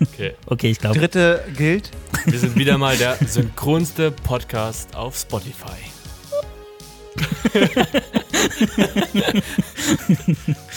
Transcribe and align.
Okay. 0.00 0.34
Okay, 0.46 0.70
ich 0.70 0.78
glaube. 0.78 0.98
Dritte 0.98 1.44
gilt. 1.56 1.90
Wir 2.24 2.38
sind 2.38 2.56
wieder 2.56 2.78
mal 2.78 2.96
der 2.96 3.16
synchronste 3.26 4.10
Podcast 4.10 4.96
auf 4.96 5.16
Spotify. 5.16 5.76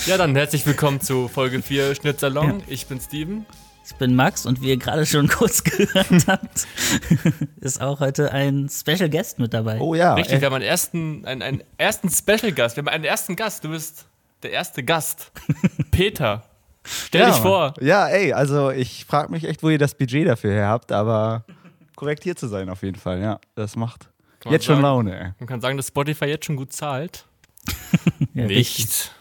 ja, 0.05 0.17
dann 0.17 0.35
herzlich 0.35 0.65
willkommen 0.65 1.01
zu 1.01 1.27
Folge 1.27 1.61
4 1.61 1.95
Schnitzsalon. 1.95 2.63
Ich 2.67 2.87
bin 2.87 2.99
Steven. 2.99 3.45
Ich 3.85 3.95
bin 3.95 4.15
Max 4.15 4.45
und 4.45 4.61
wie 4.61 4.69
ihr 4.69 4.77
gerade 4.77 5.05
schon 5.05 5.27
kurz 5.29 5.63
gehört 5.63 6.27
habt, 6.27 6.67
ist 7.59 7.81
auch 7.81 7.99
heute 7.99 8.31
ein 8.31 8.69
Special 8.69 9.09
Guest 9.09 9.39
mit 9.39 9.53
dabei. 9.53 9.79
Oh 9.79 9.95
ja. 9.95 10.13
Richtig, 10.13 10.37
äh, 10.37 10.41
wir 10.41 10.45
haben 10.45 10.53
einen 10.55 10.65
ersten, 10.65 11.25
einen, 11.25 11.41
einen 11.41 11.63
ersten 11.77 12.09
Special 12.09 12.51
Gast. 12.51 12.75
Wir 12.75 12.81
haben 12.81 12.89
einen 12.89 13.03
ersten 13.03 13.35
Gast. 13.35 13.63
Du 13.63 13.69
bist 13.69 14.05
der 14.43 14.51
erste 14.51 14.83
Gast. 14.83 15.31
Peter. 15.91 16.43
Stell 16.89 17.21
ja, 17.21 17.27
dich 17.29 17.37
vor. 17.37 17.73
Ja, 17.81 18.07
ey, 18.07 18.33
also 18.33 18.71
ich 18.71 19.05
frage 19.05 19.31
mich 19.31 19.43
echt, 19.43 19.61
wo 19.61 19.69
ihr 19.69 19.77
das 19.77 19.95
Budget 19.95 20.27
dafür 20.27 20.51
her 20.51 20.67
habt, 20.67 20.91
aber 20.91 21.45
korrekt 21.95 22.23
hier 22.23 22.35
zu 22.35 22.47
sein 22.47 22.69
auf 22.69 22.81
jeden 22.81 22.97
Fall, 22.97 23.21
ja. 23.21 23.39
Das 23.55 23.75
macht 23.75 24.09
jetzt 24.49 24.65
schon 24.65 24.75
sagen. 24.75 24.83
Laune, 24.83 25.19
ey. 25.19 25.31
Man 25.39 25.47
kann 25.47 25.61
sagen, 25.61 25.77
dass 25.77 25.87
Spotify 25.87 26.25
jetzt 26.25 26.45
schon 26.45 26.55
gut 26.55 26.73
zahlt. 26.73 27.25
Ja. 28.33 28.45
Nicht. 28.45 29.11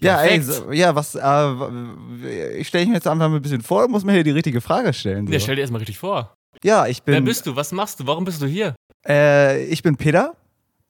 Ja, 0.00 0.20
ey, 0.22 0.40
so, 0.42 0.70
ja, 0.70 0.94
was, 0.94 1.14
äh, 1.14 2.56
ich 2.58 2.68
stelle 2.68 2.84
mich 2.86 2.94
jetzt 2.94 3.06
einfach 3.06 3.28
mal 3.28 3.36
ein 3.36 3.42
bisschen 3.42 3.62
vor, 3.62 3.88
muss 3.88 4.04
mir 4.04 4.12
hier 4.12 4.24
die 4.24 4.30
richtige 4.30 4.60
Frage 4.60 4.92
stellen. 4.92 5.26
So. 5.26 5.32
Ja, 5.32 5.40
stell 5.40 5.56
dir 5.56 5.62
erstmal 5.62 5.78
richtig 5.78 5.98
vor. 5.98 6.34
ja, 6.62 6.86
ich 6.86 7.00
Wer 7.04 7.16
bin, 7.16 7.24
bist 7.24 7.46
du? 7.46 7.56
Was 7.56 7.72
machst 7.72 8.00
du? 8.00 8.06
Warum 8.06 8.24
bist 8.24 8.42
du 8.42 8.46
hier? 8.46 8.74
äh, 9.08 9.64
ich 9.64 9.82
bin 9.82 9.96
Peter 9.96 10.34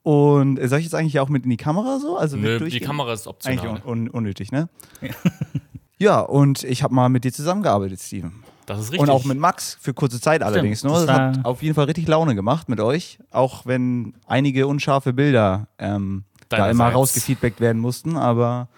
und 0.05 0.61
soll 0.69 0.81
ich 0.81 0.85
jetzt 0.85 0.95
eigentlich 0.95 1.19
auch 1.19 1.31
mit 1.31 1.45
in 1.45 1.51
die 1.51 1.57
Kamera 1.57 1.99
so? 1.99 2.19
Also 2.19 2.37
mit 2.37 2.61
Nö, 2.61 2.69
die? 2.69 2.79
Kamera 2.79 3.15
ist 3.15 3.27
Eigentlich 3.27 3.61
optional. 3.61 3.81
un 3.87 4.03
un 4.03 4.11
unnötig, 4.11 4.53
ne? 4.53 4.69
Ja. 5.99 6.21
und 6.21 6.63
ich 6.63 6.83
habe 6.83 6.95
mal 6.95 7.09
mit 7.09 7.25
dir 7.25 7.33
zusammengearbeitet, 7.33 8.01
Steven. 8.01 8.45
Das 8.67 8.79
ist 8.79 8.93
richtig. 8.93 9.01
Und 9.01 9.09
auch 9.09 9.25
mit 9.25 9.39
Max 9.39 9.79
für 9.81 9.95
kurze 9.95 10.21
Zeit 10.21 10.43
allerdings. 10.43 10.81
Stimmt, 10.81 10.93
nur. 10.93 11.07
das 11.07 11.07
Das 11.07 11.39
hat 11.39 11.45
auf 11.47 11.63
jeden 11.63 11.75
Fall 11.75 11.87
richtig 11.87 12.07
Laune 12.07 12.35
gemacht 12.35 12.69
mit 12.69 12.81
euch, 12.81 13.19
auch 13.31 13.65
wenn 13.65 14.13
einige 14.27 14.67
unscharfe 14.67 15.15
Bilder 15.15 15.69
ähm, 15.79 16.25
da 16.51 16.71
immer 16.71 16.91
rausgefeedbackt 16.91 17.61
werden 17.61 17.81
mussten. 17.81 18.19
Aber 18.19 18.69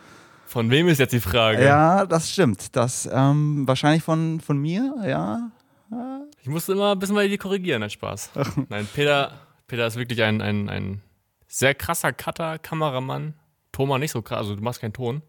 Von 0.46 0.70
wem 0.70 0.86
ist 0.86 0.98
jetzt 0.98 1.12
die 1.12 1.18
Frage? 1.20 1.64
ja, 1.64 2.06
das 2.06 2.30
stimmt. 2.30 2.76
Das 2.76 3.08
ähm, 3.12 3.66
wahrscheinlich 3.66 4.04
von, 4.04 4.38
von 4.40 4.58
mir, 4.58 4.94
ja. 5.04 5.50
Ich 6.40 6.48
musste 6.48 6.72
immer 6.72 6.92
ein 6.92 7.00
bisschen 7.00 7.16
mal 7.16 7.28
die 7.28 7.36
korrigieren, 7.36 7.80
nein, 7.80 7.90
Spaß. 7.90 8.30
Nein, 8.68 8.86
Peter, 8.94 9.32
Peter 9.66 9.88
ist 9.88 9.96
wirklich 9.96 10.22
ein, 10.22 10.40
ein, 10.40 10.68
ein 10.68 11.02
sehr 11.48 11.74
krasser 11.74 12.12
Cutter, 12.12 12.58
Kameramann. 12.58 13.34
Thomas 13.72 13.98
nicht 14.00 14.10
so 14.12 14.22
krass, 14.22 14.38
also 14.38 14.56
du 14.56 14.62
machst 14.62 14.80
keinen 14.80 14.92
Ton. 14.92 15.22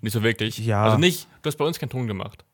Nicht 0.00 0.12
so 0.12 0.22
wirklich. 0.22 0.58
Ja. 0.58 0.84
Also 0.84 0.98
nicht, 0.98 1.28
du 1.42 1.48
hast 1.48 1.56
bei 1.56 1.64
uns 1.64 1.78
keinen 1.78 1.90
Ton 1.90 2.06
gemacht. 2.06 2.44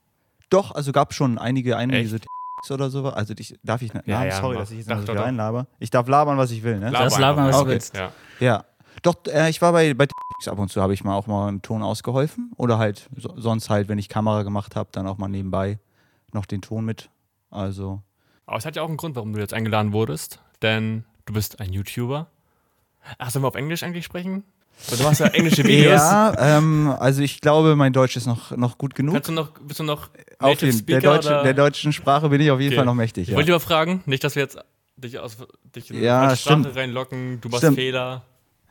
Doch, 0.51 0.73
also 0.75 0.93
gab 0.93 1.15
schon 1.15 1.39
einige, 1.39 1.77
einige 1.77 1.99
Echt? 1.99 2.11
so 2.11 2.19
T- 2.19 2.27
oder 2.75 2.91
so. 2.91 3.09
Also 3.11 3.35
ich, 3.39 3.57
darf 3.63 3.83
ich, 3.83 3.93
Ja, 3.95 4.03
ja, 4.07 4.25
ja, 4.25 4.41
sorry, 4.41 4.55
mach. 4.55 4.63
dass 4.63 4.71
ich 4.73 4.79
jetzt 4.87 5.09
doch. 5.09 5.15
reinlaber. 5.17 5.67
Ich 5.79 5.91
darf 5.91 6.09
labern, 6.09 6.37
was 6.39 6.51
ich 6.51 6.63
will, 6.65 6.79
ne? 6.81 6.91
Laber 6.91 7.05
Das 7.05 7.19
labern, 7.19 7.47
was 7.47 7.57
du 7.57 7.63
Okay. 7.63 7.71
willst. 7.71 7.97
Ja. 7.97 8.13
Ja. 8.41 8.65
Doch, 9.03 9.15
äh, 9.29 9.49
ich 9.51 9.63
war 9.63 9.73
bei, 9.73 9.95
bei 9.95 10.07
T- 10.07 10.51
ab 10.51 10.59
und 10.59 10.71
zu 10.71 10.83
habe 10.83 10.93
ich 10.95 11.05
mal 11.05 11.15
auch 11.15 11.27
mal 11.29 11.47
einen 11.49 11.63
Ton 11.63 11.83
ausgeholfen. 11.83 12.51
Oder 12.57 12.79
halt 12.79 13.09
so, 13.17 13.33
sonst 13.37 13.71
halt, 13.71 13.89
wenn 13.89 13.99
ich 13.99 14.09
Kamera 14.09 14.43
gemacht 14.43 14.75
habe, 14.75 14.89
dann 14.93 15.07
auch 15.07 15.19
mal 15.19 15.29
nebenbei 15.29 15.79
noch 16.33 16.47
den 16.47 16.63
Ton 16.63 16.85
mit. 16.85 17.09
Also. 17.51 18.03
Aber 18.47 18.57
es 18.57 18.67
hat 18.67 18.75
ja 18.77 18.83
auch 18.83 18.89
einen 18.89 18.97
Grund, 18.97 19.15
warum 19.17 19.33
du 19.33 19.39
jetzt 19.39 19.55
eingeladen 19.55 19.93
wurdest. 19.93 20.41
Denn 20.63 21.05
du 21.27 21.35
bist 21.35 21.61
ein 21.61 21.73
YouTuber. 21.73 22.27
Ach, 23.19 23.31
sollen 23.31 23.43
wir 23.45 23.49
auf 23.49 23.55
Englisch 23.55 23.83
eigentlich 23.83 24.05
sprechen? 24.05 24.45
Du 24.97 25.03
machst 25.03 25.21
ja 25.21 25.27
englische 25.29 25.65
Videos. 25.67 26.01
Ja, 26.01 26.35
ähm, 26.59 26.95
also 26.99 27.23
ich 27.23 27.41
glaube, 27.41 27.77
mein 27.77 27.93
Deutsch 27.93 28.17
ist 28.17 28.27
noch, 28.27 28.51
noch 28.57 28.77
gut 28.77 28.95
genug. 28.95 29.15
Kannst 29.15 29.29
du 29.29 29.33
noch, 29.33 29.53
bist 29.61 29.81
du 29.81 29.85
noch 29.85 30.11
Auf 30.39 30.61
jeden, 30.61 30.87
der, 30.87 30.99
oder? 30.99 31.43
der 31.43 31.55
deutschen 31.55 31.93
Sprache 31.93 32.29
bin 32.29 32.41
ich 32.41 32.51
auf 32.51 32.61
jeden 32.61 32.73
Okay. 32.73 32.77
Fall 32.77 32.85
noch 32.85 32.95
mächtig. 32.95 33.23
Ich 33.25 33.29
Ja. 33.31 33.37
wollte 33.37 33.49
lieber 33.49 33.61
fragen, 33.61 34.03
nicht, 34.07 34.23
dass 34.23 34.35
wir 34.35 34.43
jetzt 34.43 34.59
dich, 34.97 35.19
aus, 35.19 35.39
dich 35.75 35.91
in 35.91 36.03
Ja, 36.03 36.37
Sprache 36.37 36.61
stimmt. 36.63 36.77
reinlocken, 36.77 37.41
du 37.41 37.49
machst 37.49 37.63
Stimmt. 37.63 37.77
Fehler. 37.77 38.23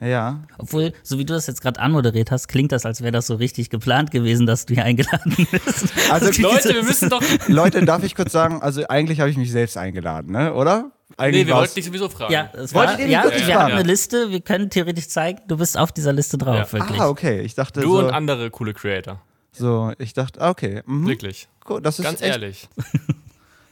Ja. 0.05 0.43
Obwohl, 0.57 0.93
so 1.03 1.17
wie 1.19 1.25
du 1.25 1.33
das 1.33 1.47
jetzt 1.47 1.61
gerade 1.61 1.79
anmoderiert 1.79 2.31
hast, 2.31 2.47
klingt 2.47 2.71
das, 2.71 2.85
als 2.85 3.01
wäre 3.01 3.11
das 3.11 3.27
so 3.27 3.35
richtig 3.35 3.69
geplant 3.69 4.11
gewesen, 4.11 4.45
dass 4.45 4.65
du 4.65 4.73
hier 4.75 4.83
eingeladen 4.85 5.35
bist. 5.51 5.93
Also 6.11 6.41
Leute, 6.41 6.73
wir 6.73 6.83
müssen 6.83 7.09
doch. 7.09 7.21
Leute, 7.47 7.83
darf 7.85 8.03
ich 8.03 8.15
kurz 8.15 8.31
sagen, 8.31 8.61
also 8.61 8.87
eigentlich 8.87 9.19
habe 9.19 9.29
ich 9.29 9.37
mich 9.37 9.51
selbst 9.51 9.77
eingeladen, 9.77 10.31
ne? 10.31 10.53
oder? 10.53 10.91
Eigentlich 11.17 11.43
Nee, 11.43 11.47
wir 11.47 11.55
wollten 11.55 11.75
dich 11.75 11.85
sowieso 11.85 12.09
fragen. 12.09 12.33
Ja, 12.33 12.49
es 12.53 12.73
war, 12.73 12.87
Wolltet 12.87 12.99
ihr 13.01 13.07
ja 13.07 13.23
wirklich 13.23 13.47
wir 13.47 13.55
haben 13.59 13.73
eine 13.73 13.83
Liste, 13.83 14.31
wir 14.31 14.41
können 14.41 14.69
theoretisch 14.69 15.07
zeigen, 15.07 15.39
du 15.47 15.57
bist 15.57 15.77
auf 15.77 15.91
dieser 15.91 16.11
Liste 16.13 16.37
drauf, 16.37 16.73
Ja. 16.73 16.79
wirklich. 16.79 16.99
Ah, 16.99 17.07
okay. 17.09 17.41
Ich 17.41 17.55
dachte 17.55 17.81
Du 17.81 17.93
so, 17.93 17.99
und 17.99 18.11
andere 18.11 18.49
coole 18.49 18.73
Creator. 18.73 19.21
so, 19.51 19.93
ich 19.99 20.13
dachte, 20.13 20.41
ah, 20.41 20.49
okay. 20.49 20.81
Mhm. 20.85 21.07
Wirklich. 21.07 21.47
Cool, 21.69 21.81
das 21.81 21.99
ist 21.99 22.05
Ganz 22.05 22.21
echt, 22.21 22.31
ehrlich. 22.31 22.67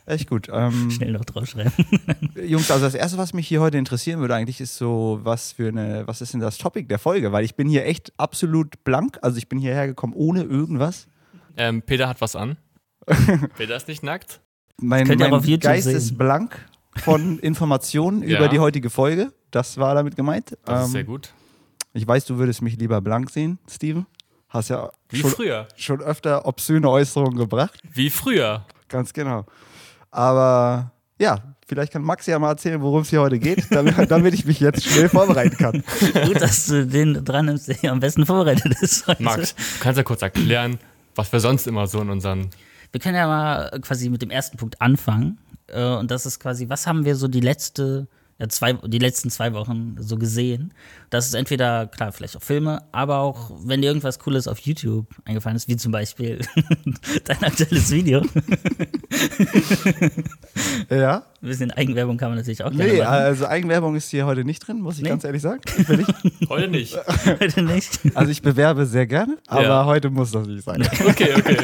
echt 0.06 0.30
gut. 0.30 0.48
Ähm, 0.52 0.92
Schnell 0.92 1.12
noch 1.12 1.26
draufschreiben. 1.26 1.72
Jungs, 2.46 2.70
also 2.72 2.86
das 2.86 2.96
erste, 2.96 3.18
was 3.18 3.34
mich 3.34 3.48
hier 3.48 3.62
heute 3.62 3.78
interessieren 3.78 4.20
würde, 4.20 4.36
eigentlich 4.36 4.60
ist 4.62 4.76
so, 4.78 5.20
was 5.24 5.54
für 5.54 5.68
eine, 5.70 6.08
was 6.08 6.22
ist 6.22 6.34
denn 6.34 6.40
das 6.42 6.58
Topic 6.58 6.88
der 6.88 7.00
Folge? 7.00 7.32
Weil 7.32 7.46
ich 7.46 7.56
bin 7.56 7.68
hier 7.68 7.86
echt 7.86 8.12
absolut 8.18 8.84
blank. 8.84 9.18
Also 9.22 9.38
ich 9.38 9.48
bin 9.50 9.60
hierher 9.60 9.88
gekommen 9.88 10.14
ohne 10.16 10.44
irgendwas. 10.44 11.08
Ähm, 11.58 11.82
Peter 11.82 12.08
hat 12.10 12.20
was 12.22 12.36
an. 12.36 12.58
Peter 13.58 13.76
ist 13.76 13.88
nicht 13.88 14.04
nackt. 14.04 14.42
Mein, 14.82 15.06
könnt 15.08 15.22
ihr 15.22 15.30
mein 15.30 15.60
Geist 15.60 15.86
sehen. 15.86 15.96
ist 15.96 16.18
blank 16.18 16.58
von 16.98 17.40
Informationen 17.42 18.24
Ja. 18.24 18.38
über 18.38 18.48
die 18.48 18.60
heutige 18.60 18.90
Folge. 18.90 19.32
Das 19.52 19.78
war 19.78 19.94
damit 19.96 20.16
gemeint. 20.16 20.58
Das 20.66 20.80
Ähm, 20.80 20.86
ist 20.86 20.92
sehr 20.94 21.04
gut. 21.04 21.34
Ich 21.94 22.08
weiß, 22.08 22.26
du 22.26 22.38
würdest 22.40 22.62
mich 22.64 22.78
lieber 22.78 23.02
blank 23.02 23.30
sehen, 23.30 23.60
Steven. 23.70 24.08
Hast 24.50 24.70
ja 24.70 24.92
Wie 25.10 25.18
schon, 25.18 25.30
früher. 25.32 25.68
schon 25.76 26.02
öfter 26.02 26.46
obszöne 26.46 26.90
Äußerungen 26.90 27.38
gebracht. 27.38 27.80
Wie 27.92 28.10
früher. 28.10 28.66
Ganz 28.88 29.14
genau. 29.14 29.46
Aber 30.14 30.92
ja, 31.20 31.40
vielleicht 31.68 31.92
kann 31.92 32.04
Max 32.04 32.26
ja 32.28 32.38
mal 32.38 32.50
erzählen, 32.52 32.82
worum 32.82 33.02
es 33.02 33.10
hier 33.10 33.22
heute 33.22 33.40
geht, 33.40 33.66
damit, 33.72 33.96
damit 34.12 34.34
ich 34.34 34.46
mich 34.46 34.60
jetzt 34.60 34.84
schnell 34.86 35.10
vorbereiten 35.10 35.58
kann. 35.58 35.84
Gut, 36.26 36.40
dass 36.40 36.68
du 36.68 36.86
den 36.86 37.26
dran 37.26 37.48
nimmst, 37.48 37.68
der 37.68 37.76
hier 37.76 37.92
am 37.92 38.00
besten 38.00 38.26
vorbereitet 38.26 38.74
ist. 38.82 39.08
heute. 39.08 39.24
Max, 39.24 39.56
du 39.56 39.62
kannst 39.82 39.98
ja 39.98 40.04
kurz 40.04 40.22
erklären, 40.22 40.78
was 41.16 41.32
wir 41.32 41.40
sonst 41.40 41.68
immer 41.68 41.88
so 41.88 42.00
in 42.02 42.10
unseren. 42.10 42.50
Wir 42.92 43.00
können 43.02 43.16
ja 43.16 43.28
mal 43.28 43.80
quasi 43.82 44.10
mit 44.10 44.22
dem 44.22 44.30
ersten 44.30 44.58
Punkt 44.58 44.80
anfangen. 44.80 45.40
Äh, 45.68 45.84
Und 45.84 46.12
das 46.12 46.26
ist 46.28 46.40
quasi, 46.40 46.70
was 46.70 46.86
haben 46.86 47.06
wir 47.06 47.16
so 47.16 47.28
die 47.28 47.40
letzte, 47.40 48.08
zwei, 48.50 48.74
die 48.74 49.00
letzten 49.00 49.30
zwei 49.30 49.54
Wochen 49.54 49.96
so 50.00 50.18
gesehen? 50.18 50.74
Das 51.10 51.28
ist 51.28 51.34
entweder, 51.34 51.88
klar, 51.88 52.12
vielleicht 52.12 52.36
auch 52.36 52.42
Filme, 52.42 52.82
aber 52.92 53.20
auch, 53.20 53.52
wenn 53.64 53.82
dir 53.82 53.88
irgendwas 53.88 54.20
Cooles 54.20 54.48
auf 54.48 54.60
YouTube 54.60 55.08
eingefallen 55.26 55.56
ist, 55.56 55.68
wie 55.68 55.78
zum 55.78 55.92
Beispiel 55.92 56.40
dein 57.26 57.44
aktuelles 57.44 57.92
Video. 57.92 58.22
Ja? 60.90 61.24
Ein 61.42 61.48
bisschen 61.48 61.72
Eigenwerbung 61.72 62.18
kann 62.18 62.30
man 62.30 62.38
natürlich 62.38 62.64
auch 62.64 62.72
gerne 62.72 62.84
Nee, 62.94 63.00
machen. 63.00 63.10
also 63.14 63.48
Eigenwerbung 63.48 63.96
ist 63.96 64.10
hier 64.10 64.26
heute 64.26 64.44
nicht 64.46 64.66
drin, 64.68 64.80
muss 64.82 64.98
ich 64.98 65.04
Nee. 65.04 65.10
ganz 65.10 65.24
ehrlich 65.24 65.42
sagen. 65.42 65.62
Will 65.88 66.02
ich. 66.02 66.50
Heute 66.50 66.68
nicht. 66.68 66.98
Heute 67.40 67.62
nicht. 67.64 68.00
Also 68.16 68.32
ich 68.32 68.42
bewerbe 68.42 68.86
sehr 68.86 69.08
gerne, 69.08 69.38
aber 69.48 69.64
Ja. 69.64 69.86
heute 69.86 70.10
muss 70.10 70.32
das 70.32 70.48
nicht 70.48 70.64
sein. 70.64 70.88
Okay, 71.08 71.34
okay. 71.36 71.58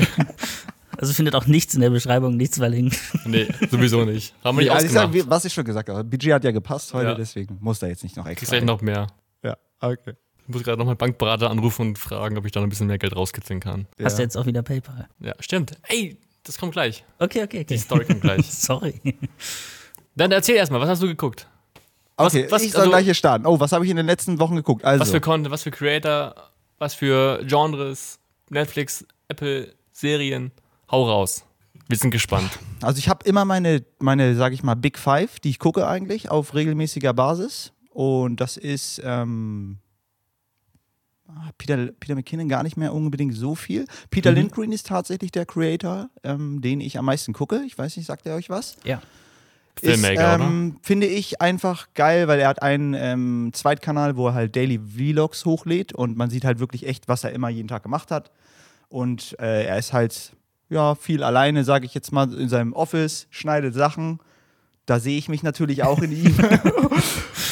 Also 1.01 1.13
findet 1.13 1.33
auch 1.35 1.47
nichts 1.47 1.73
in 1.75 1.81
der 1.81 1.89
Beschreibung, 1.91 2.35
nichts 2.35 2.57
verlinkt. 2.57 2.99
Nee, 3.25 3.47
sowieso 3.71 4.03
nicht. 4.05 4.33
Haben 4.43 4.57
wir 4.57 4.63
nicht 4.65 4.71
Also 4.73 4.85
ich 4.87 4.91
sag, 4.91 5.09
was 5.29 5.45
ich 5.45 5.53
schon 5.53 5.63
gesagt 5.63 5.87
habe, 5.89 6.03
Budget 6.03 6.33
hat 6.33 6.43
ja 6.43 6.51
gepasst 6.51 6.93
heute, 6.93 7.09
Ja. 7.09 7.15
deswegen 7.15 7.57
muss 7.61 7.79
da 7.79 7.87
jetzt 7.87 8.03
nicht 8.03 8.17
noch 8.17 8.25
Kriegst 8.25 8.43
extra. 8.43 8.57
gleich 8.57 8.65
noch 8.67 8.81
mehr. 8.81 9.07
Ja, 9.43 9.55
okay. 9.79 10.13
Ich 10.47 10.53
muss 10.53 10.63
gerade 10.63 10.77
noch 10.77 10.85
meinen 10.85 10.97
Bankberater 10.97 11.49
anrufen 11.49 11.87
und 11.89 11.97
fragen, 11.99 12.37
ob 12.37 12.45
ich 12.45 12.51
da 12.51 12.59
noch 12.59 12.67
ein 12.67 12.69
bisschen 12.69 12.87
mehr 12.87 12.97
Geld 12.97 13.15
rauskitzeln 13.15 13.59
kann. 13.59 13.87
Hast 14.03 14.17
du 14.17 14.21
Ja. 14.21 14.25
jetzt 14.25 14.35
auch 14.37 14.45
wieder 14.45 14.61
PayPal? 14.61 15.07
Ja, 15.21 15.33
stimmt. 15.39 15.73
Ey, 15.87 16.17
das 16.43 16.57
kommt 16.57 16.73
gleich. 16.73 17.05
Okay, 17.19 17.43
okay, 17.43 17.63
Die 17.63 17.75
okay. 17.75 17.77
Story 17.77 18.05
kommt 18.05 18.21
gleich. 18.21 18.45
Sorry. 18.51 18.99
Dann 20.15 20.31
erzähl 20.31 20.55
erstmal, 20.55 20.81
was 20.81 20.89
hast 20.89 21.01
du 21.03 21.07
geguckt? 21.07 21.47
Was- 22.17 22.33
Okay, 22.35 22.47
was- 22.49 22.63
ich 22.63 22.71
soll 22.71 22.81
also- 22.81 22.91
gleich 22.91 23.05
hier 23.05 23.13
starten. 23.13 23.45
Oh, 23.45 23.59
was 23.59 23.71
habe 23.71 23.85
ich 23.85 23.91
in 23.91 23.97
den 23.97 24.05
letzten 24.07 24.39
Wochen 24.39 24.55
geguckt? 24.55 24.83
Also, 24.83 24.99
Was 25.01 25.11
für 25.11 25.21
Content, 25.21 25.51
was 25.51 25.63
für 25.63 25.71
Creator, 25.71 26.35
was 26.77 26.93
für 26.93 27.41
Genres, 27.45 28.19
Netflix, 28.49 29.05
Apple, 29.29 29.73
Serien. 29.93 30.51
Hau 30.91 31.07
raus. 31.07 31.43
Wir 31.87 31.97
sind 31.97 32.11
gespannt. 32.11 32.51
Also 32.81 32.99
ich 32.99 33.09
habe 33.09 33.25
immer 33.25 33.45
meine, 33.45 33.83
meine, 33.99 34.35
sage 34.35 34.53
ich 34.55 34.63
mal, 34.63 34.75
Big 34.75 34.97
Five, 34.97 35.39
die 35.39 35.49
ich 35.49 35.59
gucke 35.59 35.87
eigentlich 35.87 36.29
auf 36.29 36.53
regelmäßiger 36.53 37.13
Basis. 37.13 37.73
Und 37.91 38.39
das 38.41 38.57
ist 38.57 39.01
ähm, 39.03 39.79
ah, 41.27 41.49
Peter, 41.57 41.87
Peter 41.99 42.15
McKinnon 42.15 42.47
gar 42.47 42.63
nicht 42.63 42.77
mehr 42.77 42.93
unbedingt 42.93 43.35
so 43.35 43.55
viel. 43.55 43.85
Peter 44.11 44.31
Mhm. 44.31 44.37
Lindgren 44.37 44.71
ist 44.71 44.87
tatsächlich 44.87 45.31
der 45.31 45.45
Creator, 45.45 46.09
ähm, 46.23 46.61
den 46.61 46.79
ich 46.79 46.97
am 46.97 47.05
meisten 47.05 47.33
gucke. 47.33 47.63
Ich 47.65 47.77
weiß 47.77 47.97
nicht, 47.97 48.05
sagt 48.05 48.25
er 48.27 48.35
euch 48.35 48.49
was? 48.49 48.77
Ja. 48.83 49.01
Filmmaker, 49.79 50.35
ist, 50.35 50.41
ähm, 50.41 50.77
Finde 50.81 51.07
ich 51.07 51.41
einfach 51.41 51.87
geil, 51.93 52.27
weil 52.27 52.39
er 52.39 52.49
hat 52.49 52.61
einen 52.61 52.93
ähm, 52.93 53.51
Zweitkanal, 53.53 54.17
wo 54.17 54.27
er 54.27 54.33
halt 54.33 54.55
Daily 54.55 54.79
Vlogs 54.79 55.45
hochlädt 55.45 55.93
und 55.93 56.17
man 56.17 56.29
sieht 56.29 56.43
halt 56.43 56.59
wirklich 56.59 56.85
echt, 56.85 57.07
was 57.07 57.23
er 57.23 57.31
immer 57.31 57.49
jeden 57.49 57.67
Tag 57.69 57.83
gemacht 57.83 58.11
hat. 58.11 58.31
Und 58.89 59.37
äh, 59.39 59.65
er 59.65 59.77
ist 59.77 59.93
halt, 59.93 60.33
ja, 60.69 60.95
viel 60.95 61.23
alleine, 61.23 61.63
sage 61.63 61.85
ich 61.85 61.93
jetzt 61.93 62.11
mal, 62.11 62.31
in 62.33 62.49
seinem 62.49 62.73
Office, 62.73 63.27
schneidet 63.29 63.73
Sachen. 63.73 64.19
Da 64.85 64.99
sehe 64.99 65.17
ich 65.17 65.29
mich 65.29 65.43
natürlich 65.43 65.83
auch 65.83 66.01
in 66.01 66.11
ihm. 66.11 66.35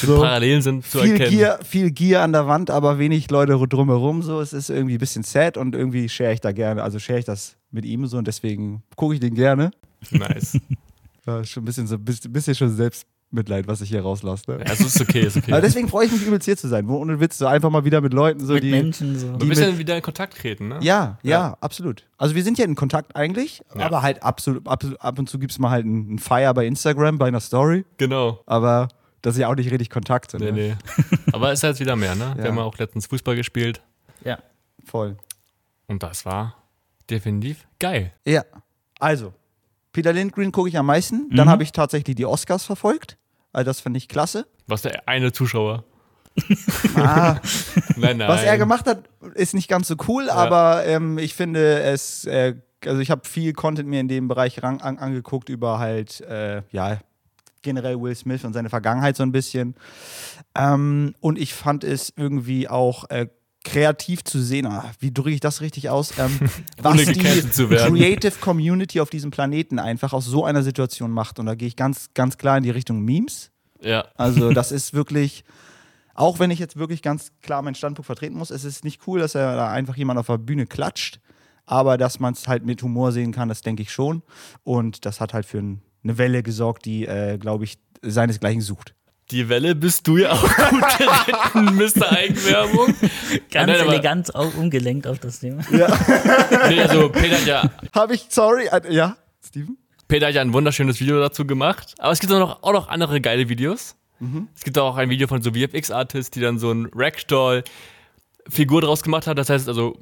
So. 0.01 0.21
Parallelen 0.21 0.61
sind 0.61 0.85
zu 0.85 0.99
Viel 0.99 1.13
erkennen. 1.13 1.31
Gier, 1.31 1.59
viel 1.63 1.91
Gier 1.91 2.21
an 2.21 2.31
der 2.31 2.47
Wand, 2.47 2.69
aber 2.69 2.99
wenig 2.99 3.31
Leute 3.31 3.57
drumherum. 3.67 4.21
So, 4.21 4.41
es 4.41 4.53
ist 4.53 4.69
irgendwie 4.69 4.95
ein 4.95 4.99
bisschen 4.99 5.23
sad 5.23 5.57
und 5.57 5.73
irgendwie 5.73 6.07
share 6.07 6.33
ich 6.33 6.41
da 6.41 6.51
gerne. 6.51 6.83
Also 6.83 6.99
share 6.99 7.17
ich 7.17 7.25
das 7.25 7.57
mit 7.71 7.85
ihm 7.85 8.05
so 8.05 8.17
und 8.17 8.27
deswegen 8.27 8.83
gucke 8.95 9.15
ich 9.15 9.19
den 9.19 9.33
gerne. 9.33 9.71
Nice. 10.11 10.59
Ja, 11.25 11.43
schon 11.43 11.63
ein 11.63 11.65
bisschen 11.65 11.87
so, 11.87 11.97
bisschen, 11.99 12.55
schon 12.55 12.73
Selbstmitleid, 13.31 13.67
was 13.67 13.81
ich 13.81 13.89
hier 13.89 14.01
rauslasse. 14.01 14.43
Ne? 14.51 14.65
Also 14.67 14.85
ist 14.85 15.01
okay, 15.01 15.21
ist 15.21 15.37
okay. 15.37 15.51
Aber 15.51 15.61
deswegen 15.61 15.87
freue 15.89 16.05
ich 16.05 16.11
mich 16.11 16.25
übelst 16.25 16.45
hier 16.45 16.55
zu 16.57 16.67
sein. 16.67 16.87
Wo 16.87 16.95
ohne 16.97 17.19
Witz, 17.19 17.37
so 17.37 17.45
einfach 17.45 17.69
mal 17.69 17.83
wieder 17.83 17.99
mit 18.01 18.13
Leuten, 18.13 18.45
so 18.45 18.53
mit 18.53 18.63
die. 18.63 18.71
Menschen 18.71 19.19
so. 19.19 19.27
ein 19.27 19.39
die 19.39 19.47
bisschen 19.47 19.71
mit- 19.71 19.79
wieder 19.79 19.95
in 19.97 20.01
Kontakt 20.01 20.37
treten, 20.37 20.69
ne? 20.69 20.77
Ja, 20.81 21.17
ja, 21.23 21.29
Ja. 21.31 21.57
absolut. 21.59 22.05
Also 22.17 22.35
wir 22.35 22.43
sind 22.43 22.57
ja 22.57 22.65
in 22.65 22.75
Kontakt 22.75 23.15
eigentlich, 23.15 23.61
Ja. 23.77 23.85
aber 23.85 24.01
halt 24.01 24.23
absolut, 24.23 24.65
absolut 24.67 24.99
ab 25.01 25.19
und 25.19 25.29
zu 25.29 25.39
gibt 25.39 25.51
es 25.51 25.59
mal 25.59 25.69
halt 25.71 25.85
einen 25.85 26.19
Fire 26.19 26.53
bei 26.53 26.65
Instagram, 26.65 27.17
bei 27.17 27.27
einer 27.27 27.41
Story, 27.41 27.85
Genau. 27.97 28.39
aber 28.45 28.87
das 29.21 29.35
ist 29.35 29.41
ja 29.41 29.49
auch 29.49 29.55
nicht 29.55 29.71
richtig 29.71 29.89
Kontakt. 29.89 30.33
Nee, 30.35 30.45
ne? 30.45 30.51
nee. 30.53 30.75
Aber 31.33 31.51
ist 31.51 31.63
jetzt 31.63 31.79
wieder 31.81 31.95
mehr, 31.97 32.15
ne? 32.15 32.33
Wir 32.35 32.45
Ja. 32.45 32.49
haben 32.51 32.57
ja 32.57 32.63
auch 32.63 32.77
letztens 32.77 33.07
Fußball 33.07 33.35
gespielt 33.35 33.81
Ja. 34.23 34.37
Voll. 34.85 35.17
und 35.87 36.01
das 36.01 36.25
war 36.25 36.55
definitiv 37.09 37.67
geil. 37.79 38.13
Ja, 38.25 38.43
also, 38.99 39.33
Peter 39.97 40.13
Lindgren 40.13 40.51
gucke 40.51 40.69
ich 40.69 40.77
am 40.77 40.85
meisten. 40.85 41.27
Dann 41.31 41.47
Mhm. 41.47 41.51
habe 41.51 41.63
ich 41.63 41.71
tatsächlich 41.71 42.15
die 42.15 42.27
Oscars 42.27 42.63
verfolgt. 42.63 43.17
Also 43.51 43.65
das 43.65 43.79
fand 43.79 43.97
ich 43.97 44.07
klasse. 44.07 44.45
Was 44.67 44.83
der 44.83 45.07
eine 45.07 45.31
Zuschauer. 45.31 45.85
Ah, 46.95 47.39
Nein, 47.95 48.17
nein. 48.17 48.27
was 48.29 48.43
er 48.43 48.59
gemacht 48.59 48.85
hat, 48.85 49.09
ist 49.33 49.55
nicht 49.55 49.67
ganz 49.67 49.87
so 49.87 49.95
cool, 50.07 50.29
aber 50.29 50.85
ähm, 50.85 51.17
ich 51.17 51.33
finde 51.33 51.79
es, 51.81 52.25
äh, 52.25 52.53
also 52.85 53.01
ich 53.01 53.09
habe 53.09 53.27
viel 53.27 53.53
Content 53.53 53.89
mir 53.89 53.99
in 53.99 54.07
dem 54.07 54.27
Bereich 54.27 54.63
an, 54.63 54.79
angeguckt 54.81 55.49
über 55.49 55.79
halt, 55.79 56.21
äh, 56.21 56.61
ja, 56.71 56.99
generell 57.63 57.99
Will 57.99 58.13
Smith 58.15 58.43
und 58.45 58.53
seine 58.53 58.69
Vergangenheit 58.69 59.15
so 59.17 59.23
ein 59.23 59.31
bisschen. 59.31 59.73
Ähm, 60.55 61.15
und 61.21 61.39
ich 61.39 61.55
fand 61.55 61.83
es 61.83 62.13
irgendwie 62.15 62.69
auch 62.69 63.09
äh, 63.09 63.27
kreativ 63.67 64.23
zu 64.23 64.41
sehen, 64.41 64.65
ah, 64.65 64.91
wie 64.99 65.11
drücke 65.11 65.31
ich 65.31 65.39
das 65.39 65.61
richtig 65.61 65.89
aus, 65.89 66.17
ähm, 66.17 66.39
was 66.81 66.97
die. 66.97 67.13
Creative 67.13 68.33
Community 68.39 68.99
auf 68.99 69.09
diesem 69.09 69.31
Planeten 69.31 69.79
einfach 69.79 70.13
aus 70.13 70.25
so 70.25 70.45
einer 70.45 70.63
Situation 70.63 71.11
macht. 71.11 71.39
Und 71.39 71.45
da 71.45 71.55
gehe 71.55 71.67
ich 71.67 71.75
ganz, 71.75 72.09
ganz 72.13 72.37
klar 72.37 72.57
in 72.57 72.63
die 72.63 72.69
Richtung 72.69 73.01
Memes. 73.01 73.51
Ja. 73.81 74.05
Also 74.15 74.51
das 74.53 74.71
ist 74.71 74.93
wirklich, 74.93 75.43
auch 76.13 76.39
wenn 76.39 76.51
ich 76.51 76.59
jetzt 76.59 76.77
wirklich 76.77 77.01
ganz 77.01 77.31
klar 77.41 77.61
meinen 77.61 77.75
Standpunkt 77.75 78.05
vertreten 78.05 78.37
muss, 78.37 78.49
es 78.49 78.63
ist 78.63 78.83
nicht 78.83 79.01
cool, 79.07 79.19
dass 79.19 79.35
er 79.35 79.55
da 79.55 79.71
einfach 79.71 79.95
jemand 79.95 80.19
auf 80.19 80.27
der 80.27 80.37
Bühne 80.37 80.65
klatscht, 80.65 81.19
aber 81.65 81.97
dass 81.97 82.19
man 82.19 82.33
es 82.33 82.47
halt 82.47 82.65
mit 82.65 82.81
Humor 82.81 83.11
sehen 83.11 83.31
kann, 83.31 83.49
das 83.49 83.61
denke 83.61 83.83
ich 83.83 83.91
schon. 83.91 84.23
Und 84.63 85.05
das 85.05 85.19
hat 85.19 85.33
halt 85.33 85.45
für 85.45 85.59
ein, 85.59 85.81
eine 86.03 86.17
Welle 86.17 86.43
gesorgt, 86.43 86.85
die, 86.85 87.05
äh, 87.05 87.37
glaube 87.37 87.65
ich, 87.65 87.77
seinesgleichen 88.01 88.61
sucht. 88.61 88.93
Die 89.31 89.49
Welle 89.49 89.75
bist 89.75 90.07
du 90.07 90.17
ja 90.17 90.31
auch 90.31 90.41
gut 90.41 90.83
geritten, 90.97 91.75
Mr. 91.75 92.11
Eigenwerbung. 92.11 92.95
Ganz 93.51 93.71
Nein, 93.71 93.87
elegant 93.87 94.33
auch 94.35 94.53
umgelenkt 94.55 95.05
auf 95.05 95.19
das 95.19 95.39
Thema. 95.39 95.63
Nee, 96.69 96.81
also 96.81 97.09
Peter 97.09 97.35
hat 97.37 97.45
ja 97.45 97.71
Habe 97.93 98.15
ich, 98.15 98.27
sorry, 98.29 98.67
äh, 98.67 98.93
ja, 98.93 99.17
Steven? 99.45 99.77
Peter 100.07 100.27
hat 100.27 100.35
ja 100.35 100.41
ein 100.41 100.53
wunderschönes 100.53 101.01
Video 101.01 101.19
dazu 101.19 101.45
gemacht. 101.45 101.95
Aber 101.97 102.13
es 102.13 102.19
gibt 102.19 102.31
auch 102.31 102.39
noch, 102.39 102.63
auch 102.63 102.71
noch 102.71 102.87
andere 102.87 103.19
geile 103.19 103.49
Videos. 103.49 103.95
Mhm. 104.19 104.47
Es 104.55 104.63
gibt 104.63 104.77
auch 104.77 104.95
ein 104.95 105.09
Video 105.09 105.27
von 105.27 105.41
so 105.41 105.51
VFX-Artists, 105.51 106.31
die 106.31 106.39
dann 106.39 106.57
so 106.57 106.71
ein 106.71 106.89
Ragdoll-Figur 106.95 108.81
draus 108.81 109.03
gemacht 109.03 109.27
hat. 109.27 109.37
Das 109.37 109.49
heißt 109.49 109.67
also, 109.67 109.97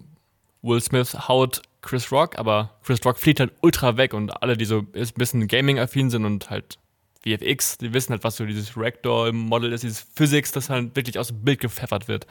Will 0.62 0.82
Smith 0.82 1.28
haut 1.28 1.64
Chris 1.82 2.12
Rock, 2.12 2.38
aber 2.38 2.78
Chris 2.84 3.04
Rock 3.04 3.18
fliegt 3.18 3.40
halt 3.40 3.54
ultra 3.62 3.98
weg 3.98 4.14
und 4.14 4.42
alle, 4.42 4.56
die 4.58 4.66
so 4.66 4.80
ein 4.80 5.10
bisschen 5.16 5.48
Gaming-affin 5.48 6.10
sind 6.10 6.26
und 6.26 6.50
halt 6.50 6.78
VFX, 7.26 7.78
die 7.80 7.94
wissen 7.94 8.12
halt, 8.12 8.24
was 8.24 8.36
so 8.38 8.46
dieses 8.46 8.78
Ragdoll-Model 8.78 9.74
ist, 9.74 9.84
dieses 9.84 10.06
Physics, 10.16 10.52
das 10.52 10.70
halt 10.70 10.96
wirklich 10.96 11.18
aus 11.20 11.30
dem 11.30 11.42
Bild 11.44 11.60
gepfeffert 11.60 12.08
wird. 12.08 12.28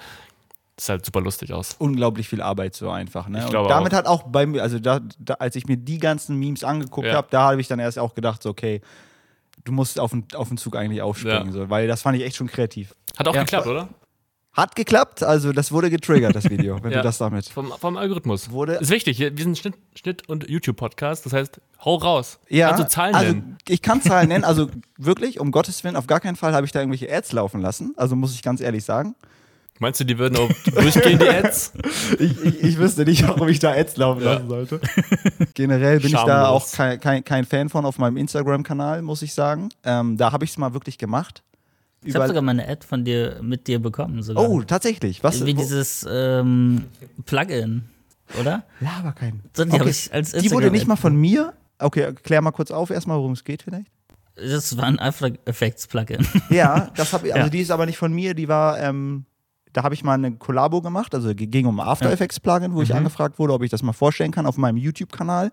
Das 0.77 0.87
sieht 0.87 0.91
halt 0.91 1.05
super 1.07 1.21
lustig 1.21 1.53
aus. 1.53 1.75
Unglaublich 1.79 2.29
viel 2.29 2.41
Arbeit 2.43 2.75
so 2.75 2.91
einfach. 2.91 3.29
Ne? 3.29 3.39
Ich 3.39 3.45
Und 3.45 3.51
glaube 3.51 3.69
damit 3.69 3.93
auch. 3.93 3.99
hat 3.99 4.07
auch 4.07 4.23
bei 4.25 4.47
mir, 4.47 4.63
also 4.63 4.79
da, 4.79 5.01
da, 5.19 5.35
als 5.35 5.57
ich 5.57 5.67
mir 5.67 5.77
die 5.77 5.99
ganzen 5.99 6.37
Memes 6.39 6.65
angeguckt 6.65 7.07
Ja. 7.07 7.15
habe, 7.15 7.29
da 7.31 7.51
habe 7.51 7.61
ich 7.61 7.69
dann 7.69 7.79
erst 7.79 7.99
auch 7.99 8.15
gedacht, 8.15 8.43
so, 8.43 8.51
okay, 8.51 8.81
du 9.65 9.73
musst 9.73 9.99
auf 10.01 10.11
den, 10.11 10.27
auf 10.35 10.49
den 10.49 10.57
Zug 10.59 10.77
eigentlich 10.77 11.01
aufspringen, 11.03 11.47
Ja. 11.47 11.53
so, 11.53 11.71
weil 11.71 11.87
das 11.87 12.03
fand 12.03 12.17
ich 12.19 12.25
echt 12.25 12.37
schon 12.37 12.49
kreativ. 12.49 12.95
Hat 13.17 13.29
auch 13.29 13.35
Ja. 13.35 13.43
geklappt, 13.43 13.67
oder? 13.67 13.89
Hat 14.55 14.77
geklappt, 14.77 15.23
also 15.25 15.53
das 15.53 15.73
wurde 15.73 15.91
getriggert, 15.91 16.37
das 16.37 16.49
Video, 16.49 16.79
wenn 16.83 16.93
Ja. 16.93 16.99
du 16.99 17.03
das 17.05 17.19
damit. 17.19 17.49
Vom, 17.49 17.73
vom 17.81 17.97
Algorithmus. 17.97 18.51
Wurde- 18.51 18.75
ist 18.75 18.91
wichtig. 18.91 19.19
Wir 19.19 19.33
sind 19.37 19.59
Schnitt, 19.59 19.75
Schnitt 19.97 20.29
und 20.29 20.49
YouTube-Podcast. 20.49 21.27
Das 21.27 21.33
heißt, 21.33 21.61
hau 21.85 21.97
raus. 21.97 22.39
Ja, 22.49 22.71
Also 22.71 22.85
Zahlen 22.85 23.15
also 23.17 23.33
nennen. 23.33 23.59
ich 23.69 23.83
kann 23.83 24.01
Zahlen 24.01 24.29
nennen, 24.29 24.45
also 24.45 24.69
wirklich, 24.97 25.41
um 25.41 25.51
Gottes 25.51 25.83
Willen, 25.83 25.97
auf 25.97 26.07
gar 26.07 26.21
keinen 26.21 26.37
Fall 26.37 26.55
habe 26.55 26.65
ich 26.67 26.73
da 26.73 26.79
irgendwelche 26.81 27.13
Ads 27.13 27.33
laufen 27.33 27.61
lassen, 27.61 27.95
also 27.97 28.15
muss 28.15 28.33
ich 28.35 28.43
ganz 28.43 28.61
ehrlich 28.61 28.85
sagen. 28.85 29.17
Meinst 29.81 29.99
du, 29.99 30.05
die 30.05 30.19
würden 30.19 30.37
auch 30.37 30.49
durchgehen, 30.73 31.19
die 31.19 31.29
Ads? 31.29 31.73
Ich, 32.21 32.45
ich, 32.45 32.63
ich 32.63 32.79
wüsste 32.79 33.05
nicht, 33.05 33.27
warum 33.27 33.49
ich 33.49 33.59
da 33.59 33.73
Ads 33.73 33.97
laufen 33.97 34.23
Ja. 34.23 34.35
lassen 34.35 34.49
sollte. 34.49 34.81
Generell 35.55 35.99
bin 35.99 36.09
ich 36.09 36.13
da 36.13 36.21
Schamlos. 36.45 36.73
auch 36.73 36.77
kein, 36.77 37.01
kein, 37.01 37.25
kein 37.25 37.45
Fan 37.45 37.69
von 37.69 37.85
auf 37.85 37.99
meinem 37.99 38.17
Instagram-Kanal, 38.17 39.03
muss 39.03 39.23
ich 39.23 39.35
sagen. 39.35 39.71
Ähm, 39.83 40.17
da 40.17 40.31
habe 40.31 40.45
ich 40.45 40.53
es 40.53 40.59
mal 40.59 40.75
wirklich 40.75 40.97
gemacht. 40.97 41.43
Ich 42.05 42.15
habe 42.15 42.27
sogar 42.29 42.43
mal 42.43 42.53
eine 42.53 42.69
Ad 42.69 42.87
von 42.87 43.05
dir 43.05 43.41
mit 43.43 43.67
dir 43.67 43.81
bekommen. 43.81 44.23
Sogar. 44.23 44.49
oh, 44.49 44.63
tatsächlich. 44.63 45.23
Was? 45.25 45.45
Wie 45.45 45.55
dieses 45.55 46.07
ähm, 46.09 46.85
Plugin, 47.27 47.83
oder? 48.39 48.65
Laber 48.81 49.13
kein. 49.13 49.41
So, 49.57 49.65
die 49.65 49.73
Okay. 49.73 49.89
ich 49.91 50.13
als 50.13 50.33
Die 50.33 50.51
wurde 50.51 50.71
nicht 50.71 50.87
mal 50.87 50.97
von 50.97 51.17
mir. 51.17 51.55
Okay, 51.79 52.13
klär 52.23 52.41
mal 52.41 52.53
kurz 52.53 52.71
auf, 52.71 52.91
erstmal, 52.91 53.17
worum 53.19 53.33
es 53.33 53.45
geht, 53.45 53.63
vielleicht. 53.63 53.91
Das 54.37 54.77
war 54.77 54.85
ein 54.85 54.99
After 54.99 55.31
Effects 55.45 55.87
Plugin. 55.87 56.27
Ja, 56.51 56.91
das 56.97 57.13
habe 57.13 57.29
ich, 57.29 57.35
also 57.35 57.47
Ja. 57.47 57.51
die 57.51 57.61
ist 57.61 57.71
aber 57.71 57.87
nicht 57.87 57.99
von 57.99 58.13
mir, 58.13 58.35
die 58.35 58.49
war, 58.49 58.81
ähm, 58.81 59.27
da 59.73 59.83
habe 59.83 59.95
ich 59.95 60.03
mal 60.05 60.15
eine 60.15 60.33
Kollabo 60.37 60.81
gemacht, 60.83 61.15
also 61.15 61.33
ging 61.35 61.67
um 61.67 61.81
After 61.81 62.07
Ja. 62.07 62.13
Effects 62.13 62.39
Plugin, 62.41 62.75
wo 62.75 62.83
ich 62.83 62.91
Mhm. 62.91 62.97
angefragt 62.97 63.39
wurde, 63.39 63.53
ob 63.53 63.63
ich 63.63 63.71
das 63.71 63.83
mal 63.83 63.93
vorstellen 63.93 64.31
kann 64.33 64.47
auf 64.47 64.57
meinem 64.57 64.77
YouTube-Kanal. 64.77 65.51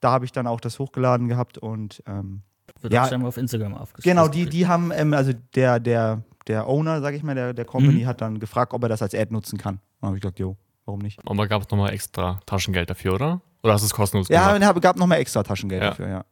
Da 0.00 0.12
habe 0.12 0.24
ich 0.26 0.32
dann 0.32 0.46
auch 0.46 0.60
das 0.60 0.78
hochgeladen 0.78 1.28
gehabt 1.28 1.58
und 1.58 2.02
ähm, 2.06 2.42
Wird 2.86 2.94
Ja. 2.94 3.08
scheinbar 3.08 3.28
auf 3.28 3.36
Instagram 3.36 3.74
aufgeschrieben. 3.74 4.16
genau, 4.16 4.28
die, 4.28 4.46
die 4.46 4.66
haben, 4.66 4.90
ähm, 4.94 5.12
also 5.14 5.32
der, 5.54 5.80
der, 5.80 6.22
der 6.46 6.66
Owner, 6.68 7.00
sag 7.00 7.14
ich 7.14 7.22
mal, 7.22 7.34
der, 7.34 7.52
der 7.54 7.64
Company 7.64 8.02
Mhm. 8.02 8.06
hat 8.06 8.20
dann 8.20 8.38
gefragt, 8.38 8.72
ob 8.72 8.82
er 8.82 8.88
das 8.88 9.02
als 9.02 9.14
Ad 9.14 9.32
nutzen 9.32 9.58
kann. 9.58 9.80
Da 10.00 10.06
habe 10.08 10.16
ich 10.16 10.22
gesagt, 10.22 10.38
jo, 10.38 10.56
warum 10.84 11.00
nicht? 11.00 11.18
Aber 11.26 11.46
gab 11.48 11.62
es 11.62 11.68
nochmal 11.70 11.92
extra 11.92 12.38
Taschengeld 12.46 12.88
dafür, 12.90 13.14
oder? 13.14 13.40
Oder 13.62 13.72
hast 13.74 13.82
du 13.82 13.86
es 13.86 13.94
kostenlos 13.94 14.28
Ja, 14.28 14.42
gemacht? 14.52 14.56
und 14.60 14.66
hab, 14.66 14.80
gab 14.82 14.96
noch 14.96 15.06
mal 15.06 15.16
extra 15.16 15.42
Taschengeld 15.42 15.82
Ja. 15.82 15.90
dafür, 15.90 16.08
ja. 16.08 16.24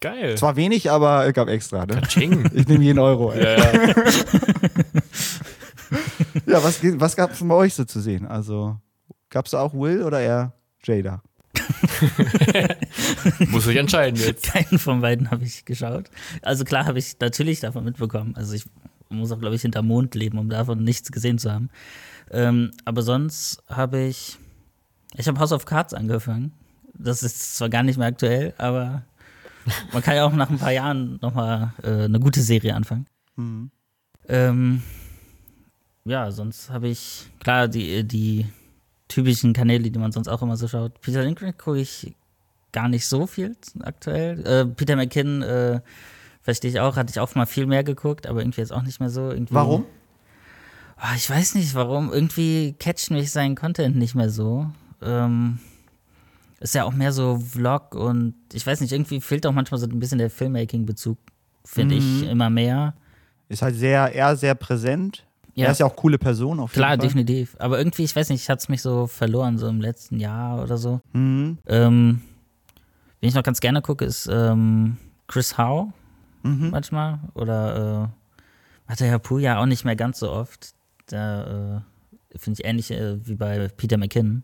Geil. 0.00 0.36
Zwar 0.36 0.54
wenig, 0.56 0.90
aber 0.90 1.26
es 1.26 1.32
gab 1.34 1.48
extra, 1.48 1.86
ne? 1.86 2.00
Ich 2.54 2.66
nehme 2.68 2.84
jeden 2.84 2.98
Euro, 3.00 3.32
ey. 3.32 3.42
ja, 3.42 3.86
ja. 3.88 3.94
Ja, 6.46 6.64
was, 6.64 6.80
was 6.82 7.16
gab 7.16 7.32
es 7.32 7.46
bei 7.46 7.54
euch 7.54 7.74
so 7.74 7.84
zu 7.84 8.00
sehen? 8.00 8.26
Also, 8.26 8.76
gab 9.28 9.44
es 9.44 9.50
da 9.50 9.60
auch 9.60 9.74
Will 9.74 10.02
oder 10.02 10.20
eher 10.20 10.52
Jada? 10.82 11.22
Muss 13.50 13.66
ich 13.66 13.76
entscheiden 13.76 14.18
jetzt. 14.20 14.44
Keinen 14.44 14.78
von 14.78 15.00
beiden 15.00 15.30
habe 15.30 15.44
ich 15.44 15.64
geschaut. 15.64 16.10
Also 16.42 16.64
klar 16.64 16.86
habe 16.86 16.98
ich 16.98 17.18
natürlich 17.20 17.60
davon 17.60 17.84
mitbekommen. 17.84 18.34
Also 18.36 18.54
ich 18.54 18.64
muss 19.08 19.32
auch, 19.32 19.38
glaube 19.38 19.54
ich, 19.54 19.62
hinter 19.62 19.82
Mond 19.82 20.14
leben, 20.14 20.38
um 20.38 20.48
davon 20.48 20.82
nichts 20.84 21.12
gesehen 21.12 21.38
zu 21.38 21.52
haben. 21.52 21.70
Ähm, 22.30 22.70
aber 22.84 23.02
sonst 23.02 23.62
habe 23.68 24.00
ich, 24.00 24.38
ich 25.16 25.28
habe 25.28 25.38
House 25.38 25.52
of 25.52 25.66
Cards 25.66 25.94
angefangen. 25.94 26.52
Das 26.94 27.22
ist 27.22 27.56
zwar 27.56 27.68
gar 27.68 27.82
nicht 27.82 27.98
mehr 27.98 28.08
aktuell, 28.08 28.54
aber 28.58 29.04
man 29.92 30.02
kann 30.02 30.16
ja 30.16 30.24
auch 30.24 30.32
nach 30.32 30.50
ein 30.50 30.58
paar 30.58 30.72
Jahren 30.72 31.18
nochmal 31.20 31.72
äh, 31.82 32.04
eine 32.04 32.20
gute 32.20 32.40
Serie 32.40 32.74
anfangen. 32.74 33.06
Mhm. 33.36 33.70
Ähm, 34.28 34.82
ja, 36.04 36.30
sonst 36.30 36.70
habe 36.70 36.88
ich, 36.88 37.28
klar, 37.38 37.68
die, 37.68 38.04
die 38.04 38.46
typischen 39.12 39.52
Kanäle, 39.52 39.90
die 39.90 39.98
man 39.98 40.12
sonst 40.12 40.28
auch 40.28 40.42
immer 40.42 40.56
so 40.56 40.68
schaut. 40.68 41.00
Peter 41.00 41.22
Lindgren 41.22 41.56
gucke 41.56 41.80
ich 41.80 42.14
gar 42.72 42.88
nicht 42.88 43.06
so 43.06 43.26
viel 43.26 43.56
aktuell. 43.82 44.46
Äh, 44.46 44.66
Peter 44.66 44.96
McKinnon, 44.96 45.42
äh, 45.42 45.80
verstehe 46.40 46.70
ich 46.70 46.80
auch, 46.80 46.96
hatte 46.96 47.10
ich 47.10 47.20
auch 47.20 47.34
mal 47.34 47.46
viel 47.46 47.66
mehr 47.66 47.84
geguckt, 47.84 48.26
aber 48.26 48.40
irgendwie 48.40 48.60
jetzt 48.60 48.72
auch 48.72 48.82
nicht 48.82 49.00
mehr 49.00 49.10
so. 49.10 49.30
Irgendwie, 49.30 49.54
Warum? 49.54 49.84
Ah, 50.96 51.14
ich 51.16 51.28
weiß 51.28 51.56
nicht 51.56 51.74
warum. 51.74 52.12
Irgendwie 52.12 52.74
catcht 52.78 53.10
mich 53.10 53.32
sein 53.32 53.56
Content 53.56 53.96
nicht 53.96 54.14
mehr 54.14 54.30
so. 54.30 54.70
Ähm, 55.02 55.58
ist 56.60 56.76
ja 56.76 56.84
auch 56.84 56.92
mehr 56.92 57.12
so 57.12 57.38
Vlog 57.38 57.96
und 57.96 58.34
ich 58.52 58.64
weiß 58.64 58.80
nicht, 58.80 58.92
irgendwie 58.92 59.20
fehlt 59.20 59.44
auch 59.46 59.52
manchmal 59.52 59.80
so 59.80 59.86
ein 59.86 59.98
bisschen 59.98 60.18
der 60.18 60.30
Filmmaking-Bezug, 60.30 61.18
finde 61.64 61.96
ich 61.96 62.22
immer 62.22 62.50
mehr. 62.50 62.94
Ist 63.48 63.62
halt 63.62 63.74
sehr, 63.74 64.12
eher 64.14 64.36
sehr 64.36 64.54
präsent. 64.54 65.24
Ja. 65.54 65.66
Er 65.66 65.72
ist 65.72 65.80
ja 65.80 65.86
auch 65.86 65.96
coole 65.96 66.18
Person 66.18 66.60
auf 66.60 66.70
jeden 66.70 66.78
Klar, 66.80 66.90
Fall. 66.90 66.98
definitiv. 66.98 67.56
Aber 67.58 67.76
irgendwie, 67.78 68.04
ich 68.04 68.16
weiß 68.16 68.30
nicht, 68.30 68.48
hat 68.48 68.60
es 68.60 68.68
mich 68.68 68.80
so 68.82 69.06
verloren, 69.06 69.58
so 69.58 69.68
im 69.68 69.80
letzten 69.80 70.18
Jahr 70.18 70.62
oder 70.62 70.78
so. 70.78 71.00
Mhm. 71.12 71.58
Ähm, 71.66 72.22
wen 73.20 73.28
ich 73.28 73.34
noch 73.34 73.42
ganz 73.42 73.60
gerne 73.60 73.82
gucke, 73.82 74.04
ist 74.04 74.28
ähm, 74.32 74.96
Chris 75.28 75.58
Howe 75.58 75.92
Mhm. 76.44 76.70
manchmal. 76.70 77.20
Oder 77.34 78.10
äh, 78.88 78.90
hat 78.90 79.00
der 79.00 79.08
Herr 79.08 79.18
Puh 79.20 79.38
ja 79.38 79.60
auch 79.60 79.66
nicht 79.66 79.84
mehr 79.84 79.94
ganz 79.94 80.18
so 80.18 80.30
oft. 80.30 80.72
Da 81.06 81.76
äh, 82.34 82.38
finde 82.38 82.60
ich 82.60 82.66
ähnlich 82.66 82.90
äh, 82.90 83.24
wie 83.26 83.34
bei 83.34 83.68
Peter 83.76 83.96
McKinnon. 83.98 84.42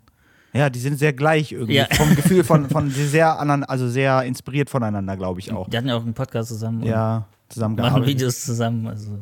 Ja, 0.52 0.70
die 0.70 0.78
sind 0.78 0.98
sehr 0.98 1.12
gleich 1.12 1.52
irgendwie. 1.52 1.74
Ja. 1.74 1.86
Vom 1.90 2.14
Gefühl 2.14 2.44
von, 2.44 2.68
von 2.70 2.90
sehr 2.90 3.38
anderen, 3.38 3.64
also 3.64 3.88
sehr 3.88 4.22
inspiriert 4.22 4.70
voneinander, 4.70 5.16
glaube 5.16 5.40
ich 5.40 5.52
auch. 5.52 5.68
Die 5.68 5.76
hatten 5.76 5.88
ja 5.88 5.96
auch 5.96 6.02
einen 6.02 6.14
Podcast 6.14 6.48
zusammen 6.50 6.82
Ja, 6.84 7.26
und 7.56 7.76
machen. 7.78 8.06
Videos 8.06 8.44
zusammen. 8.44 8.86
Also 8.86 9.18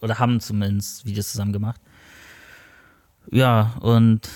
oder 0.00 0.18
haben 0.18 0.40
zumindest 0.40 1.04
Videos 1.06 1.30
zusammen 1.32 1.52
gemacht. 1.52 1.80
Ja, 3.30 3.74
und 3.80 4.28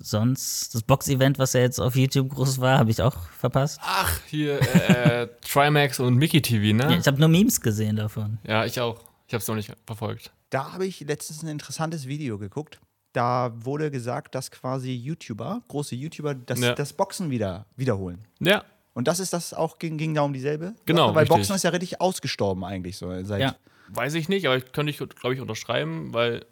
sonst 0.00 0.74
das 0.74 0.82
Box-Event, 0.82 1.38
was 1.38 1.52
ja 1.52 1.60
jetzt 1.60 1.80
auf 1.80 1.96
YouTube 1.96 2.30
groß 2.30 2.60
war, 2.60 2.78
habe 2.78 2.90
ich 2.90 3.02
auch 3.02 3.16
verpasst. 3.38 3.78
Ach, 3.82 4.20
hier 4.26 4.60
äh, 4.60 5.28
Trimax 5.48 6.00
und 6.00 6.14
Mickey 6.16 6.40
TV, 6.42 6.76
ne? 6.76 6.92
Ja, 6.92 6.98
ich 6.98 7.06
habe 7.06 7.18
nur 7.18 7.28
Memes 7.28 7.60
gesehen 7.60 7.96
davon. 7.96 8.38
Ja, 8.46 8.64
ich 8.64 8.80
auch. 8.80 9.00
Ich 9.26 9.34
habe 9.34 9.42
es 9.42 9.48
noch 9.48 9.54
nicht 9.56 9.72
verfolgt. 9.86 10.32
Da 10.50 10.72
habe 10.72 10.86
ich 10.86 11.00
letztens 11.00 11.42
ein 11.42 11.48
interessantes 11.48 12.06
Video 12.06 12.38
geguckt. 12.38 12.80
Da 13.12 13.52
wurde 13.54 13.90
gesagt, 13.90 14.34
dass 14.34 14.50
quasi 14.50 14.92
YouTuber, 14.94 15.62
große 15.68 15.94
YouTuber, 15.94 16.34
das, 16.34 16.60
Ja. 16.60 16.74
das 16.74 16.92
Boxen 16.92 17.30
wieder 17.30 17.66
wiederholen. 17.76 18.24
Ja, 18.40 18.64
Und 18.94 19.06
das 19.08 19.20
ist 19.20 19.32
das 19.32 19.52
auch, 19.54 19.78
ging, 19.78 19.96
ging 19.98 20.14
da 20.14 20.22
um 20.22 20.32
dieselbe? 20.32 20.74
Genau? 20.86 21.08
Weil 21.14 21.22
richtig. 21.22 21.28
Boxen 21.36 21.54
ist 21.56 21.62
ja 21.64 21.70
richtig 21.70 22.00
ausgestorben 22.00 22.64
eigentlich 22.64 22.96
so. 22.96 23.10
Seit, 23.24 23.40
Ja. 23.40 23.54
Weiß 23.88 24.14
ich 24.14 24.28
nicht, 24.28 24.46
aber 24.46 24.56
ich 24.56 24.72
könnte 24.72 24.90
ich, 24.90 24.98
glaube 24.98 25.34
ich, 25.34 25.40
unterschreiben, 25.40 26.12
weil 26.14 26.44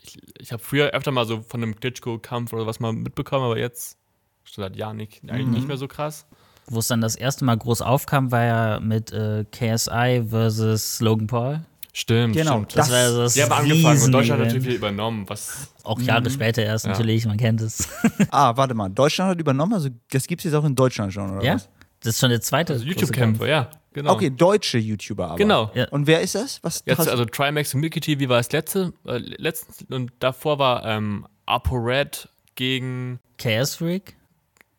ich, 0.00 0.18
ich 0.38 0.52
habe 0.52 0.62
früher 0.62 0.90
öfter 0.90 1.10
mal 1.12 1.26
so 1.26 1.40
von 1.42 1.62
einem 1.62 1.76
Klitschko-Kampf 1.76 2.52
oder 2.52 2.66
was 2.66 2.80
mal 2.80 2.92
mitbekommen, 2.92 3.44
aber 3.44 3.58
jetzt 3.58 3.96
schon 4.44 4.62
seit 4.64 4.76
Jahren 4.76 4.96
nicht, 4.98 5.22
eigentlich 5.28 5.46
Mhm. 5.46 5.52
nicht 5.54 5.68
mehr 5.68 5.76
so 5.78 5.88
krass. 5.88 6.26
Wo 6.66 6.78
es 6.78 6.88
dann 6.88 7.00
das 7.00 7.14
erste 7.16 7.44
Mal 7.44 7.56
groß 7.56 7.82
aufkam, 7.82 8.30
war 8.32 8.44
ja 8.44 8.80
mit 8.80 9.12
äh, 9.12 9.44
KSI 9.50 10.24
versus 10.28 11.00
Logan 11.00 11.26
Paul. 11.26 11.60
Stimmt, 11.92 12.34
Genau, 12.34 12.52
stimmt. 12.54 12.76
das- 12.76 12.86
Das 12.88 12.90
war 12.90 12.98
ja 13.02 13.16
das 13.18 13.34
Die 13.34 13.42
haben 13.42 13.52
angefangen 13.52 14.02
und 14.02 14.12
Deutschland 14.12 14.40
hat 14.40 14.46
natürlich 14.48 14.66
viel 14.66 14.76
übernommen, 14.76 15.24
was 15.28 15.68
Auch 15.84 16.00
Jahre 16.00 16.28
später 16.28 16.62
erst 16.62 16.86
Ja. 16.86 16.90
natürlich, 16.92 17.24
man 17.26 17.36
kennt 17.36 17.60
es. 17.60 17.88
Ah, 18.30 18.56
warte 18.56 18.74
mal. 18.74 18.88
Deutschland 18.88 19.30
hat 19.30 19.40
übernommen, 19.40 19.74
also 19.74 19.90
das 20.10 20.26
gibt 20.26 20.40
es 20.40 20.44
jetzt 20.46 20.54
auch 20.54 20.64
in 20.64 20.74
Deutschland 20.74 21.12
schon, 21.12 21.30
oder 21.36 21.44
ja? 21.44 21.54
was? 21.54 21.68
Das 22.00 22.14
ist 22.14 22.20
schon 22.20 22.30
der 22.30 22.40
zweite. 22.40 22.72
also 22.72 22.84
YouTube-Kämpfe, 22.84 23.48
ja, 23.48 23.70
genau. 23.94 24.12
Okay, 24.12 24.28
deutsche 24.30 24.76
YouTuber 24.78 25.28
aber. 25.28 25.36
Genau. 25.36 25.70
Ja. 25.74 25.88
Und 25.88 26.06
wer 26.06 26.20
ist 26.20 26.34
das? 26.34 26.62
Was 26.62 26.82
Jetzt, 26.84 27.08
also 27.08 27.24
Trimax 27.24 27.72
und 27.74 27.80
Mickey 27.80 28.00
TV 28.00 28.28
war 28.28 28.36
das 28.36 28.52
letzte, 28.52 28.92
äh, 29.06 29.16
letztens 29.16 29.86
und 29.90 30.12
davor 30.18 30.58
war 30.58 30.84
ähm, 30.84 31.26
ApoRed 31.46 32.28
gegen 32.54 33.18
Chaos 33.38 33.76
Freak 33.76 34.16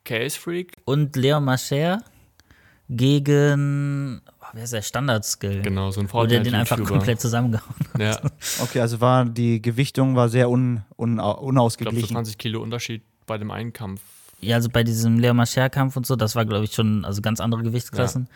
Case 0.06 0.40
Freak. 0.40 0.74
und 0.86 1.16
Leon 1.16 1.44
Mascher 1.44 2.04
gegen, 2.90 4.22
oh, 4.42 4.46
wer 4.54 4.64
ist 4.64 4.74
der 4.74 4.84
Standard-Skill? 4.84 5.62
Genau, 5.64 5.90
so 5.92 6.02
ein 6.02 6.14
Wo 6.14 6.26
der 6.26 6.42
den 6.42 6.54
einfach 6.54 6.78
Fortnite-YouTuber. 6.78 6.98
komplett 7.00 7.22
zusammengehauen 7.22 7.76
hat. 7.94 8.02
Ja, 8.02 8.32
Okay, 8.62 8.80
also 8.82 9.02
war 9.02 9.26
die 9.26 9.62
Gewichtung 9.62 10.16
war 10.16 10.30
sehr 10.30 10.50
un, 10.50 10.84
un, 10.98 11.14
ich 11.14 11.16
glaube 11.18 11.40
so 11.40 11.46
unausgeglichen. 11.48 12.10
20 12.10 12.38
Kilo 12.38 12.62
Unterschied 12.62 13.02
bei 13.26 13.38
dem 13.40 13.50
einen 13.52 13.74
Kampf. 13.74 14.02
Ja, 14.42 14.58
also 14.58 14.70
bei 14.70 14.84
diesem 14.84 15.18
Leon 15.18 15.36
Mascher-Kampf 15.38 15.98
und 15.98 16.06
so, 16.06 16.16
das 16.16 16.36
war, 16.36 16.46
glaube 16.46 16.66
ich, 16.66 16.74
schon 16.74 17.04
also 17.06 17.22
ganz 17.22 17.40
andere 17.40 17.64
Gewichtsklassen. 17.64 18.30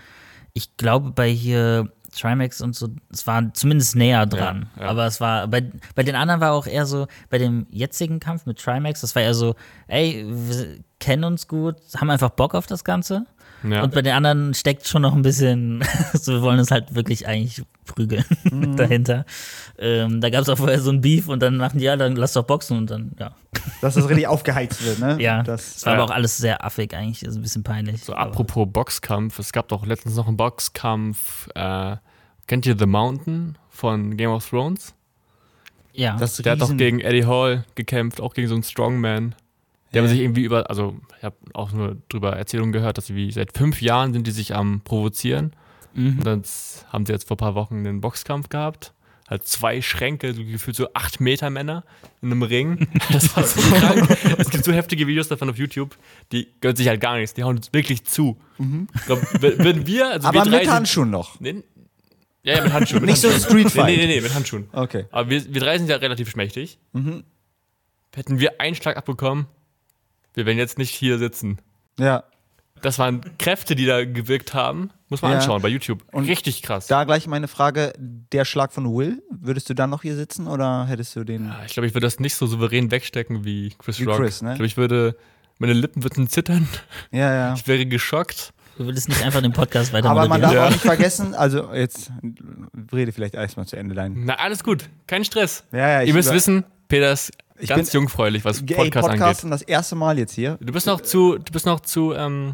Ich 0.59 0.75
glaube, 0.75 1.11
bei 1.11 1.29
hier 1.29 1.89
Trimax 2.11 2.59
und 2.59 2.75
so, 2.75 2.89
es 3.09 3.25
war 3.27 3.53
zumindest 3.53 3.95
näher 3.95 4.25
dran. 4.25 4.69
Ja, 4.75 4.83
ja. 4.83 4.89
Aber 4.89 5.05
es 5.05 5.21
war, 5.21 5.47
bei, 5.47 5.71
bei 5.95 6.03
den 6.03 6.15
anderen 6.15 6.41
war 6.41 6.51
auch 6.51 6.67
eher 6.67 6.85
so, 6.85 7.07
bei 7.29 7.37
dem 7.37 7.65
jetzigen 7.69 8.19
Kampf 8.19 8.45
mit 8.45 8.59
Trimax, 8.59 8.99
das 8.99 9.15
war 9.15 9.21
eher 9.21 9.33
so, 9.33 9.55
ey, 9.87 10.25
wir 10.27 10.79
kennen 10.99 11.23
uns 11.23 11.47
gut, 11.47 11.77
haben 11.95 12.09
einfach 12.09 12.31
Bock 12.31 12.55
auf 12.55 12.67
das 12.67 12.83
Ganze. 12.83 13.25
Ja. 13.63 13.83
Und 13.83 13.93
bei 13.93 14.01
den 14.01 14.13
anderen 14.13 14.53
steckt 14.53 14.87
schon 14.87 15.01
noch 15.01 15.13
ein 15.13 15.21
bisschen, 15.21 15.83
so 16.13 16.33
wir 16.33 16.41
wollen 16.41 16.59
uns 16.59 16.71
halt 16.71 16.95
wirklich 16.95 17.27
eigentlich 17.27 17.63
prügeln 17.85 18.23
Mhm. 18.51 18.75
dahinter. 18.77 19.25
Ähm, 19.77 20.21
da 20.21 20.29
gab 20.29 20.41
es 20.43 20.49
auch 20.49 20.57
vorher 20.57 20.79
so 20.79 20.91
ein 20.91 21.01
Beef 21.01 21.27
und 21.27 21.41
dann 21.41 21.57
machten 21.57 21.79
die, 21.79 21.85
ja, 21.85 21.95
dann 21.97 22.15
lass 22.15 22.33
doch 22.33 22.43
boxen 22.45 22.77
und 22.77 22.89
dann, 22.91 23.11
ja. 23.19 23.31
Dass 23.81 23.95
das 23.95 24.07
richtig 24.07 24.27
aufgeheizt 24.27 24.83
wird, 24.85 24.99
ne? 24.99 25.17
Ja, 25.21 25.41
Das, 25.43 25.77
es 25.77 25.85
war 25.85 25.93
ja. 25.93 25.99
aber 25.99 26.11
auch 26.11 26.15
alles 26.15 26.37
sehr 26.37 26.63
affig 26.63 26.93
eigentlich, 26.95 27.23
ist 27.23 27.35
ein 27.35 27.41
bisschen 27.41 27.63
peinlich. 27.63 28.03
So, 28.03 28.13
aber- 28.13 28.31
apropos 28.31 28.67
Boxkampf, 28.71 29.39
es 29.39 29.51
gab 29.51 29.67
doch 29.69 29.85
letztens 29.85 30.15
noch 30.15 30.27
einen 30.27 30.37
Boxkampf. 30.37 31.47
Äh, 31.55 31.97
kennt 32.47 32.65
ihr 32.65 32.77
The 32.77 32.85
Mountain 32.85 33.57
von 33.69 34.15
Game 34.17 34.31
of 34.31 34.47
Thrones? 34.49 34.93
ja. 35.93 36.15
das 36.17 36.37
Der 36.37 36.53
hat 36.53 36.61
doch 36.61 36.75
gegen 36.77 36.99
Eddie 37.01 37.25
Hall 37.25 37.65
gekämpft, 37.75 38.21
auch 38.21 38.33
gegen 38.33 38.47
so 38.47 38.53
einen 38.53 38.63
Strongman. 38.63 39.35
Die 39.93 39.97
haben 39.97 40.05
Ja. 40.05 40.09
sich 40.11 40.19
irgendwie 40.19 40.43
über, 40.43 40.69
also 40.69 40.95
ich 41.17 41.23
habe 41.23 41.35
auch 41.53 41.71
nur 41.71 41.97
drüber 42.09 42.35
Erzählungen 42.35 42.71
gehört, 42.71 42.97
dass 42.97 43.07
sie 43.07 43.15
wie 43.15 43.31
seit 43.31 43.57
fünf 43.57 43.81
Jahren 43.81 44.13
sind 44.13 44.27
die 44.27 44.31
sich 44.31 44.55
am 44.55 44.81
Provozieren. 44.81 45.53
Mhm. 45.93 46.17
Und 46.19 46.23
dann 46.27 46.43
haben 46.93 47.05
sie 47.05 47.11
jetzt 47.13 47.27
vor 47.27 47.35
ein 47.35 47.39
paar 47.39 47.55
Wochen 47.55 47.75
einen 47.77 48.01
Boxkampf 48.01 48.49
gehabt. 48.49 48.93
Halt 49.27 49.43
zwei 49.47 49.81
Schränke, 49.81 50.33
so 50.33 50.43
gefühlt 50.43 50.75
so 50.75 50.87
acht 50.95 51.19
Meter 51.19 51.49
Männer 51.51 51.83
in 52.21 52.31
einem 52.31 52.41
Ring. 52.43 52.87
Das 53.11 53.35
war 53.35 53.43
so 53.43 53.61
krank. 53.61 54.17
Es 54.39 54.49
gibt 54.49 54.63
so 54.65 54.71
heftige 54.71 55.05
Videos 55.07 55.27
davon 55.27 55.49
auf 55.49 55.57
YouTube, 55.57 55.95
die 56.31 56.47
gönnen 56.61 56.75
sich 56.75 56.87
halt 56.87 56.99
gar 57.01 57.15
nichts. 57.17 57.33
Die 57.35 57.43
hauen 57.43 57.57
uns 57.57 57.71
wirklich 57.73 58.03
zu. 58.05 58.39
Ich 58.95 59.05
glaube, 59.05 59.21
wenn 59.41 59.85
wir, 59.87 60.09
also 60.09 60.27
Mhm. 60.27 60.35
aber 60.37 60.45
wir 60.45 60.51
drei 60.51 60.57
mit 60.57 60.65
sind- 60.65 60.73
Handschuhen 60.73 61.09
noch. 61.11 61.39
Nee, 61.39 61.63
ja, 62.43 62.55
ja, 62.57 62.63
mit 62.63 62.73
Handschuhen. 62.73 63.01
Mit 63.01 63.09
Nicht 63.11 63.21
so 63.21 63.29
Handschuhen. 63.31 63.59
Street 63.59 63.71
Fight. 63.71 63.85
Nee, 63.87 63.97
nee, 63.97 64.07
nee, 64.07 64.15
nee, 64.15 64.21
mit 64.21 64.33
Handschuhen. 64.33 64.67
Okay. 64.71 65.05
Aber 65.11 65.29
wir, 65.29 65.53
wir 65.53 65.61
drei 65.61 65.77
sind 65.77 65.89
ja 65.89 65.97
relativ 65.97 66.29
schmächtig. 66.29 66.79
Mhm. 66.93 67.23
Hätten 68.15 68.39
wir 68.39 68.59
einen 68.59 68.75
Schlag 68.75 68.97
abbekommen, 68.97 69.45
wir 70.33 70.45
wären 70.45 70.57
jetzt 70.57 70.77
nicht 70.77 70.91
hier 70.91 71.17
sitzen. 71.17 71.57
Ja. 71.97 72.23
Das 72.81 72.97
waren 72.97 73.21
Kräfte, 73.37 73.75
die 73.75 73.85
da 73.85 74.05
gewirkt 74.05 74.53
haben. 74.53 74.89
Muss 75.09 75.21
man 75.21 75.31
Ja. 75.31 75.39
anschauen 75.39 75.61
bei 75.61 75.67
YouTube. 75.67 76.03
Und 76.13 76.25
Richtig 76.25 76.61
krass. 76.61 76.87
Da 76.87 77.03
gleich 77.03 77.27
meine 77.27 77.47
Frage: 77.49 77.91
Der 77.97 78.45
Schlag 78.45 78.71
von 78.71 78.85
Will, 78.95 79.21
würdest 79.29 79.69
du 79.69 79.73
dann 79.73 79.89
noch 79.89 80.03
hier 80.03 80.15
sitzen 80.15 80.47
oder 80.47 80.85
hättest 80.85 81.15
du 81.15 81.23
den. 81.25 81.51
ich 81.65 81.73
glaube, 81.73 81.87
ich 81.87 81.93
würde 81.93 82.05
das 82.07 82.19
nicht 82.19 82.35
so 82.35 82.45
souverän 82.47 82.89
wegstecken 82.91 83.43
wie 83.43 83.73
Chris 83.79 83.99
Wie 83.99 84.05
Rock. 84.05 84.17
Chris, 84.17 84.41
ne? 84.41 84.51
Ich 84.51 84.55
glaube, 84.57 84.67
ich 84.67 84.77
würde, 84.77 85.17
meine 85.57 85.73
Lippen 85.73 86.03
würden 86.03 86.29
zittern. 86.29 86.69
Ja, 87.11 87.33
ja. 87.33 87.53
Ich 87.55 87.67
wäre 87.67 87.85
geschockt. 87.85 88.53
Du 88.77 88.85
würdest 88.85 89.09
nicht 89.09 89.21
einfach 89.25 89.41
den 89.41 89.51
Podcast 89.51 89.91
weiter 89.91 90.09
Aber 90.09 90.25
man 90.29 90.39
darf 90.39 90.53
Ja. 90.53 90.67
auch 90.67 90.69
nicht 90.69 90.79
vergessen, 90.83 91.33
also 91.35 91.73
jetzt 91.73 92.11
rede 92.93 93.11
vielleicht 93.11 93.33
erstmal 93.33 93.65
zu 93.65 93.75
Ende 93.75 93.93
dein. 93.93 94.23
Na, 94.23 94.35
alles 94.35 94.63
gut. 94.63 94.85
Kein 95.05 95.25
Stress. 95.25 95.65
Ja, 95.73 95.79
ja, 95.89 96.01
ich 96.03 96.07
Ihr 96.07 96.13
müsst 96.13 96.31
wissen, 96.31 96.63
Peter 96.87 97.11
ist 97.11 97.33
Ich 97.59 97.69
ganz 97.69 97.91
bin- 97.91 98.01
jungfräulich, 98.01 98.45
was 98.45 98.65
Podcast, 98.65 99.07
Podcasten 99.07 99.51
angeht. 99.51 99.61
das 99.61 99.61
erste 99.61 99.95
Mal 99.95 100.17
jetzt 100.17 100.33
hier 100.33 100.57
Du 100.61 100.71
bist 100.73 100.85
noch 100.87 101.01
zu, 101.01 101.37
du 101.37 101.51
bist 101.51 101.65
noch 101.65 101.79
zu, 101.81 102.13
ähm, 102.13 102.51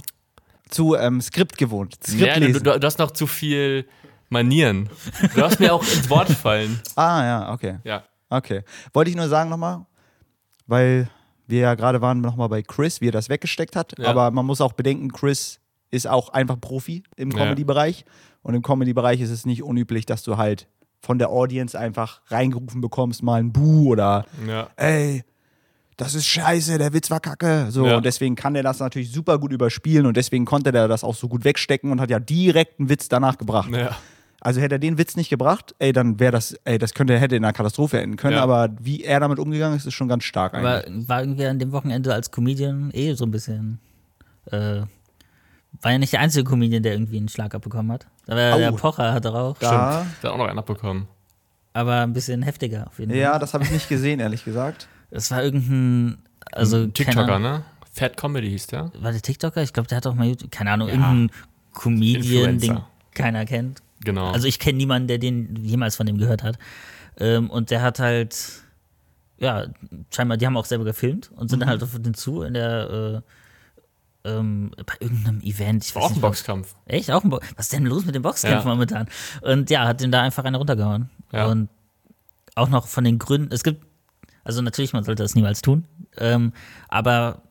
zu 0.69 0.95
ähm, 0.95 1.21
Skript 1.21 1.57
gewohnt. 1.57 1.95
Skript 2.03 2.21
ja, 2.21 2.33
du, 2.39 2.45
lesen. 2.47 2.63
du, 2.63 2.79
du 2.79 2.85
hast 2.85 2.99
noch 2.99 3.11
zu 3.11 3.27
viel 3.27 3.85
Manieren. 4.29 4.89
Du 5.33 5.39
darfst 5.39 5.59
mir 5.59 5.73
auch 5.73 5.83
ins 5.93 6.09
Wort 6.09 6.29
fallen. 6.29 6.79
ah, 6.95 7.23
ja, 7.23 7.53
okay. 7.53 7.77
Ja. 7.83 8.03
Okay. 8.29 8.63
Wollte 8.93 9.11
ich 9.11 9.15
nur 9.15 9.29
sagen 9.29 9.49
nochmal, 9.51 9.85
weil 10.67 11.07
wir 11.47 11.59
ja 11.59 11.75
gerade 11.75 12.01
waren 12.01 12.21
nochmal 12.21 12.49
bei 12.49 12.63
Chris, 12.63 13.01
wie 13.01 13.09
er 13.09 13.11
das 13.11 13.29
weggesteckt 13.29 13.75
hat. 13.75 13.93
Ja. 13.99 14.07
Aber 14.07 14.31
man 14.31 14.45
muss 14.45 14.61
auch 14.61 14.73
bedenken, 14.73 15.11
Chris 15.11 15.59
ist 15.91 16.07
auch 16.07 16.29
einfach 16.29 16.59
Profi 16.59 17.03
im 17.15 17.29
Ja. 17.31 17.37
Comedy-Bereich. 17.37 18.03
Und 18.41 18.55
im 18.55 18.63
Comedy-Bereich 18.63 19.21
ist 19.21 19.29
es 19.29 19.45
nicht 19.45 19.61
unüblich, 19.63 20.05
dass 20.07 20.23
du 20.23 20.37
halt 20.37 20.67
von 21.05 21.19
der 21.19 21.29
Audience 21.29 21.77
einfach 21.79 22.21
reingerufen 22.27 22.81
bekommst, 22.81 23.21
mal 23.23 23.39
ein 23.39 23.53
Buh 23.53 23.91
oder 23.91 24.25
Ja. 24.47 24.67
ey, 24.75 25.23
das 25.97 26.13
ist 26.15 26.25
scheiße, 26.25 26.77
der 26.77 26.91
Witz 26.93 27.09
war 27.11 27.19
kacke. 27.21 27.67
So, 27.69 27.85
Ja. 27.87 27.97
und 27.97 28.05
deswegen 28.05 28.35
kann 28.35 28.53
der 28.55 28.63
das 28.63 28.79
natürlich 28.79 29.11
super 29.11 29.37
gut 29.39 29.53
überspielen 29.53 30.05
und 30.07 30.17
deswegen 30.17 30.43
konnte 30.45 30.71
der 30.71 30.87
das 30.87 31.03
auch 31.03 31.15
so 31.15 31.27
gut 31.29 31.45
wegstecken 31.45 31.91
und 31.91 32.01
hat 32.01 32.09
ja 32.09 32.19
direkt 32.19 32.79
einen 32.79 32.89
Witz 32.89 33.07
danach 33.07 33.37
gebracht. 33.37 33.69
ja. 33.71 33.95
Also 34.41 34.61
hätte 34.61 34.75
er 34.75 34.79
den 34.79 34.99
Witz 34.99 35.15
nicht 35.15 35.29
gebracht, 35.29 35.73
ey, 35.79 35.91
dann 35.91 36.19
wäre 36.19 36.31
das, 36.33 36.53
ey, 36.65 36.77
das 36.77 36.93
könnte, 36.93 37.17
hätte 37.17 37.35
in 37.35 37.43
einer 37.43 37.53
Katastrophe 37.53 37.99
enden 37.99 38.15
können, 38.15 38.35
Ja. 38.35 38.43
aber 38.43 38.69
wie 38.79 39.03
er 39.03 39.19
damit 39.19 39.39
umgegangen 39.39 39.75
ist, 39.75 39.87
ist 39.87 39.95
schon 39.95 40.07
ganz 40.07 40.23
stark 40.23 40.53
eigentlich. 40.53 41.07
war 41.07 41.21
irgendwie 41.21 41.45
an 41.45 41.57
dem 41.57 41.71
Wochenende 41.71 42.13
als 42.13 42.29
Comedian 42.29 42.91
eh 42.93 43.13
so 43.13 43.25
ein 43.25 43.31
bisschen. 43.31 43.79
Äh, 44.51 44.81
war 45.81 45.91
ja 45.91 45.97
nicht 45.97 46.13
der 46.13 46.19
einzige 46.21 46.43
Comedian, 46.43 46.83
der 46.83 46.93
irgendwie 46.93 47.17
einen 47.17 47.29
Schlag 47.29 47.53
abbekommen 47.55 47.91
hat. 47.91 48.07
War 48.27 48.55
Au. 48.55 48.57
der 48.57 48.71
Pocher 48.71 49.13
hat 49.13 49.25
er 49.25 49.35
auch. 49.35 49.57
Da, 49.59 50.05
Da 50.21 50.29
hat 50.29 50.33
auch 50.33 50.37
noch 50.37 50.47
einen 50.47 50.59
abbekommen. 50.59 51.07
Aber 51.73 52.01
ein 52.01 52.13
bisschen 52.13 52.41
heftiger 52.43 52.87
auf 52.87 52.99
jeden 52.99 53.11
Fall. 53.11 53.19
ja, 53.19 53.37
das 53.39 53.53
habe 53.53 53.63
ich 53.65 53.71
nicht 53.71 53.89
gesehen, 53.89 54.19
ehrlich 54.19 54.45
gesagt. 54.45 54.87
Es 55.11 55.29
war 55.31 55.43
irgendein. 55.43 56.17
Also, 56.51 56.87
TikToker, 56.87 57.39
ne? 57.39 57.63
Fat 57.91 58.17
Comedy 58.17 58.49
hieß 58.49 58.67
der. 58.67 58.91
War 58.99 59.11
der 59.11 59.21
TikToker? 59.21 59.61
Ich 59.61 59.73
glaube, 59.73 59.87
der 59.87 59.97
hat 59.97 60.07
auch 60.07 60.15
mal 60.15 60.27
YouTube. 60.27 60.51
Keine 60.51 60.71
Ahnung, 60.71 60.87
Ja. 60.87 60.93
irgendein 60.95 61.29
Comedian, 61.73 62.21
den 62.23 62.53
Influencer. 62.53 62.87
keiner 63.13 63.45
kennt. 63.45 63.81
Genau. 64.03 64.31
Also 64.31 64.47
ich 64.47 64.59
kenne 64.59 64.77
niemanden, 64.77 65.07
der 65.07 65.17
den 65.17 65.55
jemals 65.63 65.95
von 65.95 66.05
dem 66.05 66.17
gehört 66.17 66.43
hat. 66.43 66.57
Ähm, 67.17 67.49
und 67.49 67.71
der 67.71 67.81
hat 67.81 67.99
halt, 67.99 68.37
ja, 69.37 69.65
scheinbar, 70.13 70.37
die 70.37 70.45
haben 70.45 70.57
auch 70.57 70.65
selber 70.65 70.83
gefilmt 70.85 71.31
und 71.31 71.43
Mhm. 71.43 71.47
sind 71.49 71.59
dann 71.61 71.69
halt 71.69 71.83
auf 71.83 71.97
den 71.97 72.13
zu 72.13 72.41
in 72.43 72.53
der, 72.53 73.21
äh, 73.23 73.31
ähm, 74.25 74.71
bei 74.85 74.95
irgendeinem 74.99 75.39
Event. 75.41 75.85
Ich 75.85 75.95
weiß 75.95 76.03
auch 76.03 76.09
ein 76.09 76.15
was- 76.15 76.21
Boxkampf. 76.21 76.75
Echt? 76.85 77.11
Auch 77.11 77.23
ein 77.23 77.29
Bo 77.29 77.39
Was 77.55 77.65
ist 77.67 77.73
denn 77.73 77.85
los 77.85 78.05
mit 78.05 78.15
dem 78.15 78.21
Boxkampf 78.23 78.63
Ja. 78.65 78.69
momentan? 78.69 79.07
Und 79.41 79.69
ja, 79.69 79.87
hat 79.87 80.01
den 80.01 80.11
da 80.11 80.21
einfach 80.21 80.43
eine 80.43 80.57
runtergehauen. 80.57 81.09
Ja. 81.31 81.45
Und 81.47 81.69
auch 82.55 82.69
noch 82.69 82.87
von 82.87 83.03
den 83.03 83.19
Gründen, 83.19 83.53
es 83.53 83.63
gibt, 83.63 83.85
also 84.43 84.61
natürlich, 84.61 84.93
man 84.93 85.03
sollte 85.03 85.23
das 85.23 85.35
niemals 85.35 85.61
tun, 85.61 85.85
ähm, 86.17 86.53
aber 86.87 87.41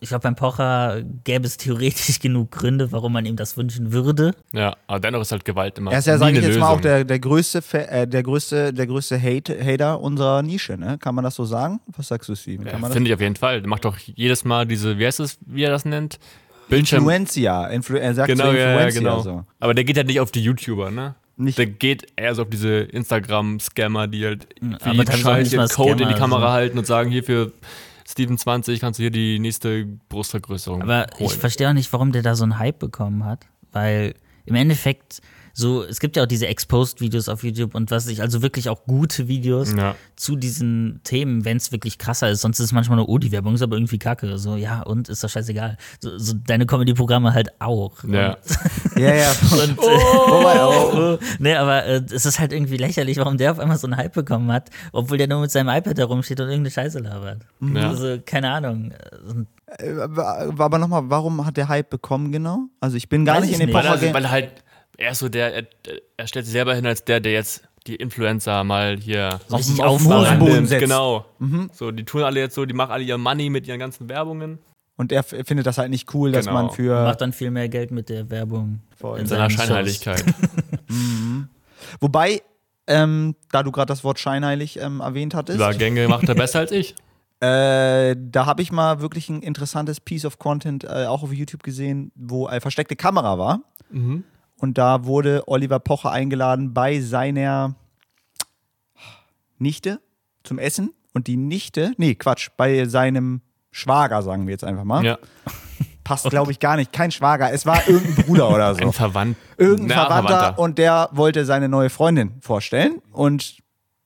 ich 0.00 0.08
glaube, 0.08 0.22
beim 0.22 0.34
Pocher 0.36 1.02
gäbe 1.24 1.46
es 1.46 1.56
theoretisch 1.58 2.18
genug 2.20 2.50
Gründe, 2.50 2.92
warum 2.92 3.12
man 3.12 3.26
ihm 3.26 3.36
das 3.36 3.56
wünschen 3.56 3.92
würde. 3.92 4.32
Ja, 4.52 4.76
aber 4.86 5.00
dennoch 5.00 5.20
ist 5.20 5.32
halt 5.32 5.44
Gewalt 5.44 5.78
immer. 5.78 5.92
Er 5.92 5.98
ist 5.98 6.06
ja, 6.06 6.16
sage 6.18 6.38
ich 6.38 6.44
jetzt 6.44 6.58
mal, 6.58 6.68
Lösung. 6.68 6.78
auch 6.78 6.80
der, 6.80 7.04
der 7.04 7.18
größte, 7.18 7.60
Fa- 7.62 7.78
äh, 7.78 8.06
der 8.08 8.22
größte, 8.22 8.72
der 8.72 8.86
größte 8.86 9.20
Hate, 9.20 9.58
Hater 9.62 10.00
unserer 10.00 10.42
Nische, 10.42 10.76
ne? 10.78 10.96
Kann 10.98 11.14
man 11.14 11.24
das 11.24 11.34
so 11.34 11.44
sagen? 11.44 11.80
Was 11.96 12.08
sagst 12.08 12.28
du, 12.28 12.34
Steven? 12.34 12.66
Ja? 12.66 12.78
Finde 12.88 13.08
ich 13.10 13.14
auf 13.14 13.20
jeden 13.20 13.36
Fall. 13.36 13.60
Der 13.60 13.68
macht 13.68 13.84
doch 13.84 13.98
jedes 13.98 14.44
Mal 14.44 14.66
diese, 14.66 14.98
wie 14.98 15.06
heißt 15.06 15.20
es, 15.20 15.38
wie 15.44 15.62
er 15.64 15.70
das 15.70 15.84
nennt? 15.84 16.18
Bildschirm. 16.68 17.00
Influencia. 17.04 17.66
Influ 17.68 17.96
er 17.96 18.14
sagt 18.14 18.28
Genau, 18.28 18.46
so 18.46 18.52
ja, 18.56 18.80
ja, 18.80 18.88
genau. 18.90 19.20
So. 19.20 19.44
Aber 19.60 19.72
der 19.74 19.84
geht 19.84 19.96
halt 19.98 20.06
nicht 20.08 20.18
auf 20.20 20.32
die 20.32 20.42
YouTuber, 20.42 20.90
ne? 20.90 21.14
Nicht- 21.36 21.58
Der 21.58 21.66
geht 21.66 22.06
eher 22.16 22.34
so 22.34 22.42
auf 22.42 22.48
diese 22.50 22.78
Instagram-Scammer, 22.78 24.06
die 24.08 24.24
halt 24.24 24.46
nicht 24.62 24.82
scheiße 25.18 25.56
mal 25.56 25.68
Code 25.68 25.90
in 25.92 25.96
die 25.98 26.04
Scammer, 26.04 26.18
Kamera 26.18 26.40
also. 26.46 26.52
halten 26.54 26.78
und 26.78 26.86
sagen, 26.86 27.10
hier 27.10 27.22
für 27.22 27.52
Steven 28.08 28.38
20 28.38 28.80
kannst 28.80 28.98
du 28.98 29.02
hier 29.02 29.10
die 29.10 29.38
nächste 29.38 29.86
Brustvergrößerung 30.08 30.82
Aber 30.82 31.06
holen. 31.18 31.30
ich 31.30 31.34
verstehe 31.34 31.68
auch 31.68 31.72
nicht, 31.74 31.92
warum 31.92 32.12
der 32.12 32.22
da 32.22 32.34
so 32.34 32.44
einen 32.44 32.58
Hype 32.58 32.78
bekommen 32.78 33.24
hat, 33.24 33.46
weil 33.72 34.14
im 34.44 34.54
Endeffekt 34.54 35.20
so, 35.58 35.82
es 35.84 36.00
gibt 36.00 36.16
ja 36.16 36.22
auch 36.24 36.26
diese 36.26 36.46
Exposed-Videos 36.48 37.30
auf 37.30 37.42
YouTube 37.42 37.74
und 37.74 37.90
was 37.90 38.06
ich, 38.08 38.20
also 38.20 38.42
wirklich 38.42 38.68
auch 38.68 38.84
gute 38.84 39.26
Videos 39.26 39.72
Ja. 39.74 39.94
zu 40.14 40.36
diesen 40.36 41.00
Themen, 41.02 41.46
wenn 41.46 41.56
es 41.56 41.72
wirklich 41.72 41.96
krasser 41.96 42.28
ist. 42.28 42.42
Sonst 42.42 42.60
ist 42.60 42.66
es 42.66 42.72
manchmal 42.72 42.96
nur, 42.98 43.08
oh, 43.08 43.16
die 43.16 43.32
Werbung 43.32 43.54
ist 43.54 43.62
aber 43.62 43.76
irgendwie 43.76 43.98
kacke. 43.98 44.36
So, 44.36 44.56
ja, 44.56 44.82
und 44.82 45.08
ist 45.08 45.24
doch 45.24 45.30
scheißegal. 45.30 45.78
So, 45.98 46.18
so 46.18 46.34
deine 46.46 46.66
Comedy-Programme 46.66 47.32
halt 47.32 47.58
auch. 47.58 48.04
Ja. 48.04 48.36
Ja, 48.96 49.14
ja. 49.14 49.28
Und, 49.52 49.76
Wobei, 49.76 50.64
oh, 50.64 51.18
nee, 51.38 51.54
aber 51.54 51.84
äh, 51.84 52.02
es 52.10 52.24
ist 52.24 52.38
halt 52.38 52.50
irgendwie 52.52 52.78
lächerlich, 52.78 53.18
warum 53.18 53.36
der 53.36 53.52
auf 53.52 53.58
einmal 53.58 53.76
so 53.76 53.86
einen 53.86 53.96
Hype 53.98 54.14
bekommen 54.14 54.50
hat, 54.50 54.70
obwohl 54.92 55.18
der 55.18 55.28
nur 55.28 55.40
mit 55.42 55.50
seinem 55.50 55.68
iPad 55.68 55.98
herumsteht 55.98 56.40
und 56.40 56.48
irgendeine 56.48 56.70
Scheiße 56.70 57.00
labert. 57.00 57.42
Ja. 57.60 57.90
Also, 57.90 58.16
keine 58.24 58.50
Ahnung. 58.52 58.92
Und 59.28 59.46
Äh, 59.78 59.92
Aber 60.58 60.78
nochmal, 60.78 61.02
warum 61.10 61.44
hat 61.44 61.56
der 61.58 61.68
Hype 61.68 61.90
bekommen 61.90 62.32
genau? 62.32 62.60
Also 62.80 62.96
ich 62.96 63.08
bin 63.10 63.24
gar 63.26 63.36
Weiß 63.36 63.42
nicht 63.42 63.50
ich 63.50 63.60
in 63.60 63.66
den 63.66 63.66
nicht. 63.66 63.74
Weil, 63.74 63.82
Pocher 63.92 64.06
er, 64.06 64.14
weil 64.14 64.24
er 64.24 64.30
halt, 64.30 64.50
er 64.98 65.10
ist 65.12 65.18
so 65.18 65.28
der, 65.28 65.54
er, 65.54 65.64
er 66.16 66.26
stellt 66.26 66.44
sich 66.46 66.52
selber 66.52 66.74
hin 66.74 66.86
als 66.86 67.04
der, 67.04 67.20
der 67.20 67.32
jetzt 67.32 67.62
die 67.86 67.96
Influencer 67.96 68.64
mal 68.64 68.96
hier 68.98 69.38
So 69.48 69.56
richtig 69.56 69.80
auf 69.82 70.02
dem 70.02 70.06
aufbauen. 70.12 70.26
Hosenboden 70.26 70.66
setzt. 70.66 70.80
Genau. 70.80 71.24
So, 71.72 71.90
die 71.92 72.04
tun 72.04 72.22
alle 72.22 72.40
jetzt 72.40 72.54
so, 72.54 72.64
die 72.64 72.74
machen 72.74 72.90
alle 72.90 73.04
ihr 73.04 73.16
Money 73.18 73.48
mit 73.50 73.66
ihren 73.68 73.78
ganzen 73.78 74.08
Werbungen. 74.08 74.58
Und 74.96 75.12
er 75.12 75.22
findet 75.22 75.66
das 75.66 75.76
halt 75.78 75.90
nicht 75.90 76.12
cool, 76.14 76.32
dass 76.32 76.46
Genau. 76.46 76.62
man 76.62 76.70
für. 76.70 77.04
macht 77.04 77.20
dann 77.20 77.32
viel 77.32 77.50
mehr 77.50 77.68
Geld 77.68 77.90
mit 77.90 78.08
der 78.08 78.30
Werbung. 78.30 78.80
Voll. 78.96 79.18
in 79.18 79.22
In 79.22 79.26
seiner. 79.28 79.50
Scheinheiligkeit. 79.50 80.24
Wobei, 82.00 82.42
ähm, 82.86 83.34
da 83.50 83.62
du 83.62 83.72
gerade 83.72 83.86
das 83.88 84.04
Wort 84.04 84.18
scheinheilig 84.18 84.80
ähm, 84.80 85.00
erwähnt 85.00 85.34
hattest, 85.34 85.56
Übergänge 85.56 86.08
macht 86.08 86.28
er 86.28 86.34
besser 86.34 86.60
als 86.60 86.72
ich. 86.72 86.94
äh, 87.40 88.16
da 88.18 88.46
habe 88.46 88.62
ich 88.62 88.72
mal 88.72 89.00
wirklich 89.00 89.28
ein 89.28 89.42
interessantes 89.42 90.00
Piece 90.00 90.24
of 90.24 90.38
Content 90.38 90.84
äh, 90.84 91.06
auch 91.06 91.22
auf 91.22 91.32
YouTube 91.32 91.62
gesehen, 91.62 92.10
wo 92.14 92.46
eine 92.46 92.60
versteckte 92.60 92.96
Kamera 92.96 93.38
war. 93.38 93.60
Mhm. 93.90 94.24
Und 94.58 94.78
da 94.78 95.04
wurde 95.04 95.44
Oliver 95.46 95.78
Pocher 95.78 96.10
eingeladen 96.10 96.72
bei 96.72 97.00
seiner 97.00 97.74
Nichte 99.58 100.00
zum 100.42 100.58
Essen. 100.58 100.92
Und 101.12 101.26
die 101.26 101.36
Nichte, 101.36 101.92
nee, 101.96 102.14
Quatsch, 102.14 102.50
bei 102.56 102.84
seinem 102.86 103.40
Schwager, 103.70 104.22
sagen 104.22 104.46
wir 104.46 104.52
jetzt 104.52 104.64
einfach 104.64 104.84
mal. 104.84 105.04
Ja. 105.04 105.18
Passt, 106.04 106.30
glaube 106.30 106.52
ich, 106.52 106.60
gar 106.60 106.76
nicht. 106.76 106.92
Kein 106.92 107.10
Schwager, 107.10 107.52
es 107.52 107.66
war 107.66 107.86
irgendein 107.88 108.24
Bruder 108.26 108.50
oder 108.50 108.74
so. 108.74 108.82
Ein 108.82 108.92
Verwandt. 108.92 109.36
irgendein 109.58 109.96
Na, 109.96 110.06
Verwandter, 110.06 110.58
und 110.58 110.78
der 110.78 111.08
wollte 111.12 111.44
seine 111.44 111.68
neue 111.68 111.90
Freundin 111.90 112.34
vorstellen 112.40 113.02
und 113.12 113.58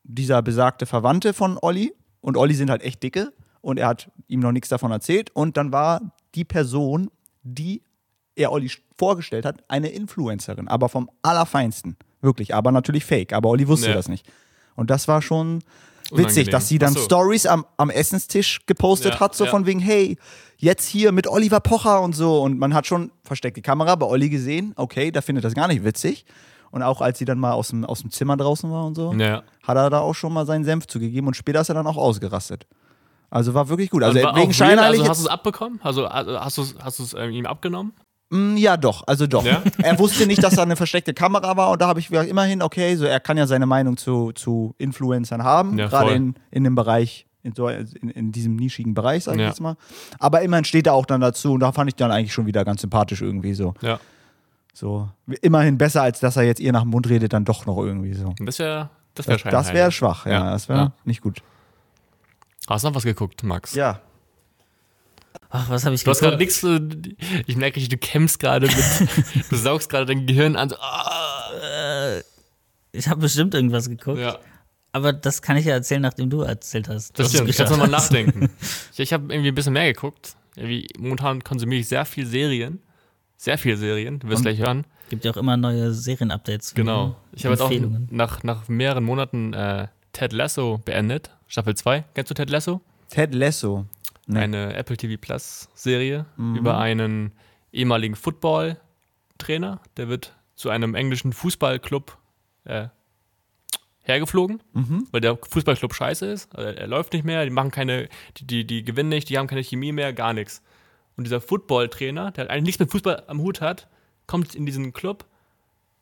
dieser 0.03 0.41
besagte 0.41 0.87
Verwandte 0.87 1.35
von 1.35 1.59
Olli 1.61 1.93
und 2.21 2.37
Olli 2.37 2.55
sind 2.55 2.71
halt 2.71 2.83
echt 2.83 3.03
dicke 3.03 3.33
und 3.61 3.79
er 3.79 3.89
hat 3.89 4.11
ihm 4.29 4.41
noch 4.41 4.53
nichts 4.53 4.69
davon 4.71 4.91
erzählt 4.91 5.31
und 5.35 5.57
dann 5.57 5.73
war 5.73 6.01
die 6.35 6.45
Person, 6.45 7.11
die 7.43 7.83
er 8.37 8.53
Olli 8.53 8.71
vorgestellt 8.99 9.45
hat, 9.45 9.63
eine 9.69 9.89
Influencerin, 9.89 10.69
aber 10.69 10.89
vom 10.89 11.11
allerfeinsten, 11.23 11.97
wirklich, 12.21 12.55
aber 12.55 12.73
natürlich 12.73 13.05
fake, 13.05 13.33
aber 13.33 13.49
Olli 13.51 13.67
wusste 13.69 13.89
Ja. 13.89 13.95
das 13.95 14.09
nicht. 14.09 14.27
Und 14.77 14.91
das 14.91 15.09
war 15.09 15.21
schon 15.23 15.63
witzig, 16.11 16.19
Unangenehm. 16.23 16.51
dass 16.51 16.69
sie 16.69 16.79
dann 16.79 16.93
so. 16.95 17.01
Stories 17.01 17.47
am, 17.47 17.65
am 17.77 17.91
Essenstisch 17.91 18.61
gepostet 18.67 19.15
Ja, 19.15 19.21
hat, 19.21 19.35
so 19.35 19.45
ja. 19.45 19.51
von 19.51 19.67
wegen, 19.67 19.81
hey, 19.81 20.17
jetzt 20.57 20.87
hier 20.87 21.13
mit 21.13 21.27
Oliver 21.27 21.61
Pocher 21.61 22.01
und 22.03 22.15
so. 22.15 22.41
Und 22.43 22.59
man 22.59 22.75
hat 22.75 22.87
schon 22.87 23.11
versteckte 23.25 23.63
Kamera 23.63 23.95
bei 23.97 24.07
Olli 24.07 24.29
gesehen, 24.29 24.73
okay, 24.77 25.11
der 25.11 25.23
findet 25.23 25.45
das 25.45 25.55
gar 25.55 25.69
nicht 25.69 25.85
witzig. 25.85 26.25
Und 26.73 26.83
auch 26.83 27.01
als 27.01 27.19
sie 27.19 27.25
dann 27.25 27.39
mal 27.39 27.53
aus 27.53 27.69
dem, 27.69 27.85
aus 27.85 28.01
dem 28.01 28.11
Zimmer 28.11 28.37
draußen 28.37 28.71
war 28.71 28.87
und 28.87 28.95
so, 28.95 29.13
Ja. 29.15 29.43
hat 29.63 29.77
er 29.77 29.91
da 29.91 30.01
auch 30.01 30.15
schon 30.15 30.33
mal 30.33 30.47
seinen 30.47 30.65
Senf 30.65 30.87
zugegeben 30.87 31.27
und 31.27 31.35
später 31.35 31.61
ist 31.61 31.69
er 31.69 31.75
dann 31.75 31.87
auch 31.87 31.97
ausgerastet. 31.97 32.67
Also 33.29 33.55
war 33.55 33.69
wirklich 33.69 33.91
gut. 33.91 34.03
Also 34.03 34.21
auch 34.27 34.37
wegen 34.37 34.53
scheinheilig. 34.53 35.01
also 35.01 35.11
hast 35.11 35.21
du 35.21 35.25
es 35.27 35.31
abbekommen? 35.31 35.81
Also 35.83 36.07
also 36.07 36.41
hast 36.41 36.59
du 36.59 36.63
es 36.63 36.75
hast 36.83 36.99
du's, 36.99 37.15
ähm, 37.15 37.31
ihm 37.31 37.47
abgenommen? 37.47 37.93
Mm, 38.31 38.57
Ja, 38.57 38.77
doch, 38.77 39.03
also 39.07 39.27
doch. 39.27 39.45
Ja? 39.45 39.63
Er 39.79 39.99
wusste 39.99 40.27
nicht, 40.27 40.43
dass 40.43 40.55
da 40.55 40.63
eine 40.63 40.77
versteckte 40.77 41.13
Kamera 41.15 41.57
war 41.57 41.71
und 41.71 41.81
da 41.83 41.89
habe 41.89 42.01
ich 42.01 42.09
gesagt, 42.09 42.29
immerhin, 42.29 42.63
okay, 42.63 42.97
so 42.97 43.05
er 43.05 43.21
kann 43.21 43.37
ja 43.37 43.47
seine 43.47 43.67
Meinung 43.67 43.97
zu, 43.97 44.33
zu 44.33 44.75
Influencern 44.79 45.43
haben, 45.45 45.79
Ja, 45.79 45.89
gerade 45.89 46.13
in, 46.13 46.35
in 46.51 46.65
dem 46.65 46.75
Bereich, 46.75 47.27
in, 47.43 47.55
so, 47.55 47.69
in, 47.69 48.11
in 48.11 48.33
diesem 48.33 48.57
nischigen 48.57 48.95
Bereich, 48.95 49.25
sag 49.25 49.35
ich 49.35 49.41
Ja. 49.41 49.49
jetzt 49.49 49.61
mal. 49.61 49.77
Aber 50.19 50.43
immerhin 50.43 50.65
steht 50.65 50.87
er 50.87 50.95
auch 50.95 51.07
dann 51.07 51.21
dazu 51.21 51.53
und 51.55 51.61
da 51.61 51.73
fand 51.73 51.89
ich 51.91 51.97
dann 51.97 52.11
eigentlich 52.11 52.33
schon 52.33 52.47
wieder 52.47 52.65
ganz 52.65 52.81
sympathisch 52.83 53.21
irgendwie 53.23 53.55
so. 53.55 53.75
Ja. 53.81 53.99
so. 54.75 55.09
Immerhin 55.43 55.77
besser, 55.79 56.03
als 56.03 56.21
dass 56.21 56.37
er 56.37 56.45
jetzt 56.45 56.61
ihr 56.61 56.73
nach 56.73 56.83
dem 56.83 56.91
Mund 56.91 57.09
redet, 57.09 57.33
dann 57.33 57.45
doch 57.45 57.67
noch 57.67 57.79
irgendwie 57.79 58.15
so. 58.15 58.35
Das 58.39 58.59
wäre 58.59 58.91
das 59.15 59.27
wäre 59.27 59.39
Das, 59.43 59.51
das 59.67 59.75
wäre 59.75 59.91
schwach, 59.91 60.25
ja, 60.27 60.51
das 60.53 60.69
wäre 60.69 60.93
nicht 61.05 61.21
gut. 61.21 61.43
Hast 62.69 62.85
du 62.85 62.89
noch 62.89 62.95
was 62.95 63.03
geguckt, 63.03 63.43
Max? 63.43 63.75
Ja. 63.75 64.01
Ach, 65.51 65.69
was 65.69 65.85
habe 65.85 65.95
ich 65.95 66.05
Du 66.05 66.11
hast 66.11 66.21
gerade 66.21 66.37
nichts, 66.37 66.63
äh, 66.63 66.81
ich 67.47 67.57
merke, 67.57 67.81
du 67.81 67.97
kämpfst 67.99 68.39
gerade 68.39 68.67
mit, 68.69 68.77
du 69.51 69.57
saugst 69.57 69.89
gerade 69.91 70.07
dein 70.07 70.27
Gehirn 70.27 70.57
an. 70.57 70.69
So, 70.71 70.77
ah, 70.77 72.21
Ich 72.93 73.09
habe 73.09 73.21
bestimmt 73.21 73.55
irgendwas 73.55 73.89
geguckt. 73.89 74.19
ja, 74.21 74.39
Aber 74.93 75.13
das 75.13 75.43
kann 75.43 75.57
ich 75.57 75.65
ja 75.67 75.73
erzählen, 75.75 76.03
nachdem 76.03 76.31
du 76.31 76.43
erzählt 76.43 76.89
hast. 76.89 77.19
das 77.19 77.31
stimmt. 77.31 77.49
Ich 77.51 77.59
muss 77.59 77.71
nochmal 77.71 77.89
nachdenken. 77.89 78.49
Ich, 78.93 79.01
ich 79.01 79.13
habe 79.13 79.33
irgendwie 79.33 79.49
ein 79.49 79.55
bisschen 79.55 79.73
mehr 79.73 79.93
geguckt. 79.93 80.35
Irgendwie, 80.57 80.87
momentan 80.99 81.43
konsumiere 81.43 81.81
ich 81.81 81.89
sehr 81.89 82.05
viel 82.05 82.27
Serien. 82.27 82.81
Sehr 83.37 83.57
viel 83.57 83.77
Serien, 83.77 84.19
du 84.19 84.29
wirst 84.29 84.39
Und- 84.39 84.43
gleich 84.45 84.59
hören. 84.59 84.85
Gibt 85.09 85.25
ja 85.25 85.33
auch 85.33 85.37
immer 85.37 85.57
neue 85.57 85.93
Serienupdates. 85.93 86.73
Genau. 86.75 87.17
Ich 87.33 87.45
habe 87.45 87.55
jetzt 87.55 87.63
auch 87.63 87.73
nach, 88.11 88.45
nach 88.45 88.69
mehreren 88.69 89.03
Monaten 89.03 89.53
äh, 89.55 89.89
Ted 90.13 90.33
Lasso 90.33 90.81
beendet. 90.85 91.31
Staffel 91.49 91.75
2. 91.75 92.05
Kennst 92.15 92.31
du 92.31 92.35
Ted 92.35 92.49
Lasso? 92.49 92.81
Ted 93.09 93.35
Lasso. 93.35 93.87
Nee. 94.33 94.39
Eine 94.41 94.75
Apple 94.75 94.97
TV 94.97 95.21
Plus 95.21 95.69
Serie 95.75 96.27
Mhm. 96.37 96.57
über 96.57 96.79
einen 96.79 97.33
ehemaligen 97.73 98.15
Football-Trainer. 98.17 99.81
Der 99.97 100.09
wird 100.09 100.37
zu 100.55 100.71
einem 100.71 100.95
englischen 100.95 101.33
Fußballclub 101.33 102.17
äh, 102.65 102.89
hergeflogen, 104.03 104.63
Mhm. 104.73 105.07
weil 105.13 105.21
der 105.21 105.37
Fußballclub 105.37 105.95
scheiße 105.95 106.27
ist. 106.27 106.55
Also 106.55 106.69
er 106.71 106.87
läuft 106.87 107.13
nicht 107.13 107.25
mehr, 107.25 107.45
die 107.45 107.51
machen 107.51 107.71
keine, 107.71 108.09
die, 108.39 108.47
die, 108.47 108.67
die 108.67 108.83
gewinnen 108.85 109.09
nicht, 109.09 109.29
die 109.29 109.39
haben 109.39 109.47
keine 109.47 109.63
Chemie 109.63 109.93
mehr, 109.93 110.13
gar 110.13 110.33
nichts. 110.33 110.63
Und 111.17 111.25
dieser 111.25 111.41
Football-Trainer, 111.41 112.31
der 112.33 112.51
eigentlich 112.51 112.65
nichts 112.65 112.81
mit 112.81 112.91
Fußball 112.91 113.25
am 113.27 113.41
Hut 113.41 113.61
hat, 113.61 113.89
kommt 114.27 114.55
in 114.55 114.65
diesen 114.67 114.93
Club 114.93 115.25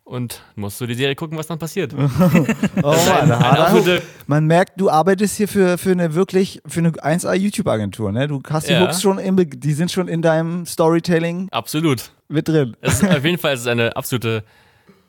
und 0.09 0.43
muss 0.57 0.79
so 0.79 0.87
die 0.87 0.95
Serie 0.95 1.15
gucken, 1.15 1.37
was 1.39 1.47
dann 1.47 1.59
passiert. 1.59 1.95
Oh, 2.83 2.83
Mann, 2.83 3.31
Eine 3.33 3.37
absolute, 3.39 4.03
Man 4.27 4.47
merkt, 4.47 4.81
du 4.81 4.89
arbeitest 4.91 5.37
hier 5.37 5.49
für, 5.49 5.79
für 5.79 5.91
eine 5.93 6.15
wirklich, 6.15 6.61
für 6.67 6.81
eine 6.81 6.91
1A 6.91 7.35
YouTube-Agentur, 7.35 8.11
ne? 8.13 8.27
Du 8.29 8.43
hast 8.49 8.69
die 8.69 8.73
Ja. 8.73 8.83
Hooks 8.83 9.03
schon 9.03 9.19
im, 9.19 9.37
Be- 9.37 9.47
die 9.47 9.73
sind 9.73 9.91
schon 9.93 10.09
in 10.09 10.23
deinem 10.23 10.65
Storytelling 10.67 11.49
absolut. 11.51 12.11
mit 12.29 12.49
drin. 12.49 12.77
Es 12.81 13.03
ist, 13.03 13.09
auf 13.11 13.25
jeden 13.25 13.39
Fall 13.43 13.55
ist 13.55 13.61
es 13.61 13.67
eine 13.67 13.97
absolute 13.97 14.45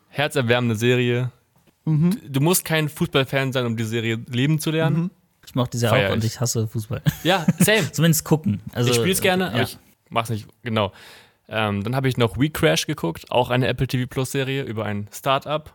herzerwärmende 0.09 0.75
Serie. 0.75 1.31
Mhm. 1.85 2.11
Du- 2.11 2.29
Du 2.29 2.39
musst 2.41 2.65
kein 2.65 2.89
Fußballfan 2.89 3.53
sein, 3.53 3.65
um 3.65 3.77
die 3.77 3.83
Serie 3.83 4.19
lieben 4.29 4.59
zu 4.59 4.71
lernen. 4.71 5.11
Ich 5.45 5.55
mochte 5.55 5.77
sie 5.77 5.87
Feier 5.87 6.09
auch 6.09 6.13
und 6.13 6.23
ich. 6.23 6.39
hasse 6.39 6.67
Fußball. 6.67 7.01
Ja, 7.23 7.45
same. 7.59 7.89
Zumindest 7.91 8.23
gucken. 8.25 8.61
Also, 8.73 8.89
ich 8.91 8.95
spiele 8.97 9.11
es 9.13 9.21
gerne, 9.21 9.47
aber 9.47 9.57
ja. 9.57 9.63
ich 9.63 9.77
mach's 10.09 10.29
nicht 10.29 10.45
genau. 10.61 10.91
Ähm, 11.49 11.83
dann 11.83 11.95
habe 11.95 12.07
ich 12.07 12.17
noch 12.17 12.37
We 12.37 12.49
Crash 12.49 12.85
geguckt, 12.85 13.31
auch 13.31 13.49
eine 13.49 13.67
Apple 13.67 13.87
TV 13.87 14.07
Plus 14.07 14.31
Serie 14.31 14.63
über 14.63 14.85
ein 14.85 15.07
Startup. 15.11 15.73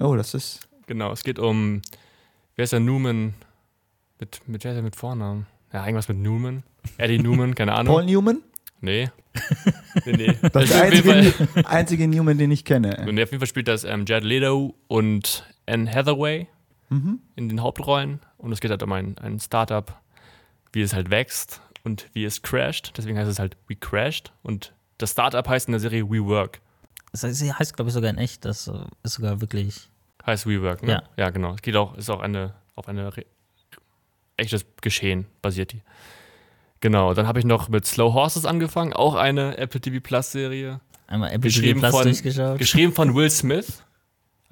Oh, 0.00 0.16
das 0.16 0.34
ist. 0.34 0.68
Genau, 0.86 1.12
es 1.12 1.22
geht 1.22 1.38
um, 1.38 1.82
wer 2.56 2.64
ist 2.64 2.72
der 2.72 2.80
Newman? 2.80 3.34
Mit, 4.18 4.40
mit 4.48 4.64
wer 4.64 4.72
ist 4.72 4.76
er 4.76 4.82
mit 4.82 4.96
Vornamen? 4.96 5.46
Ja, 5.72 5.84
irgendwas 5.84 6.08
mit 6.08 6.18
Newman. 6.18 6.62
Eddie 6.98 7.18
Newman, 7.18 7.54
keine 7.54 7.72
Ahnung. 7.76 7.94
Paul 7.94 8.04
Newman? 8.04 8.42
Nee. 8.80 9.10
Nee, 10.06 10.12
nee. 10.12 10.38
Das 10.52 10.64
ist 10.64 10.70
ist 10.70 10.74
der 10.74 10.82
einzige, 10.82 11.48
einzige 11.68 12.08
Newman, 12.08 12.36
den 12.36 12.50
ich 12.50 12.64
kenne. 12.64 12.96
Und 13.08 13.10
auf 13.20 13.30
jeden 13.30 13.38
Fall 13.38 13.46
spielt 13.46 13.68
das 13.68 13.84
ähm, 13.84 14.04
Jared 14.06 14.24
Leto 14.24 14.74
und 14.88 15.44
Anne 15.66 15.90
Hathaway 15.90 16.46
Mhm. 16.90 17.20
in 17.36 17.48
den 17.48 17.62
Hauptrollen. 17.62 18.20
Und 18.36 18.52
es 18.52 18.60
geht 18.60 18.70
halt 18.70 18.82
um 18.82 18.92
ein, 18.92 19.16
ein 19.18 19.40
Startup, 19.40 19.98
wie 20.72 20.82
es 20.82 20.92
halt 20.94 21.10
wächst 21.10 21.60
und 21.84 22.08
wie 22.12 22.24
es 22.24 22.42
crasht. 22.42 22.92
Deswegen 22.96 23.16
heißt 23.18 23.30
es 23.30 23.38
halt 23.38 23.56
We 23.68 23.76
Crashed. 23.76 24.32
Und 24.42 24.73
das 24.98 25.10
Startup 25.12 25.46
heißt 25.48 25.68
in 25.68 25.72
der 25.72 25.80
Serie 25.80 26.04
We 26.08 26.24
Work. 26.24 26.60
Das 27.12 27.22
heißt, 27.22 27.36
sie 27.38 27.52
heißt, 27.52 27.74
glaube 27.76 27.88
ich, 27.90 27.94
sogar 27.94 28.10
in 28.10 28.18
echt. 28.18 28.44
Das 28.44 28.68
ist 29.02 29.12
sogar 29.14 29.40
wirklich. 29.40 29.88
Heißt 30.26 30.46
We 30.46 30.60
Work, 30.62 30.82
ne? 30.82 30.92
Ja. 30.92 31.02
Ja, 31.16 31.30
genau. 31.30 31.54
Es 31.54 31.62
geht 31.62 31.76
auch, 31.76 31.96
ist 31.96 32.10
auch 32.10 32.20
eine, 32.20 32.54
auf 32.74 32.88
eine 32.88 33.16
re- 33.16 33.26
echtes 34.36 34.64
Geschehen 34.80 35.26
basiert 35.42 35.72
die. 35.72 35.82
Genau, 36.80 37.14
dann 37.14 37.26
habe 37.26 37.38
ich 37.38 37.44
noch 37.44 37.68
mit 37.68 37.86
Slow 37.86 38.12
Horses 38.12 38.44
angefangen, 38.44 38.92
auch 38.92 39.14
eine 39.14 39.56
Apple 39.58 39.80
TV 39.80 40.00
Plus 40.02 40.32
Serie. 40.32 40.80
Einmal 41.06 41.28
Apple 41.30 41.50
TV 41.50 41.60
Geschrieben 41.60 41.80
Plus 41.80 41.92
von, 41.92 42.02
durchgeschaut. 42.04 42.58
geschrieben 42.58 42.92
von 42.92 43.14
Will 43.14 43.30
Smith. 43.30 43.82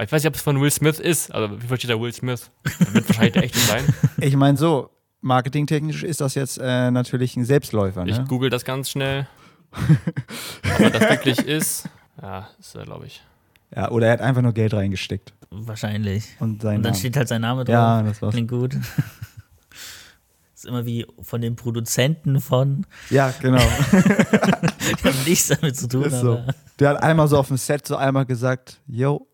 Ich 0.01 0.11
weiß 0.11 0.23
nicht, 0.23 0.29
ob 0.29 0.35
es 0.37 0.43
von 0.43 0.61
Will 0.61 0.71
Smith 0.71 0.99
ist, 0.99 1.33
also 1.33 1.61
wie 1.63 1.67
versteht 1.67 1.91
der 1.91 2.01
Will 2.01 2.13
Smith? 2.13 2.51
Das 2.65 2.95
wird 2.95 3.09
wahrscheinlich 3.09 3.33
der 3.35 3.45
echte 3.45 3.59
sein. 3.59 3.85
Ich 4.19 4.35
meine, 4.37 4.57
so, 4.57 4.91
marketingtechnisch 5.21 6.03
ist 6.03 6.21
das 6.21 6.35
jetzt 6.35 6.59
äh, 6.59 6.91
natürlich 6.91 7.37
ein 7.37 7.45
Selbstläufer, 7.45 8.07
Ich 8.07 8.19
ne? 8.19 8.25
google 8.29 8.51
das 8.51 8.65
ganz 8.65 8.91
schnell. 8.91 9.27
Ob 9.73 10.81
er 10.81 10.91
das 10.91 11.01
wirklich 11.11 11.39
ist. 11.41 11.89
Ja, 12.21 12.49
ist 12.59 12.75
er, 12.75 12.85
glaube 12.85 13.07
ich. 13.07 13.23
Ja, 13.75 13.91
oder 13.91 14.07
er 14.09 14.13
hat 14.15 14.21
einfach 14.21 14.43
nur 14.43 14.53
Geld 14.53 14.75
reingesteckt. 14.75 15.33
Wahrscheinlich. 15.51 16.25
Und, 16.41 16.63
sein 16.63 16.77
Und 16.77 16.83
dann 16.83 16.93
Name. 16.93 16.99
steht 16.99 17.17
halt 17.17 17.29
sein 17.29 17.41
Name 17.41 17.65
drauf. 17.65 17.73
Ja, 17.73 18.03
das 18.03 18.21
war's. 18.23 18.33
Klingt 18.35 18.51
gut. 18.51 18.77
ist 20.55 20.67
immer 20.67 20.85
wie 20.87 21.07
von 21.23 21.41
den 21.41 21.57
Produzenten 21.57 22.41
von. 22.41 22.87
Ja, 23.11 23.33
genau. 23.41 23.59
Die 23.93 25.05
haben 25.09 25.25
nichts 25.27 25.49
damit 25.49 25.77
zu 25.77 25.89
tun. 25.89 26.05
Ist 26.05 26.21
so. 26.21 26.33
aber 26.39 26.55
Der 26.79 26.91
hat 26.91 27.03
einmal 27.03 27.29
so 27.29 27.39
auf 27.39 27.49
dem 27.49 27.57
Set 27.57 27.87
so 27.87 27.97
einmal 27.97 28.27
gesagt, 28.27 28.81
yo, 28.87 29.27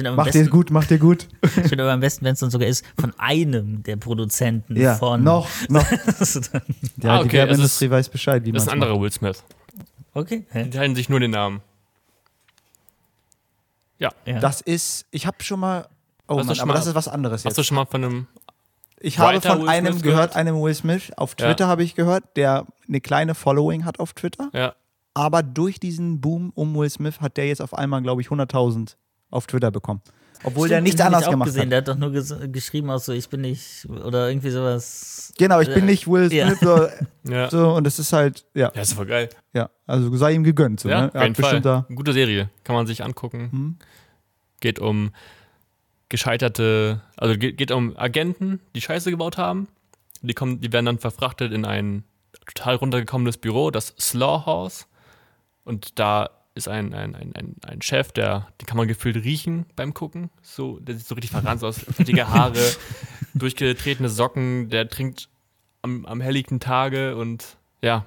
aber, 0.00 0.12
mach 0.12 0.26
dir 0.26 0.32
besten- 0.40 0.50
gut, 0.50 0.70
mach 0.70 0.84
dir 0.86 0.98
gut. 0.98 1.28
ich 1.42 1.50
finde 1.50 1.82
aber 1.82 1.92
am 1.92 2.00
besten, 2.00 2.24
wenn 2.24 2.34
es 2.34 2.40
dann 2.40 2.50
sogar 2.50 2.68
ist, 2.68 2.84
von 2.98 3.12
einem 3.18 3.82
der 3.82 3.96
Produzenten 3.96 4.76
Ja, 4.76 4.94
von. 4.94 5.22
noch, 5.22 5.48
noch. 5.68 5.84
Also 6.18 6.40
Ja, 6.40 6.60
Ah, 7.10 7.18
die 7.18 7.24
okay, 7.26 7.32
Werbeindustrie 7.38 7.90
weiß 7.90 8.08
Bescheid, 8.08 8.42
wie 8.44 8.48
man 8.50 8.54
Das 8.54 8.64
ist 8.64 8.68
ein 8.68 8.82
anderer 8.82 9.00
Will 9.00 9.10
Smith. 9.12 9.42
Okay. 10.14 10.46
hä? 10.50 10.64
Die 10.64 10.70
teilen 10.70 10.94
sich 10.94 11.08
nur 11.08 11.20
den 11.20 11.30
Namen. 11.32 11.60
Ja. 13.98 14.10
Ja. 14.26 14.38
Das 14.40 14.60
ist, 14.60 15.06
ich 15.10 15.26
habe 15.26 15.42
schon 15.42 15.60
mal, 15.60 15.88
oh 16.28 16.38
Hast 16.38 16.44
du 16.44 16.46
Mann, 16.46 16.56
schon 16.56 16.62
aber 16.62 16.72
mal- 16.72 16.78
das 16.78 16.86
ist 16.86 16.94
was 16.94 17.08
anderes 17.08 17.40
Hast 17.40 17.44
jetzt. 17.44 17.58
du 17.58 17.62
schon 17.62 17.76
mal 17.76 17.86
von 17.86 18.04
einem. 18.04 18.26
Ich 19.00 19.18
habe 19.18 19.34
Writer 19.34 19.50
von 19.52 19.62
Will 19.62 19.68
einem 19.68 19.92
Smith 19.92 20.02
gehört, 20.02 20.36
einem 20.36 20.60
Will 20.62 20.74
Smith, 20.74 21.12
auf 21.16 21.36
Ja. 21.38 21.46
Twitter 21.48 21.66
habe 21.66 21.82
ich 21.84 21.94
gehört, 21.94 22.24
der 22.36 22.64
eine 22.88 23.00
kleine 23.00 23.34
Following 23.34 23.84
hat 23.84 24.00
auf 24.00 24.12
Twitter. 24.14 24.50
Ja. 24.52 24.74
Aber 25.12 25.42
durch 25.42 25.78
diesen 25.78 26.20
Boom 26.20 26.50
um 26.54 26.74
Will 26.74 26.88
Smith 26.90 27.20
hat 27.20 27.36
der 27.36 27.46
jetzt 27.46 27.60
auf 27.60 27.74
einmal, 27.74 28.02
glaube 28.02 28.22
ich, 28.22 28.28
100.000 28.28 28.96
auf 29.30 29.46
Twitter 29.46 29.70
bekommen. 29.70 30.00
Obwohl 30.44 30.68
der 30.68 30.76
Stimmt, 30.76 30.84
nichts 30.84 31.00
hab 31.02 31.08
ich 31.10 31.16
anderes 31.16 31.30
gemacht 31.30 31.46
gesehen. 31.46 31.62
hat. 31.62 31.70
Der 31.72 31.78
hat 31.78 31.88
doch 31.88 31.96
nur 31.96 32.12
ges 32.12 32.34
geschrieben 32.52 32.90
auch 32.90 32.98
so, 32.98 33.12
ich 33.12 33.28
bin 33.28 33.40
nicht, 33.40 33.86
oder 33.88 34.28
irgendwie 34.28 34.50
sowas. 34.50 35.32
Genau, 35.38 35.60
ich 35.60 35.68
bin 35.72 35.84
Äh, 35.84 35.86
nicht 35.86 36.06
Will 36.06 36.32
ja. 36.32 36.46
Smith. 36.48 36.60
So, 36.60 36.88
Ja. 37.32 37.50
so, 37.50 37.70
und 37.74 37.84
das 37.84 37.98
ist 37.98 38.12
halt, 38.12 38.44
ja, 38.54 38.70
Ja, 38.74 38.82
ist 38.82 38.92
voll 38.92 39.06
geil. 39.06 39.28
ja. 39.54 39.70
Also 39.86 40.14
sei 40.16 40.32
ihm 40.32 40.44
gegönnt. 40.44 40.80
So, 40.80 40.88
Ja, 40.88 41.06
ne? 41.06 41.14
auf 41.14 41.22
jeden 41.22 41.34
Fall. 41.34 41.86
Gute 41.94 42.12
Serie. 42.12 42.50
Kann 42.62 42.76
man 42.76 42.86
sich 42.86 43.02
angucken. 43.02 43.48
Hm. 43.50 43.76
Geht 44.60 44.78
um 44.78 45.12
gescheiterte, 46.08 47.00
also 47.16 47.36
geht, 47.36 47.56
geht 47.56 47.70
um 47.70 47.96
Agenten, 47.96 48.60
die 48.74 48.80
Scheiße 48.80 49.10
gebaut 49.10 49.38
haben. 49.38 49.68
Die, 50.22 50.34
kommen, 50.34 50.60
die 50.60 50.72
werden 50.72 50.86
dann 50.86 50.98
verfrachtet 50.98 51.52
in 51.52 51.64
ein 51.64 52.04
total 52.46 52.76
runtergekommenes 52.76 53.36
Büro, 53.38 53.70
das 53.70 53.94
Slaw 53.98 54.46
House. 54.46 54.86
Und 55.64 55.98
da 55.98 56.30
ist 56.54 56.68
ein, 56.68 56.94
ein, 56.94 57.14
ein, 57.14 57.34
ein, 57.34 57.56
ein 57.66 57.82
Chef, 57.82 58.12
der, 58.12 58.48
den 58.60 58.66
kann 58.66 58.76
man 58.76 58.86
gefühlt 58.86 59.16
riechen 59.16 59.66
beim 59.74 59.92
Gucken. 59.92 60.30
So, 60.42 60.78
der 60.78 60.96
sieht 60.96 61.06
so 61.06 61.14
richtig 61.14 61.32
verranzt 61.32 61.64
aus. 61.64 61.78
Fettige 61.96 62.28
Haare, 62.28 62.60
durchgetretene 63.34 64.08
Socken, 64.08 64.70
der 64.70 64.88
trinkt 64.88 65.28
am, 65.82 66.06
am 66.06 66.20
helllichten 66.20 66.60
Tage 66.60 67.16
und 67.16 67.56
ja, 67.82 68.06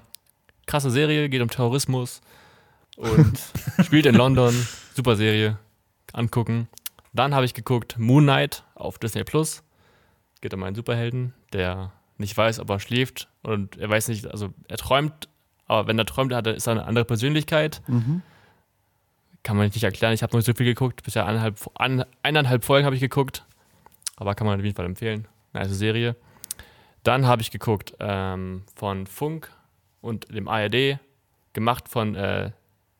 krasse 0.65 0.91
Serie, 0.91 1.29
geht 1.29 1.41
um 1.41 1.49
Terrorismus 1.49 2.21
und 2.95 3.39
spielt 3.83 4.05
in 4.05 4.15
London. 4.15 4.55
Super 4.95 5.15
Serie. 5.15 5.59
Angucken. 6.13 6.67
Dann 7.13 7.35
habe 7.35 7.45
ich 7.45 7.53
geguckt 7.53 7.97
Moon 7.99 8.23
Knight 8.23 8.63
auf 8.75 8.97
Disney 8.97 9.23
Plus. 9.23 9.63
Geht 10.41 10.53
um 10.53 10.63
einen 10.63 10.75
Superhelden, 10.75 11.33
der 11.51 11.91
nicht 12.17 12.35
weiß, 12.35 12.59
ob 12.59 12.69
er 12.69 12.79
schläft 12.79 13.27
und 13.43 13.77
er 13.77 13.89
weiß 13.89 14.07
nicht, 14.07 14.25
also 14.27 14.53
er 14.67 14.77
träumt, 14.77 15.29
aber 15.67 15.87
wenn 15.87 15.99
er 15.99 16.05
träumt, 16.05 16.33
hat 16.33 16.47
er, 16.47 16.55
ist 16.55 16.67
er 16.67 16.71
eine 16.71 16.85
andere 16.85 17.05
Persönlichkeit. 17.05 17.81
Mhm. 17.87 18.21
Kann 19.47 19.55
man 19.55 19.67
nicht 19.67 19.81
erklären. 19.81 20.11
Ich 20.11 20.23
habe 20.23 20.33
noch 20.33 20.39
nicht 20.39 20.45
so 20.45 20.53
viel 20.53 20.65
geguckt. 20.65 21.03
Bisher 21.03 21.25
eineinhalb, 21.25 21.57
eineinhalb 22.21 22.65
Folgen 22.65 22.85
habe 22.85 22.97
ich 22.97 23.01
geguckt. 23.01 23.45
Aber 24.17 24.35
kann 24.35 24.45
man 24.45 24.59
auf 24.59 24.65
jeden 24.65 24.75
Fall 24.75 24.85
empfehlen. 24.85 25.25
Nice 25.53 25.69
Serie. 25.69 26.17
Dann 27.03 27.25
habe 27.25 27.41
ich 27.41 27.49
geguckt 27.49 27.93
ähm, 28.01 28.63
von 28.75 29.07
Funk 29.07 29.49
und 30.01 30.35
dem 30.35 30.49
ARD, 30.49 30.99
gemacht 31.53 31.87
von 31.87 32.15
äh, 32.15 32.51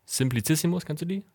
Simplicissimus, 0.06 0.86
kennst 0.86 1.02
du 1.02 1.06
die? 1.06 1.26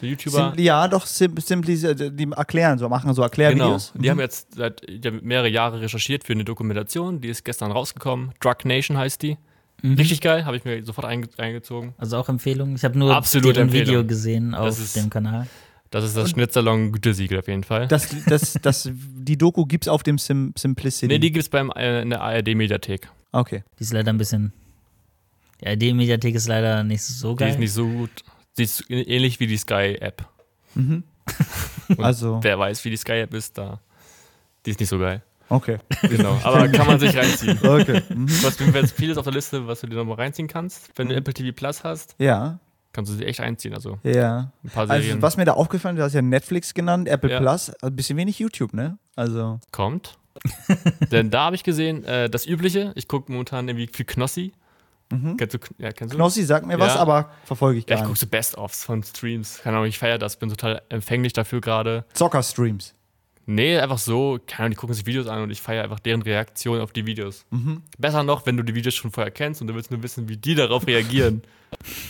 Der 0.00 0.08
YouTuber. 0.08 0.46
Simply, 0.46 0.64
ja, 0.64 0.88
doch, 0.88 1.06
Sim, 1.06 1.36
Simply, 1.36 1.74
äh, 1.86 2.10
die 2.10 2.28
erklären, 2.28 2.80
so 2.80 2.88
machen 2.88 3.14
so 3.14 3.22
genau. 3.22 3.26
Erklärvideos. 3.26 3.92
Die 3.94 4.10
haben 4.10 4.18
jetzt 4.18 4.56
seit 4.56 4.82
die 4.88 5.06
haben 5.06 5.20
mehrere 5.22 5.48
Jahre 5.48 5.80
recherchiert 5.80 6.24
für 6.24 6.32
eine 6.32 6.44
Dokumentation. 6.44 7.20
Die 7.20 7.28
ist 7.28 7.44
gestern 7.44 7.70
rausgekommen. 7.70 8.32
Drug 8.40 8.64
Nation 8.64 8.98
heißt 8.98 9.22
die. 9.22 9.38
Mhm. 9.82 9.94
Richtig 9.94 10.20
geil, 10.20 10.44
habe 10.44 10.56
ich 10.56 10.64
mir 10.64 10.82
sofort 10.84 11.06
einge 11.06 11.28
reingezogen. 11.38 11.94
Also 11.98 12.16
auch 12.16 12.28
Empfehlung. 12.28 12.74
Ich 12.74 12.84
habe 12.84 12.98
nur 12.98 13.08
deren 13.10 13.22
Empfehlung. 13.22 13.70
Video 13.72 14.04
gesehen 14.04 14.54
auf 14.54 14.66
Das 14.66 14.78
ist- 14.78 14.96
dem 14.96 15.08
Kanal. 15.10 15.46
Das 15.90 16.04
ist 16.04 16.14
das 16.16 16.28
Schnitzsalon 16.30 16.92
Gütesiegel 16.92 17.38
auf 17.38 17.48
jeden 17.48 17.64
Fall. 17.64 17.88
Das, 17.88 18.14
das, 18.26 18.52
das, 18.60 18.90
die 18.92 19.38
Doku 19.38 19.64
gibt 19.64 19.84
es 19.84 19.88
auf 19.88 20.02
dem 20.02 20.18
Sim, 20.18 20.52
Simplicity. 20.54 21.06
nee, 21.06 21.18
die 21.18 21.32
gibt 21.32 21.44
es 21.44 21.48
beim 21.48 21.70
äh, 21.70 22.02
in 22.02 22.10
der 22.10 22.20
ARD-Mediathek. 22.20 23.08
okay. 23.32 23.64
Die 23.78 23.84
ist 23.84 23.92
leider 23.94 24.12
ein 24.12 24.18
bisschen. 24.18 24.52
Die 25.64 25.94
Mediathek 25.94 26.34
ist 26.34 26.46
leider 26.46 26.84
nicht 26.84 27.02
so 27.02 27.32
Die 27.32 27.36
geil. 27.38 27.50
ist 27.52 27.58
nicht 27.58 27.72
so 27.72 27.86
gut. 27.88 28.10
Die 28.58 28.64
ist 28.64 28.84
ähnlich 28.90 29.40
wie 29.40 29.46
die 29.46 29.56
Sky-App. 29.56 30.26
Mhm. 30.74 31.04
Und 31.88 32.00
Also, 32.04 32.38
Wer 32.42 32.58
weiß, 32.58 32.84
wie 32.84 32.90
die 32.90 32.96
Sky-App 32.98 33.32
ist, 33.32 33.56
da. 33.56 33.80
Die 34.66 34.70
ist 34.72 34.80
nicht 34.80 34.90
so 34.90 34.98
geil. 34.98 35.22
Okay. 35.48 35.78
Genau. 36.02 36.38
Aber 36.44 36.68
kann 36.68 36.86
man 36.86 36.98
sich 37.00 37.16
reinziehen. 37.16 37.58
Okay. 37.62 38.02
Mhm. 38.08 38.26
Du 38.26 38.46
hast 38.46 38.60
jetzt 38.60 38.92
vieles 38.92 39.16
auf 39.18 39.24
der 39.24 39.32
Liste, 39.32 39.66
was 39.66 39.80
du 39.80 39.86
dir 39.86 39.96
nochmal 39.96 40.16
reinziehen 40.16 40.48
kannst. 40.48 40.90
Wenn 40.96 41.08
du 41.08 41.14
Apple 41.14 41.34
TV 41.34 41.54
Plus 41.54 41.84
hast, 41.84 42.14
Ja, 42.18 42.58
kannst 42.92 43.12
du 43.12 43.16
sie 43.16 43.24
echt 43.24 43.40
einziehen. 43.40 43.74
Also 43.74 43.98
ja. 44.02 44.50
ein 44.64 44.70
paar 44.70 44.86
Serien. 44.86 45.10
Also, 45.12 45.22
was 45.22 45.36
mir 45.36 45.44
da 45.44 45.52
aufgefallen 45.52 45.96
ist, 45.96 46.00
du 46.00 46.04
hast 46.04 46.14
ja 46.14 46.22
Netflix 46.22 46.74
genannt, 46.74 47.08
Apple 47.08 47.30
Ja. 47.30 47.40
Plus, 47.40 47.70
ein 47.82 47.94
bisschen 47.96 48.16
wenig 48.16 48.38
YouTube, 48.38 48.72
ne? 48.74 48.98
Also, 49.16 49.60
kommt. 49.72 50.18
Denn 51.10 51.30
da 51.30 51.46
habe 51.46 51.56
ich 51.56 51.64
gesehen, 51.64 52.04
äh, 52.04 52.30
das 52.30 52.46
Übliche. 52.46 52.92
Ich 52.94 53.08
gucke 53.08 53.30
momentan 53.32 53.68
irgendwie 53.68 53.88
viel 53.92 54.06
Knossi. 54.06 54.52
Kennst 55.10 55.54
du? 55.54 55.58
Ja, 55.78 55.90
kennst 55.90 56.12
du? 56.12 56.18
Knossi 56.18 56.44
sagt 56.44 56.66
mir 56.66 56.78
was, 56.78 56.94
Ja. 56.94 57.00
aber 57.00 57.30
verfolge 57.44 57.78
ich 57.78 57.88
Ja, 57.88 57.96
gar 57.96 58.02
ich 58.02 58.06
gucke 58.08 58.18
so 58.18 58.26
Best-ofs 58.26 58.84
von 58.84 59.02
Streams. 59.02 59.60
Keine 59.62 59.76
Ahnung, 59.78 59.88
ich 59.88 59.98
feiere 59.98 60.18
das, 60.18 60.36
bin 60.36 60.50
total 60.50 60.82
empfänglich 60.90 61.32
dafür 61.32 61.62
gerade. 61.62 62.04
Zocker-Streams. 62.12 62.94
Nee, 63.50 63.78
einfach 63.78 63.96
so, 63.96 64.38
keine 64.46 64.58
Ahnung, 64.66 64.70
die 64.72 64.76
gucken 64.76 64.94
sich 64.94 65.06
Videos 65.06 65.26
an 65.26 65.40
und 65.42 65.50
ich 65.50 65.62
feiere 65.62 65.82
einfach 65.82 66.00
deren 66.00 66.20
Reaktion 66.20 66.80
auf 66.82 66.92
die 66.92 67.06
Videos. 67.06 67.46
Mhm. 67.50 67.80
Besser 67.96 68.22
noch, 68.22 68.44
wenn 68.44 68.58
du 68.58 68.62
die 68.62 68.74
Videos 68.74 68.94
schon 68.94 69.10
vorher 69.10 69.30
kennst 69.30 69.62
und 69.62 69.68
du 69.68 69.74
willst 69.74 69.90
nur 69.90 70.02
wissen, 70.02 70.28
wie 70.28 70.36
die 70.36 70.54
darauf 70.54 70.86
reagieren. 70.86 71.42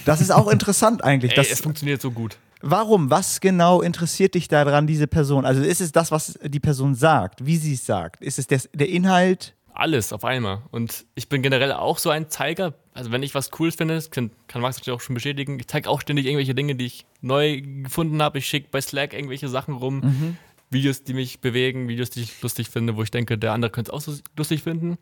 Das 0.04 0.20
ist 0.20 0.30
auch 0.30 0.46
interessant 0.48 1.02
eigentlich. 1.02 1.32
Ey, 1.32 1.36
Das, 1.36 1.50
es 1.50 1.60
funktioniert 1.60 2.00
so 2.00 2.12
gut. 2.12 2.38
warum? 2.60 3.10
Was 3.10 3.40
genau 3.40 3.82
interessiert 3.82 4.34
dich 4.36 4.46
daran, 4.46 4.86
diese 4.86 5.08
Person? 5.08 5.44
Also 5.44 5.62
ist 5.62 5.80
es 5.80 5.90
das, 5.90 6.12
was 6.12 6.38
die 6.44 6.60
Person 6.60 6.94
sagt, 6.94 7.44
wie 7.44 7.56
sie 7.56 7.74
es 7.74 7.84
sagt? 7.84 8.20
Ist 8.22 8.38
es 8.38 8.46
des, 8.46 8.70
der 8.72 8.88
Inhalt? 8.88 9.54
Alles 9.74 10.12
auf 10.12 10.24
einmal. 10.24 10.62
Und 10.70 11.06
ich 11.16 11.28
bin 11.28 11.42
generell 11.42 11.72
auch 11.72 11.98
so 11.98 12.10
ein 12.10 12.30
Zeiger. 12.30 12.74
Also 12.94 13.10
wenn 13.10 13.24
ich 13.24 13.34
was 13.34 13.50
Cooles 13.50 13.74
finde, 13.74 14.00
kann, 14.12 14.30
kann 14.46 14.62
Max 14.62 14.76
natürlich 14.76 14.96
auch 14.96 15.00
schon 15.02 15.14
bestätigen, 15.14 15.58
ich 15.58 15.66
zeige 15.66 15.88
auch 15.90 16.00
ständig 16.00 16.26
irgendwelche 16.26 16.54
Dinge, 16.54 16.76
die 16.76 16.86
ich 16.86 17.04
neu 17.20 17.60
gefunden 17.60 18.22
habe. 18.22 18.38
Ich 18.38 18.46
schicke 18.46 18.68
bei 18.70 18.80
Slack 18.80 19.12
irgendwelche 19.12 19.48
Sachen 19.48 19.74
rum. 19.74 20.36
Videos, 20.70 21.04
die 21.04 21.14
mich 21.14 21.40
bewegen, 21.40 21.88
Videos, 21.88 22.10
die 22.10 22.22
ich 22.22 22.40
lustig 22.42 22.68
finde, 22.68 22.96
wo 22.96 23.02
ich 23.02 23.10
denke, 23.10 23.38
der 23.38 23.52
andere 23.52 23.70
könnte 23.70 23.90
es 23.90 23.94
auch 23.94 24.00
so 24.00 24.20
lustig 24.36 24.62
finden. 24.62 24.98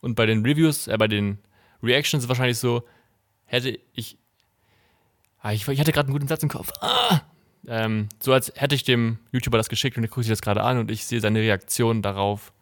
Und 0.00 0.14
bei 0.14 0.26
den 0.26 0.44
Reviews, 0.44 0.86
äh, 0.86 0.96
bei 0.96 1.08
den 1.08 1.38
Reactions 1.82 2.24
ist 2.24 2.28
wahrscheinlich 2.28 2.58
so, 2.58 2.84
hätte 3.44 3.78
ich. 3.92 4.18
Ah, 5.40 5.52
ich, 5.52 5.66
ich 5.66 5.80
hatte 5.80 5.92
gerade 5.92 6.08
einen 6.08 6.14
guten 6.14 6.28
Satz 6.28 6.42
im 6.42 6.48
Kopf. 6.48 6.70
Ah! 6.80 7.20
Ähm, 7.66 8.08
so 8.20 8.32
als 8.32 8.52
hätte 8.54 8.74
ich 8.74 8.84
dem 8.84 9.18
YouTuber 9.32 9.58
das 9.58 9.68
geschickt 9.68 9.96
und 9.96 10.04
er 10.04 10.08
guckt 10.08 10.24
sich 10.24 10.32
das 10.32 10.40
gerade 10.40 10.62
an 10.62 10.78
und 10.78 10.90
ich 10.90 11.04
sehe 11.04 11.20
seine 11.20 11.40
Reaktion 11.40 12.02
darauf, 12.02 12.52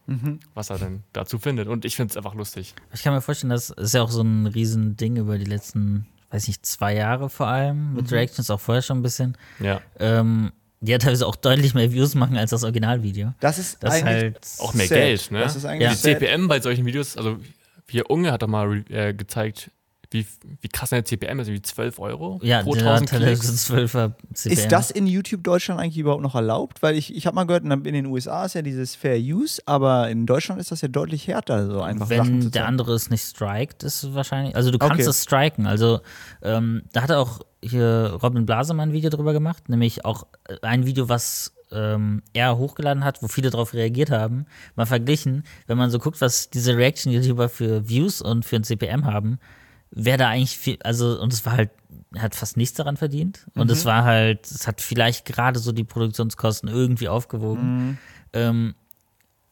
was 0.54 0.70
er 0.70 0.78
denn 0.78 1.02
dazu 1.12 1.38
findet. 1.38 1.68
Und 1.68 1.84
ich 1.84 1.96
finde 1.96 2.12
es 2.12 2.16
einfach 2.16 2.34
lustig. 2.34 2.74
Ich 2.92 3.02
kann 3.02 3.12
mir 3.12 3.20
vorstellen, 3.20 3.50
das 3.50 3.70
ist 3.70 3.94
ja 3.94 4.02
auch 4.02 4.10
so 4.10 4.22
ein 4.22 4.46
Riesending 4.46 5.16
über 5.16 5.38
die 5.38 5.44
letzten, 5.44 6.06
weiß 6.30 6.46
nicht, 6.48 6.64
zwei 6.64 6.94
Jahre 6.94 7.28
vor 7.28 7.46
allem. 7.46 7.94
Mit 7.94 8.10
Reactions 8.10 8.50
auch 8.50 8.60
vorher 8.60 8.82
schon 8.82 8.98
ein 8.98 9.02
bisschen. 9.02 9.36
Ja. 9.60 9.80
Ähm, 9.98 10.52
die 10.80 10.92
ja 10.92 10.98
teilweise 10.98 11.26
auch 11.26 11.36
deutlich 11.36 11.74
mehr 11.74 11.90
Views 11.92 12.14
machen 12.14 12.36
als 12.36 12.50
das 12.50 12.62
Originalvideo. 12.64 13.32
Das 13.40 13.58
ist 13.58 13.82
Das 13.82 14.02
halt. 14.04 14.38
Auch 14.58 14.74
mehr 14.74 14.86
sad. 14.86 14.98
Geld, 14.98 15.30
ne? 15.30 15.40
Das 15.40 15.56
ist 15.56 15.62
Ja. 15.64 15.70
eigentlich 15.70 15.90
Die. 15.92 15.96
CPM 15.96 16.48
bei 16.48 16.60
solchen 16.60 16.84
Videos, 16.86 17.16
also 17.16 17.38
hier 17.88 18.10
Unge 18.10 18.32
hat 18.32 18.42
doch 18.42 18.48
mal 18.48 18.84
äh, 18.90 19.14
gezeigt, 19.14 19.70
wie, 20.12 20.24
wie 20.60 20.68
krass 20.68 20.92
eine 20.92 21.02
CPM 21.02 21.40
ist, 21.40 21.48
wie 21.48 21.60
12 21.60 21.98
Euro 21.98 22.38
Ja, 22.42 22.62
pro 22.62 22.74
der 22.74 22.84
1000 22.86 23.12
hat 23.12 23.18
teilweise 23.20 23.42
Klicks. 23.42 23.70
12er 23.94 24.12
CPM. 24.34 24.52
Ist 24.58 24.72
das 24.72 24.90
in 24.92 25.06
YouTube 25.08 25.42
Deutschland 25.42 25.80
eigentlich 25.80 25.98
überhaupt 25.98 26.22
noch 26.22 26.36
erlaubt? 26.36 26.80
Weil 26.82 26.94
ich, 26.96 27.14
ich 27.14 27.26
habe 27.26 27.34
mal 27.34 27.44
gehört, 27.44 27.64
in 27.64 27.82
den 27.82 28.06
USA 28.06 28.44
ist 28.44 28.54
ja 28.54 28.62
dieses 28.62 28.94
Fair 28.94 29.18
Use, 29.18 29.60
aber 29.66 30.08
in 30.08 30.24
Deutschland 30.24 30.60
ist 30.60 30.70
das 30.70 30.80
ja 30.80 30.88
deutlich 30.88 31.26
härter, 31.26 31.66
so 31.66 31.80
einfach 31.82 32.08
Wenn 32.08 32.50
der 32.52 32.66
andere 32.66 32.92
es 32.94 33.10
nicht 33.10 33.22
strikt, 33.22 33.82
ist 33.82 34.04
es 34.04 34.14
wahrscheinlich. 34.14 34.54
Also 34.54 34.70
du 34.70 34.78
kannst 34.78 34.94
Okay. 35.00 35.10
es 35.10 35.22
striken. 35.24 35.66
Also 35.66 36.00
ähm, 36.42 36.82
da 36.92 37.02
hat 37.02 37.10
auch 37.10 37.40
hier 37.70 38.18
Robin 38.22 38.46
Blasemann 38.46 38.90
ein 38.90 38.92
Video 38.92 39.10
drüber 39.10 39.32
gemacht, 39.32 39.68
nämlich 39.68 40.04
auch 40.04 40.26
äh, 40.48 40.56
ein 40.62 40.86
Video, 40.86 41.08
was 41.08 41.52
ähm, 41.72 42.22
er 42.32 42.56
hochgeladen 42.58 43.02
hat, 43.04 43.22
wo 43.22 43.28
viele 43.28 43.50
darauf 43.50 43.74
reagiert 43.74 44.10
haben. 44.10 44.46
Mal 44.76 44.86
verglichen, 44.86 45.44
wenn 45.66 45.76
man 45.78 45.90
so 45.90 45.98
guckt, 45.98 46.20
was 46.20 46.48
diese 46.50 46.76
Reaction-YouTuber 46.76 47.48
für 47.48 47.88
Views 47.88 48.22
und 48.22 48.44
für 48.44 48.56
ein 48.56 48.64
CPM 48.64 49.04
haben, 49.04 49.38
wer 49.90 50.16
da 50.16 50.28
eigentlich 50.28 50.56
viel, 50.56 50.78
also 50.84 51.20
und 51.20 51.32
es 51.32 51.44
war 51.44 51.54
halt, 51.56 51.70
er 52.14 52.22
hat 52.22 52.34
fast 52.34 52.56
nichts 52.56 52.76
daran 52.76 52.96
verdient. 52.96 53.46
Und 53.54 53.70
es 53.70 53.84
war 53.84 54.04
halt, 54.04 54.46
es 54.46 54.66
hat 54.66 54.80
vielleicht 54.80 55.24
gerade 55.24 55.58
so 55.58 55.72
die 55.72 55.84
Produktionskosten 55.84 56.68
irgendwie 56.68 57.08
aufgewogen. 57.08 57.98
Ähm, 58.32 58.74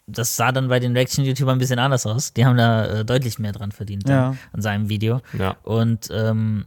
das 0.07 0.37
sah 0.37 0.53
dann 0.53 0.69
bei 0.69 0.81
den 0.81 0.93
Reaction-YouTubern 0.93 1.57
ein 1.57 1.59
bisschen 1.59 1.79
anders 1.79 2.07
aus. 2.07 2.33
Die 2.35 2.45
haben 2.45 2.57
da 2.59 2.87
äh, 3.01 3.05
deutlich 3.05 3.39
mehr 3.39 3.53
dran 3.53 3.73
verdient 3.73 4.09
Ja. 4.09 4.37
an 4.53 4.61
seinem 4.63 4.89
Video. 4.89 5.21
Ja. 5.39 5.57
Und 5.63 6.11
ähm, 6.13 6.67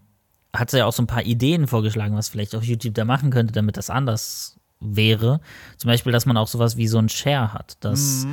hat 0.54 0.72
sie 0.72 0.80
ja 0.80 0.86
auch 0.86 0.94
so 0.94 1.04
ein 1.04 1.08
paar 1.08 1.24
Ideen 1.24 1.68
vorgeschlagen, 1.68 2.16
was 2.16 2.30
vielleicht 2.30 2.56
auch 2.56 2.64
YouTube 2.64 2.96
da 2.96 3.06
machen 3.06 3.32
könnte, 3.32 3.54
damit 3.54 3.78
das 3.78 3.90
anders 3.90 4.58
wäre. 4.80 5.40
Zum 5.78 5.90
Beispiel, 5.90 6.12
dass 6.12 6.26
man 6.26 6.38
auch 6.38 6.48
sowas 6.48 6.78
wie 6.78 6.88
so 6.88 6.98
ein 6.98 7.10
Share 7.10 7.54
hat, 7.54 7.78
dass 7.82 8.26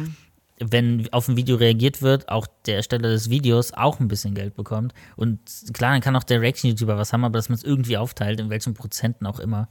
wenn 0.61 1.09
auf 1.13 1.29
ein 1.29 1.37
Video 1.37 1.57
reagiert 1.57 2.01
wird, 2.01 2.29
auch 2.29 2.47
der 2.67 2.77
Ersteller 2.77 3.09
des 3.09 3.29
Videos 3.29 3.73
auch 3.73 3.99
ein 3.99 4.09
bisschen 4.09 4.35
Geld 4.35 4.55
bekommt. 4.55 4.95
Und 5.17 5.41
klar, 5.73 5.93
dann 5.93 6.01
kann 6.01 6.15
auch 6.17 6.23
der 6.23 6.41
Reaction-YouTuber 6.41 6.97
was 6.97 7.13
haben, 7.13 7.25
aber 7.25 7.39
dass 7.39 7.49
man 7.49 7.57
es 7.57 7.65
irgendwie 7.65 7.97
aufteilt, 7.97 8.41
in 8.41 8.51
welchen 8.51 8.75
Prozenten 8.75 9.27
auch 9.27 9.41
immer, 9.41 9.69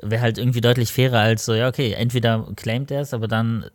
wäre 0.00 0.20
halt 0.20 0.38
irgendwie 0.38 0.60
deutlich 0.60 0.92
fairer 0.92 1.20
als 1.20 1.44
so, 1.44 1.54
ja, 1.54 1.68
okay, 1.68 1.92
entweder 1.92 2.46
claimt 2.56 2.90
er 2.90 3.00
es, 3.00 3.14
aber 3.14 3.26
dann 3.26 3.66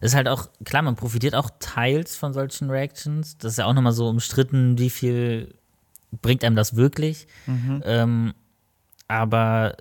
ist 0.00 0.14
halt 0.14 0.28
auch, 0.28 0.48
klar, 0.64 0.82
man 0.82 0.96
profitiert 0.96 1.34
auch 1.34 1.50
teils 1.58 2.14
von 2.14 2.32
solchen 2.32 2.70
Reactions. 2.70 3.38
Das 3.38 3.52
ist 3.52 3.58
ja 3.58 3.64
auch 3.64 3.74
nochmal 3.74 3.92
so 3.92 4.08
umstritten, 4.08 4.78
wie 4.78 4.90
viel 4.90 5.54
bringt 6.22 6.44
einem 6.44 6.56
das 6.56 6.76
wirklich. 6.76 7.26
Ähm, 7.84 8.34
aber 9.08 9.76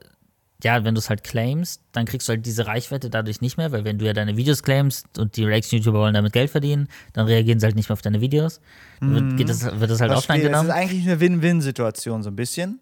ja, 0.63 0.84
wenn 0.84 0.95
du 0.95 1.00
es 1.00 1.10
halt 1.10 1.24
claimst, 1.24 1.82
dann 1.91 2.06
kriegst 2.06 2.28
du 2.28 2.34
halt 2.34 2.45
diese 2.45 2.65
Reichweite 2.65 3.10
dadurch 3.10 3.41
nicht 3.41 3.58
mehr, 3.58 3.71
weil 3.71 3.84
wenn 3.84 4.00
du 4.00 4.06
ja 4.06 4.13
deine 4.13 4.38
Videos 4.38 4.63
claimst 4.63 5.19
und 5.19 5.36
die 5.38 5.43
Reaction-YouTuber 5.43 6.00
wollen 6.00 6.13
damit 6.13 6.34
Geld 6.34 6.50
verdienen, 6.50 6.88
dann 7.13 7.28
reagieren 7.28 7.60
sie 7.60 7.65
halt 7.65 7.76
nicht 7.76 7.89
mehr 7.89 7.93
auf 7.93 8.02
deine 8.02 8.21
Videos. 8.21 8.62
Dann 9.00 9.13
wird, 9.13 9.38
geht 9.38 9.50
das, 9.50 9.63
wird 9.63 9.91
das 9.91 10.02
halt 10.02 10.12
offline 10.12 10.41
Verstehe. 10.41 10.50
Das 10.50 10.62
ist 10.62 10.67
genommen. 10.67 10.71
eigentlich 10.71 11.04
eine 11.04 11.19
Win-Win-Situation, 11.19 12.24
so 12.24 12.30
ein 12.30 12.36
bisschen. 12.36 12.80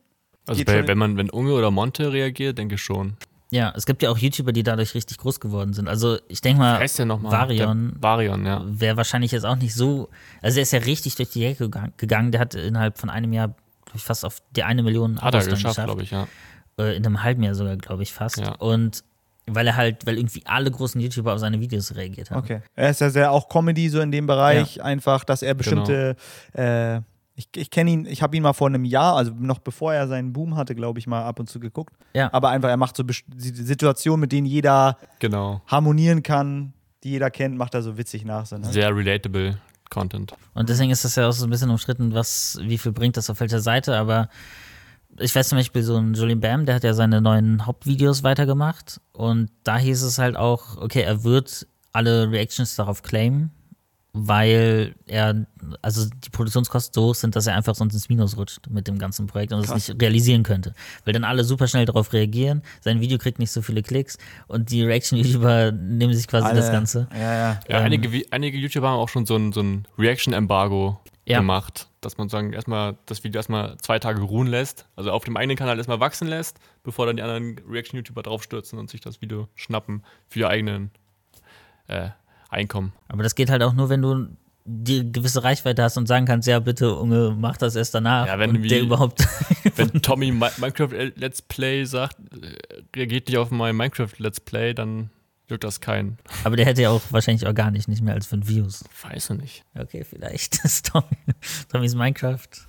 Also 0.47 0.63
bei, 0.63 0.87
wenn 0.87 0.97
man, 0.97 1.17
wenn 1.17 1.29
Unge 1.29 1.53
oder 1.53 1.71
Monte 1.71 2.11
reagiert, 2.11 2.57
denke 2.57 2.75
ich 2.75 2.81
schon. 2.81 3.17
Ja, 3.53 3.71
es 3.75 3.85
gibt 3.85 4.01
ja 4.01 4.09
auch 4.09 4.17
YouTuber, 4.17 4.51
die 4.51 4.63
dadurch 4.63 4.95
richtig 4.95 5.19
groß 5.19 5.39
geworden 5.39 5.73
sind. 5.73 5.87
Also 5.87 6.17
ich 6.27 6.41
denke 6.41 6.59
mal, 6.59 6.79
Heißt 6.79 6.97
der 6.97 7.05
nochmal? 7.05 7.31
Varion 7.31 7.93
Varion, 7.99 8.45
ja. 8.47 8.63
wäre 8.65 8.97
wahrscheinlich 8.97 9.31
jetzt 9.31 9.45
auch 9.45 9.57
nicht 9.57 9.75
so. 9.75 10.09
Also 10.41 10.57
er 10.57 10.63
ist 10.63 10.73
ja 10.73 10.79
richtig 10.79 11.15
durch 11.15 11.29
die 11.29 11.41
Decke 11.41 11.69
gegangen-. 11.97 12.31
Der 12.31 12.41
hat 12.41 12.55
innerhalb 12.55 12.97
von 12.97 13.11
einem 13.11 13.31
Jahr 13.31 13.53
ich, 13.93 14.01
fast 14.01 14.25
auf 14.25 14.41
die 14.55 14.63
eine 14.63 14.81
Million 14.81 15.21
Hat 15.21 15.35
er 15.35 15.41
Abos 15.41 15.45
dann 15.45 15.53
geschafft, 15.53 15.83
glaube 15.83 16.01
ich, 16.01 16.09
ja. 16.09 16.27
Äh, 16.79 16.95
in 16.95 17.05
einem 17.05 17.21
halben 17.21 17.43
Jahr 17.43 17.53
sogar, 17.53 17.77
glaube 17.77 18.01
ich, 18.01 18.11
fast. 18.11 18.39
Ja. 18.39 18.55
Und 18.55 19.03
weil 19.45 19.67
er 19.67 19.75
halt, 19.75 20.07
weil 20.07 20.17
irgendwie 20.17 20.41
alle 20.45 20.71
großen 20.71 20.99
YouTuber 20.99 21.33
auf 21.33 21.39
seine 21.39 21.59
Videos 21.59 21.95
reagiert 21.95 22.31
haben. 22.31 22.39
Okay. 22.39 22.61
Er 22.75 22.89
ist 22.89 23.01
ja 23.01 23.11
sehr 23.11 23.31
auch 23.31 23.49
Comedy 23.49 23.87
so 23.89 23.99
in 23.99 24.11
dem 24.11 24.25
Bereich, 24.25 24.81
einfach, 24.81 25.23
dass 25.25 25.43
er 25.43 25.53
bestimmte. 25.53 26.15
Äh, 26.53 27.01
ich 27.35 27.47
ich 27.55 27.69
kenne 27.71 27.91
ihn, 27.91 28.05
ich 28.05 28.21
habe 28.21 28.35
ihn 28.37 28.43
mal 28.43 28.53
vor 28.53 28.67
einem 28.67 28.85
Jahr, 28.85 29.15
also 29.15 29.31
noch 29.37 29.59
bevor 29.59 29.93
er 29.93 30.07
seinen 30.07 30.33
Boom 30.33 30.55
hatte, 30.55 30.75
glaube 30.75 30.99
ich, 30.99 31.07
mal 31.07 31.23
ab 31.23 31.39
und 31.39 31.49
zu 31.49 31.59
geguckt. 31.59 31.93
Ja. 32.13 32.31
Aber 32.33 32.49
einfach, 32.49 32.69
er 32.69 32.77
macht 32.77 32.95
so 32.95 33.03
best- 33.03 33.25
Situationen, 33.37 34.19
mit 34.21 34.31
denen 34.31 34.45
jeder 34.45 34.97
Genau. 35.19 35.61
harmonieren 35.67 36.21
kann, 36.23 36.73
die 37.03 37.09
jeder 37.11 37.31
kennt, 37.31 37.57
macht 37.57 37.73
er 37.73 37.81
so 37.81 37.97
witzig 37.97 38.23
nach. 38.25 38.45
So, 38.45 38.57
ne? 38.57 38.65
Sehr 38.71 38.95
relatable 38.95 39.57
Content. 39.89 40.33
Und 40.53 40.69
deswegen 40.69 40.91
ist 40.91 41.03
das 41.05 41.15
ja 41.15 41.27
auch 41.27 41.31
so 41.33 41.45
ein 41.45 41.49
bisschen 41.49 41.69
umstritten, 41.69 42.13
was, 42.13 42.57
wie 42.61 42.77
viel 42.77 42.91
bringt 42.91 43.17
das 43.17 43.29
auf 43.29 43.39
welcher 43.39 43.59
Seite, 43.59 43.97
aber 43.97 44.29
ich 45.19 45.35
weiß 45.35 45.49
zum 45.49 45.59
Beispiel 45.59 45.83
so 45.83 45.95
ein 45.97 46.13
Julian 46.15 46.39
Bam, 46.39 46.65
der 46.65 46.75
hat 46.75 46.83
ja 46.83 46.93
seine 46.95 47.21
neuen 47.21 47.65
Hauptvideos 47.67 48.23
weitergemacht 48.23 48.99
und 49.11 49.51
da 49.63 49.77
hieß 49.77 50.01
es 50.01 50.17
halt 50.17 50.35
auch, 50.35 50.77
okay, 50.77 51.01
er 51.01 51.23
wird 51.23 51.67
alle 51.91 52.31
Reactions 52.31 52.75
darauf 52.75 53.03
claimen, 53.03 53.51
weil 54.15 54.93
er, 55.07 55.47
also 55.81 56.07
die 56.07 56.29
Produktionskosten 56.29 56.93
so 56.93 57.07
hoch 57.09 57.15
sind, 57.15 57.35
dass 57.35 57.47
er 57.47 57.55
einfach 57.55 57.73
sonst 57.73 57.95
ins 57.95 58.09
Minus 58.09 58.37
rutscht 58.37 58.67
mit 58.69 58.87
dem 58.87 58.99
ganzen 58.99 59.25
Projekt 59.25 59.51
und 59.53 59.59
es 59.65 59.73
nicht 59.73 60.01
realisieren 60.01 60.43
könnte. 60.43 60.75
Weil 61.03 61.13
dann 61.13 61.23
alle 61.23 61.43
super 61.43 61.67
schnell 61.67 61.85
darauf 61.85 62.13
reagieren, 62.13 62.61
sein 62.81 63.01
Video 63.01 63.17
kriegt 63.17 63.39
nicht 63.39 63.51
so 63.51 63.63
viele 63.63 63.81
Klicks 63.81 64.19
und 64.47 64.69
die 64.69 64.83
Reaction-YouTuber 64.83 65.71
nehmen 65.71 66.13
sich 66.13 66.27
quasi 66.27 66.49
das 66.53 66.65
Alle- 66.65 66.71
Ganze. 66.71 67.07
Ja, 67.11 67.19
ja. 67.19 67.59
Ja, 67.67 67.79
Ähm, 67.79 67.85
einige, 67.85 68.09
Vi- 68.11 68.27
einige 68.29 68.57
YouTuber 68.57 68.89
haben 68.89 68.99
auch 68.99 69.09
schon 69.09 69.25
so 69.25 69.35
ein, 69.35 69.51
so 69.51 69.61
ein 69.61 69.87
Reaction-Embargo 69.97 70.99
Ja. 71.25 71.39
gemacht, 71.39 71.87
dass 72.01 72.17
man 72.17 72.29
sagen, 72.29 72.53
erstmal 72.53 72.95
das 73.07 73.23
Video 73.23 73.39
erstmal 73.39 73.77
zwei 73.77 73.97
Tage 73.97 74.21
ruhen 74.21 74.45
lässt, 74.47 74.85
also 74.95 75.09
auf 75.11 75.23
dem 75.23 75.37
eigenen 75.37 75.57
Kanal 75.57 75.77
erstmal 75.77 75.99
wachsen 75.99 76.27
lässt, 76.27 76.59
bevor 76.83 77.07
dann 77.07 77.15
die 77.17 77.23
anderen 77.23 77.57
Reaction-YouTuber 77.67 78.21
draufstürzen 78.21 78.77
und 78.77 78.91
sich 78.91 79.01
das 79.01 79.21
Video 79.21 79.47
schnappen 79.55 80.03
für 80.27 80.39
ihr 80.41 80.49
eigenen 80.49 80.91
äh, 81.87 82.09
Einkommen. 82.53 82.93
Aber 83.09 83.23
das 83.23 83.35
geht 83.35 83.49
halt 83.49 83.61
auch 83.63 83.73
nur, 83.73 83.89
wenn 83.89 84.01
du 84.01 84.27
die 84.65 85.11
gewisse 85.11 85.43
Reichweite 85.43 85.83
hast 85.83 85.97
und 85.97 86.07
sagen 86.07 86.25
kannst, 86.25 86.47
ja 86.47 86.59
bitte, 86.59 86.95
Unge, 86.95 87.35
mach 87.37 87.57
das 87.57 87.75
erst 87.75 87.93
danach. 87.95 88.27
Ja, 88.27 88.39
wenn 88.39 88.51
und 88.51 88.63
wie- 88.63 88.69
der 88.69 88.81
überhaupt. 88.81 89.27
Wenn 89.75 89.91
Tommy 90.01 90.31
Mi- 90.31 90.51
Minecraft 90.59 91.11
Let's 91.15 91.41
Play 91.41 91.83
sagt, 91.85 92.15
äh, 92.33 92.55
reagiert 92.95 93.27
nicht 93.27 93.37
auf 93.37 93.49
mein 93.51 93.75
Minecraft 93.75 94.11
Let's 94.19 94.39
Play, 94.39 94.73
dann 94.73 95.09
juckt 95.49 95.63
das 95.65 95.81
keinen. 95.81 96.17
Aber 96.45 96.55
der 96.55 96.65
hätte 96.65 96.81
ja 96.83 96.91
auch 96.91 97.01
wahrscheinlich 97.09 97.45
organisch 97.47 97.87
nicht 97.89 98.01
mehr 98.01 98.13
als 98.13 98.25
fünf 98.27 98.47
Views. 98.47 98.83
Weiß 99.01 99.31
ich 99.31 99.37
nicht. 99.41 99.63
Okay, 99.77 100.05
vielleicht 100.09 100.63
ist 100.63 100.91
Tommy, 100.91 101.05
Tommys 101.71 101.95
Minecraft-Kanal 101.95 102.67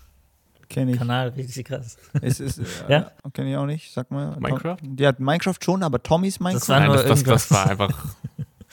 Kenne 0.68 0.92
ich. 1.32 1.36
richtig 1.44 1.66
krass. 1.66 1.96
Ist, 2.22 2.40
ist, 2.40 2.58
Ja? 2.88 3.12
ja? 3.22 3.30
Kenne 3.32 3.50
ich 3.50 3.56
auch 3.56 3.66
nicht, 3.66 3.92
sag 3.92 4.10
mal. 4.10 4.36
Minecraft? 4.40 4.78
Ja, 4.98 5.12
Minecraft 5.18 5.58
schon, 5.62 5.82
aber 5.82 6.02
Tommys 6.02 6.40
Minecraft. 6.40 6.68
war 6.68 6.80
Nein, 6.80 6.90
das, 6.92 7.04
das, 7.06 7.22
das 7.22 7.50
war 7.50 7.70
einfach, 7.70 8.06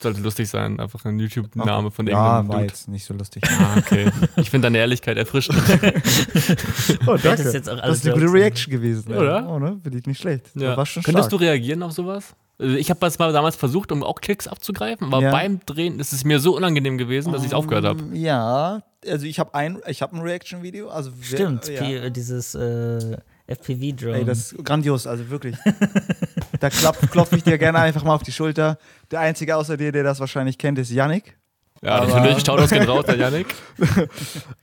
sollte 0.02 0.22
lustig 0.22 0.50
sein, 0.50 0.80
einfach 0.80 1.04
ein 1.06 1.20
YouTube-Name 1.20 1.92
von 1.92 2.08
ja, 2.08 2.14
irgendeinem 2.14 2.48
war 2.50 2.56
Dude. 2.58 2.68
jetzt 2.68 2.88
nicht 2.88 3.06
so 3.06 3.14
lustig. 3.14 3.44
Ah, 3.48 3.78
okay. 3.78 4.12
Ich 4.38 4.50
finde 4.50 4.66
deine 4.68 4.78
Ehrlichkeit 4.80 5.18
erfrischend. 5.18 5.58
Oh, 7.08 7.18
Das 7.22 7.40
ist 7.40 7.54
jetzt 7.54 7.70
auch 7.70 7.76
Das 7.76 7.84
alles 7.84 7.98
ist 8.00 8.06
eine 8.06 8.14
gute 8.14 8.26
Jokes. 8.26 8.40
Reaction 8.40 8.72
gewesen. 8.72 9.14
Oder? 9.14 9.48
Oh, 9.50 9.60
ne? 9.60 9.80
Finde 9.82 9.98
ich 10.00 10.06
nicht 10.06 10.20
schlecht. 10.22 10.48
Ja. 10.56 10.76
War 10.78 10.86
schon 10.86 11.04
Könntest 11.04 11.28
stark. 11.30 11.40
du 11.40 11.46
reagieren 11.46 11.84
auf 11.84 11.92
sowas? 11.94 12.36
Also 12.60 12.76
ich 12.76 12.90
habe 12.90 13.00
das 13.00 13.18
mal 13.18 13.34
damals 13.34 13.56
versucht, 13.56 13.92
um 13.92 14.04
auch 14.04 14.22
Klicks 14.22 14.48
abzugreifen, 14.48 15.08
aber 15.08 15.22
Ja. 15.24 15.32
beim 15.32 15.60
Drehen 15.66 16.00
ist 16.00 16.14
es 16.14 16.24
mir 16.24 16.40
so 16.40 16.56
unangenehm 16.56 16.98
gewesen, 17.00 17.32
dass 17.34 17.42
ich 17.42 17.48
es 17.48 17.54
aufgehört 17.54 17.86
habe. 17.86 18.02
Ähm, 18.04 18.16
Ja, 18.16 18.84
also 19.08 19.26
ich 19.26 19.40
habe 19.40 19.54
ein, 19.56 19.80
ich 19.88 20.02
habe 20.04 20.16
ein 20.16 20.22
Reaction-Video. 20.22 20.90
Also 20.90 21.12
Stimmt, 21.22 21.68
ja. 21.68 22.10
Dieses 22.12 22.54
äh, 22.54 23.18
FPV-Drone. 23.48 24.18
Ey, 24.20 24.26
das 24.26 24.52
ist 24.54 24.64
grandios, 24.64 25.08
also 25.08 25.28
wirklich. 25.30 25.56
da 26.60 26.70
klopf, 26.70 27.10
klopfe 27.10 27.36
ich 27.38 27.44
dir 27.44 27.58
gerne 27.58 27.80
einfach 27.80 28.04
mal 28.04 28.14
auf 28.14 28.24
die 28.24 28.32
Schulter. 28.32 28.78
Der 29.12 29.20
Einzige 29.20 29.56
außer 29.56 29.78
dir, 29.78 29.92
der 29.92 30.04
das 30.04 30.20
wahrscheinlich 30.20 30.58
kennt, 30.58 30.80
ist 30.80 30.90
Yannick. 30.92 31.38
Ja, 31.84 31.96
Aber- 31.96 32.08
natürlich, 32.08 32.46
Shoutouts 32.46 32.70
gehen 32.72 32.84
raus, 32.84 33.06
der 33.06 33.18
Janik. 33.18 33.48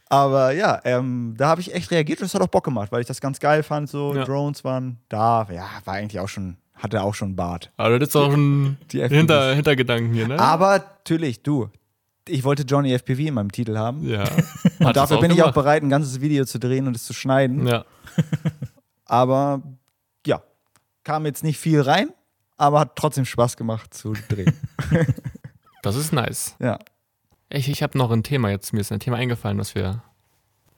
Aber 0.09 0.53
ja, 0.53 0.81
ähm, 0.85 1.35
da 1.37 1.49
habe 1.49 1.61
ich 1.61 1.75
echt 1.75 1.91
reagiert 1.91 2.21
und 2.21 2.27
es 2.27 2.35
hat 2.35 2.41
auch 2.43 2.47
Bock 2.49 2.65
gemacht, 2.65 2.91
weil 2.93 3.01
ich 3.01 3.07
das 3.07 3.21
ganz 3.21 3.39
geil 3.41 3.63
fand. 3.63 3.89
So, 3.89 4.15
Ja. 4.15 4.25
Drones 4.25 4.65
waren 4.65 4.99
da. 5.09 5.47
Ja, 5.53 5.67
war 5.85 5.95
eigentlich 5.95 6.21
auch 6.21 6.29
schon, 6.29 6.57
hatte 6.75 7.03
auch 7.03 7.15
schon 7.15 7.35
Bart. 7.37 7.71
Aber 7.77 7.99
das 7.99 8.11
ist 8.11 8.17
auch 8.17 8.33
FPVs. 8.33 9.13
Hinter, 9.13 9.55
Hintergedanken 9.55 10.13
hier, 10.15 10.29
ne? 10.29 10.39
Aber 10.39 10.79
natürlich, 10.79 11.43
du, 11.43 11.69
ich 12.29 12.45
wollte 12.45 12.63
Johnny 12.63 12.93
FPV 12.97 13.19
in 13.21 13.35
meinem 13.35 13.51
Titel 13.53 13.77
haben. 13.77 14.09
ja. 14.09 14.25
Und 14.79 14.97
dafür 14.97 15.19
bin 15.21 15.31
ich 15.33 15.39
auch 15.43 15.47
gemacht. 15.47 15.55
bereit, 15.57 15.83
ein 15.83 15.91
ganzes 15.91 16.21
Video 16.21 16.45
zu 16.45 16.59
drehen 16.61 16.87
und 16.87 16.95
es 16.95 17.05
zu 17.05 17.13
schneiden. 17.15 17.67
Ja. 17.67 17.85
Aber 19.07 19.63
ja, 20.27 20.43
kam 21.05 21.27
jetzt 21.27 21.43
nicht 21.43 21.59
viel 21.59 21.81
rein, 21.81 22.11
aber 22.59 22.81
hat 22.81 22.97
trotzdem 22.97 23.25
Spaß 23.25 23.57
gemacht 23.57 23.95
zu 23.95 24.13
drehen. 24.29 24.53
Das 25.83 25.95
ist 25.97 26.13
nice. 26.13 26.57
ja. 26.59 26.79
Ich, 27.51 27.69
ich 27.71 27.83
habe 27.83 27.97
noch 27.97 28.11
ein 28.11 28.23
Thema 28.25 28.51
jetzt. 28.51 28.73
Mir 28.75 28.81
ist 28.81 28.93
ein 28.93 29.01
Thema 29.01 29.17
eingefallen, 29.17 29.59
was 29.59 29.75
wir. 29.75 30.03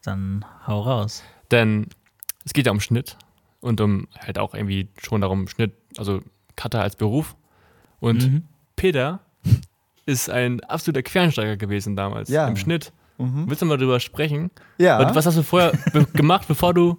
Dann 0.04 0.44
hau 0.68 0.82
raus. 0.82 1.24
Denn 1.50 1.88
es 2.44 2.52
geht 2.52 2.66
ja 2.66 2.70
um 2.72 2.80
Schnitt 2.80 3.16
und 3.60 3.80
um 3.80 4.06
halt 4.20 4.38
auch 4.38 4.54
irgendwie 4.54 4.88
schon 5.02 5.20
darum, 5.22 5.48
Schnitt, 5.48 5.72
also 5.98 6.22
Cutter 6.56 6.80
als 6.82 6.94
Beruf. 6.96 7.34
Und 7.98 8.22
Mhm. 8.30 8.42
Peter 8.76 9.20
ist 10.06 10.30
ein 10.30 10.60
absoluter 10.64 11.02
Quereinsteiger 11.02 11.56
gewesen 11.56 11.96
damals 11.96 12.28
Ja. 12.28 12.46
im 12.46 12.56
Schnitt. 12.56 12.92
Mhm. 13.18 13.48
Willst 13.48 13.62
du 13.62 13.66
mal 13.66 13.76
drüber 13.78 13.98
sprechen? 13.98 14.50
Ja, 14.78 14.98
Und 15.00 15.14
was 15.16 15.26
hast 15.26 15.38
du 15.38 15.42
vorher 15.42 15.72
be 15.92 16.04
gemacht, 16.12 16.46
bevor 16.46 16.72
du 16.72 16.98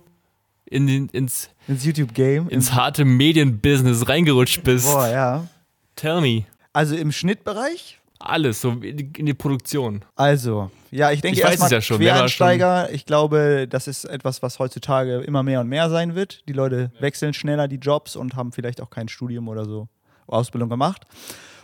in 0.71 0.87
den, 0.87 1.09
ins, 1.09 1.49
ins 1.67 1.85
YouTube-Game. 1.85 2.49
ins 2.49 2.73
harte 2.73 3.05
Medienbusiness 3.05 4.07
reingerutscht 4.07 4.63
bist? 4.63 4.85
Boah, 4.85 5.07
ja. 5.07 5.47
Tell 5.95 6.21
me. 6.21 6.45
Also 6.73 6.95
im 6.95 7.11
Schnittbereich? 7.11 7.99
Alles, 8.19 8.61
so 8.61 8.71
in 8.71 9.25
die, 9.25 9.33
Produktion. 9.33 10.05
Also, 10.15 10.69
ja, 10.91 11.11
ich 11.11 11.21
denke 11.21 11.39
Ich 11.39 11.43
weiß 11.43 11.51
erstmal 11.51 11.71
ja 11.71 11.81
schon, 11.81 11.97
Quereinsteiger. 11.97 12.91
Ich 12.91 13.05
glaube, 13.05 13.67
das 13.67 13.87
ist 13.87 14.05
etwas, 14.05 14.43
was 14.43 14.59
heutzutage 14.59 15.21
immer 15.21 15.43
mehr 15.43 15.59
und 15.59 15.67
mehr 15.67 15.89
sein 15.89 16.13
wird. 16.15 16.47
Die 16.47 16.53
Leute 16.53 16.91
wechseln 16.99 17.33
schneller 17.33 17.67
die 17.67 17.77
Jobs 17.77 18.15
und 18.15 18.35
haben 18.35 18.51
vielleicht 18.51 18.79
auch 18.79 18.91
kein 18.91 19.07
Studium 19.07 19.47
oder 19.47 19.65
so 19.65 19.89
Ausbildung 20.27 20.69
gemacht. 20.69 21.05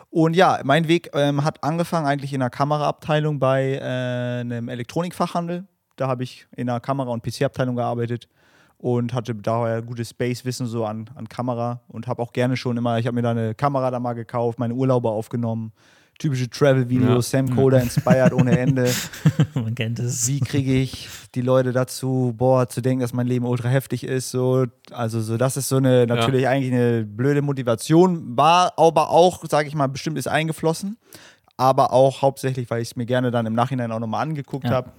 Und 0.10 0.36
ja, 0.36 0.60
mein 0.64 0.88
Weg 0.88 1.12
ähm, 1.14 1.44
hat 1.44 1.64
angefangen 1.64 2.08
eigentlich 2.08 2.34
in 2.34 2.40
der 2.40 2.50
Kameraabteilung 2.50 3.40
bei 3.40 3.76
äh, 3.76 4.42
einem 4.42 4.68
Elektronikfachhandel. 4.68 5.66
Da 5.96 6.08
habe 6.08 6.24
ich 6.24 6.48
in 6.56 6.68
der 6.68 6.80
Kamera- 6.80 7.12
und 7.12 7.24
PC-Abteilung 7.24 7.76
gearbeitet 7.76 8.28
und 8.78 9.14
hatte 9.14 9.34
daher 9.34 9.82
gutes 9.82 10.12
Space-Wissen 10.12 10.68
so 10.68 10.86
an, 10.86 11.10
an 11.16 11.28
Kamera 11.28 11.82
und 11.88 12.08
habe 12.08 12.22
auch 12.22 12.32
gerne 12.32 12.58
schon 12.58 12.78
immer, 12.78 13.00
ich 13.00 13.08
habe 13.08 13.16
mir 13.16 13.24
da 13.24 13.32
eine 13.32 13.56
Kamera 13.56 13.90
da 13.92 14.00
mal 14.00 14.14
gekauft, 14.14 14.60
meine 14.60 14.76
Urlaube 14.76 15.10
aufgenommen, 15.10 15.72
typische 16.20 16.50
Travel-Videos, 16.50 17.30
Sam 17.30 17.50
Coder 17.56 17.82
inspired 17.82 18.34
ohne 18.34 18.58
Ende. 18.58 18.92
Man 19.54 19.76
kennt 19.76 20.00
es. 20.00 20.28
Wie 20.28 20.40
kriege 20.40 20.74
ich 20.74 21.08
die 21.36 21.42
Leute 21.42 21.72
dazu, 21.74 22.34
boah, 22.36 22.68
zu 22.68 22.82
denken, 22.82 23.02
dass 23.02 23.14
mein 23.14 23.28
Leben 23.28 23.46
ultra 23.46 23.70
heftig 23.70 24.04
ist? 24.04 24.32
So, 24.32 24.66
also 24.92 25.22
so, 25.22 25.38
das 25.38 25.58
ist 25.58 25.70
so 25.70 25.78
eine 25.78 26.08
natürlich 26.08 26.48
eigentlich 26.48 26.74
eine 26.74 27.04
blöde 27.04 27.42
Motivation, 27.42 28.36
war 28.38 28.74
aber 28.78 29.10
auch, 29.10 29.44
sage 29.48 29.68
ich 29.68 29.76
mal, 29.76 29.88
bestimmt 29.88 30.18
ist 30.18 30.28
eingeflossen, 30.28 30.98
aber 31.56 31.94
auch 31.94 32.22
hauptsächlich, 32.22 32.70
weil 32.70 32.82
ich 32.82 32.90
es 32.90 32.96
mir 32.96 33.06
gerne 33.06 33.30
dann 33.32 33.46
im 33.46 33.54
Nachhinein 33.54 33.92
auch 33.92 34.00
nochmal 34.00 34.24
angeguckt 34.24 34.66
Ja. 34.66 34.72
habe 34.72 34.92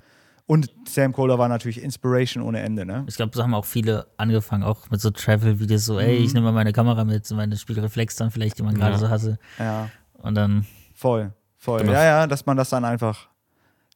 Und 0.48 0.70
Sam 0.88 1.12
Kohler 1.12 1.38
war 1.38 1.48
natürlich 1.48 1.82
Inspiration 1.82 2.42
ohne 2.42 2.60
Ende, 2.60 2.86
ne? 2.86 3.04
Ich 3.06 3.16
glaube, 3.16 3.32
so 3.36 3.42
haben 3.42 3.52
auch 3.52 3.66
viele 3.66 4.06
angefangen, 4.16 4.62
auch 4.62 4.88
mit 4.88 4.98
so 4.98 5.10
Travel-Videos, 5.10 5.84
so, 5.84 5.98
ey, 6.00 6.16
ich 6.16 6.32
nehme 6.32 6.46
mal 6.46 6.52
meine 6.52 6.72
Kamera 6.72 7.04
mit, 7.04 7.26
so 7.26 7.34
meine 7.34 7.54
Spiegelreflex 7.58 8.16
dann 8.16 8.30
vielleicht, 8.30 8.58
die 8.58 8.62
man 8.62 8.74
gerade 8.74 8.92
Ja. 8.92 8.98
so 8.98 9.08
hatte. 9.10 9.38
Ja, 9.58 9.90
Und 10.14 10.34
dann, 10.36 10.64
voll, 10.94 11.34
voll. 11.58 11.80
Genau. 11.80 11.92
Ja, 11.92 12.02
ja, 12.02 12.26
dass 12.26 12.46
man 12.46 12.56
das 12.56 12.70
dann 12.70 12.86
einfach 12.86 13.28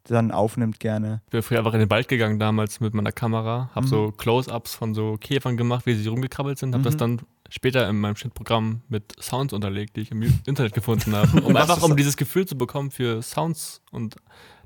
dann 0.04 0.30
aufnimmt 0.30 0.78
gerne. 0.78 1.22
Ich 1.24 1.30
bin 1.30 1.40
früher 1.42 1.58
einfach 1.60 1.72
in 1.72 1.80
den 1.80 1.88
Wald 1.90 2.08
gegangen 2.08 2.38
damals 2.38 2.80
mit 2.80 2.92
meiner 2.92 3.12
Kamera, 3.12 3.70
habe 3.74 3.86
so 3.86 4.12
Close-Ups 4.12 4.74
von 4.74 4.92
so 4.94 5.16
Käfern 5.18 5.56
gemacht, 5.56 5.86
wie 5.86 5.94
sie 5.94 6.06
rumgekrabbelt 6.06 6.58
sind, 6.58 6.74
habe 6.74 6.84
das 6.84 6.98
dann 6.98 7.22
später 7.48 7.88
in 7.88 7.98
meinem 7.98 8.16
Schnittprogramm 8.16 8.82
mit 8.88 9.14
Sounds 9.22 9.54
unterlegt, 9.54 9.96
die 9.96 10.02
ich 10.02 10.10
im 10.10 10.22
Internet 10.44 10.74
gefunden 10.74 11.16
habe, 11.16 11.40
um 11.40 11.56
einfach 11.56 11.82
um 11.82 11.96
dieses 11.96 12.18
Gefühl 12.18 12.46
zu 12.46 12.58
bekommen 12.58 12.90
für 12.90 13.22
Sounds 13.22 13.80
und 13.90 14.16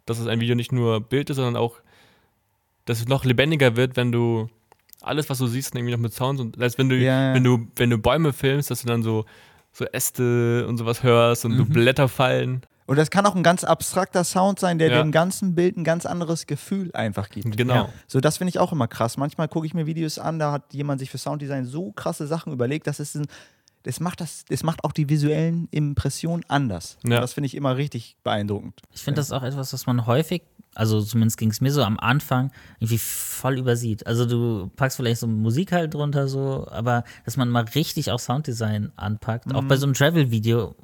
dass 0.07 0.19
es 0.19 0.27
ein 0.27 0.41
Video 0.41 0.55
nicht 0.55 0.73
nur 0.73 1.01
Bild 1.01 1.31
ist, 1.31 1.37
sondern 1.37 1.57
auch, 1.57 1.77
dass 2.85 3.01
es 3.01 3.09
noch 3.09 3.25
lebendiger 3.25 3.77
wird, 3.77 3.97
wenn 3.97 4.13
du 4.13 4.49
alles, 5.03 5.29
was 5.29 5.39
du 5.39 5.47
siehst, 5.47 5.75
irgendwie 5.75 5.93
noch 5.93 6.01
mit 6.01 6.15
Sounds 6.15 6.41
und 6.41 6.57
heißt, 6.59 6.79
wenn 6.79 6.89
du, 6.89 6.97
Ja, 6.97 7.29
ja. 7.29 7.35
wenn 7.35 7.45
du, 7.45 7.67
wenn 7.77 7.91
du 7.91 7.99
Bäume 7.99 8.33
filmst, 8.33 8.71
dass 8.71 8.83
du 8.83 8.89
dann 8.89 9.03
so 9.03 9.25
so 9.73 9.85
Äste 9.85 10.67
und 10.67 10.79
sowas 10.79 11.03
hörst 11.03 11.45
und 11.45 11.59
du 11.59 11.67
Blätter 11.67 12.09
fallen. 12.09 12.63
Und 12.87 12.97
das 12.97 13.11
kann 13.11 13.27
auch 13.27 13.35
ein 13.35 13.43
ganz 13.43 13.63
abstrakter 13.63 14.25
Sound 14.25 14.59
sein, 14.59 14.79
der 14.79 14.89
Ja. 14.91 15.03
dem 15.03 15.13
ganzen 15.13 15.55
Bild 15.55 15.77
ein 15.77 15.85
ganz 15.85 16.07
anderes 16.07 16.47
Gefühl 16.47 16.91
einfach 16.95 17.29
gibt. 17.29 17.57
Genau. 17.59 17.75
Ja. 17.75 17.89
So, 18.07 18.21
das 18.21 18.39
finde 18.39 18.49
ich 18.51 18.59
auch 18.59 18.73
immer 18.73 18.89
krass. 18.89 19.19
Manchmal 19.19 19.49
gucke 19.49 19.67
ich 19.67 19.75
mir 19.75 19.85
Videos 19.85 20.19
an, 20.19 20.39
da 20.39 20.53
hat 20.53 20.73
jemand 20.73 21.01
sich 21.01 21.11
für 21.11 21.19
Sounddesign 21.19 21.67
so 21.67 21.93
krasse 21.93 22.27
Sachen 22.27 22.55
überlegt, 22.55 22.87
das 22.87 23.01
ist 23.01 23.17
ein, 23.17 23.27
das 23.87 24.01
macht 24.01 24.21
das, 24.21 24.45
das 24.49 24.63
macht 24.63 24.85
auch 24.85 24.93
die 24.93 25.09
visuellen 25.09 25.69
Impressionen 25.71 26.45
anders. 26.49 26.99
Ja. 27.05 27.21
Das 27.21 27.33
finde 27.33 27.47
ich 27.47 27.55
immer 27.55 27.77
richtig 27.77 28.17
beeindruckend. 28.25 28.83
ich 28.93 29.01
finde 29.03 29.21
das 29.21 29.33
auch 29.33 29.43
etwas, 29.43 29.73
was 29.73 29.87
man 29.87 30.07
häufig, 30.07 30.43
also 30.75 31.01
zumindest 31.01 31.39
ging 31.39 31.51
es 31.51 31.61
mir 31.61 31.73
so 31.73 31.83
am 31.83 31.99
Anfang, 31.99 32.51
irgendwie 32.81 32.99
voll 32.99 33.59
übersieht. 33.59 34.07
Also 34.07 34.27
du 34.27 34.69
packst 34.77 34.97
vielleicht 34.99 35.21
so 35.21 35.27
Musik 35.27 35.73
halt 35.73 35.95
drunter 35.95 36.29
so, 36.29 36.67
aber 36.71 37.05
dass 37.25 37.37
man 37.37 37.49
mal 37.49 37.65
richtig 37.75 38.11
auch 38.11 38.19
Sounddesign 38.21 38.93
anpackt, 38.97 39.55
auch 39.55 39.63
Mhm. 39.63 39.69
bei 39.69 39.77
so 39.77 39.87
einem 39.87 39.95
Travel-Video, 39.95 40.75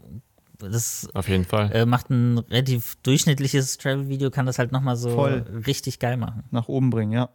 das 0.59 1.09
Auf 1.13 1.29
jeden 1.29 1.45
Fall. 1.45 1.71
äh, 1.73 1.85
macht 1.85 2.09
ein 2.09 2.39
relativ 2.39 2.97
durchschnittliches 3.03 3.79
Travel-Video, 3.79 4.31
kann 4.31 4.47
das 4.47 4.59
halt 4.61 4.71
nochmal 4.73 4.97
so 4.97 5.11
Voll. 5.11 5.45
richtig 5.67 5.99
geil 5.99 6.17
machen. 6.17 6.45
nach 6.53 6.69
oben 6.69 6.91
bringen, 6.91 7.13
ja. 7.13 7.29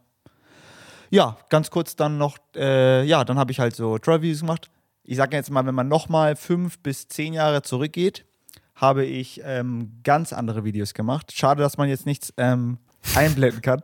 Ja, 1.10 1.36
ganz 1.48 1.70
kurz 1.70 1.94
dann 1.96 2.18
noch, 2.18 2.36
äh, 2.54 3.04
ja, 3.04 3.24
dann 3.24 3.38
habe 3.38 3.52
ich 3.52 3.60
halt 3.60 3.74
so 3.76 3.98
Travel-Videos 3.98 4.40
gemacht. 4.40 4.70
Ich 5.10 5.16
sage 5.16 5.34
jetzt 5.34 5.50
mal, 5.50 5.64
wenn 5.64 5.74
man 5.74 5.88
nochmal 5.88 6.36
fünf 6.36 6.80
bis 6.80 7.08
zehn 7.08 7.32
Jahre 7.32 7.62
zurückgeht, 7.62 8.26
habe 8.74 9.06
ich 9.06 9.40
ähm, 9.42 9.92
ganz 10.04 10.34
andere 10.34 10.64
Videos 10.64 10.92
gemacht. 10.92 11.32
Schade, 11.32 11.62
dass 11.62 11.78
man 11.78 11.88
jetzt 11.88 12.04
nichts 12.04 12.30
ähm, 12.36 12.76
einblenden 13.14 13.62
kann. 13.62 13.82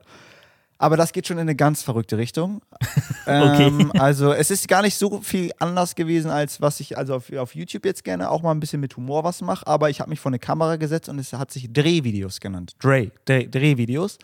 Aber 0.77 0.99
das 0.99 1.15
geht 1.15 1.27
schon 1.27 1.39
in 1.39 1.43
eine 1.43 1.57
ganz 1.57 1.83
verrückte 1.83 2.19
Richtung. 2.19 2.61
ähm, 3.27 3.91
Also 3.99 4.35
es 4.35 4.51
ist 4.51 4.69
gar 4.69 4.83
nicht 4.83 4.97
so 4.97 5.23
viel 5.23 5.51
anders 5.61 5.95
gewesen, 5.95 6.31
als 6.31 6.61
was 6.61 6.79
ich 6.81 6.99
also 6.99 7.15
auf, 7.15 7.33
auf 7.33 7.55
YouTube 7.55 7.87
jetzt 7.87 8.05
gerne 8.05 8.31
auch 8.31 8.43
mal 8.43 8.51
ein 8.51 8.61
bisschen 8.61 8.81
mit 8.81 8.95
Humor 8.99 9.25
was 9.25 9.41
mache. 9.41 9.67
Aber 9.67 9.89
ich 9.89 10.01
habe 10.01 10.11
mich 10.11 10.21
vor 10.21 10.29
eine 10.29 10.39
Kamera 10.39 10.77
gesetzt 10.77 11.09
und 11.09 11.19
es 11.19 11.33
hat 11.33 11.51
sich 11.51 11.73
Drehvideos 11.73 12.39
genannt. 12.39 12.75
Dreh, 12.81 13.09
Dreh, 13.25 13.49
Drehvideos. 13.49 14.19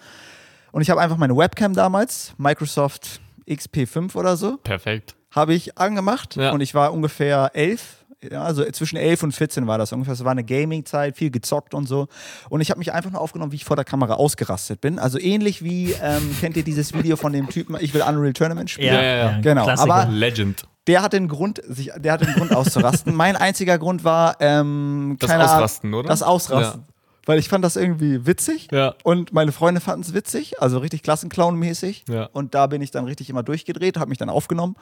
Und 0.71 0.83
ich 0.83 0.91
habe 0.91 1.01
einfach 1.01 1.17
meine 1.17 1.35
Webcam 1.35 1.73
damals, 1.73 2.35
Microsoft 2.37 3.23
XP5 3.49 4.15
oder 4.17 4.37
so, 4.37 4.59
Perfekt. 4.59 5.17
Habe 5.31 5.55
ich 5.55 5.79
angemacht 5.79 6.37
Ja. 6.37 6.53
und 6.53 6.61
ich 6.61 6.75
war 6.75 6.93
ungefähr 6.93 7.51
elf. 7.55 7.97
Ja, 8.31 8.43
also 8.43 8.62
zwischen 8.71 8.97
11 8.99 9.23
und 9.23 9.33
14 9.33 9.66
war 9.66 9.79
das 9.79 9.93
ungefähr. 9.93 10.12
Es 10.12 10.23
war 10.25 10.33
eine 10.33 10.45
Gaming-Zeit, 10.45 11.16
viel 11.16 11.31
gezockt 11.31 11.73
und 11.73 11.87
so. 11.88 12.07
Und 12.51 12.61
ich 12.61 12.69
habe 12.71 12.79
mich 12.79 12.93
einfach 12.93 13.11
nur 13.11 13.19
aufgenommen, 13.21 13.51
wie 13.53 13.57
ich 13.57 13.64
vor 13.64 13.77
der 13.77 13.87
Kamera 13.87 14.12
ausgerastet 14.14 14.83
bin. 14.83 14.99
Also 14.99 15.19
ähnlich 15.19 15.64
wie, 15.64 15.93
ähm, 16.03 16.37
kennt 16.40 16.55
ihr 16.59 16.62
dieses 16.64 16.93
Video 16.93 17.16
von 17.16 17.33
dem 17.33 17.49
Typen, 17.49 17.77
ich 17.81 17.95
will 17.95 18.03
Unreal 18.03 18.35
Tournament 18.35 18.69
spielen? 18.69 18.93
Ja, 18.95 19.01
ja, 19.03 19.16
ja. 19.33 19.40
Genau, 19.40 19.64
Klassiker. 19.64 19.95
aber- 19.95 20.11
Legend. 20.12 20.64
Der 20.87 21.03
hat 21.03 21.12
den 21.12 21.29
Grund, 21.29 21.61
sich, 21.69 21.93
der 21.97 22.12
hat 22.14 22.21
den 22.23 22.33
Grund 22.35 22.53
auszurasten. 22.55 23.14
mein 23.14 23.37
einziger 23.37 23.79
Grund 23.79 24.03
war, 24.03 24.37
ähm, 24.40 25.16
Das 25.21 25.31
keine 25.31 25.45
Ahnung, 25.45 25.55
Ausrasten, 25.57 25.95
oder? 25.95 26.09
Das 26.09 26.23
Ausrasten. 26.23 26.85
Weil 27.31 27.38
ich 27.38 27.49
fand 27.49 27.64
das 27.64 27.77
irgendwie 27.77 28.27
witzig. 28.27 28.66
Ja. 28.73 28.97
Und 29.05 29.33
meine 29.33 29.53
Freunde 29.53 29.81
fanden 29.81 30.03
es 30.03 30.14
witzig, 30.14 30.61
also 30.61 30.79
richtig 30.79 31.03
Klassenclown-mäßig. 31.03 32.11
Ja. 32.11 32.29
Und 32.33 32.57
da 32.57 32.66
bin 32.66 32.83
ich 32.83 32.90
dann 32.90 33.05
richtig 33.05 33.31
immer 33.31 33.45
durchgedreht, 33.45 33.99
habe 33.99 34.09
mich 34.09 34.19
dann 34.19 34.29
aufgenommen. 34.29 34.75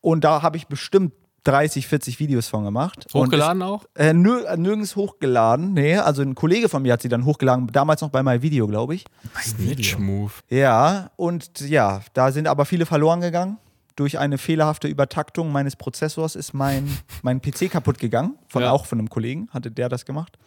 Und 0.00 0.22
da 0.22 0.42
habe 0.42 0.56
ich 0.56 0.68
bestimmt 0.68 1.12
30, 1.42 1.88
40 1.88 2.20
Videos 2.20 2.46
von 2.46 2.62
gemacht. 2.62 3.06
Hochgeladen 3.12 3.62
auch? 3.62 3.82
Und 3.82 3.88
es, 3.94 4.06
äh, 4.06 4.14
nir 4.14 4.46
äh, 4.46 4.56
nirgends 4.56 4.94
hochgeladen. 4.94 5.74
Nee, 5.74 5.96
also 5.96 6.22
ein 6.22 6.36
Kollege 6.36 6.68
von 6.68 6.82
mir 6.82 6.92
hat 6.92 7.02
sie 7.02 7.08
dann 7.08 7.24
hochgeladen, 7.24 7.66
damals 7.72 8.02
noch 8.02 8.10
bei 8.10 8.22
My 8.22 8.40
Video, 8.40 8.68
glaube 8.68 8.94
ich. 8.94 9.04
Snitch 9.42 9.98
Move. 9.98 10.30
Ja, 10.50 11.10
und 11.16 11.58
ja, 11.60 12.02
da 12.12 12.30
sind 12.30 12.46
aber 12.46 12.66
viele 12.66 12.86
verloren 12.86 13.20
gegangen. 13.20 13.58
Durch 13.96 14.18
eine 14.20 14.38
fehlerhafte 14.38 14.86
Übertaktung 14.86 15.50
meines 15.50 15.74
Prozessors 15.74 16.36
ist 16.36 16.54
mein, 16.54 16.98
mein 17.22 17.40
PC 17.40 17.68
kaputt 17.68 17.98
gegangen. 17.98 18.38
Von, 18.46 18.62
Ja. 18.62 18.70
Auch 18.70 18.86
von 18.86 19.00
einem 19.00 19.10
Kollegen 19.10 19.48
hatte 19.52 19.72
der 19.72 19.88
das 19.88 20.04
gemacht. 20.04 20.38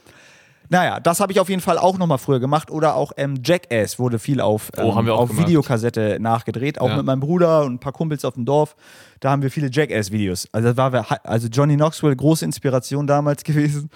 Naja, 0.70 1.00
das 1.00 1.20
habe 1.20 1.32
ich 1.32 1.40
auf 1.40 1.50
jeden 1.50 1.62
Fall 1.62 1.78
auch 1.78 1.98
nochmal 1.98 2.18
früher 2.18 2.40
gemacht. 2.40 2.70
Oder 2.72 2.96
auch 2.96 3.12
ähm, 3.18 3.36
Jackass 3.44 4.00
wurde 4.00 4.20
viel 4.20 4.42
auf, 4.42 4.72
ähm, 4.78 4.86
Oh, 4.86 4.96
haben 4.96 5.06
wir 5.06 5.16
auch 5.16 5.22
auf 5.22 5.30
gemacht. 5.30 5.48
Videokassette 5.48 6.18
nachgedreht. 6.20 6.80
Auch 6.82 6.90
Ja. 6.90 6.98
mit 6.98 7.06
meinem 7.06 7.20
Bruder 7.22 7.64
und 7.64 7.76
ein 7.76 7.80
paar 7.80 7.94
Kumpels 7.94 8.26
auf 8.26 8.34
dem 8.34 8.46
Dorf. 8.46 8.76
Da 9.20 9.32
haben 9.32 9.42
wir 9.42 9.50
viele 9.52 9.70
Jackass-Videos. 9.72 10.48
Also, 10.52 10.74
das 10.74 10.78
war, 10.78 11.06
also 11.24 11.48
Johnny 11.48 11.76
Knoxville, 11.76 12.16
große 12.16 12.44
Inspiration 12.46 13.08
damals 13.08 13.44
gewesen. 13.46 13.90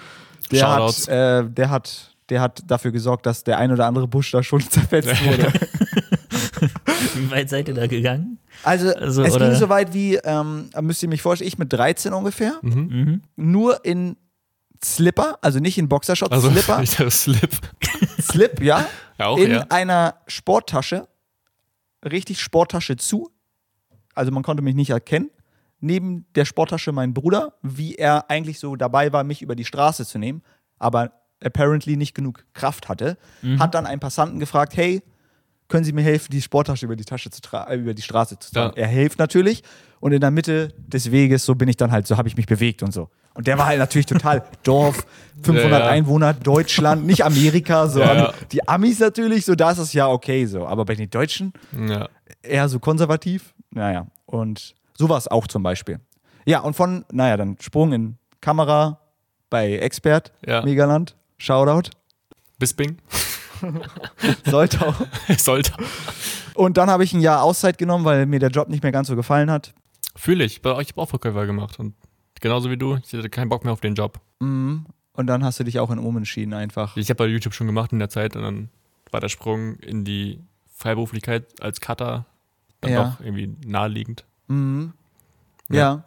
Der 0.52 0.58
Shoutouts. 0.60 1.08
hat, 1.08 1.14
äh, 1.46 1.50
der 1.50 1.70
hat, 1.70 2.16
der 2.30 2.42
hat 2.42 2.62
dafür 2.68 2.92
gesorgt, 2.92 3.26
dass 3.26 3.44
der 3.44 3.58
ein 3.58 3.72
oder 3.72 3.86
andere 3.86 4.08
Busch 4.08 4.32
da 4.32 4.42
schon 4.44 4.62
zerfetzt 4.70 5.10
wurde. 5.26 5.52
Wie 7.16 7.32
weit 7.32 7.50
seid 7.50 7.68
ihr 7.68 7.74
da 7.74 7.88
gegangen? 7.88 8.38
Also, 8.64 8.94
Also, 8.94 9.24
es 9.24 9.34
oder- 9.36 9.50
ging 9.50 9.58
so 9.60 9.70
weit 9.70 9.94
wie, 9.94 10.16
ähm, 10.24 10.70
müsst 10.82 11.02
ihr 11.04 11.10
mich 11.10 11.22
vorstellen, 11.22 11.48
ich 11.48 11.58
mit 11.58 11.72
13 11.74 12.14
ungefähr, 12.14 12.54
Mhm. 12.62 13.22
nur 13.36 13.84
in 13.86 14.16
Slipper, 14.84 15.38
also 15.41 15.60
nicht 15.60 15.78
in 15.78 15.88
Boxershorts, 15.89 16.34
Also, 16.34 16.50
Slipper, 16.50 16.80
ich 16.84 16.91
dachte, 16.91 17.12
Slip. 17.12 17.52
Slip, 18.22 18.62
ja, 18.62 18.88
Ja, 19.20 19.28
auch, 19.28 19.38
in 19.38 19.52
ja. 19.52 19.65
einer 19.70 20.15
Sporttasche, 20.28 21.08
richtig 22.04 22.41
Sporttasche 22.41 22.96
zu, 22.98 23.30
also 24.15 24.32
man 24.32 24.41
konnte 24.44 24.63
mich 24.63 24.74
nicht 24.76 24.89
erkennen, 24.89 25.30
neben 25.80 26.26
der 26.36 26.46
Sporttasche 26.46 26.91
mein 26.91 27.13
Bruder, 27.13 27.54
wie 27.62 27.96
er 27.96 28.30
eigentlich 28.30 28.60
so 28.60 28.76
dabei 28.76 29.13
war, 29.13 29.24
mich 29.24 29.41
über 29.41 29.56
die 29.56 29.65
Straße 29.65 30.06
zu 30.06 30.17
nehmen, 30.17 30.41
aber 30.80 31.12
apparently 31.44 31.98
nicht 31.98 32.13
genug 32.15 32.46
Kraft 32.54 32.88
hatte, 32.89 33.17
hat 33.58 33.74
dann 33.74 33.86
einen 33.88 34.00
Passanten 34.00 34.39
gefragt, 34.39 34.76
hey, 34.76 35.02
können 35.72 35.86
Sie 35.86 35.94
mir 35.94 36.04
helfen, 36.04 36.28
die 36.32 36.42
Sporttasche 36.42 36.86
über 36.86 36.96
die 36.96 37.06
Tasche 37.06 37.32
zu 37.32 37.42
äh, 37.54 37.76
über 37.76 37.94
die 37.96 38.02
Straße 38.02 38.38
zu 38.38 38.52
tragen? 38.52 38.74
Ja. 38.76 38.84
Er 38.84 38.90
hilft 38.90 39.18
natürlich 39.18 39.64
und 40.00 40.12
in 40.12 40.20
der 40.22 40.30
Mitte 40.30 40.74
des 40.78 41.12
Weges, 41.12 41.46
so 41.46 41.56
bin 41.56 41.70
ich 41.70 41.78
dann 41.78 41.92
halt, 41.92 42.06
so 42.06 42.18
habe 42.18 42.28
ich 42.28 42.38
mich 42.38 42.46
bewegt 42.46 42.84
und 42.84 42.94
so. 42.94 43.10
Und 43.34 43.48
der 43.48 43.58
war 43.58 43.68
halt 43.68 43.80
natürlich 43.80 44.06
total 44.06 44.44
Dorf, 44.64 45.06
500 45.42 45.72
Ja, 45.72 45.80
ja. 45.80 45.88
Einwohner, 45.88 46.34
Deutschland, 46.34 47.06
nicht 47.06 47.24
Amerika, 47.24 47.88
so. 47.88 48.02
Ja, 48.02 48.14
ja. 48.14 48.34
Die 48.52 48.68
Amis 48.68 49.00
natürlich, 49.00 49.46
so 49.46 49.56
da 49.56 49.72
ist 49.72 49.78
es 49.78 49.94
ja 49.94 50.08
okay 50.08 50.46
so. 50.46 50.68
Aber 50.68 50.86
bei 50.86 50.96
den 50.96 51.10
Deutschen 51.10 51.54
ja. 51.88 52.10
eher 52.44 52.68
so 52.68 52.80
konservativ. 52.80 53.54
Naja, 53.72 54.08
und 54.26 54.76
sowas 54.98 55.30
auch 55.30 55.48
zum 55.48 55.64
Beispiel. 55.64 56.00
Ja, 56.46 56.60
und 56.60 56.76
von, 56.76 57.06
naja, 57.12 57.38
dann 57.38 57.56
Sprung 57.62 57.94
in 57.94 58.18
Kamera 58.42 59.00
bei 59.50 59.78
Expert. 59.78 60.34
Megaland, 60.66 61.16
Shoutout, 61.38 61.92
Bisping. 62.60 62.98
sollte 64.45 64.86
auch. 64.88 64.95
Sollte. 65.38 65.74
Und 66.54 66.78
dann 66.78 66.89
habe 66.89 67.04
ich 67.04 67.13
ein 67.13 67.21
Jahr 67.21 67.43
Auszeit 67.43 67.78
genommen, 67.78 68.06
weil 68.06 68.26
mir 68.26 68.39
der 68.39 68.50
Job 68.50 68.69
nicht 68.69 68.84
mehr 68.84 68.91
ganz 68.91 69.08
so 69.08 69.15
gefallen 69.15 69.50
hat. 69.50 69.74
Fühle 70.15 70.43
ich. 70.43 70.62
Bei 70.62 70.74
euch 70.74 70.89
habe 70.89 71.02
auch 71.02 71.10
Verkäufer 71.10 71.45
gemacht. 71.45 71.80
Und 71.80 71.95
genauso 72.39 72.69
wie 72.69 72.78
du, 72.78 72.97
ich 73.04 73.13
hatte 73.13 73.30
keinen 73.30 73.50
Bock 73.50 73.63
mehr 73.63 73.74
auf 73.74 73.82
den 73.82 73.95
Job. 73.95 74.19
Mhm. 74.39 74.86
Und 75.13 75.28
dann 75.28 75.43
hast 75.43 75.60
du 75.60 75.63
dich 75.63 75.80
auch 75.80 75.91
in 75.91 76.00
umentschieden 76.00 76.54
einfach. 76.54 76.95
Ich 76.97 77.10
habe 77.10 77.17
bei 77.17 77.26
YouTube 77.28 77.54
schon 77.54 77.67
gemacht 77.67 77.91
in 77.93 78.00
der 78.00 78.10
Zeit 78.10 78.36
und 78.36 78.43
dann 78.43 78.69
war 79.12 79.19
der 79.19 79.30
Sprung 79.30 79.76
in 79.76 80.04
die 80.06 80.39
Freiberuflichkeit 80.76 81.62
als 81.62 81.82
Cutter 81.82 82.26
dann 82.82 82.91
Ja. 82.91 83.04
doch 83.04 83.19
irgendwie 83.26 83.56
naheliegend. 83.65 84.24
Mhm. 84.47 84.93
Ja. 85.69 85.78
Ja. 85.78 86.04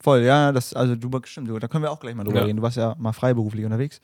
Voll, 0.00 0.20
ja, 0.22 0.52
das, 0.52 0.74
also 0.74 0.94
du, 0.94 1.10
stimmt, 1.24 1.48
du, 1.48 1.58
da 1.58 1.66
können 1.66 1.82
wir 1.82 1.90
auch 1.90 1.98
gleich 1.98 2.14
mal 2.14 2.22
drüber 2.24 2.40
Ja. 2.40 2.44
reden. 2.44 2.58
Du 2.58 2.62
warst 2.62 2.76
ja 2.76 2.94
mal 2.98 3.12
freiberuflich 3.12 3.64
unterwegs. 3.64 4.00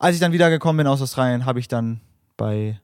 Als 0.00 0.14
ich 0.16 0.20
dann 0.20 0.32
wiedergekommen 0.32 0.78
bin 0.78 0.86
aus 0.88 1.00
Australien, 1.00 1.44
habe 1.46 1.60
ich 1.60 1.68
dann 1.68 2.00
bei, 2.36 2.80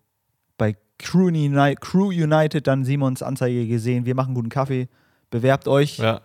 bei 0.58 0.76
Crew, 0.98 1.26
United, 1.26 1.80
Crew 1.80 2.08
United 2.10 2.66
dann 2.66 2.84
Simons 2.84 3.22
Anzeige 3.22 3.66
gesehen, 3.66 4.06
wir 4.06 4.14
machen 4.14 4.34
guten 4.34 4.48
Kaffee, 4.50 4.88
bewerbt 5.30 5.66
euch. 5.66 5.98
Ja. 5.98 6.20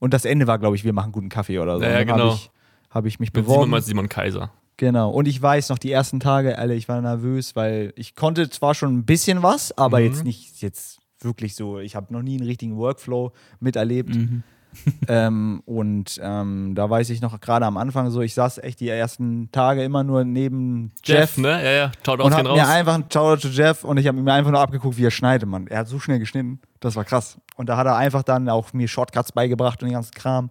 Und 0.00 0.12
das 0.12 0.24
Ende 0.24 0.46
war, 0.46 0.58
glaube 0.58 0.76
ich, 0.76 0.84
wir 0.84 0.92
machen 0.92 1.12
guten 1.12 1.28
Kaffee 1.28 1.58
oder 1.60 1.78
so. 1.78 1.84
Ja, 1.84 1.90
ja, 1.90 2.04
genau. 2.04 2.18
Habe 2.18 2.34
ich, 2.34 2.50
hab 2.90 3.06
ich 3.06 3.20
mich 3.20 3.32
Mit 3.32 3.44
Simon 3.44 3.54
beworben. 3.54 3.70
mal 3.70 3.82
Simon 3.82 4.08
Kaiser. 4.08 4.50
Genau. 4.76 5.10
Und 5.10 5.28
ich 5.28 5.40
weiß 5.40 5.68
noch, 5.68 5.78
die 5.78 5.92
ersten 5.92 6.18
Tage, 6.20 6.58
alle, 6.58 6.74
ich 6.74 6.88
war 6.88 7.00
nervös, 7.00 7.54
weil 7.54 7.92
ich 7.94 8.16
konnte 8.16 8.50
zwar 8.50 8.74
schon 8.74 8.92
ein 8.96 9.04
bisschen 9.04 9.42
was, 9.42 9.76
aber 9.78 10.00
Mhm. 10.00 10.06
jetzt 10.06 10.24
nicht 10.24 10.62
jetzt 10.62 10.98
wirklich 11.20 11.54
so. 11.54 11.78
Ich 11.78 11.94
habe 11.96 12.12
noch 12.12 12.22
nie 12.22 12.36
einen 12.36 12.46
richtigen 12.46 12.76
Workflow 12.76 13.32
miterlebt. 13.60 14.14
Mhm. 14.14 14.42
ähm, 15.08 15.62
und 15.66 16.18
ähm, 16.22 16.74
da 16.74 16.88
weiß 16.88 17.10
ich 17.10 17.20
noch 17.20 17.40
gerade 17.40 17.66
am 17.66 17.76
Anfang 17.76 18.10
so, 18.10 18.20
ich 18.20 18.34
saß 18.34 18.58
echt 18.58 18.80
die 18.80 18.88
ersten 18.88 19.50
Tage 19.52 19.82
immer 19.84 20.04
nur 20.04 20.24
neben 20.24 20.92
Jeff, 21.04 21.18
Jeff, 21.18 21.38
ne? 21.38 21.64
Ja, 21.64 21.70
ja. 21.70 21.92
Schaut 22.04 22.20
und 22.20 22.32
hab 22.32 22.42
den 22.44 22.52
mir 22.52 22.60
raus. 22.60 22.68
einfach 22.68 22.94
einen 22.94 23.04
Shoutout 23.12 23.40
zu 23.40 23.48
Jeff 23.48 23.84
und 23.84 23.98
ich 23.98 24.06
habe 24.06 24.20
mir 24.20 24.32
einfach 24.32 24.50
nur 24.50 24.60
abgeguckt, 24.60 24.96
wie 24.98 25.04
er 25.06 25.10
schneidet, 25.10 25.48
Mann. 25.48 25.66
Er 25.66 25.78
hat 25.80 25.88
so 25.88 25.98
schnell 26.00 26.18
geschnitten, 26.18 26.60
das 26.80 26.96
war 26.96 27.04
krass. 27.04 27.38
Und 27.56 27.68
da 27.68 27.76
hat 27.76 27.86
er 27.86 27.96
einfach 27.96 28.22
dann 28.22 28.48
auch 28.48 28.72
mir 28.72 28.88
Shortcuts 28.88 29.32
beigebracht 29.32 29.82
und 29.82 29.88
den 29.88 29.94
ganzen 29.94 30.12
Kram. 30.14 30.50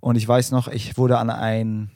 Und 0.00 0.16
ich 0.16 0.28
weiß 0.28 0.50
noch, 0.50 0.68
ich 0.68 0.96
wurde 0.98 1.18
an 1.18 1.30
ein, 1.30 1.90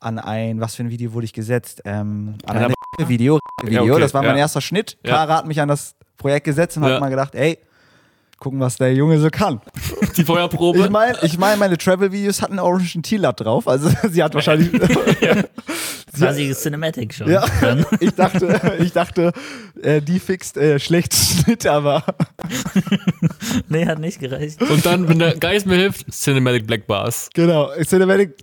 an 0.00 0.18
ein, 0.18 0.60
was 0.60 0.74
für 0.74 0.84
ein 0.84 0.90
Video 0.90 1.12
wurde 1.12 1.24
ich 1.24 1.32
gesetzt? 1.32 1.82
Ähm, 1.84 2.36
an 2.46 2.60
Ja, 2.60 2.66
ein 2.66 3.08
Video, 3.08 3.38
Video. 3.62 3.82
okay, 3.94 4.00
das 4.00 4.14
war 4.14 4.22
mein 4.22 4.32
ja. 4.32 4.42
erster 4.42 4.60
Schnitt. 4.60 4.98
Ja. 5.04 5.12
Kara 5.16 5.38
hat 5.38 5.46
mich 5.46 5.60
an 5.60 5.68
das 5.68 5.96
Projekt 6.18 6.44
gesetzt 6.44 6.76
und 6.76 6.84
Ja. 6.84 6.90
hat 6.90 7.00
mal 7.00 7.08
gedacht, 7.08 7.34
ey, 7.34 7.58
gucken, 8.38 8.60
was 8.60 8.76
der 8.76 8.94
Junge 8.94 9.18
so 9.18 9.30
kann. 9.30 9.60
Die 10.16 10.24
Feuerprobe. 10.24 10.78
Ich 10.80 10.90
meine, 10.90 11.18
ich 11.22 11.38
mein, 11.38 11.58
meine 11.58 11.78
Travel-Videos 11.78 12.42
hatten 12.42 12.58
Orange 12.58 13.00
Teal 13.02 13.32
drauf, 13.36 13.66
also 13.68 13.90
sie 14.10 14.22
hat 14.22 14.34
wahrscheinlich. 14.34 14.70
Quasi 16.16 16.52
Cinematic 16.54 17.12
schon. 17.12 17.28
ja, 17.28 17.44
ich 18.00 18.14
dachte, 18.14 18.78
ich 18.78 18.92
dachte, 18.92 19.32
äh, 19.82 20.00
die 20.00 20.20
fixt 20.20 20.56
äh, 20.56 20.78
schlecht 20.78 21.12
Schnitt, 21.12 21.66
aber 21.66 22.04
Nee, 23.68 23.86
hat 23.86 23.98
nicht 23.98 24.20
gereicht. 24.20 24.62
Und 24.62 24.86
dann, 24.86 25.08
wenn 25.08 25.18
der 25.18 25.34
Geist 25.34 25.66
mir 25.66 25.74
hilft, 25.74 26.12
Cinematic 26.12 26.68
Black 26.68 26.86
Bars. 26.86 27.30
genau, 27.34 27.70
Cinematic. 27.84 28.36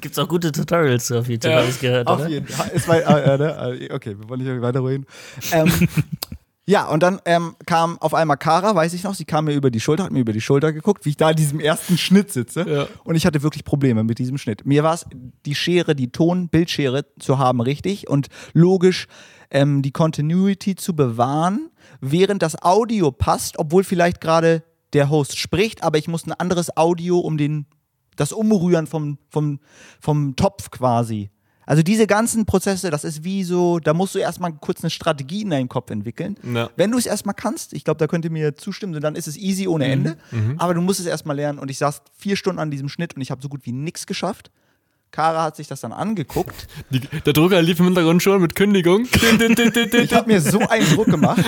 Gibt's 0.00 0.18
auch 0.18 0.28
gute 0.28 0.50
Tutorials 0.50 1.12
auf 1.12 1.28
YouTube, 1.28 1.52
Ja, 1.52 1.58
habe 1.58 1.68
ich 1.68 1.80
gehört, 1.80 2.06
Auf 2.06 2.20
oder? 2.20 2.28
jeden 2.28 2.48
Fall. 2.48 2.70
Äh, 3.02 3.34
äh, 3.34 3.38
ne? 3.38 3.88
Okay, 3.92 4.16
wir 4.18 4.28
wollen 4.28 4.42
nicht 4.42 4.62
weiter 4.62 4.82
reden. 4.84 5.06
Ähm, 5.52 5.70
ja, 6.68 6.88
und 6.88 7.02
dann 7.02 7.20
ähm, 7.26 7.54
kam 7.64 7.96
auf 7.98 8.12
einmal 8.12 8.36
Kara, 8.36 8.74
weiß 8.74 8.92
ich 8.94 9.04
noch, 9.04 9.14
sie 9.14 9.24
kam 9.24 9.44
mir 9.44 9.54
über 9.54 9.70
die 9.70 9.78
Schulter, 9.78 10.02
hat 10.02 10.10
mir 10.10 10.18
über 10.18 10.32
die 10.32 10.40
Schulter 10.40 10.72
geguckt, 10.72 11.04
wie 11.04 11.10
ich 11.10 11.16
da 11.16 11.30
in 11.30 11.36
diesem 11.36 11.60
ersten 11.60 11.96
Schnitt 11.96 12.32
sitze. 12.32 12.68
Ja. 12.68 12.86
Und 13.04 13.14
ich 13.14 13.24
hatte 13.24 13.44
wirklich 13.44 13.64
Probleme 13.64 14.02
mit 14.02 14.18
diesem 14.18 14.36
Schnitt. 14.36 14.66
Mir 14.66 14.82
war 14.82 14.94
es, 14.94 15.06
die 15.44 15.54
Schere, 15.54 15.94
die 15.94 16.10
Ton-Bildschere 16.10 17.06
zu 17.20 17.38
haben, 17.38 17.60
richtig 17.60 18.08
und 18.08 18.26
logisch 18.52 19.06
ähm, 19.52 19.82
die 19.82 19.92
Continuity 19.92 20.74
zu 20.74 20.96
bewahren, 20.96 21.70
während 22.00 22.42
das 22.42 22.60
Audio 22.60 23.12
passt, 23.12 23.60
obwohl 23.60 23.84
vielleicht 23.84 24.20
gerade 24.20 24.64
der 24.92 25.08
Host 25.08 25.38
spricht, 25.38 25.84
aber 25.84 25.98
ich 25.98 26.08
muss 26.08 26.26
ein 26.26 26.32
anderes 26.32 26.76
Audio 26.76 27.20
um 27.20 27.38
den, 27.38 27.66
das 28.16 28.32
Umrühren 28.32 28.88
vom, 28.88 29.18
vom, 29.28 29.60
vom 30.00 30.34
Topf 30.34 30.70
quasi. 30.70 31.30
Also 31.66 31.82
diese 31.82 32.06
ganzen 32.06 32.46
Prozesse, 32.46 32.90
das 32.90 33.02
ist 33.04 33.24
wie 33.24 33.42
so, 33.42 33.80
da 33.80 33.92
musst 33.92 34.14
du 34.14 34.20
erstmal 34.20 34.52
kurz 34.52 34.82
eine 34.82 34.90
Strategie 34.90 35.42
in 35.42 35.50
deinem 35.50 35.68
Kopf 35.68 35.90
entwickeln. 35.90 36.36
Ja. 36.54 36.70
Wenn 36.76 36.92
du 36.92 36.98
es 36.98 37.06
erstmal 37.06 37.34
kannst, 37.34 37.72
ich 37.72 37.82
glaube, 37.84 37.98
da 37.98 38.06
könnt 38.06 38.24
ihr 38.24 38.30
mir 38.30 38.54
zustimmen, 38.54 39.00
dann 39.00 39.16
ist 39.16 39.26
es 39.26 39.36
easy 39.36 39.66
ohne 39.66 39.86
Ende. 39.86 40.16
Aber 40.58 40.74
du 40.74 40.80
musst 40.80 41.00
es 41.00 41.06
erstmal 41.06 41.34
lernen. 41.36 41.58
Und 41.58 41.70
ich 41.70 41.78
saß 41.78 42.02
vier 42.16 42.36
Stunden 42.36 42.60
an 42.60 42.70
diesem 42.70 42.88
Schnitt 42.88 43.16
und 43.16 43.22
ich 43.22 43.32
habe 43.32 43.42
so 43.42 43.48
gut 43.48 43.60
wie 43.64 43.72
nichts 43.72 44.06
geschafft. 44.06 44.50
Kara 45.10 45.42
hat 45.44 45.56
sich 45.56 45.66
das 45.66 45.80
dann 45.80 45.92
angeguckt. 45.92 46.68
Die, 46.90 47.00
der 47.00 47.32
Drucker 47.32 47.60
lief 47.62 47.80
im 47.80 47.86
Hintergrund 47.86 48.22
schon 48.22 48.40
mit 48.40 48.54
Kündigung. 48.54 49.06
Ich 49.12 50.14
habe 50.14 50.26
mir 50.26 50.40
so 50.40 50.60
einen 50.60 50.86
Druck 50.94 51.06
gemacht. 51.06 51.44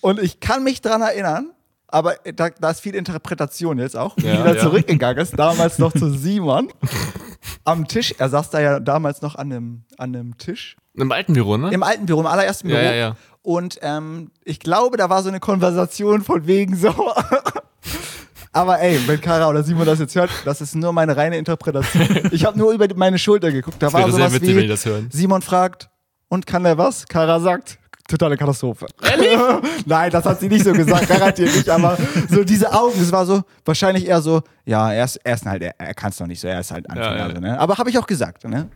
Und 0.00 0.18
ich 0.20 0.40
kann 0.40 0.64
mich 0.64 0.80
dran 0.80 1.02
erinnern, 1.02 1.50
aber 1.88 2.14
da, 2.34 2.48
da 2.50 2.70
ist 2.70 2.80
viel 2.80 2.94
Interpretation 2.94 3.78
jetzt 3.78 3.96
auch, 3.96 4.16
wie 4.16 4.26
Ja, 4.26 4.40
wieder 4.40 4.56
ja. 4.56 4.62
zurückgegangen 4.62 5.18
ist, 5.22 5.38
damals 5.38 5.78
noch 5.78 5.92
zu 5.92 6.10
Simon. 6.10 6.68
Am 7.64 7.86
Tisch, 7.86 8.14
er 8.18 8.28
saß 8.28 8.50
da 8.50 8.60
ja 8.60 8.80
damals 8.80 9.22
noch 9.22 9.36
an 9.36 9.52
einem, 9.52 9.82
an 9.98 10.14
einem 10.14 10.36
Tisch. 10.38 10.76
Im 10.94 11.10
alten 11.12 11.32
Büro, 11.32 11.56
ne? 11.56 11.70
Im 11.72 11.82
alten 11.82 12.06
Büro, 12.06 12.20
im 12.20 12.26
allerersten 12.26 12.68
Ja, 12.68 12.76
Büro. 12.76 12.86
ja, 12.88 12.94
ja. 12.94 13.16
Und 13.42 13.78
ähm, 13.82 14.30
ich 14.44 14.60
glaube, 14.60 14.96
da 14.96 15.08
war 15.10 15.22
so 15.22 15.28
eine 15.28 15.40
Konversation 15.40 16.22
von 16.22 16.46
wegen 16.46 16.76
so. 16.76 16.92
Aber 18.52 18.80
ey, 18.80 19.00
wenn 19.06 19.20
Kara 19.20 19.48
oder 19.48 19.62
Simon 19.62 19.86
das 19.86 19.98
jetzt 19.98 20.14
hört, 20.14 20.30
das 20.44 20.60
ist 20.60 20.74
nur 20.74 20.92
meine 20.92 21.16
reine 21.16 21.38
Interpretation. 21.38 22.06
Ich 22.32 22.44
habe 22.44 22.58
nur 22.58 22.72
über 22.72 22.86
meine 22.94 23.18
Schulter 23.18 23.50
geguckt. 23.50 23.76
Da 23.80 23.86
Das 23.86 23.94
war 23.94 24.10
sowas 24.10 24.34
witzig, 24.34 24.56
wie, 24.56 24.66
das 24.66 24.84
hören. 24.84 25.08
Simon 25.10 25.40
fragt, 25.40 25.88
und 26.28 26.46
kann 26.46 26.64
der 26.64 26.76
was? 26.78 27.06
Kara 27.08 27.40
sagt, 27.40 27.78
totale 28.12 28.36
Katastrophe. 28.36 28.86
Nein, 29.86 30.10
das 30.10 30.24
hat 30.24 30.40
sie 30.40 30.48
nicht 30.48 30.64
so 30.64 30.72
gesagt, 30.72 31.08
garantiert 31.08 31.54
nicht, 31.54 31.68
aber 31.68 31.96
so 32.28 32.44
diese 32.44 32.72
Augen, 32.72 33.00
es 33.00 33.10
war 33.12 33.26
so, 33.26 33.42
wahrscheinlich 33.64 34.06
eher 34.06 34.20
so, 34.22 34.42
ja, 34.64 34.92
er 34.92 35.04
ist, 35.04 35.16
er 35.16 35.34
ist 35.34 35.46
halt, 35.46 35.62
er, 35.62 35.74
er 35.78 35.94
kann 35.94 36.10
es 36.10 36.16
doch 36.16 36.26
nicht 36.26 36.40
so, 36.40 36.48
er 36.48 36.60
ist 36.60 36.70
halt 36.70 36.88
Anfänger. 36.88 37.16
Ja, 37.16 37.28
ja. 37.28 37.40
Ne? 37.40 37.58
Aber 37.58 37.76
habe 37.78 37.90
ich 37.90 37.98
auch 37.98 38.06
gesagt, 38.06 38.44
ne? 38.44 38.68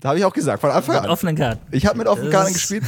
Da 0.00 0.08
habe 0.08 0.18
ich 0.18 0.24
auch 0.24 0.32
gesagt, 0.32 0.60
von 0.60 0.70
Anfang 0.72 0.96
Mit 0.96 1.04
an. 1.04 1.10
offenen 1.10 1.36
Karten. 1.36 1.60
Ich 1.70 1.86
habe 1.86 1.96
mit 1.96 2.08
offenen 2.08 2.28
Das- 2.32 2.40
Karten 2.40 2.54
gespielt. 2.54 2.82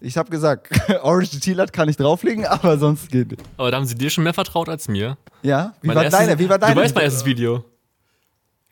Ich 0.00 0.18
habe 0.18 0.28
gesagt, 0.28 0.68
Orange 1.02 1.40
Teal 1.40 1.66
kann 1.68 1.88
ich 1.88 1.96
drauflegen, 1.96 2.44
aber 2.44 2.76
sonst 2.76 3.08
geht 3.10 3.30
nicht. 3.30 3.42
Aber 3.56 3.70
da 3.70 3.78
haben 3.78 3.86
sie 3.86 3.94
dir 3.94 4.10
schon 4.10 4.22
mehr 4.24 4.34
vertraut 4.34 4.68
als 4.68 4.88
mir. 4.88 5.16
Ja? 5.42 5.72
Wie 5.80 5.86
Mein 5.86 5.96
war 5.96 6.04
erstes- 6.04 6.20
deine? 6.26 6.38
Wie 6.38 6.48
war 6.50 6.58
deine? 6.58 6.74
Du 6.74 6.80
weißt 6.82 6.94
mein 6.94 7.04
erstes 7.04 7.24
Video. 7.24 7.64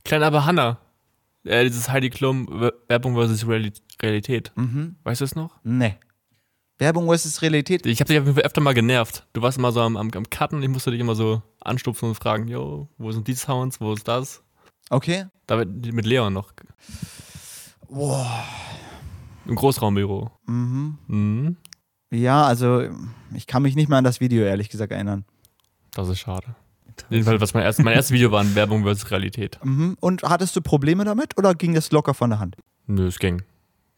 Klein 0.05 0.23
aber 0.23 0.45
Hannah. 0.45 0.77
Äh, 1.45 1.65
dieses 1.65 1.89
Heidi 1.91 2.11
Klum 2.11 2.71
Werbung 2.89 3.15
versus 3.15 3.49
Reali 3.49 3.73
Realität. 4.03 4.53
Mhm. 4.57 4.97
Weißt 5.05 5.23
du 5.23 5.25
es 5.25 5.35
noch? 5.35 5.57
Nee. 5.65 5.95
Werbung 6.81 7.07
versus 7.07 7.43
Realität. 7.43 7.85
Ich 7.85 8.01
habe 8.01 8.09
dich 8.09 8.19
auf 8.19 8.25
jeden 8.25 8.35
Fall 8.35 8.45
öfter 8.45 8.61
mal 8.61 8.73
genervt. 8.73 9.27
Du 9.35 9.43
warst 9.43 9.59
immer 9.59 9.71
so 9.71 9.83
am, 9.83 9.97
am, 9.97 10.11
am 10.15 10.31
Cutten, 10.31 10.63
ich 10.63 10.69
musste 10.69 10.91
dich 10.91 11.01
immer 11.01 11.15
so 11.15 11.43
anstupfen 11.61 12.09
und 12.09 12.15
fragen, 12.15 12.49
yo, 12.49 12.89
wo 12.97 13.13
sind 13.13 13.29
die 13.29 13.35
Sounds, 13.35 13.81
wo 13.81 13.93
ist 13.93 14.09
das? 14.09 14.43
Okay. 14.89 15.27
Da 15.47 15.57
mit, 15.57 15.93
mit 15.93 16.07
Leon 16.07 16.33
noch. 16.33 16.53
Boah. 17.89 18.45
Im 19.47 19.55
Großraumbüro. 19.55 20.31
Mhm. 20.47 21.57
Ja, 22.11 22.45
also 22.45 22.85
ich 23.35 23.47
kann 23.47 23.63
mich 23.63 23.77
nicht 23.77 23.89
mehr 23.89 23.99
an 23.99 24.05
das 24.05 24.21
Video 24.21 24.45
ehrlich 24.45 24.71
gesagt 24.71 24.93
erinnern. 24.93 25.25
Das 25.93 26.09
ist 26.09 26.21
schade. 26.21 26.57
Jedenfalls, 27.09 27.41
was 27.41 27.55
mein, 27.55 27.63
erst, 27.63 27.81
mein 27.81 27.95
erstes 27.95 28.13
Video 28.13 28.31
war, 28.33 28.55
Werbung 28.55 28.83
versus 28.85 29.11
Realität. 29.11 29.59
Mhm. 29.63 29.97
Und 30.01 30.23
hattest 30.23 30.57
du 30.57 30.61
Probleme 30.61 31.05
damit 31.05 31.37
oder 31.37 31.55
ging 31.55 31.75
das 31.75 31.91
locker 31.93 32.15
von 32.15 32.31
der 32.31 32.39
Hand? 32.39 32.57
Nö, 32.87 33.07
es 33.07 33.19
ging. 33.19 33.43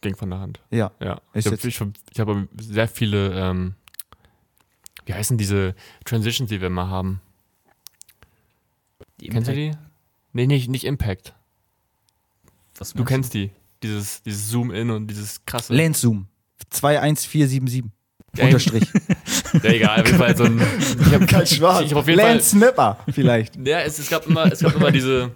Ging 0.02 0.14
von 0.16 0.28
der 0.30 0.40
Hand. 0.40 0.60
Ja. 0.70 0.90
Ja. 1.00 1.20
Ich 1.32 1.46
habe 1.46 1.56
ich 1.56 1.80
hab, 1.80 1.88
ich 2.12 2.20
hab 2.20 2.28
sehr 2.58 2.88
viele, 2.88 3.32
ähm, 3.34 3.74
wie 5.06 5.14
heißen 5.14 5.38
diese 5.38 5.74
Transitions, 6.04 6.50
die 6.50 6.60
wir 6.60 6.66
immer 6.66 6.88
haben? 6.90 7.20
Die 9.20 9.28
Kennst 9.28 9.48
du 9.48 9.54
die? 9.54 9.70
Nee, 10.32 10.46
nicht, 10.46 10.68
nicht 10.68 10.84
Impact. 10.84 11.34
Was 12.78 12.92
Du 12.92 13.04
kennst 13.04 13.34
die. 13.34 13.50
Dieses, 13.82 14.22
dieses 14.22 14.50
Zoom-In 14.50 14.90
und 14.90 15.06
dieses 15.08 15.44
krasse. 15.44 15.72
Lens 15.72 16.00
Zoom 16.00 16.26
21477 16.70 17.84
Ja, 18.36 18.44
Unterstrich. 18.44 18.88
Ja, 19.62 19.70
egal, 19.70 20.00
auf 20.00 20.06
jeden 20.06 20.18
Fall 20.18 20.36
so 20.36 20.44
ein. 20.44 20.58
Ich 21.00 21.12
hab, 21.12 21.28
Kein 21.28 21.46
Schwarz. 21.46 21.84
Ich 21.84 21.94
auf 21.94 22.06
jeden 22.08 22.16
Lens 22.18 22.50
Snipper 22.50 22.98
vielleicht. 23.10 23.56
Ja, 23.56 23.80
es, 23.80 23.98
es 23.98 24.08
gab 24.08 24.26
immer, 24.26 24.50
es 24.50 24.60
gab 24.60 24.74
immer 24.74 24.90
diese, 24.90 25.30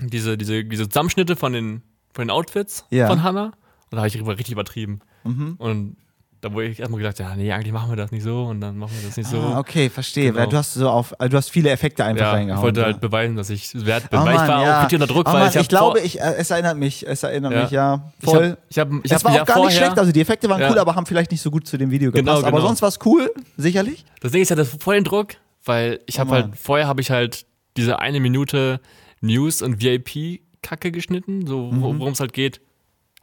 diese, 0.00 0.36
diese, 0.36 0.64
diese 0.64 0.88
Zusammenschnitte 0.88 1.34
von 1.34 1.52
den, 1.52 1.82
von 2.12 2.26
den 2.26 2.30
Outfits 2.30 2.84
Ja. 2.90 3.06
von 3.08 3.22
Hannah. 3.22 3.52
Und 3.92 3.96
da 3.96 3.98
habe 3.98 4.08
ich 4.08 4.16
richtig 4.26 4.50
übertrieben. 4.52 5.00
Mhm. 5.24 5.54
Und 5.58 5.96
da 6.40 6.52
wurde 6.52 6.66
ich 6.66 6.80
erstmal 6.80 6.98
gedacht, 7.00 7.20
ja, 7.20 7.36
nee, 7.36 7.52
eigentlich 7.52 7.72
machen 7.72 7.88
wir 7.90 7.96
das 7.96 8.10
nicht 8.10 8.24
so 8.24 8.46
und 8.46 8.60
dann 8.60 8.76
machen 8.76 8.90
wir 8.98 9.06
das 9.06 9.16
nicht 9.16 9.28
so. 9.30 9.38
Ah, 9.38 9.60
okay, 9.60 9.88
verstehe. 9.88 10.30
Genau. 10.32 10.40
Weil 10.40 10.48
du 10.48 10.56
hast 10.56 10.74
so 10.74 10.90
auf, 10.90 11.14
also 11.20 11.30
du 11.30 11.36
hast 11.36 11.50
viele 11.50 11.70
Effekte 11.70 12.04
einfach 12.04 12.24
ja, 12.24 12.30
ich 12.32 12.36
reingehauen. 12.38 12.62
wollte 12.64 12.80
so. 12.80 12.86
halt 12.86 13.00
beweisen, 13.00 13.36
dass 13.36 13.48
ich 13.50 13.72
es 13.72 13.86
wert 13.86 14.10
bin. 14.10 14.18
Oh 14.18 14.24
weil 14.24 14.32
ich 14.32 14.38
Mann, 14.40 14.48
war 14.48 14.62
ja. 14.64 14.78
auch 14.78 14.82
richtig 14.82 15.00
unter 15.00 15.12
Druck, 15.14 15.28
oh 15.28 15.32
weil 15.32 15.40
Mann, 15.42 15.50
ich, 15.50 15.56
ich 15.56 15.68
glaube, 15.68 16.00
ich, 16.00 16.20
äh, 16.20 16.34
es 16.38 16.50
erinnert 16.50 16.78
mich, 16.78 17.06
es 17.06 17.22
erinnert 17.22 17.52
Ja. 17.52 17.62
mich, 17.62 17.70
ja, 17.70 18.10
ich 18.20 18.26
hab, 18.26 18.34
voll. 18.34 18.56
ich 18.70 18.78
hab, 18.80 18.88
ich 19.04 19.12
es 19.12 19.24
war 19.24 19.34
ja 19.36 19.42
auch 19.42 19.46
gar 19.46 19.56
vorher, 19.58 19.70
nicht 19.70 19.78
schlecht, 19.84 19.98
also 20.00 20.10
die 20.10 20.20
Effekte 20.20 20.48
waren 20.48 20.60
Ja. 20.60 20.70
cool, 20.72 20.78
aber 20.80 20.96
haben 20.96 21.06
vielleicht 21.06 21.30
nicht 21.30 21.42
so 21.42 21.50
gut 21.52 21.68
zu 21.68 21.76
dem 21.78 21.92
Video 21.92 22.10
Genau, 22.10 22.24
gepasst. 22.32 22.44
Aber 22.46 22.56
genau. 22.56 22.66
sonst 22.66 22.82
war 22.82 22.88
es 22.88 22.98
cool, 23.04 23.30
sicherlich. 23.56 24.04
Das 24.20 24.32
Ding 24.32 24.42
ist 24.42 24.48
ja, 24.48 24.56
das 24.56 24.70
voll 24.80 24.96
den 24.96 25.04
Druck, 25.04 25.34
weil 25.64 26.00
ich 26.06 26.16
Oh 26.16 26.20
habe 26.20 26.30
Mann. 26.30 26.42
halt, 26.44 26.56
vorher 26.56 26.88
habe 26.88 27.00
ich 27.02 27.12
halt 27.12 27.46
diese 27.76 28.00
eine 28.00 28.18
Minute 28.18 28.80
News 29.20 29.62
und 29.62 29.80
VIP-Kacke 29.80 30.90
geschnitten, 30.90 31.46
so 31.46 31.70
Mhm. 31.70 31.82
wo- 31.82 31.98
worum 32.00 32.12
es 32.14 32.20
halt 32.20 32.32
geht. 32.32 32.60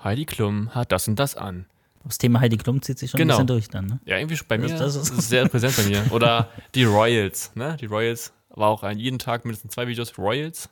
Heidi 0.03 0.25
Klum 0.25 0.73
hat 0.73 0.91
das 0.91 1.07
und 1.07 1.17
das 1.17 1.35
an. 1.35 1.65
Das 2.05 2.17
Thema 2.17 2.39
Heidi 2.39 2.57
Klum 2.57 2.81
zieht 2.81 2.97
sich 2.97 3.11
schon 3.11 3.17
Genau. 3.19 3.35
ein 3.35 3.45
bisschen 3.45 3.47
durch 3.47 3.67
dann, 3.69 3.85
ne? 3.85 3.99
Ja, 4.05 4.17
irgendwie 4.17 4.39
bei 4.47 4.57
mir. 4.57 4.69
Das- 4.69 4.95
ist- 4.95 5.29
sehr 5.29 5.47
präsent 5.49 5.75
bei 5.77 5.83
mir. 5.83 6.03
Oder 6.11 6.47
die 6.75 6.85
Royals, 6.85 7.51
ne? 7.55 7.77
Die 7.79 7.85
Royals 7.85 8.31
war 8.49 8.69
auch 8.69 8.83
ein, 8.83 8.97
jeden 8.97 9.19
Tag 9.19 9.45
mindestens 9.45 9.73
zwei 9.73 9.87
Videos 9.87 10.17
Royals. 10.17 10.69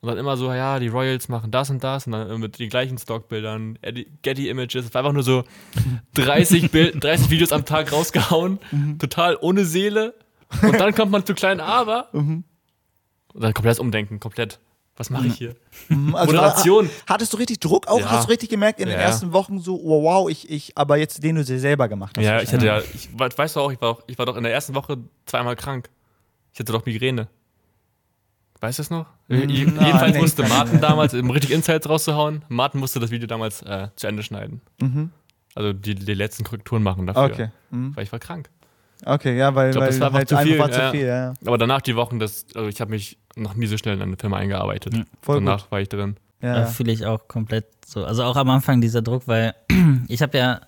Und 0.00 0.08
dann 0.10 0.18
immer 0.18 0.36
so, 0.36 0.52
ja, 0.52 0.78
die 0.78 0.88
Royals 0.88 1.28
machen 1.28 1.50
das 1.50 1.70
und 1.70 1.82
das 1.82 2.06
und 2.06 2.12
dann 2.12 2.38
mit 2.40 2.58
den 2.58 2.68
gleichen 2.68 2.98
Stockbildern, 2.98 3.78
Getty 4.22 4.48
Images. 4.50 4.84
Es 4.86 4.94
war 4.94 5.00
einfach 5.00 5.12
nur 5.14 5.22
so 5.22 5.44
30, 6.14 6.70
Bild, 6.72 7.02
30 7.02 7.30
Videos 7.30 7.52
am 7.52 7.64
Tag 7.64 7.92
rausgehauen, 7.92 8.58
Mhm. 8.72 8.98
total 8.98 9.38
ohne 9.40 9.64
Seele. 9.64 10.14
Und 10.62 10.78
dann 10.78 10.94
kommt 10.94 11.10
man 11.12 11.24
zu 11.24 11.34
kleinen 11.34 11.60
Aber. 11.60 12.08
Mhm. 12.12 12.44
Und 13.32 13.42
dann 13.42 13.54
komplett 13.54 13.78
umdenken, 13.78 14.20
komplett. 14.20 14.58
Was 14.98 15.10
mache 15.10 15.26
ich 15.26 15.34
hier? 15.34 15.54
Also, 15.90 16.32
Moderation. 16.32 16.86
ha- 16.86 17.14
Hattest 17.14 17.32
du 17.32 17.36
richtig 17.36 17.60
Druck 17.60 17.86
auch? 17.86 18.00
Ja. 18.00 18.10
Hast 18.12 18.26
du 18.26 18.30
richtig 18.30 18.48
gemerkt 18.48 18.80
in 18.80 18.88
den 18.88 18.96
Ja. 18.98 19.04
ersten 19.04 19.32
Wochen 19.32 19.58
so, 19.60 19.78
oh, 19.78 20.02
wow, 20.02 20.30
ich, 20.30 20.48
ich, 20.50 20.72
aber 20.76 20.96
jetzt 20.96 21.22
den 21.22 21.36
du 21.36 21.44
dir 21.44 21.60
selber 21.60 21.86
gemacht 21.88 22.16
hast? 22.16 22.24
Ja, 22.24 22.40
ich 22.40 22.50
hatte 22.52 22.64
ja, 22.64 22.80
ich, 22.80 23.10
we- 23.12 23.28
weißt 23.36 23.56
du 23.56 23.60
auch, 23.60 23.70
ich 23.72 23.80
war, 23.80 23.90
auch, 23.90 24.02
ich 24.06 24.18
war 24.18 24.24
doch 24.24 24.36
in 24.36 24.42
der 24.42 24.52
ersten 24.54 24.74
Woche 24.74 24.96
zweimal 25.26 25.54
krank. 25.54 25.90
Ich 26.54 26.60
hatte 26.60 26.72
doch 26.72 26.86
Migräne. 26.86 27.28
Weißt 28.60 28.78
du 28.78 28.82
das 28.84 28.90
noch? 28.90 29.06
Je- 29.28 29.44
Jedenfalls 29.44 30.14
nee, 30.14 30.20
musste 30.20 30.42
Martin 30.48 30.80
damals, 30.80 31.12
um 31.12 31.28
richtig 31.30 31.50
Insights 31.50 31.86
rauszuhauen, 31.88 32.42
Martin 32.48 32.80
musste 32.80 32.98
das 32.98 33.10
Video 33.10 33.26
damals 33.26 33.60
äh, 33.62 33.88
zu 33.96 34.06
Ende 34.06 34.22
schneiden. 34.22 34.62
Also 35.54 35.74
die, 35.74 35.94
die 35.94 36.14
letzten 36.14 36.44
Korrekturen 36.44 36.82
machen 36.82 37.06
dafür. 37.06 37.24
Okay. 37.24 37.48
Mhm. 37.70 37.94
Weil 37.94 38.04
ich 38.04 38.12
war 38.12 38.18
krank. 38.18 38.48
Okay, 39.04 39.36
ja, 39.36 39.54
weil, 39.54 39.70
Ich 39.70 39.72
glaub, 39.76 39.82
weil 39.82 39.90
das 39.90 40.00
war 40.00 40.06
einfach 40.08 40.18
halt 40.18 40.28
zu 40.28 40.36
viel, 40.38 40.52
einfach 40.60 40.70
war 40.76 40.78
ja. 40.82 40.90
zu 40.90 40.96
viel, 40.96 41.06
ja. 41.06 41.34
Aber 41.44 41.58
danach 41.58 41.80
die 41.82 41.96
Wochen, 41.96 42.18
das, 42.18 42.46
also 42.54 42.68
ich 42.68 42.80
habe 42.80 42.90
mich 42.90 43.18
noch 43.36 43.54
nie 43.54 43.66
so 43.66 43.76
schnell 43.76 43.94
in 43.96 44.02
eine 44.02 44.16
Firma 44.16 44.38
eingearbeitet. 44.38 44.94
Ja, 44.94 45.02
Voll 45.22 45.36
danach 45.36 45.70
war 45.70 45.80
ich 45.80 45.88
drin. 45.88 46.16
Ja, 46.42 46.54
Da 46.54 46.60
ja. 46.60 46.66
fühle 46.66 46.92
ich 46.92 47.04
auch 47.06 47.28
komplett 47.28 47.66
so. 47.86 48.04
Also 48.04 48.24
auch 48.24 48.36
am 48.36 48.48
Anfang 48.50 48.80
dieser 48.80 49.02
Druck, 49.02 49.26
weil 49.26 49.54
ich 50.08 50.22
habe 50.22 50.38
ja 50.38 50.60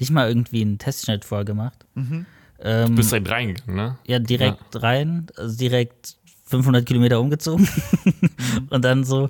nicht 0.00 0.10
mal 0.10 0.28
irgendwie 0.28 0.62
einen 0.62 0.78
Testschnitt 0.78 1.24
vorgemacht. 1.24 1.84
Mhm. 1.94 2.26
Ähm, 2.60 2.86
Du 2.90 2.94
bist 2.96 3.10
direkt 3.12 3.30
reingegangen, 3.30 3.74
ne? 3.76 3.98
ja, 4.06 4.18
direkt 4.18 4.82
rein, 4.82 5.26
also 5.36 5.56
direkt 5.56 6.16
500 6.46 6.86
Kilometer 6.86 7.20
umgezogen 7.20 7.68
Mhm. 8.04 8.66
und 8.70 8.84
dann 8.84 9.04
so, 9.04 9.28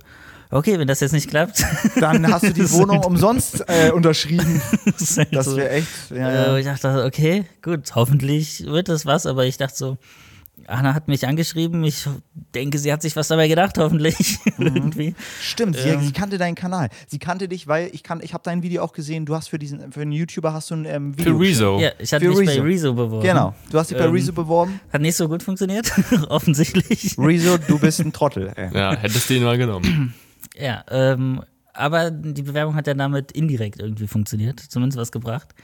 okay, 0.55 0.79
wenn 0.79 0.89
das 0.89 1.01
jetzt 1.01 1.13
nicht 1.13 1.29
klappt, 1.29 1.65
Dann 2.01 2.27
hast 2.33 2.45
du 2.45 2.53
die 2.53 2.71
Wohnung 2.73 3.01
umsonst 3.05 3.65
äh, 3.69 3.91
unterschrieben. 3.91 4.63
Das 5.31 5.57
wäre 5.57 5.71
echt. 5.71 5.89
Ja, 6.11 6.29
äh, 6.29 6.47
ja. 6.47 6.57
ich 6.75 6.81
dachte, 6.81 7.05
okay, 7.05 7.45
gut, 7.63 7.95
hoffentlich 7.95 8.65
wird 8.67 8.89
das 8.89 9.05
was, 9.07 9.27
aber 9.27 9.45
ich 9.45 9.57
dachte 9.57 9.77
so, 9.77 9.99
Anna 10.67 10.95
hat 10.95 11.09
mich 11.09 11.27
angeschrieben, 11.27 11.83
ich 11.85 12.07
denke, 12.55 12.79
sie 12.79 12.93
hat 12.93 13.03
sich 13.03 13.17
was 13.17 13.29
dabei 13.29 13.49
gedacht, 13.49 13.77
hoffentlich. 13.79 14.39
Mhm. 14.57 14.67
Irgendwie. 14.67 15.15
Stimmt, 15.43 15.77
sie, 15.77 15.89
Ähm. 15.89 16.01
sie 16.01 16.13
kannte 16.13 16.39
deinen 16.39 16.55
Kanal. 16.55 16.89
Sie 17.09 17.19
kannte 17.19 17.49
dich, 17.49 17.67
weil 17.67 17.91
ich 17.93 18.05
kann, 18.05 18.21
ich 18.23 18.35
habe 18.35 18.43
dein 18.45 18.63
Video 18.63 18.85
auch 18.85 18.93
gesehen. 18.93 19.27
Du 19.27 19.35
hast 19.35 19.49
für 19.49 19.59
diesen, 19.59 19.91
für 19.91 20.03
einen 20.03 20.13
YouTuber 20.13 20.53
hast 20.53 20.71
du 20.71 20.77
ein 20.77 20.85
ähm, 20.85 21.19
Video. 21.19 21.37
Für 21.37 21.41
Rezo. 21.41 21.81
Ja, 21.81 21.91
ich 21.99 22.13
hatte 22.13 22.25
Für 22.25 22.39
mich 22.39 22.51
Rezo. 22.51 22.61
bei 22.63 22.69
Rezo 22.69 22.95
beworben. 22.95 23.27
Genau. 23.27 23.55
Du 23.73 23.79
hast 23.79 23.91
dich 23.91 23.99
bei 23.99 24.05
Ähm. 24.05 24.13
Rezo 24.13 24.33
beworben. 24.33 24.81
Hat 24.93 25.01
nicht 25.01 25.17
so 25.17 25.29
gut 25.29 25.43
funktioniert, 25.43 25.91
offensichtlich. 26.29 27.17
Rezo, 27.19 27.59
du 27.59 27.81
bist 27.81 27.99
ein 28.01 28.13
Trottel. 28.13 28.53
Ey. 28.55 28.71
Ja, 28.73 28.95
hättest 28.97 29.29
du 29.29 29.35
ihn 29.35 29.43
mal 29.43 29.59
genommen. 29.59 30.15
Ja, 30.57 30.85
ähm, 30.91 31.43
aber 31.73 32.11
die 32.11 32.43
Bewerbung 32.43 32.77
hat 32.77 32.87
ja 32.87 32.95
damit 32.95 33.33
indirekt 33.33 33.81
irgendwie 33.81 34.07
funktioniert, 34.07 34.61
zumindest 34.61 34.99
was 34.99 35.11
gebracht. 35.13 35.55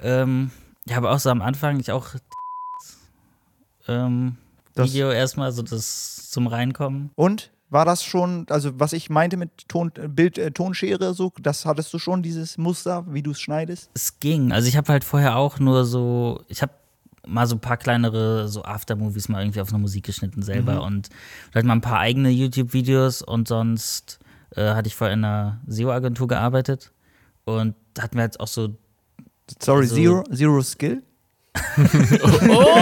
Ähm, 0.00 0.50
ja, 0.86 0.96
aber 0.96 1.10
auch 1.10 1.18
so 1.18 1.30
am 1.30 1.42
Anfang, 1.42 1.80
ich 1.80 1.90
auch 1.92 2.10
ähm, 3.88 4.36
Das- 4.74 4.88
Video 4.92 5.10
erstmal, 5.10 5.52
so 5.52 5.62
das 5.62 6.30
zum 6.30 6.46
Reinkommen. 6.46 7.10
Und 7.14 7.50
war 7.70 7.84
das 7.84 8.02
schon, 8.02 8.46
also 8.48 8.78
was 8.80 8.92
ich 8.94 9.10
meinte 9.10 9.36
mit 9.36 9.68
Ton, 9.68 9.90
Bild, 10.08 10.38
äh, 10.38 10.50
Tonschere, 10.50 11.12
so, 11.14 11.32
das 11.40 11.66
hattest 11.66 11.92
du 11.92 11.98
schon, 11.98 12.22
dieses 12.22 12.56
Muster, 12.56 13.04
wie 13.12 13.22
du 13.22 13.32
es 13.32 13.40
schneidest? 13.40 13.90
Es 13.94 14.20
ging. 14.20 14.52
Also 14.52 14.68
ich 14.68 14.76
habe 14.76 14.90
halt 14.92 15.04
vorher 15.04 15.36
auch 15.36 15.58
nur 15.58 15.84
so, 15.84 16.42
ich 16.48 16.62
habe 16.62 16.72
mal 17.26 17.46
so 17.46 17.56
ein 17.56 17.60
paar 17.60 17.76
kleinere 17.76 18.48
so 18.48 18.64
Aftermovies 18.64 19.28
mal 19.28 19.42
irgendwie 19.42 19.60
auf 19.60 19.68
einer 19.68 19.78
Musik 19.78 20.04
geschnitten 20.04 20.40
selber 20.42 20.76
Mhm. 20.76 20.80
und 20.80 21.08
halt 21.54 21.66
mal 21.66 21.74
ein 21.74 21.82
paar 21.82 21.98
eigene 21.98 22.30
YouTube-Videos 22.30 23.20
und 23.20 23.48
sonst 23.48 24.17
äh, 24.56 24.70
hatte 24.74 24.88
ich 24.88 24.94
vorher 24.94 25.14
in 25.14 25.24
einer 25.24 25.60
SEO-Agentur 25.66 26.28
gearbeitet 26.28 26.92
und 27.44 27.74
da 27.94 28.02
hatten 28.02 28.16
wir 28.16 28.24
jetzt 28.24 28.40
auch 28.40 28.48
so 28.48 28.76
Sorry, 29.60 29.82
Also- 29.82 29.94
Zero, 29.94 30.24
Zero 30.32 30.62
Skill? 30.62 31.02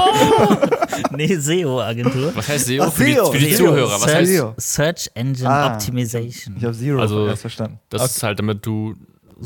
nee, 1.12 1.34
SEO-Agentur. 1.36 2.34
Was 2.34 2.48
heißt 2.48 2.66
SEO? 2.66 2.84
Ach, 2.84 2.92
Für 2.92 3.04
die, 3.04 3.14
SEO. 3.14 3.32
für 3.32 3.38
die 3.38 3.54
SEO. 3.54 3.66
Zuhörer. 3.66 3.90
Was 3.92 4.02
Search- 4.02 4.14
heißt 4.16 4.32
SEO. 4.32 4.54
Search 4.58 5.10
Engine 5.14 5.48
Ah. 5.50 5.74
Optimization. 5.74 6.56
Ich 6.56 6.64
habe 6.64 6.74
Zero 6.74 7.00
Also, 7.00 7.26
erst 7.26 7.40
verstanden. 7.42 7.80
Das 7.88 8.04
ist 8.16 8.22
halt, 8.22 8.38
damit 8.38 8.64
du. 8.66 8.94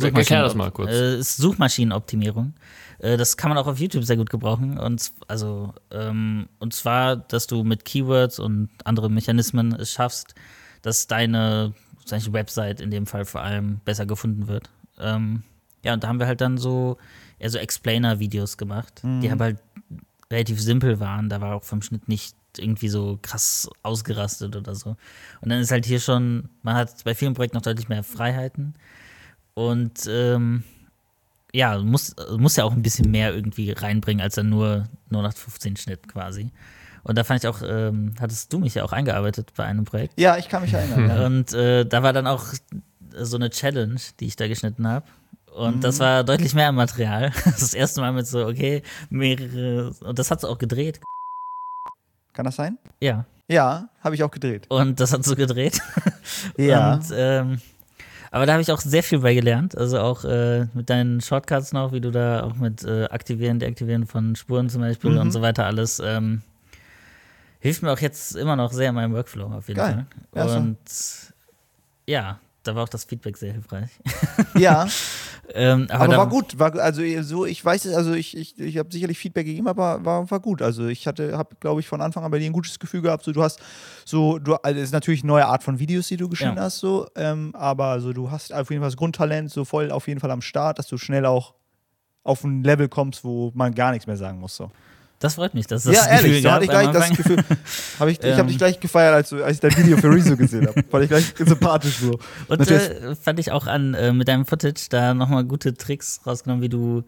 Erklär 0.01 0.43
das 0.45 0.55
mal 0.55 0.71
kurz. 0.71 0.91
Äh, 0.91 1.19
ist 1.19 1.37
Suchmaschinenoptimierung. 1.39 2.55
Äh, 3.01 3.17
das 3.17 3.37
kann 3.37 3.49
man 3.49 3.59
auch 3.59 3.67
auf 3.67 3.79
YouTube 3.79 4.05
sehr 4.05 4.17
gut 4.17 4.31
gebrauchen. 4.31 4.79
Und, 4.79 5.11
also, 5.27 5.75
ähm, 5.91 6.49
und 6.61 6.75
zwar, 6.75 7.17
dass 7.17 7.49
du 7.49 7.65
mit 7.65 7.85
Keywords 7.85 8.39
und 8.39 8.69
anderen 8.85 9.13
Mechanismen 9.15 9.75
es 9.75 9.91
schaffst, 9.91 10.35
dass 10.83 11.09
deine, 11.09 11.73
deine 12.13 12.33
Website 12.33 12.81
in 12.81 12.91
dem 12.91 13.07
Fall 13.07 13.25
vor 13.25 13.43
allem 13.43 13.81
besser 13.85 14.07
gefunden 14.07 14.49
wird. 14.49 14.71
Ähm, 14.99 15.43
ja, 15.83 15.95
und 15.95 16.05
da 16.05 16.09
haben 16.09 16.19
wir 16.19 16.27
halt 16.27 16.41
dann 16.41 16.59
so 16.59 16.99
eher 17.39 17.51
so 17.51 17.59
Explainer-Videos 17.59 18.59
gemacht, 18.59 19.03
die 19.03 19.31
aber 19.31 19.45
halt 19.45 19.59
relativ 20.31 20.61
simpel 20.61 21.01
waren. 21.01 21.29
Da 21.29 21.41
war 21.41 21.57
auch 21.57 21.65
vom 21.65 21.83
Schnitt 21.83 22.09
nicht 22.09 22.37
irgendwie 22.59 22.89
so 22.89 23.19
krass 23.23 23.69
ausgerastet 23.83 24.57
oder 24.57 24.75
so. 24.75 24.97
Und 25.41 25.49
dann 25.51 25.61
ist 25.61 25.71
halt 25.71 25.87
hier 25.87 26.01
schon, 26.01 26.49
man 26.63 26.75
hat 26.75 27.05
bei 27.05 27.15
vielen 27.15 27.35
Projekten 27.35 27.57
noch 27.57 27.63
deutlich 27.63 27.89
mehr 27.89 28.03
Freiheiten. 28.03 28.75
Und 29.55 30.07
ähm, 30.09 30.65
ja, 31.53 31.79
muss, 31.79 32.15
muss 32.37 32.57
ja 32.57 32.65
auch 32.65 32.73
ein 32.73 32.83
bisschen 32.83 33.11
mehr 33.11 33.35
irgendwie 33.35 33.73
reinbringen, 33.73 34.23
als 34.23 34.35
dann 34.35 34.49
nur 34.49 34.89
0815 35.11 35.77
Schnitt 35.77 36.09
quasi. 36.09 36.51
Und 37.03 37.17
da 37.19 37.25
fand 37.25 37.43
ich 37.43 37.49
auch, 37.49 37.63
ähm, 37.65 38.15
hattest 38.21 38.53
du 38.53 38.59
mich 38.59 38.75
ja 38.75 38.85
auch 38.85 38.93
eingearbeitet 38.93 39.53
bei 39.57 39.65
einem 39.65 39.85
Projekt. 39.85 40.19
Ja, 40.21 40.37
ich 40.37 40.49
kann 40.49 40.63
mich 40.63 40.73
erinnern. 40.75 41.09
ja. 41.09 41.27
Und 41.27 41.53
äh, 41.55 41.85
da 41.87 42.03
war 42.03 42.13
dann 42.13 42.27
auch 42.27 42.45
so 43.17 43.37
eine 43.37 43.51
Challenge, 43.51 44.01
die 44.21 44.27
ich 44.27 44.37
da 44.37 44.47
geschnitten 44.49 44.87
habe. 44.87 45.07
Und 45.55 45.83
das 45.83 45.99
war 45.99 46.23
deutlich 46.25 46.55
mehr 46.55 46.71
Material. 46.73 47.33
Das 47.45 47.75
erste 47.75 48.01
Mal 48.01 48.13
mit 48.13 48.27
so, 48.27 48.47
okay, 48.47 48.83
mehrere. 49.09 49.91
Und 50.01 50.19
das 50.19 50.31
hat 50.31 50.41
sie 50.41 50.49
auch 50.49 50.59
gedreht. 50.59 51.01
Kann 52.33 52.45
das 52.45 52.57
sein? 52.57 52.79
Ja. 53.01 53.25
Ja, 53.49 53.89
habe 54.05 54.15
ich 54.15 54.23
auch 54.23 54.31
gedreht. 54.31 54.67
Und 54.69 55.01
das 55.01 55.13
hat 55.13 55.25
so 55.25 55.35
gedreht. 55.37 55.81
Ja. 56.57 56.95
Und, 56.95 57.07
ähm, 57.13 57.61
aber 58.31 58.47
da 58.47 58.53
habe 58.53 58.63
ich 58.63 58.71
auch 58.71 58.81
sehr 58.81 59.03
viel 59.03 59.19
bei 59.19 59.35
gelernt. 59.35 59.77
Also 59.77 59.99
auch 59.99 60.25
äh, 60.25 60.67
mit 60.75 60.89
deinen 60.89 61.21
Shortcuts 61.21 61.73
noch, 61.73 61.91
wie 61.93 62.01
du 62.01 62.13
da 62.13 62.45
auch 62.45 62.55
mit 62.55 62.85
äh, 62.85 63.07
Aktivieren, 63.07 63.59
Deaktivieren 63.59 64.07
von 64.07 64.37
Spuren 64.37 64.69
zum 64.71 64.83
Beispiel 64.83 65.11
Mhm. 65.13 65.19
und 65.19 65.31
so 65.33 65.43
weiter 65.43 65.67
alles. 65.67 66.01
Ähm, 66.05 66.43
hilft 67.61 67.83
mir 67.83 67.93
auch 67.93 67.99
jetzt 68.01 68.35
immer 68.35 68.57
noch 68.57 68.73
sehr 68.73 68.89
in 68.89 68.95
meinem 68.95 69.15
Workflow 69.15 69.47
auf 69.47 69.69
jeden 69.69 69.79
Geil. 69.79 70.07
Fall. 70.33 70.67
Und 70.67 70.79
ja, 72.07 72.41
da 72.63 72.75
war 72.75 72.85
auch 72.85 72.89
das 72.89 73.05
Feedback 73.05 73.37
sehr 73.37 73.53
hilfreich. 73.53 73.91
ja, 74.59 74.87
ähm, 75.55 75.87
aber 75.91 76.05
aber 76.05 76.17
war 76.17 76.29
gut. 76.29 76.59
War, 76.59 76.75
also 76.77 77.03
so, 77.23 77.47
ich 77.47 77.65
weiß 77.65 77.85
es, 77.87 77.95
also 77.95 78.13
ich, 78.13 78.37
ich, 78.37 78.59
ich 78.59 78.77
habe 78.79 78.91
sicherlich 78.93 79.19
Feedback 79.19 79.47
gegeben, 79.47 79.69
aber 79.69 80.05
war, 80.05 80.31
war 80.31 80.41
gut. 80.41 80.61
Also 80.61 80.87
ich 80.89 81.07
hatte, 81.07 81.37
habe, 81.39 81.57
glaube 81.61 81.81
ich, 81.81 81.89
von 81.89 82.01
Anfang 82.01 82.25
an 82.25 82.31
bei 82.31 82.39
dir 82.39 82.47
ein 82.47 82.53
gutes 82.53 82.79
Gefühl 82.79 83.03
gehabt. 83.03 83.25
So, 83.25 83.33
du 83.33 83.43
hast 83.43 83.61
so, 84.05 84.39
du, 84.39 84.55
also 84.57 84.79
es 84.79 84.87
ist 84.87 84.93
natürlich 84.93 85.23
eine 85.23 85.29
neue 85.33 85.47
Art 85.47 85.63
von 85.63 85.79
Videos, 85.79 86.09
die 86.09 86.17
du 86.17 86.29
geschnitten 86.29 86.57
Ja. 86.57 86.65
hast, 86.65 86.79
so, 86.81 87.07
ähm, 87.17 87.55
aber 87.55 88.01
so, 88.01 88.13
du 88.13 88.31
hast 88.31 88.53
auf 88.53 88.71
jeden 88.71 88.83
Fall 88.83 88.89
das 88.91 88.97
Grundtalent 88.97 89.51
so 89.51 89.65
voll 89.65 89.91
auf 89.91 90.09
jeden 90.09 90.21
Fall 90.21 90.31
am 90.31 90.43
Start, 90.43 90.79
dass 90.79 90.87
du 90.89 90.99
schnell 90.99 91.25
auch 91.27 91.55
auf 92.23 92.45
ein 92.45 92.63
Level 92.63 92.89
kommst, 92.89 93.25
wo 93.25 93.51
man 93.55 93.75
gar 93.75 93.93
nichts 93.93 94.07
mehr 94.07 94.17
sagen 94.17 94.39
muss. 94.41 94.57
So. 94.57 94.71
Das 95.21 95.35
freut 95.35 95.55
mich, 95.55 95.67
dass 95.67 95.85
das 95.85 95.95
ja, 95.95 96.07
ehrlich, 96.07 96.23
Gefühl 96.33 96.43
so 96.43 96.51
hatte 96.51 96.65
ich 96.65 96.71
gleich 96.71 96.91
das. 96.91 97.11
Gefühl. 97.11 97.37
Hab 98.01 98.09
ich 98.09 98.19
ich 98.21 98.25
habe 98.33 98.41
Ähm. 98.41 98.47
dich 98.49 98.59
gleich 98.59 98.81
gefeiert, 98.81 99.15
als, 99.15 99.33
als 99.33 99.55
ich 99.57 99.61
dein 99.61 99.77
Video 99.77 99.97
für 99.99 100.11
Rezo 100.11 100.37
gesehen 100.37 100.67
habe. 100.67 100.83
Fand 100.91 101.05
ich 101.05 101.11
gleich 101.11 101.35
sympathisch 101.39 101.99
so. 101.99 102.19
Und 102.49 102.71
äh, 102.71 103.15
fand 103.15 103.39
ich 103.39 103.53
auch 103.53 103.67
an 103.67 103.95
äh, 103.95 104.13
mit 104.13 104.29
deinem 104.29 104.47
Footage 104.47 104.89
da 104.89 105.13
nochmal 105.15 105.45
gute 105.45 105.75
Tricks 105.75 106.21
rausgenommen, 106.27 106.63
wie 106.63 106.71
du 106.71 107.05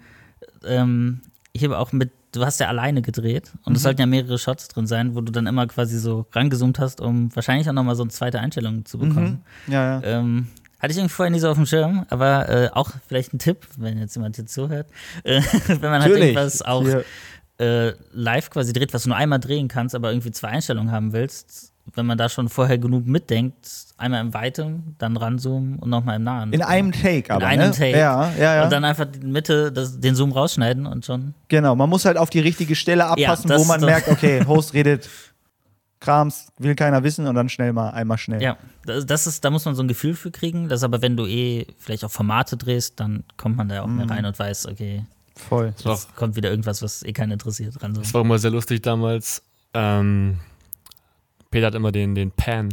ähm, 0.64 1.20
hier 1.56 1.78
auch 1.78 1.92
mit, 1.92 2.10
du 2.32 2.44
hast 2.44 2.60
ja 2.60 2.68
alleine 2.68 3.02
gedreht 3.02 3.50
und 3.64 3.72
Mhm. 3.72 3.76
es 3.76 3.82
sollten 3.82 4.00
ja 4.00 4.06
mehrere 4.06 4.38
Shots 4.38 4.68
drin 4.68 4.86
sein, 4.86 5.14
wo 5.14 5.20
du 5.22 5.32
dann 5.32 5.46
immer 5.46 5.66
quasi 5.66 5.98
so 5.98 6.26
rangezoomt 6.32 6.78
hast, 6.78 7.00
um 7.00 7.34
wahrscheinlich 7.34 7.68
auch 7.68 7.72
nochmal 7.74 7.94
so 7.96 8.02
eine 8.02 8.10
zweite 8.10 8.40
Einstellung 8.40 8.84
zu 8.84 8.98
bekommen. 8.98 9.42
Mhm. 9.66 9.72
Ja, 9.72 10.00
ja. 10.00 10.18
Ähm, 10.18 10.48
hatte 10.80 10.92
ich 10.92 10.98
irgendwie 10.98 11.14
vorher 11.14 11.30
nie 11.30 11.38
so 11.38 11.48
auf 11.48 11.56
dem 11.56 11.64
Schirm, 11.66 12.06
aber 12.10 12.48
äh, 12.48 12.68
auch 12.72 12.90
vielleicht 13.06 13.32
ein 13.32 13.38
Tipp, 13.38 13.66
wenn 13.78 13.98
jetzt 13.98 14.16
jemand 14.16 14.34
hier 14.36 14.46
zuhört, 14.46 14.88
äh, 15.24 15.40
wenn 15.68 15.80
man 15.80 15.92
halt 16.02 16.10
Natürlich. 16.10 16.22
irgendwas 16.34 16.60
auch 16.62 16.82
Hier. 16.82 17.04
Äh, 17.62 17.94
live 18.12 18.50
quasi 18.50 18.72
dreht, 18.72 18.92
was 18.92 19.04
du 19.04 19.10
nur 19.10 19.16
einmal 19.16 19.38
drehen 19.38 19.68
kannst, 19.68 19.94
aber 19.94 20.10
irgendwie 20.10 20.32
zwei 20.32 20.48
Einstellungen 20.48 20.90
haben 20.90 21.12
willst, 21.12 21.72
wenn 21.94 22.06
man 22.06 22.18
da 22.18 22.28
schon 22.28 22.48
vorher 22.48 22.78
genug 22.78 23.06
mitdenkt, 23.06 23.68
einmal 23.96 24.20
im 24.20 24.34
Weiten, 24.34 24.94
dann 24.98 25.16
ranzoomen 25.16 25.78
und 25.78 25.90
nochmal 25.90 26.16
im 26.16 26.24
Nahen. 26.24 26.52
In 26.52 26.62
einem 26.62 26.92
Take 26.92 27.32
aber. 27.32 27.46
einem 27.46 27.70
ne? 27.70 27.76
Take. 27.76 27.98
Ja, 27.98 28.32
ja, 28.38 28.54
ja. 28.56 28.64
Und 28.64 28.72
dann 28.72 28.84
einfach 28.84 29.06
die 29.06 29.26
Mitte, 29.26 29.72
das, 29.72 29.98
den 29.98 30.14
Zoom 30.14 30.32
rausschneiden 30.32 30.86
und 30.86 31.04
schon. 31.04 31.34
Genau, 31.48 31.74
man 31.74 31.88
muss 31.88 32.04
halt 32.04 32.16
auf 32.16 32.30
die 32.30 32.40
richtige 32.40 32.74
Stelle 32.74 33.06
abpassen, 33.06 33.48
das 33.48 33.60
wo 33.60 33.64
man 33.64 33.80
merkt, 33.80 34.08
okay, 34.08 34.44
Host 34.46 34.74
redet 34.74 35.08
Krams, 36.00 36.48
will 36.58 36.74
keiner 36.74 37.04
wissen 37.04 37.26
und 37.28 37.34
dann 37.36 37.48
schnell 37.48 37.72
mal, 37.72 37.90
einmal 37.90 38.18
schnell. 38.18 38.42
Ja, 38.42 38.56
das, 38.84 39.26
ist, 39.26 39.44
da 39.44 39.50
muss 39.50 39.64
man 39.64 39.76
so 39.76 39.82
ein 39.82 39.88
Gefühl 39.88 40.14
für 40.14 40.32
kriegen. 40.32 40.68
Das 40.68 40.82
aber, 40.82 41.00
wenn 41.00 41.16
du 41.16 41.26
eh 41.26 41.66
vielleicht 41.78 42.04
auch 42.04 42.10
Formate 42.10 42.56
drehst, 42.56 42.98
dann 42.98 43.22
kommt 43.36 43.56
man 43.56 43.68
da 43.68 43.76
ja 43.76 43.82
auch 43.82 43.86
Mhm. 43.86 43.96
mehr 43.96 44.10
rein 44.10 44.24
und 44.24 44.36
weiß, 44.36 44.66
okay, 44.66 45.04
Voll. 45.48 45.72
Das 45.76 45.84
war, 45.84 45.94
jetzt 45.94 46.16
kommt 46.16 46.36
wieder 46.36 46.50
irgendwas, 46.50 46.82
was 46.82 47.02
eh 47.02 47.12
keinen 47.12 47.32
interessiert 47.32 47.80
dran. 47.80 47.94
So. 47.94 48.00
das 48.02 48.14
war 48.14 48.20
immer 48.22 48.38
sehr 48.38 48.50
lustig 48.50 48.82
damals. 48.82 49.42
Ähm, 49.74 50.38
Peter 51.50 51.66
hat 51.68 51.74
immer 51.74 51.92
den, 51.92 52.14
den 52.14 52.30
Pan 52.30 52.70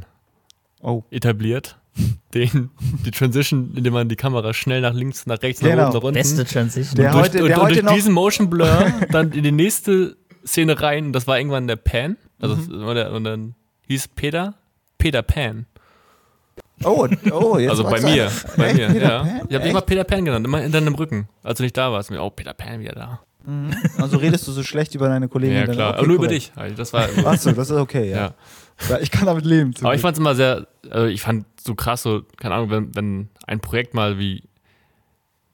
Oh. 0.82 1.04
etabliert. 1.12 1.78
Den, 2.34 2.70
die 3.06 3.12
Transition, 3.12 3.74
indem 3.76 3.92
man 3.94 4.08
die 4.08 4.16
Kamera 4.16 4.54
schnell 4.54 4.80
nach 4.82 4.94
links, 4.94 5.26
nach 5.26 5.42
rechts, 5.42 5.62
nach 5.62 5.70
Genau. 5.72 5.88
oben, 5.88 5.94
nach 5.96 6.04
unten. 6.04 6.14
Beste 6.14 6.46
Transition. 6.46 6.96
Der 6.96 7.12
durch, 7.12 7.24
heute- 7.26 7.42
und, 7.42 7.48
der 7.50 7.58
und 7.58 7.64
heute 7.64 7.74
durch 7.74 7.86
noch- 7.86 7.94
diesen 7.96 8.14
Motion 8.14 8.50
Blur 8.50 8.94
dann 9.12 9.32
in 9.34 9.44
die 9.44 9.52
nächste 9.52 10.16
Szene 10.46 10.80
rein. 10.80 11.12
Das 11.12 11.28
war 11.28 11.38
irgendwann 11.40 11.68
der 11.68 11.76
Pan. 11.76 12.16
Also 12.40 12.56
Mhm. 12.56 12.84
und, 12.88 12.98
und 12.98 13.24
dann 13.26 13.56
hieß 13.88 14.10
Peter 14.10 14.54
Peter 14.98 15.22
Pan. 15.24 15.66
Oh, 16.84 17.08
oh, 17.32 17.58
jetzt 17.58 17.72
Also 17.72 17.84
bei 17.84 18.02
mir, 18.02 18.32
bei 18.58 18.68
Echt? 18.68 18.78
mir, 18.78 18.88
Peter 18.88 19.10
ja. 19.10 19.20
Pan? 19.24 19.42
Ich 19.50 19.56
habe 19.56 19.68
immer 19.68 19.82
Peter 19.82 20.04
Pan 20.04 20.26
genannt, 20.26 20.46
immer 20.46 20.64
in 20.64 20.72
deinem 20.72 20.96
Rücken, 20.96 21.28
als 21.44 21.58
du 21.58 21.64
nicht 21.64 21.76
da 21.78 21.92
warst. 21.92 22.10
Mir, 22.12 22.22
Oh, 22.22 22.30
Peter 22.30 22.54
Pan 22.54 22.80
wieder 22.80 22.94
da. 22.94 23.20
Also 23.98 24.18
redest 24.18 24.48
du 24.48 24.52
so 24.52 24.64
schlecht 24.64 24.94
über 24.96 25.08
deine 25.08 25.28
Kollegen. 25.28 25.56
Ja, 25.56 25.66
klar. 25.66 25.90
okay, 25.90 25.98
Aber 26.00 26.08
nur 26.08 26.16
über 26.18 26.28
dich. 26.28 26.52
Das 26.76 26.94
war. 26.94 27.08
Achso, 27.26 27.52
das 27.52 27.70
ist 27.70 27.78
okay, 27.78 28.10
ja. 28.10 28.18
ja. 28.18 28.34
ja. 28.90 29.00
Ich 29.00 29.12
kann 29.12 29.26
damit 29.26 29.46
leben. 29.46 29.74
Aber 29.82 29.96
ich 29.96 30.02
fand 30.02 30.14
es 30.14 30.20
immer 30.20 30.36
sehr, 30.36 30.68
also 30.90 31.08
ich 31.08 31.22
fand 31.22 31.46
so 31.60 31.74
krass, 31.74 32.04
so, 32.04 32.22
keine 32.38 32.56
Ahnung, 32.56 32.70
wenn, 32.70 32.96
wenn 32.96 33.30
ein 33.48 33.60
Projekt 33.60 33.94
mal 33.94 34.20
wie 34.20 34.44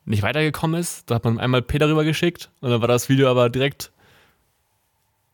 nicht 0.04 0.24
weitergekommen 0.24 0.80
ist, 0.80 1.10
da 1.10 1.16
hat 1.16 1.24
man 1.24 1.40
einmal 1.40 1.62
Peter 1.62 1.88
rüber 1.88 2.04
geschickt 2.04 2.50
und 2.62 2.70
dann 2.70 2.82
war 2.82 2.88
das 2.88 3.10
Video 3.10 3.30
aber 3.30 3.50
direkt 3.50 3.92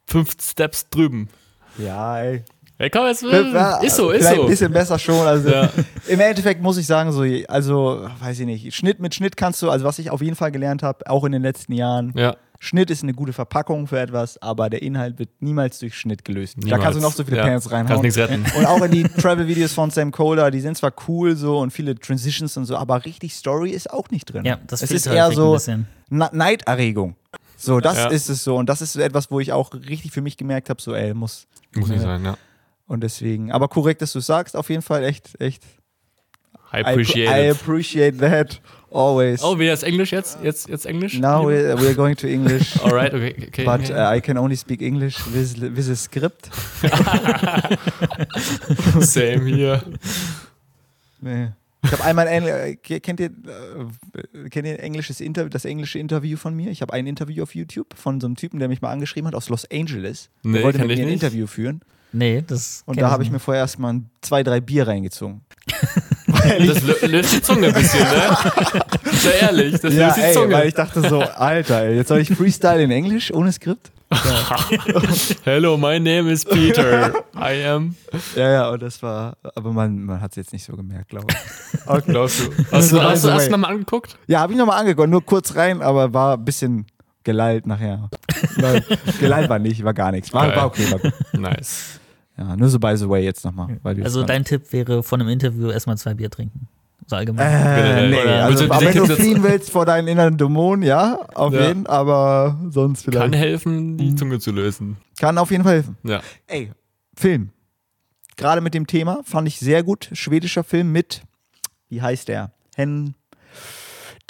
fünf 0.06 0.36
Steps 0.42 0.89
drüben. 0.89 1.30
Ja, 1.78 2.20
ey. 2.20 2.44
Ey, 2.82 2.89
komm, 2.89 3.05
jetzt, 3.05 3.21
Ja, 3.21 3.77
ist 3.77 3.95
so, 3.95 4.09
ist 4.09 4.27
so. 4.27 4.41
Ein 4.41 4.47
bisschen 4.47 4.71
besser 4.73 4.97
schon. 4.97 5.27
Also 5.27 5.49
Ja. 5.49 5.69
im 6.07 6.19
Endeffekt 6.19 6.63
muss 6.63 6.77
ich 6.77 6.88
sagen, 6.88 7.11
so, 7.11 7.21
also 7.47 8.07
weiß 8.19 8.39
ich 8.39 8.45
nicht, 8.47 8.73
Schnitt 8.75 8.99
mit 8.99 9.13
Schnitt 9.13 9.38
kannst 9.38 9.61
du, 9.61 9.69
also 9.69 9.86
was 9.86 9.99
ich 9.99 10.09
auf 10.09 10.19
jeden 10.21 10.36
Fall 10.36 10.51
gelernt 10.51 10.82
habe, 10.82 11.07
auch 11.07 11.23
in 11.23 11.32
den 11.32 11.43
letzten 11.43 11.73
Jahren, 11.73 12.11
Ja, 12.17 12.36
Schnitt 12.59 12.89
ist 12.89 13.03
eine 13.03 13.13
gute 13.13 13.34
Verpackung 13.34 13.86
für 13.86 13.99
etwas, 13.99 14.41
aber 14.41 14.69
der 14.71 14.82
Inhalt 14.82 15.19
wird 15.19 15.29
niemals 15.41 15.77
durch 15.77 15.95
Schnitt 15.95 16.25
gelöst. 16.25 16.55
Da 16.57 16.65
niemals. 16.65 16.84
kannst 16.84 16.97
du 16.97 17.03
noch 17.03 17.11
so 17.13 17.23
viele 17.23 17.38
ja. 17.38 17.43
Panels 17.43 17.69
Kannst 17.69 17.73
reinhauen. 17.91 18.01
nichts 18.01 18.17
retten. 18.17 18.45
Und 18.57 18.65
auch 18.65 18.82
in 18.84 18.91
die 18.91 19.03
Travel-Videos 19.03 19.73
von 19.73 19.91
Sam 19.91 20.11
Kohler, 20.11 20.49
die 20.49 20.59
sind 20.61 20.75
zwar 20.75 20.91
cool 21.07 21.36
so 21.36 21.59
und 21.59 21.69
viele 21.71 21.93
Transitions 21.95 22.57
und 22.57 22.65
so, 22.65 22.75
aber 22.77 23.05
richtig 23.05 23.34
Story 23.36 23.69
ist 23.69 23.91
auch 23.91 24.09
nicht 24.09 24.25
drin. 24.25 24.43
Ja, 24.45 24.57
das 24.65 24.82
es 24.82 24.89
ist 24.91 25.05
häufig 25.07 25.17
eher 25.19 25.32
so 25.32 25.55
Neiderregung. 26.09 27.15
So, 27.57 27.79
das 27.79 27.97
Ja. 27.97 28.07
ist 28.07 28.29
es 28.29 28.43
so. 28.43 28.55
Und 28.57 28.69
das 28.69 28.82
ist 28.82 28.95
etwas, 28.95 29.29
wo 29.29 29.39
ich 29.39 29.51
auch 29.53 29.71
richtig 29.73 30.11
für 30.11 30.21
mich 30.21 30.36
gemerkt 30.38 30.69
habe, 30.71 30.82
so, 30.82 30.95
ey, 30.95 31.13
muss. 31.13 31.45
Muss 31.75 31.89
nicht 31.89 32.01
sein, 32.01 32.23
ja. 32.25 32.36
Und 32.92 33.00
deswegen, 33.00 33.54
aber 33.54 33.70
korrekt, 33.70 34.02
dass 34.02 34.12
du 34.12 34.20
sagst, 34.20 34.58
auf 34.58 34.70
jeden 34.70 34.82
Fall 34.82 35.06
echt, 35.06 35.39
echt. 35.39 35.64
I 36.74 36.80
I, 36.80 36.82
appreciate 36.82 37.32
I 37.32 37.48
it. 37.48 37.56
appreciate 37.56 38.18
that 38.18 38.60
always. 38.92 39.42
Oh, 39.42 39.58
wieder 39.58 39.72
das 39.72 39.84
Englisch 39.84 40.12
jetzt? 40.12 40.39
Jetzt, 40.44 40.68
jetzt 40.68 40.86
Englisch? 40.86 41.18
Now 41.18 41.46
we're, 41.46 41.80
we're 41.80 41.96
going 41.96 42.18
to 42.18 42.28
English. 42.28 42.78
Alright, 42.84 43.14
okay, 43.14 43.34
okay. 43.48 43.64
But 43.64 43.89
okay. 43.89 43.94
uh, 43.94 44.14
I 44.14 44.20
can 44.20 44.38
only 44.38 44.58
speak 44.58 44.82
English 44.82 45.26
with, 45.34 45.62
with 45.62 45.89
a 45.89 45.96
script. 45.96 46.50
Same 49.00 49.46
hier. 49.46 49.82
Nee. 51.22 51.52
Ich 51.86 51.92
habe 51.94 52.04
einmal 52.04 52.28
ein, 52.28 52.46
äh, 52.46 52.76
kennt 52.76 53.22
ihr 53.22 53.28
äh, 53.28 54.50
kennt 54.50 54.68
ihr 54.68 54.82
englisches 54.82 55.22
Inter 55.22 55.48
das 55.48 55.64
englische 55.64 55.98
Interview 55.98 56.36
von 56.36 56.54
mir? 56.54 56.72
Ich 56.72 56.82
habe 56.82 56.92
ein 56.92 57.08
Interview 57.08 57.44
auf 57.44 57.56
YouTube 57.56 57.94
von 57.96 58.20
so 58.20 58.28
einem 58.28 58.36
Typen, 58.36 58.60
der 58.60 58.68
mich 58.68 58.82
mal 58.82 58.92
angeschrieben 58.92 59.28
hat 59.28 59.36
aus 59.36 59.48
Los 59.48 59.66
Angeles. 59.72 60.30
Nee, 60.44 60.56
der 60.56 60.64
wollte 60.64 60.80
kenn 60.80 60.88
mit 60.88 60.98
ich 60.98 61.00
mir 61.00 61.08
ein 61.08 61.14
nicht. 61.14 61.24
Interview 61.24 61.48
führen 61.48 61.80
Nee, 62.14 62.43
das. 62.45 62.84
und 62.86 62.99
da 62.99 63.09
habe 63.09 63.24
ich 63.24 63.30
nicht. 63.30 63.34
mir 63.34 63.39
vorher 63.39 63.62
erstmal 63.64 63.93
ein- 63.93 64.09
zwei, 64.22 64.43
drei 64.43 64.59
Bier 64.62 64.88
reingezogen. 64.88 65.41
Das 66.34 66.82
lö- 66.84 67.05
löst 67.07 67.34
die 67.34 67.41
Zunge 67.41 67.68
ein 67.68 67.74
bisschen, 67.74 67.99
ne? 68.01 68.38
Sehr 69.12 69.41
ehrlich, 69.43 69.80
das 69.80 69.93
Ja, 69.93 70.07
löst 70.07 70.18
die 70.18 70.22
ey, 70.22 70.34
Zunge. 70.34 70.53
weil 70.55 70.68
ich 70.70 70.74
dachte 70.74 71.07
so, 71.07 71.22
Alter, 71.22 71.82
ey, 71.84 71.95
jetzt 71.97 72.07
soll 72.07 72.18
ich 72.20 72.30
Freestyle 72.34 72.82
in 72.82 72.89
Englisch 72.89 73.32
ohne 73.32 73.51
Skript? 73.51 73.91
Hello, 75.43 75.78
my 75.78 75.99
name 75.99 76.30
is 76.32 76.43
Peter. 76.43 77.14
I 77.36 77.64
am. 77.66 77.95
Ja, 78.36 78.49
ja, 78.51 78.70
und 78.70 78.82
das 78.82 79.01
war, 79.03 79.38
aber 79.55 79.72
man, 79.72 80.03
man 80.03 80.20
hat 80.22 80.32
es 80.32 80.38
jetzt 80.38 80.53
nicht 80.53 80.66
so 80.66 80.74
gemerkt, 80.76 81.09
glaube 81.09 81.28
ich. 81.30 81.38
Okay. 81.86 82.12
Glaubst 82.12 82.39
du? 82.39 82.43
Hast 82.72 82.91
du, 82.91 82.95
So, 82.97 83.03
hast 83.03 83.24
du 83.26 83.32
hast 83.34 83.47
du 83.47 83.51
nochmal 83.51 83.72
angeguckt? 83.72 84.18
Ja, 84.28 84.39
habe 84.39 84.53
ich 84.53 84.57
nochmal 84.59 84.80
angeguckt, 84.80 85.09
nur 85.09 85.26
kurz 85.26 85.55
rein, 85.55 85.82
aber 85.82 86.14
war 86.14 86.38
ein 86.38 86.45
bisschen 86.45 86.86
gelallt 87.24 87.66
nachher. 87.66 88.09
War, 88.57 88.82
gelallt 89.20 89.49
war 89.49 89.59
nicht, 89.59 89.84
war 89.84 89.93
gar 89.93 90.12
nichts. 90.12 90.32
War, 90.34 90.55
war 90.55 90.68
okay, 90.68 90.89
war 90.91 90.99
gut. 90.99 91.14
Nice. 91.34 91.99
Ja, 92.38 92.55
nur 92.55 92.69
so 92.69 92.79
by 92.79 92.95
the 92.95 93.07
way 93.09 93.23
jetzt 93.23 93.43
nochmal. 93.45 93.79
Also 94.03 94.23
dein 94.23 94.43
Tipp 94.45 94.71
wäre 94.71 95.03
von 95.03 95.19
einem 95.21 95.29
Interview 95.29 95.69
erstmal 95.69 95.97
zwei 95.97 96.13
Bier 96.13 96.29
trinken. 96.29 96.67
So 97.07 97.15
allgemein. 97.15 97.45
Äh, 97.47 97.82
Generell. 97.82 98.09
nee, 98.09 98.17
also, 98.41 98.65
aber 98.65 98.82
wenn 98.82 98.95
du 98.95 99.05
fliehen 99.07 99.43
willst 99.43 99.69
vor 99.71 99.86
deinen 99.86 100.07
inneren 100.07 100.38
Dämonen, 100.38 100.84
ja, 100.84 101.19
auf 101.36 101.53
Ja. 101.53 101.67
jeden, 101.67 101.86
aber 101.88 102.57
sonst 102.69 103.03
vielleicht. 103.03 103.21
Kann 103.21 103.32
Kann, 103.32 103.39
helfen, 103.39 103.97
die 103.97 104.15
Zunge 104.15 104.39
zu 104.39 104.51
lösen. 104.51 104.97
auf 105.21 105.51
jeden 105.51 105.63
Fall 105.63 105.73
helfen. 105.75 105.97
Ja. 106.03 106.21
Ey, 106.47 106.71
Film. 107.15 107.49
Gerade 108.38 108.61
mit 108.61 108.73
dem 108.73 108.88
Thema 108.88 109.19
fand 109.23 109.47
ich 109.47 109.59
sehr 109.59 109.84
gut. 109.84 110.09
Schwedischer 110.13 110.63
Film 110.63 110.91
mit, 110.91 111.23
wie 111.89 112.01
heißt 112.01 112.27
der? 112.27 112.51
Hen, 112.75 113.15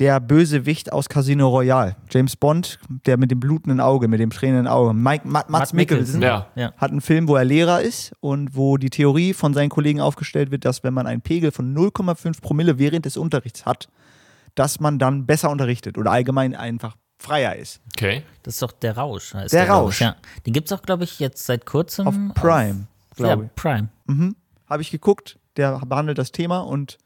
der 0.01 0.19
Bösewicht 0.19 0.91
aus 0.91 1.09
Casino 1.09 1.47
Royale. 1.49 1.95
James 2.09 2.35
Bond, 2.35 2.79
der 3.05 3.17
mit 3.17 3.29
dem 3.29 3.39
blutenden 3.39 3.79
Auge, 3.79 4.07
mit 4.07 4.19
dem 4.19 4.31
tränenden 4.31 4.65
Auge. 4.67 4.95
Mike, 4.95 5.27
Mats, 5.27 5.47
Mats 5.47 5.73
Mikkelsen. 5.73 6.23
Ja. 6.23 6.47
Ja. 6.55 6.73
hat 6.77 6.89
einen 6.89 7.01
Film, 7.01 7.27
wo 7.27 7.35
er 7.35 7.45
Lehrer 7.45 7.81
ist 7.81 8.11
und 8.19 8.55
wo 8.55 8.77
die 8.77 8.89
Theorie 8.89 9.33
von 9.35 9.53
seinen 9.53 9.69
Kollegen 9.69 10.01
aufgestellt 10.01 10.49
wird, 10.49 10.65
dass 10.65 10.83
wenn 10.83 10.95
man 10.95 11.05
einen 11.05 11.21
Pegel 11.21 11.51
von 11.51 11.77
0,5 11.77 12.41
Promille 12.41 12.79
während 12.79 13.05
des 13.05 13.15
Unterrichts 13.15 13.67
hat, 13.67 13.89
dass 14.55 14.79
man 14.79 14.97
dann 14.97 15.27
besser 15.27 15.51
unterrichtet 15.51 15.99
oder 15.99 16.09
allgemein 16.11 16.55
einfach 16.55 16.97
freier 17.19 17.55
ist. 17.55 17.79
Okay. 17.95 18.23
Das 18.41 18.55
ist 18.55 18.63
doch 18.63 18.71
der 18.71 18.97
Rausch. 18.97 19.35
Heißt 19.35 19.53
Der 19.53 19.65
glaub 19.65 19.83
Rausch. 19.83 19.97
Ich. 19.97 20.07
Ja. 20.07 20.15
Den 20.47 20.53
gibt 20.53 20.65
es 20.71 20.73
auch, 20.75 20.81
glaube 20.81 21.03
ich, 21.03 21.19
jetzt 21.19 21.45
seit 21.45 21.67
kurzem. 21.67 22.07
Auf 22.07 22.15
Prime, 22.33 22.87
Auf, 23.11 23.19
ja, 23.19 23.35
glaube 23.35 23.51
Prime. 23.55 23.89
ich. 24.07 24.15
Mhm. 24.15 24.35
Habe 24.67 24.81
ich 24.81 24.89
geguckt, 24.89 25.37
der 25.57 25.77
behandelt 25.85 26.17
das 26.17 26.31
Thema 26.31 26.61
und 26.61 26.97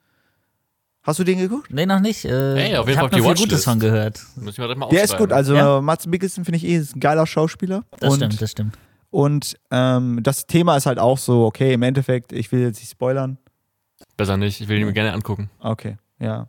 hast 1.05 1.19
du 1.19 1.23
den 1.23 1.37
geguckt? 1.39 1.71
Nee, 1.71 1.85
noch 1.85 1.99
nicht. 1.99 2.25
Äh, 2.25 2.29
Ey, 2.71 2.77
auf 2.77 2.87
jeden 2.87 2.89
ich 2.89 2.95
Fall 2.95 3.03
habe 3.03 3.09
die 3.09 3.21
noch 3.21 3.23
viel 3.23 3.23
Watchlist. 3.23 3.49
Gutes 3.49 3.63
von 3.63 3.79
gehört. 3.79 4.21
Muss 4.35 4.53
ich 4.53 4.57
mal 4.59 4.75
mal 4.75 4.89
Der 4.89 5.03
ist 5.03 5.17
gut, 5.17 5.31
also 5.31 5.55
Ja. 5.55 5.77
äh, 5.77 5.81
Mats 5.81 6.05
Mikkelsen 6.07 6.43
finde 6.45 6.57
ich 6.57 6.65
eh 6.65 6.75
ist 6.75 6.95
ein 6.95 6.99
geiler 6.99 7.25
Schauspieler. 7.25 7.83
Das 7.99 8.11
und, 8.11 8.17
stimmt, 8.17 8.41
das 8.41 8.51
stimmt. 8.51 8.77
Und 9.11 9.55
ähm, 9.71 10.19
das 10.23 10.45
Thema 10.45 10.75
ist 10.75 10.85
halt 10.85 10.99
auch 10.99 11.17
so, 11.17 11.45
okay, 11.45 11.73
im 11.73 11.83
Endeffekt, 11.83 12.33
ich 12.33 12.51
will 12.51 12.59
jetzt 12.61 12.79
nicht 12.79 12.89
spoilern. 12.91 13.37
Besser 14.17 14.35
nicht, 14.37 14.59
ich 14.59 14.67
will 14.67 14.77
ihn 14.79 14.85
mir 14.85 14.93
gerne 14.93 15.13
angucken. 15.13 15.49
Okay, 15.59 15.97
ja. 16.19 16.47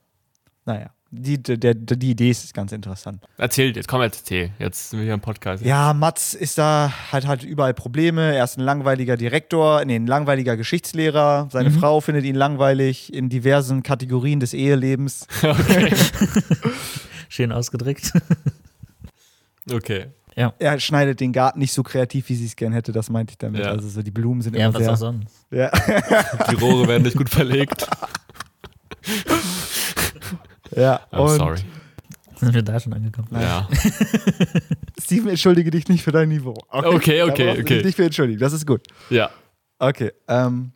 Naja, 0.64 0.90
die, 1.10 1.42
der, 1.42 1.56
der, 1.56 1.74
die 1.74 2.10
Idee 2.10 2.30
ist 2.30 2.52
ganz 2.52 2.72
interessant. 2.72 3.22
Erzähl 3.38 3.74
jetzt, 3.74 3.86
komm 3.88 4.00
erzähl. 4.02 4.50
Jetzt 4.58 4.90
sind 4.90 4.98
wir 4.98 5.04
hier 5.04 5.14
im 5.14 5.20
Podcast. 5.20 5.64
Ja, 5.64 5.92
Mats 5.94 6.34
ist 6.34 6.58
da, 6.58 6.92
hat 7.12 7.26
halt 7.26 7.44
überall 7.44 7.74
Probleme. 7.74 8.34
Er 8.34 8.44
ist 8.44 8.58
ein 8.58 8.62
langweiliger 8.64 9.16
Direktor, 9.16 9.84
nee, 9.84 9.94
ein 9.96 10.06
langweiliger 10.06 10.56
Geschichtslehrer. 10.56 11.48
Seine 11.52 11.70
Frau 11.70 12.00
findet 12.00 12.24
ihn 12.24 12.34
langweilig 12.34 13.12
in 13.14 13.28
diversen 13.28 13.82
Kategorien 13.82 14.40
des 14.40 14.52
Ehelebens. 14.52 15.26
Schön 17.28 17.52
ausgedrückt. 17.52 18.12
Okay. 19.70 20.06
ja. 20.36 20.52
Er 20.58 20.78
schneidet 20.80 21.20
den 21.20 21.32
Garten 21.32 21.58
nicht 21.60 21.72
so 21.72 21.82
kreativ, 21.82 22.28
wie 22.28 22.34
sie 22.34 22.46
es 22.46 22.56
gern 22.56 22.72
hätte, 22.72 22.92
das 22.92 23.10
meinte 23.10 23.32
ich 23.32 23.38
damit. 23.38 23.62
Ja. 23.64 23.70
Also 23.70 23.88
so 23.88 24.02
die 24.02 24.10
Blumen 24.10 24.42
sind 24.42 24.54
Ja, 24.56 24.66
immer 24.66 24.74
was 24.74 24.82
sehr. 24.82 24.92
auch 24.92 24.96
sonst. 24.96 25.28
Ja. 25.50 25.70
Die 26.50 26.54
Rohre 26.56 26.88
werden 26.88 27.02
nicht 27.04 27.16
gut 27.16 27.30
verlegt. 27.30 27.86
ja. 30.76 31.00
I'm 31.12 31.18
Und 31.18 31.36
sorry. 31.36 31.60
Sind 32.36 32.52
wir 32.52 32.62
da 32.62 32.78
schon 32.78 32.92
angekommen? 32.92 33.28
Ja. 33.32 33.66
Steven, 35.02 35.30
entschuldige 35.30 35.70
dich 35.70 35.88
nicht 35.88 36.04
für 36.04 36.12
dein 36.12 36.28
Niveau. 36.28 36.54
Okay, 36.68 37.22
okay, 37.22 37.54
du 37.54 37.60
okay. 37.60 37.64
dich 37.64 37.84
nicht 37.84 37.96
für 37.96 38.04
entschuldigen, 38.04 38.38
das 38.38 38.52
ist 38.52 38.66
gut. 38.66 38.82
Ja. 39.08 39.30
Okay. 39.78 40.12
Ähm, 40.28 40.72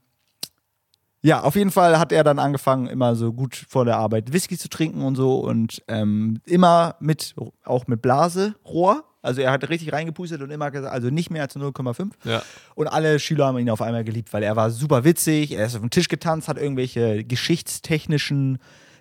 ja, 1.22 1.42
auf 1.42 1.54
jeden 1.54 1.70
Fall 1.70 1.98
hat 1.98 2.12
er 2.12 2.24
dann 2.24 2.38
angefangen, 2.38 2.86
immer 2.86 3.14
so 3.14 3.32
gut 3.32 3.54
vor 3.68 3.84
der 3.84 3.98
Arbeit 3.98 4.32
Whisky 4.32 4.56
zu 4.56 4.70
trinken 4.70 5.02
und 5.02 5.16
so 5.16 5.40
und 5.40 5.82
ähm, 5.86 6.40
immer 6.46 6.96
mit, 7.00 7.34
auch 7.64 7.86
mit 7.86 8.00
Blaserohr. 8.00 9.04
Also 9.22 9.42
er 9.42 9.52
hat 9.52 9.68
richtig 9.68 9.92
reingepustet 9.92 10.40
und 10.40 10.50
immer 10.50 10.70
gesagt, 10.70 10.90
also 10.90 11.10
nicht 11.10 11.28
mehr 11.28 11.42
als 11.42 11.54
0,5. 11.54 12.12
Ja. 12.24 12.42
Und 12.74 12.88
alle 12.88 13.18
Schüler 13.18 13.46
haben 13.46 13.58
ihn 13.58 13.68
auf 13.68 13.82
einmal 13.82 14.02
geliebt, 14.02 14.32
weil 14.32 14.42
er 14.42 14.56
war 14.56 14.70
super 14.70 15.04
witzig, 15.04 15.52
er 15.52 15.66
ist 15.66 15.74
auf 15.74 15.82
den 15.82 15.90
Tisch 15.90 16.08
getanzt, 16.08 16.48
hat 16.48 16.56
irgendwelche 16.56 17.22
geschichtstechnischen 17.24 18.58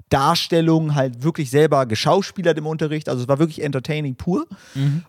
Darstellungen 0.10 0.96
halt 0.96 1.24
wirklich 1.24 1.50
selber 1.50 1.86
geschauspielert 1.86 2.58
im 2.58 2.66
Unterricht. 2.66 3.10
Also 3.10 3.24
es 3.24 3.28
war 3.28 3.40
wirklich 3.40 3.62
entertaining 3.62 4.16
pur. 4.16 4.48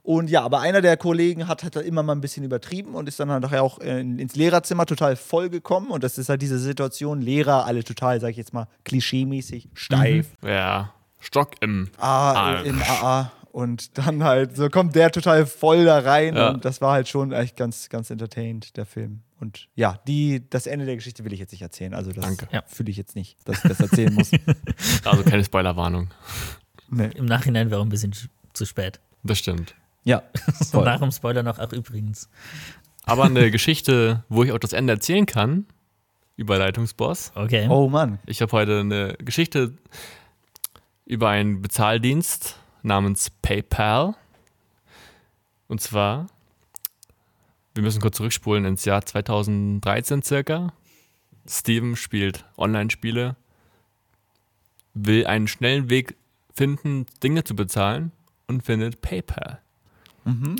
Und 0.02 0.30
ja, 0.30 0.42
aber 0.42 0.60
einer 0.60 0.80
der 0.82 0.96
Kollegen 0.96 1.48
hat, 1.48 1.64
hat 1.64 1.76
da 1.76 1.80
immer 1.80 2.02
mal 2.02 2.12
ein 2.12 2.20
bisschen 2.20 2.44
übertrieben 2.44 2.94
und 2.94 3.08
ist 3.08 3.18
dann 3.18 3.30
halt 3.30 3.42
nachher 3.42 3.62
auch 3.62 3.80
äh, 3.80 4.00
ins 4.00 4.36
Lehrerzimmer 4.36 4.86
total 4.86 5.16
voll 5.16 5.48
gekommen. 5.48 5.88
Und 5.90 6.04
das 6.04 6.18
ist 6.18 6.28
halt 6.28 6.42
diese 6.42 6.58
Situation, 6.58 7.20
Lehrer, 7.22 7.66
alle 7.66 7.84
total, 7.84 8.20
sag 8.20 8.30
ich 8.30 8.36
jetzt 8.36 8.52
mal, 8.52 8.68
klischeemäßig, 8.84 9.68
steif. 9.74 10.28
Ja. 10.44 10.92
Stock 11.20 11.50
im. 11.60 11.88
A 11.98 12.32
Arsch. 12.32 12.66
im 12.66 12.82
AA. 12.82 13.32
Und 13.52 13.98
dann 13.98 14.22
halt, 14.22 14.56
so 14.56 14.68
kommt 14.68 14.94
der 14.94 15.10
total 15.10 15.44
voll 15.44 15.84
da 15.84 15.98
rein. 15.98 16.36
Ja. 16.36 16.50
Und 16.50 16.64
das 16.64 16.80
war 16.80 16.92
halt 16.92 17.08
schon 17.08 17.32
echt 17.32 17.56
ganz, 17.56 17.88
ganz 17.88 18.08
entertained, 18.10 18.76
der 18.76 18.86
Film. 18.86 19.22
Und 19.40 19.68
ja, 19.74 19.98
die, 20.06 20.48
das 20.48 20.66
Ende 20.68 20.86
der 20.86 20.94
Geschichte 20.94 21.24
will 21.24 21.32
ich 21.32 21.40
jetzt 21.40 21.50
nicht 21.50 21.62
erzählen. 21.62 21.92
Also 21.94 22.12
das 22.12 22.24
Danke. 22.24 22.46
Fühle 22.66 22.90
ich 22.90 22.96
jetzt 22.96 23.16
nicht, 23.16 23.36
dass 23.48 23.56
ich 23.56 23.62
das 23.70 23.80
erzählen 23.80 24.14
muss. 24.14 24.30
Also 25.04 25.24
keine 25.24 25.42
Spoilerwarnung. 25.44 26.10
Nee. 26.90 27.10
Im 27.16 27.24
Nachhinein 27.26 27.70
wäre 27.70 27.80
auch 27.80 27.84
ein 27.84 27.88
bisschen 27.88 28.12
sch- 28.12 28.28
zu 28.52 28.64
spät. 28.66 29.00
Das 29.24 29.38
stimmt. 29.38 29.74
Ja, 30.04 30.22
So 30.60 30.64
voll. 30.78 30.84
nach 30.84 31.00
dem 31.00 31.10
Spoiler 31.10 31.42
noch, 31.42 31.58
ach 31.58 31.72
übrigens. 31.72 32.28
Aber 33.04 33.24
eine 33.24 33.50
Geschichte, 33.50 34.22
wo 34.28 34.44
ich 34.44 34.52
auch 34.52 34.58
das 34.58 34.72
Ende 34.72 34.92
erzählen 34.92 35.26
kann. 35.26 35.66
Überleitungsboss. 36.36 37.32
Okay. 37.34 37.66
Oh 37.68 37.88
Mann. 37.88 38.18
Ich 38.26 38.40
habe 38.42 38.52
heute 38.52 38.80
eine 38.80 39.14
Geschichte 39.18 39.74
über 41.04 41.28
einen 41.30 41.60
Bezahldienst 41.62 42.56
namens 42.82 43.30
PayPal. 43.42 44.14
Und 45.68 45.80
zwar, 45.80 46.26
wir 47.74 47.82
müssen 47.82 48.00
kurz 48.00 48.16
zurückspulen 48.16 48.64
ins 48.64 48.84
Jahr 48.84 49.04
2013 49.04 50.22
circa. 50.22 50.72
Steven 51.48 51.96
spielt 51.96 52.44
Online-Spiele, 52.56 53.36
will 54.94 55.26
einen 55.26 55.48
schnellen 55.48 55.90
Weg 55.90 56.16
finden, 56.54 57.06
Dinge 57.22 57.44
zu 57.44 57.56
bezahlen 57.56 58.12
und 58.46 58.62
findet 58.62 59.00
PayPal. 59.00 59.60
Mhm. 60.24 60.56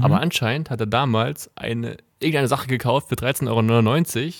Aber 0.00 0.20
anscheinend 0.20 0.70
hat 0.70 0.80
er 0.80 0.86
damals 0.86 1.50
eine, 1.56 1.96
irgendeine 2.20 2.48
Sache 2.48 2.68
gekauft 2.68 3.08
für 3.08 3.16
13,99 3.16 3.48
Euro 3.48 4.32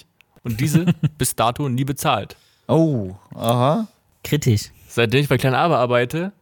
und 0.44 0.60
diese 0.60 0.86
bis 1.18 1.34
dato 1.34 1.68
nie 1.68 1.84
bezahlt. 1.84 2.36
Oh, 2.68 3.16
aha. 3.34 3.88
Kritisch. 4.22 4.70
Seitdem 4.86 5.22
ich 5.22 5.28
bei 5.28 5.38
Klein 5.38 5.54
Aber 5.54 5.78
arbeite, 5.78 6.32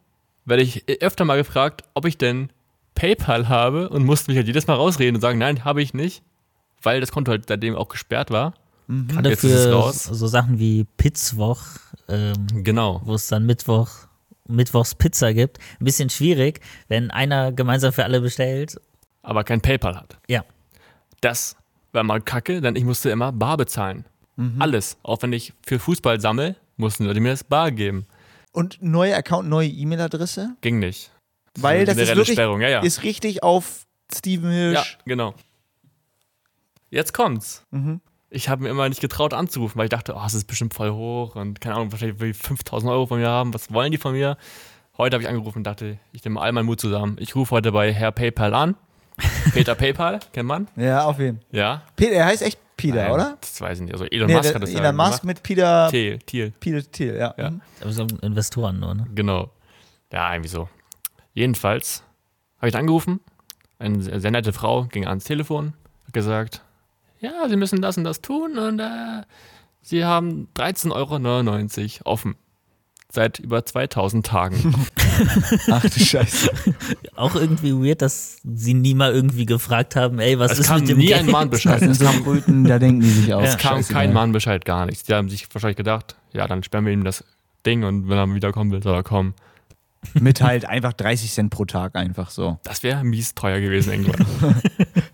werde 0.51 0.63
ich 0.63 0.85
öfter 1.01 1.25
mal 1.25 1.37
gefragt, 1.37 1.83
ob 1.95 2.05
ich 2.05 2.19
denn 2.19 2.51
PayPal 2.95 3.49
habe 3.49 3.89
und 3.89 4.05
musste 4.05 4.31
mich 4.31 4.37
halt 4.37 4.47
jedes 4.47 4.67
Mal 4.67 4.75
rausreden 4.75 5.15
und 5.17 5.21
sagen, 5.23 5.39
nein, 5.39 5.65
habe 5.65 5.81
ich 5.83 5.95
nicht, 5.95 6.23
weil 6.83 7.01
das 7.01 7.13
Konto 7.13 7.31
halt 7.31 7.47
seitdem 7.49 7.75
auch 7.77 7.89
gesperrt 7.89 8.31
war. 8.31 8.55
Gerade 8.89 9.31
Jetzt 9.31 9.45
ist 9.45 9.53
es 9.53 9.65
für 9.67 9.73
raus. 9.73 10.05
so 10.05 10.27
Sachen 10.27 10.59
wie 10.59 10.85
Pizzwoch, 10.97 11.63
ähm, 12.09 12.35
Genau. 12.65 13.01
wo 13.05 13.15
es 13.15 13.29
dann 13.29 13.47
Mittwoch, 13.47 13.89
Mittwochs 14.49 14.97
Pizza 14.97 15.33
gibt. 15.33 15.59
Ein 15.81 15.85
bisschen 15.85 16.11
schwierig, 16.11 16.61
wenn 16.89 17.11
einer 17.13 17.53
gemeinsam 17.53 17.93
für 17.93 18.03
alle 18.05 18.21
bestellt. 18.21 18.81
Aber 19.23 19.45
kein 19.45 19.61
PayPal 19.61 19.95
hat. 19.97 20.19
Ja. 20.29 20.45
Das 21.21 21.55
war 21.93 22.03
mal 22.03 22.21
kacke, 22.21 22.61
denn 22.61 22.75
ich 22.75 22.85
musste 22.85 23.11
immer 23.11 23.31
bar 23.33 23.57
bezahlen. 23.57 24.05
Alles. 24.59 24.97
Auch 25.03 25.21
wenn 25.23 25.33
ich 25.35 25.53
für 25.67 25.79
Fußball 25.79 26.19
sammle, 26.21 26.57
mussten 26.79 27.05
Leute 27.05 27.21
mir 27.21 27.29
das 27.31 27.45
bar 27.45 27.71
geben. 27.71 28.07
Und 28.53 28.79
neuer 28.83 29.17
Account, 29.17 29.49
neue 29.49 29.69
E-Mail-Adresse? 29.69 30.57
Ging 30.61 30.79
nicht. 30.81 31.11
Weil 31.59 31.85
das 31.85 31.95
ist 31.95 31.99
Generelle 31.99 32.17
wirklich, 32.21 32.35
Sperrung, 32.37 32.61
ja, 32.61 32.69
ja. 32.69 32.81
ist 32.81 33.03
richtig 33.03 33.43
auf 33.43 33.87
Steven 34.13 34.51
Ja, 34.51 34.57
Hirsch. 34.83 34.99
genau. 35.05 35.35
Jetzt 36.91 37.13
kommt's. 37.15 37.65
Mhm. 37.71 38.01
Ich 38.29 38.49
habe 38.49 38.63
mir 38.63 38.69
immer 38.71 38.89
nicht 38.89 39.01
getraut 39.01 39.35
anzurufen, 39.35 39.77
weil 39.79 39.85
ich 39.87 39.91
dachte, 39.91 40.15
oh, 40.17 40.23
es 40.25 40.35
ist 40.35 40.47
bestimmt 40.47 40.75
voll 40.75 40.91
hoch 40.93 41.35
und 41.35 41.61
keine 41.61 41.75
Ahnung, 41.77 41.91
wahrscheinlich 41.93 42.21
will 42.21 42.29
die 42.33 42.39
5000 42.39 42.91
Euro 42.91 43.07
von 43.07 43.19
mir 43.21 43.29
haben. 43.29 43.53
Was 43.55 43.73
wollen 43.73 43.91
die 43.91 43.99
von 43.99 44.13
mir? 44.13 44.37
Heute 44.97 45.15
habe 45.15 45.23
ich 45.23 45.29
angerufen 45.29 45.59
und 45.59 45.65
dachte, 45.65 45.99
ich 46.13 46.25
nehme 46.25 46.41
all 46.41 46.53
meinen 46.53 46.67
Mut 46.67 46.81
zusammen. 46.81 47.17
Ich 47.19 47.35
rufe 47.35 47.53
heute 47.53 47.73
bei 47.73 47.93
Herr 47.93 48.13
PayPal 48.13 48.55
an. 48.55 48.77
Peter 49.53 49.75
PayPal, 49.77 50.21
kennt 50.33 50.47
man? 50.49 50.69
Ja, 50.77 51.05
auf 51.05 51.19
jeden 51.19 51.39
Fall. 51.39 51.47
Ja. 51.53 51.83
Peter, 51.97 52.13
er 52.13 52.27
heißt 52.27 52.43
echt 52.43 52.59
Peter, 52.81 53.03
Nein, 53.03 53.13
oder? 53.13 53.39
Das 53.41 53.61
weiß 53.61 53.79
ich 53.79 53.85
nicht. 53.85 53.93
Also 53.93 54.05
Elon 54.07 54.27
Nee, 54.29 54.35
Musk 54.35 54.45
der, 54.49 54.55
hat 54.55 54.63
das 54.63 54.71
Elon 54.71 54.85
ja 54.85 54.93
Musk 54.93 55.09
gemacht. 55.09 55.25
mit 55.25 55.43
Peter, 55.43 55.89
Thiel, 55.91 56.19
Thiel, 56.21 56.53
Peter 56.59 56.91
Thiel, 56.91 57.17
ja. 57.17 57.35
Ja. 57.37 57.51
Mhm. 57.51 57.61
Aber 57.81 57.93
so 57.93 58.07
Investoren 58.23 58.81
nur, 58.81 58.95
ne? 58.95 59.07
genau. 59.15 59.51
Ja, 60.13 60.33
irgendwie 60.33 60.49
so. 60.49 60.69
Jedenfalls 61.35 62.03
habe 62.59 62.69
ich 62.69 62.77
angerufen. 62.77 63.21
Eine 63.79 64.03
sehr, 64.03 64.21
sehr 64.21 64.31
nette 64.31 64.53
Frau 64.53 64.85
ging 64.85 65.07
ans 65.07 65.25
Telefon, 65.25 65.73
hat 66.07 66.13
gesagt, 66.13 66.63
ja, 67.21 67.49
Sie 67.49 67.57
müssen 67.57 67.81
das 67.81 67.97
und 67.97 68.05
das 68.05 68.21
tun 68.21 68.59
und 68.59 68.79
äh, 68.81 69.23
Sie 69.83 70.05
haben 70.05 70.49
13,99 70.57 70.93
Euro 72.03 72.11
offen. 72.13 72.37
Seit 73.13 73.41
über 73.41 73.65
2000 73.65 74.25
Tagen. 74.25 74.75
Ach 75.71 75.83
du 75.83 75.91
Scheiße. 76.01 76.49
Auch 77.17 77.35
irgendwie 77.35 77.73
weird, 77.75 78.03
dass 78.03 78.39
sie 78.45 78.73
nie 78.75 78.95
mal 78.95 79.13
irgendwie 79.13 79.47
gefragt 79.47 79.97
haben, 79.97 80.21
ey, 80.21 80.39
was 80.39 80.53
Es 80.53 80.61
ist 80.61 80.67
kam 80.69 80.81
mit 80.81 80.91
dem 80.91 80.99
nie 80.99 81.07
Geld? 81.07 81.21
ein 81.21 81.27
Das 81.27 81.33
Mahnbescheid. 81.33 81.81
sind 81.81 81.95
so 81.95 82.07
Brüten, 82.23 82.65
da 82.65 82.79
denken 82.79 83.01
die 83.01 83.11
sich 83.11 83.35
aus. 83.35 83.49
Es 83.49 83.57
kam 83.59 83.79
Scheißegal. 83.79 84.03
kein 84.05 84.13
Mahnbescheid, 84.15 84.65
gar 84.65 84.87
nichts. 84.87 85.03
Die 85.05 85.15
haben 85.15 85.29
sich 85.29 85.53
wahrscheinlich 85.53 85.77
gedacht, 85.77 86.15
ja, 86.33 86.47
dann 86.47 86.63
sperren 86.63 86.87
wir 86.87 86.93
ihm 86.93 87.03
das 87.05 87.25
Ding 87.67 87.83
und 87.85 88.09
wenn 88.09 88.17
er 88.17 88.33
wieder 88.33 88.53
kommen 88.53 88.71
will, 88.71 88.83
soll 88.83 88.95
er 88.95 89.03
kommen. 89.03 89.35
Mit 90.15 90.41
halt 90.41 90.65
einfach 90.65 90.93
30 90.95 91.33
Cent 91.33 91.51
pro 91.51 91.65
Tag 91.67 91.97
einfach 91.97 92.31
so. 92.31 92.59
Das 92.63 92.83
wäre 92.85 93.05
mies 93.05 93.35
teuer 93.35 93.61
gewesen 93.61 93.93
irgendwann. 93.93 94.25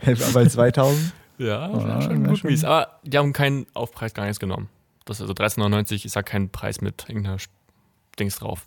Bei 0.34 0.44
2000? 0.46 1.12
ja, 1.38 1.66
das 1.68 1.82
Ja, 1.82 1.88
wär 1.88 2.02
schon 2.02 2.22
wär 2.22 2.28
gut 2.28 2.38
schon- 2.38 2.50
mies. 2.50 2.62
Aber 2.62 2.88
die 3.04 3.16
haben 3.18 3.32
keinen 3.32 3.66
Aufpreis, 3.74 4.14
gar 4.14 4.24
nichts 4.24 4.38
genommen. 4.38 4.68
Das 5.06 5.16
ist 5.18 5.22
also 5.22 5.32
13,99 5.32 6.04
ist 6.04 6.14
ja 6.14 6.22
kein 6.22 6.50
Preis 6.50 6.80
mit 6.82 7.06
irgendeiner 7.08 7.38
Dings 8.16 8.36
drauf. 8.36 8.66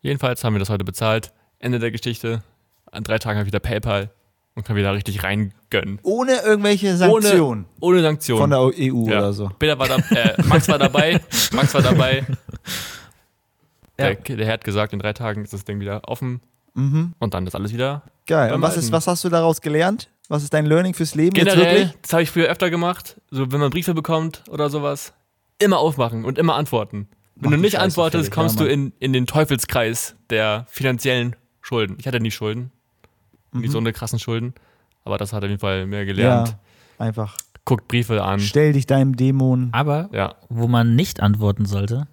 Jedenfalls 0.00 0.42
haben 0.44 0.54
wir 0.54 0.60
das 0.60 0.70
heute 0.70 0.84
bezahlt. 0.84 1.32
Ende 1.58 1.78
der 1.78 1.90
Geschichte. 1.90 2.42
An 2.90 3.02
drei 3.04 3.18
Tagen 3.18 3.38
habe 3.38 3.46
ich 3.48 3.52
wieder 3.52 3.60
PayPal 3.60 4.10
und 4.54 4.64
kann 4.64 4.76
wieder 4.76 4.92
richtig 4.94 5.22
reingönnen. 5.22 5.98
Ohne 6.02 6.40
irgendwelche 6.42 6.96
Sanktionen 6.96 7.66
Ohne 7.80 8.02
Sanktionen. 8.02 8.40
von 8.40 8.50
der 8.50 8.60
EU 8.60 9.06
Ja. 9.08 9.18
oder 9.18 9.32
so. 9.32 9.50
Peter 9.58 9.78
war 9.78 9.88
da, 9.88 9.96
äh, 10.14 10.42
Max 10.44 10.68
war 10.68 10.78
dabei. 10.78 11.20
Max 11.52 11.74
war 11.74 11.82
dabei. 11.82 12.24
Ja. 13.98 14.12
Der, 14.12 14.36
der 14.36 14.44
Herr 14.46 14.52
hat 14.54 14.64
gesagt, 14.64 14.92
in 14.92 14.98
drei 14.98 15.14
Tagen 15.14 15.42
ist 15.42 15.54
das 15.54 15.64
Ding 15.64 15.80
wieder 15.80 16.02
offen 16.06 16.40
Mhm. 16.74 17.14
und 17.18 17.32
dann 17.32 17.46
ist 17.46 17.54
alles 17.54 17.72
wieder. 17.72 18.02
Geil. 18.26 18.52
Und 18.52 18.60
was, 18.60 18.76
ist, 18.76 18.92
was 18.92 19.06
hast 19.06 19.24
du 19.24 19.30
daraus 19.30 19.62
gelernt? 19.62 20.10
Was 20.28 20.42
ist 20.42 20.52
dein 20.52 20.66
Learning 20.66 20.92
fürs 20.92 21.14
Leben 21.14 21.34
jetzt 21.34 21.46
Generell, 21.54 21.76
wirklich? 21.78 21.98
das 22.02 22.12
habe 22.12 22.22
ich 22.22 22.30
früher 22.30 22.48
öfter 22.48 22.68
gemacht, 22.68 23.18
so 23.30 23.50
wenn 23.50 23.60
man 23.60 23.70
Briefe 23.70 23.94
bekommt 23.94 24.44
oder 24.50 24.68
sowas, 24.68 25.14
immer 25.58 25.78
aufmachen 25.78 26.26
und 26.26 26.36
immer 26.36 26.56
antworten. 26.56 27.08
Wenn 27.36 27.50
Mach 27.50 27.56
du 27.56 27.62
nicht 27.62 27.78
antwortest, 27.78 28.24
fertig, 28.26 28.34
kommst 28.34 28.58
ja, 28.60 28.64
du 28.66 28.72
in, 28.72 28.92
in 28.98 29.12
den 29.12 29.26
Teufelskreis 29.26 30.16
der 30.30 30.66
finanziellen 30.68 31.36
Schulden. 31.60 31.96
Ich 31.98 32.06
hatte 32.06 32.18
nie 32.20 32.30
Schulden, 32.30 32.72
nie 33.52 33.68
so 33.68 33.78
eine 33.78 33.92
krassen 33.92 34.18
Schulden, 34.18 34.54
aber 35.04 35.18
das 35.18 35.32
hat 35.32 35.42
auf 35.44 35.48
jeden 35.50 35.60
Fall 35.60 35.86
mehr 35.86 36.04
gelernt. 36.06 36.48
Mhm. 36.48 36.54
Ja, 36.98 37.04
einfach. 37.06 37.36
Guckt 37.64 37.88
Briefe 37.88 38.22
an. 38.22 38.40
Stell 38.40 38.72
dich 38.72 38.86
deinem 38.86 39.16
Dämon. 39.16 39.68
Aber 39.72 40.08
Ja, 40.12 40.36
wo 40.48 40.66
man 40.68 40.94
nicht 40.96 41.20
antworten 41.20 41.66
sollte, 41.66 42.06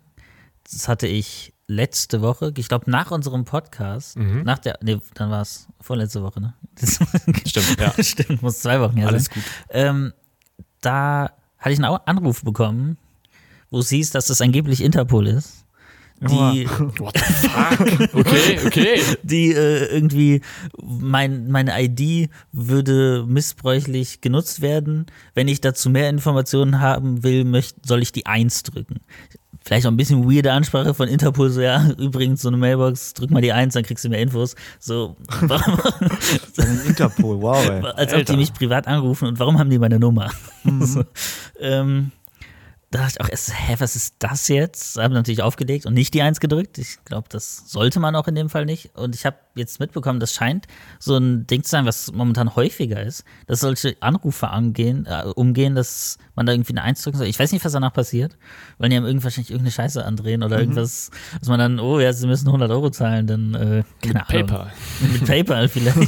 das 0.69 0.87
hatte 0.87 1.07
ich 1.07 1.53
letzte 1.67 2.21
Woche, 2.21 2.51
ich 2.57 2.67
glaube 2.67 2.89
nach 2.91 3.11
unserem 3.11 3.45
Podcast, 3.45 4.17
Mhm. 4.17 4.43
nach 4.43 4.59
der, 4.59 4.77
nee, 4.81 4.99
dann 5.13 5.29
war 5.31 5.41
es 5.41 5.67
vorletzte 5.79 6.21
Woche, 6.23 6.41
ne? 6.41 6.53
Das, 6.79 6.99
stimmt, 7.45 7.79
ja. 7.79 7.93
Stimmt, 8.03 8.41
muss 8.41 8.59
zwei 8.59 8.81
Wochen 8.81 8.97
her 8.97 9.07
Alles 9.07 9.25
sein. 9.25 9.35
gut. 9.35 9.43
Ähm, 9.69 10.13
da 10.81 11.31
hatte 11.59 11.71
ich 11.71 11.81
einen 11.81 11.97
Anruf 12.05 12.43
bekommen, 12.43 12.97
wo 13.73 13.79
es 13.79 13.89
hieß, 13.89 14.11
dass 14.11 14.27
das 14.27 14.39
angeblich 14.39 14.83
Interpol 14.83 15.27
ist. 15.27 15.65
Die, 16.21 16.67
What 16.99 17.17
the 17.17 17.47
fuck? 17.47 18.13
Okay, 18.13 18.59
okay. 18.65 19.01
die 19.23 19.51
äh, 19.51 19.85
irgendwie, 19.87 20.41
mein, 20.81 21.49
meine 21.49 21.73
ID 21.81 22.29
würde 22.51 23.25
missbräuchlich 23.27 24.21
genutzt 24.21 24.61
werden. 24.61 25.07
Wenn 25.33 25.47
ich 25.47 25.59
dazu 25.59 25.89
mehr 25.89 26.07
Informationen 26.09 26.81
haben 26.81 27.23
will, 27.23 27.45
möcht, 27.45 27.83
soll 27.83 28.03
ich 28.03 28.11
die 28.11 28.27
1 28.27 28.61
drücken. 28.61 29.01
Vielleicht 29.65 29.87
auch 29.87 29.91
ein 29.91 29.97
bisschen 29.97 30.29
weirde 30.29 30.51
Ansprache 30.51 30.93
von 30.93 31.07
Interpol, 31.07 31.49
so 31.49 31.61
ja, 31.61 31.89
übrigens 31.97 32.43
so 32.43 32.49
eine 32.49 32.57
Mailbox, 32.57 33.15
drück 33.15 33.31
mal 33.31 33.41
die 33.41 33.53
1, 33.53 33.73
dann 33.73 33.83
kriegst 33.83 34.05
du 34.05 34.09
mehr 34.09 34.19
Infos. 34.19 34.55
So, 34.79 35.17
warum, 35.41 35.79
Interpol, 36.85 37.41
wow, 37.41 37.65
ey. 37.65 37.81
als 37.95 38.13
ob 38.13 38.19
Alter. 38.19 38.33
die 38.33 38.37
mich 38.37 38.53
privat 38.53 38.87
anrufen 38.87 39.27
und 39.27 39.39
warum 39.39 39.57
haben 39.57 39.71
die 39.71 39.79
meine 39.79 39.99
Nummer? 39.99 40.29
so, 40.81 41.03
ähm, 41.59 42.11
da 42.93 42.99
dachte 42.99 43.15
ich 43.17 43.21
auch 43.21 43.29
erst, 43.29 43.51
hä, 43.51 43.75
was 43.79 43.95
ist 43.95 44.15
das 44.19 44.47
jetzt? 44.49 44.97
Habe 44.97 45.15
natürlich 45.15 45.41
aufgelegt 45.41 45.87
und 45.87 45.95
nicht 45.95 46.13
die 46.13 46.21
Eins 46.21 46.39
gedrückt. 46.39 46.77
Ich 46.77 47.03
glaube, 47.05 47.27
das 47.27 47.63
sollte 47.65 47.99
man 47.99 48.15
auch 48.15 48.27
in 48.27 48.35
dem 48.35 48.49
Fall 48.49 48.65
nicht. 48.65 48.95
Und 48.95 49.15
ich 49.15 49.25
habe 49.25 49.37
jetzt 49.55 49.79
mitbekommen, 49.79 50.19
das 50.19 50.31
scheint 50.31 50.67
so 50.99 51.17
ein 51.17 51.47
Ding 51.47 51.63
zu 51.63 51.71
sein, 51.71 51.87
was 51.87 52.11
momentan 52.11 52.55
häufiger 52.55 53.01
ist, 53.01 53.23
dass 53.47 53.61
solche 53.61 53.97
Anrufe 53.99 54.49
angehen, 54.49 55.07
äh, 55.07 55.23
umgehen, 55.35 55.73
dass 55.73 56.19
man 56.35 56.45
da 56.45 56.53
irgendwie 56.53 56.73
eine 56.73 56.83
Eins 56.83 57.01
drücken 57.01 57.17
soll. 57.17 57.25
Ich 57.25 57.39
weiß 57.39 57.51
nicht, 57.51 57.65
was 57.65 57.71
danach 57.71 57.93
passiert, 57.93 58.37
weil 58.77 58.89
die 58.89 58.95
haben 58.95 59.05
irgendwie 59.05 59.23
wahrscheinlich 59.23 59.49
irgendeine 59.49 59.71
Scheiße 59.71 60.05
andrehen 60.05 60.43
oder 60.43 60.59
irgendwas, 60.59 61.09
dass 61.39 61.49
man 61.49 61.57
dann, 61.57 61.79
oh 61.79 61.99
ja, 61.99 62.13
sie 62.13 62.27
müssen 62.27 62.47
100 62.47 62.69
Euro 62.69 62.91
zahlen, 62.91 63.25
dann, 63.25 63.55
äh, 63.55 63.83
keine 64.01 64.29
Ahnung. 64.29 64.47
PayPal. 64.47 64.71
Mit 65.11 65.25
PayPal 65.25 65.67
vielleicht. 65.67 65.97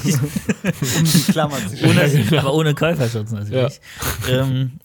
Um 0.66 1.04
die 1.04 1.32
Klammern 1.32 1.62
zu 1.68 1.86
Ohne. 1.86 2.40
Aber 2.40 2.54
ohne 2.54 2.74
Käuferschutz 2.74 3.32
natürlich. 3.32 3.80
Ähm, 4.30 4.80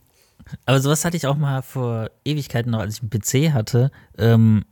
aber 0.67 0.81
sowas 0.81 1.05
hatte 1.05 1.17
ich 1.17 1.27
auch 1.27 1.37
mal 1.37 1.63
vor 1.63 2.11
Ewigkeiten 2.25 2.71
noch, 2.73 2.81
als 2.81 2.97
ich 2.97 3.03
einen 3.03 3.11
PC 3.11 3.53
hatte, 3.55 3.91
ähm, 4.19 4.65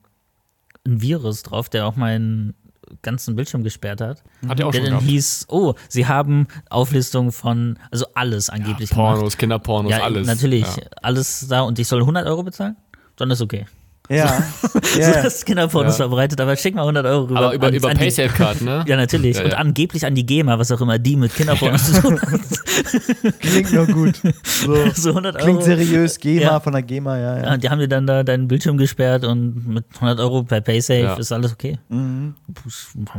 ein 0.87 1.03
Virus 1.03 1.43
drauf, 1.43 1.69
der 1.69 1.87
auch 1.87 1.97
meinen 1.97 2.55
ganzen 3.03 3.37
Bildschirm 3.37 3.65
gesperrt 3.65 4.01
hat. 4.01 4.23
Hat 4.49 4.59
er 4.61 4.67
auch 4.67 4.71
der 4.73 4.79
schon 4.81 4.85
dann 4.91 4.99
gehabt. 5.01 5.11
hieß, 5.11 5.47
oh, 5.49 5.75
sie 5.89 6.07
haben 6.07 6.47
Auflistung 6.71 7.33
von, 7.33 7.79
also 7.91 8.07
alles 8.15 8.49
angeblich 8.49 8.91
gemacht. 8.91 9.17
Pornos, 9.17 9.37
Kinderpornos, 9.37 9.91
Ja, 9.93 10.03
alles. 10.03 10.27
natürlich, 10.27 10.63
Ja. 10.77 10.83
alles 11.03 11.47
da 11.49 11.63
und 11.63 11.79
ich 11.79 11.87
soll 11.87 12.01
100 12.01 12.27
Euro 12.27 12.43
bezahlen? 12.43 12.77
Dann 13.17 13.31
ist 13.31 13.43
okay. 13.43 13.67
Ja. 14.19 14.43
So, 14.63 15.01
ja. 15.01 15.23
das 15.23 15.45
Kinderpornos 15.45 15.99
Ja. 15.99 16.05
verbreitet, 16.07 16.41
aber 16.41 16.57
schick 16.57 16.75
mal 16.75 16.81
100 16.83 17.05
Euro 17.05 17.25
rüber. 17.25 17.39
Aber 17.41 17.55
über, 17.55 17.71
über 17.71 17.91
Paysafe-Karten, 17.91 18.65
ne? 18.65 18.83
Ja, 18.89 18.97
natürlich. 18.97 19.37
Ja, 19.37 19.45
Und 19.45 19.51
ja. 19.53 19.59
angeblich 19.59 20.07
an 20.07 20.15
die 20.15 20.25
GEMA, 20.25 20.59
was 20.59 20.73
auch 20.73 20.81
immer 20.81 20.99
die 20.99 21.15
mit 21.17 21.35
Kinderpornos 21.35 21.93
zu 21.93 22.01
tun 22.01 22.19
hat. 22.21 22.41
Klingt 23.41 23.73
nur 23.73 23.87
gut. 23.87 24.21
So. 24.45 24.75
So 24.95 25.11
100 25.11 25.37
Euro. 25.37 25.45
Klingt 25.45 25.63
seriös. 25.63 26.19
GEMA 26.19 26.41
Ja. 26.41 26.61
von 26.61 26.73
der 26.73 26.83
GEMA, 26.83 27.19
ja, 27.19 27.37
ja. 27.39 27.45
Ja, 27.45 27.57
die 27.59 27.69
haben 27.69 27.79
dir 27.81 27.89
dann 27.89 28.07
da 28.07 28.23
deinen 28.23 28.49
Bildschirm 28.49 28.79
gesperrt 28.79 29.25
und 29.25 29.67
mit 29.69 29.85
100 29.97 30.21
Euro 30.21 30.43
per 30.43 30.61
Paysafe 30.63 31.01
Ja. 31.01 31.15
ist 31.15 31.31
alles 31.33 31.53
okay. 31.53 31.79
Mhm. 31.91 32.35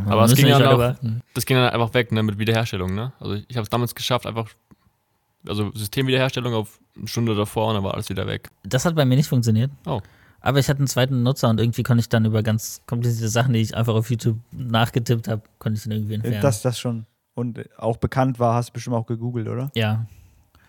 Aber 0.08 0.24
es 0.24 0.32
Müssen 0.32 0.44
ging 0.46 0.54
noch, 0.54 0.60
darüber- 0.60 0.96
das 1.36 1.46
ging 1.46 1.58
dann 1.58 1.70
einfach 1.70 1.94
weg, 1.94 2.12
ne, 2.12 2.24
mit 2.24 2.40
Wiederherstellung, 2.40 2.96
ne? 2.96 3.14
Also 3.20 3.36
ich 3.48 3.56
habe 3.56 3.64
es 3.64 3.70
damals 3.70 3.94
geschafft, 3.94 4.26
einfach, 4.26 4.48
also 5.48 5.72
Systemwiederherstellung 5.76 6.54
auf 6.56 6.80
eine 6.98 7.08
Stunde 7.08 7.36
davor 7.36 7.68
und 7.70 7.76
dann 7.76 7.84
war 7.84 7.94
alles 7.94 8.10
wieder 8.10 8.26
weg. 8.28 8.50
Das 8.64 8.86
hat 8.86 8.96
bei 8.96 9.06
mir 9.06 9.16
nicht 9.16 9.30
funktioniert. 9.30 9.72
Oh. 9.86 10.02
Aber 10.42 10.60
ich 10.60 10.70
hatte 10.70 10.80
einen 10.80 10.88
zweiten 10.88 11.24
Nutzer 11.24 11.50
und 11.50 11.60
irgendwie 11.60 11.84
konnte 11.84 12.00
ich 12.02 12.10
dann 12.10 12.26
über 12.26 12.44
ganz 12.44 12.82
komplizierte 12.88 13.30
Sachen, 13.30 13.54
die 13.54 13.60
ich 13.60 13.76
einfach 13.76 13.94
auf 13.94 14.10
YouTube 14.10 14.38
nachgetippt 14.52 15.28
habe, 15.28 15.42
konnte 15.58 15.78
ich 15.78 15.84
dann 15.84 15.92
irgendwie 15.92 16.14
entfernen. 16.16 16.42
Dass 16.42 16.62
das 16.62 16.80
schon 16.80 17.06
und 17.36 17.60
auch 17.78 17.98
bekannt 17.98 18.40
war, 18.40 18.56
hast 18.56 18.70
du 18.70 18.74
bestimmt 18.74 18.96
auch 18.96 19.06
gegoogelt, 19.06 19.48
oder? 19.48 19.72
ja. 19.76 20.06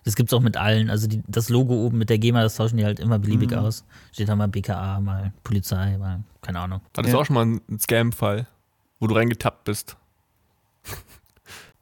Das 0.03 0.17
gibt's 0.17 0.33
auch 0.33 0.41
mit 0.41 0.57
allen. 0.57 0.89
Also 0.89 1.07
die, 1.07 1.23
das 1.29 1.51
Logo 1.51 1.75
oben 1.75 1.99
mit 1.99 2.09
der 2.09 2.19
GEMA, 2.19 2.41
das 2.43 2.57
tauschen 2.57 2.79
die 2.79 2.87
halt 2.87 2.99
immer 3.01 3.19
beliebig 3.19 3.51
Mhm. 3.51 3.59
aus. 3.59 3.85
Steht 4.13 4.31
da 4.31 4.35
mal 4.35 4.49
BKA, 4.49 4.99
mal 4.99 5.35
Polizei, 5.45 5.99
mal 5.99 6.25
keine 6.41 6.59
Ahnung. 6.61 6.81
Hattest 6.97 7.13
Ja. 7.13 7.17
du 7.19 7.21
auch 7.21 7.27
schon 7.27 7.35
mal 7.35 7.43
einen 7.43 7.79
Scam-Fall, 7.79 8.47
wo 8.99 9.07
du 9.09 9.15
reingetappt 9.15 9.65
bist? 9.65 9.99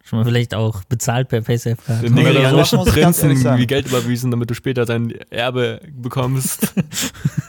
Schon 0.02 0.18
mal 0.18 0.24
vielleicht 0.24 0.52
auch 0.52 0.82
bezahlt 0.84 1.28
per 1.28 1.42
Paysafe. 1.42 1.76
Den 2.02 2.12
muss 2.14 2.24
ich 2.26 2.32
ganz 2.34 2.72
ehrlich 2.72 2.92
Prinzen 2.92 3.36
sagen. 3.36 3.60
wie 3.62 3.66
Geld 3.68 3.86
überwiesen, 3.86 4.32
damit 4.32 4.50
du 4.50 4.54
später 4.54 4.84
dein 4.84 5.12
Erbe 5.30 5.80
bekommst. 5.92 6.74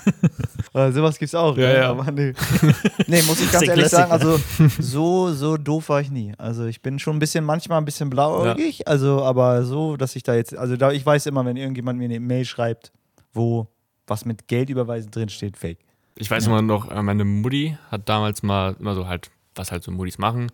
Äh, 0.74 0.92
sowas 0.92 1.18
gibt's 1.18 1.36
auch. 1.36 1.58
Ja, 1.58 1.74
ja. 1.74 1.90
Aber 1.90 2.12
nee. 2.12 2.34
nee, 3.08 3.22
muss 3.24 3.42
ich 3.42 3.52
ganz 3.52 3.68
ehrlich 3.68 3.88
sagen, 3.88 4.12
also 4.12 4.40
so, 4.80 5.34
so 5.34 5.58
doof 5.58 5.90
war 5.90 6.02
ich 6.02 6.12
nie. 6.12 6.34
Also 6.38 6.66
ich 6.66 6.82
bin 6.82 7.00
schon 7.00 7.16
ein 7.16 7.20
bisschen, 7.20 7.44
manchmal 7.44 7.80
ein 7.80 7.86
bisschen 7.86 8.10
blauäugig, 8.10 8.88
also 8.88 9.24
aber 9.24 9.64
so, 9.64 9.98
dass 9.98 10.16
ich 10.16 10.24
da 10.24 10.36
jetzt, 10.36 10.56
also 10.56 10.78
da, 10.78 10.92
ich 10.92 11.06
weiß 11.06 11.26
immer, 11.26 11.44
wenn 11.46 11.58
irgendjemand 11.58 11.98
mir 11.98 12.06
eine 12.06 12.20
Mail 12.20 12.46
schreibt, 12.46 12.92
wo 13.34 13.68
was 14.08 14.26
mit 14.26 14.48
Geld 14.48 14.70
überweisen 14.70 15.12
drin 15.12 15.30
steht, 15.30 15.58
fake. 15.58 15.80
Ich 16.16 16.30
weiß 16.30 16.48
immer 16.48 16.62
noch, 16.62 16.92
äh, 16.92 17.02
meine 17.02 17.26
Mutti 17.26 17.78
hat 17.90 18.10
damals 18.10 18.44
mal 18.44 18.76
immer 18.80 18.94
so 18.94 19.08
halt, 19.08 19.30
was 19.56 19.72
halt 19.72 19.84
so 19.84 19.92
Muttis 19.92 20.18
machen, 20.18 20.52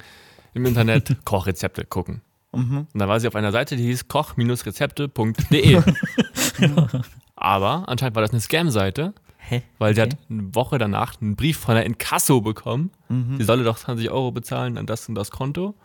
im 0.53 0.65
Internet 0.65 1.17
Kochrezepte 1.25 1.85
gucken. 1.85 2.21
Mhm. 2.53 2.87
Und 2.93 2.99
da 2.99 3.07
war 3.07 3.19
sie 3.19 3.27
auf 3.27 3.35
einer 3.35 3.51
Seite, 3.51 3.75
die 3.75 3.83
hieß 3.83 4.07
koch-rezepte.de. 4.07 5.81
Aber 7.35 7.89
anscheinend 7.89 8.15
war 8.15 8.21
das 8.21 8.31
eine 8.31 8.39
Scam-Seite, 8.39 9.13
Hä? 9.47 9.61
weil 9.77 9.93
sie 9.95 10.01
Okay. 10.01 10.11
hat 10.11 10.17
eine 10.29 10.55
Woche 10.55 10.77
danach 10.77 11.21
einen 11.21 11.35
Brief 11.35 11.57
von 11.57 11.75
der 11.75 11.85
Inkasso 11.85 12.41
bekommen. 12.41 12.91
Mhm. 13.09 13.37
Sie 13.37 13.43
solle 13.43 13.63
doch 13.63 13.77
20 13.77 14.09
Euro 14.09 14.31
bezahlen 14.31 14.77
an 14.77 14.85
das 14.85 15.07
und 15.09 15.15
das 15.15 15.31
Konto. 15.31 15.75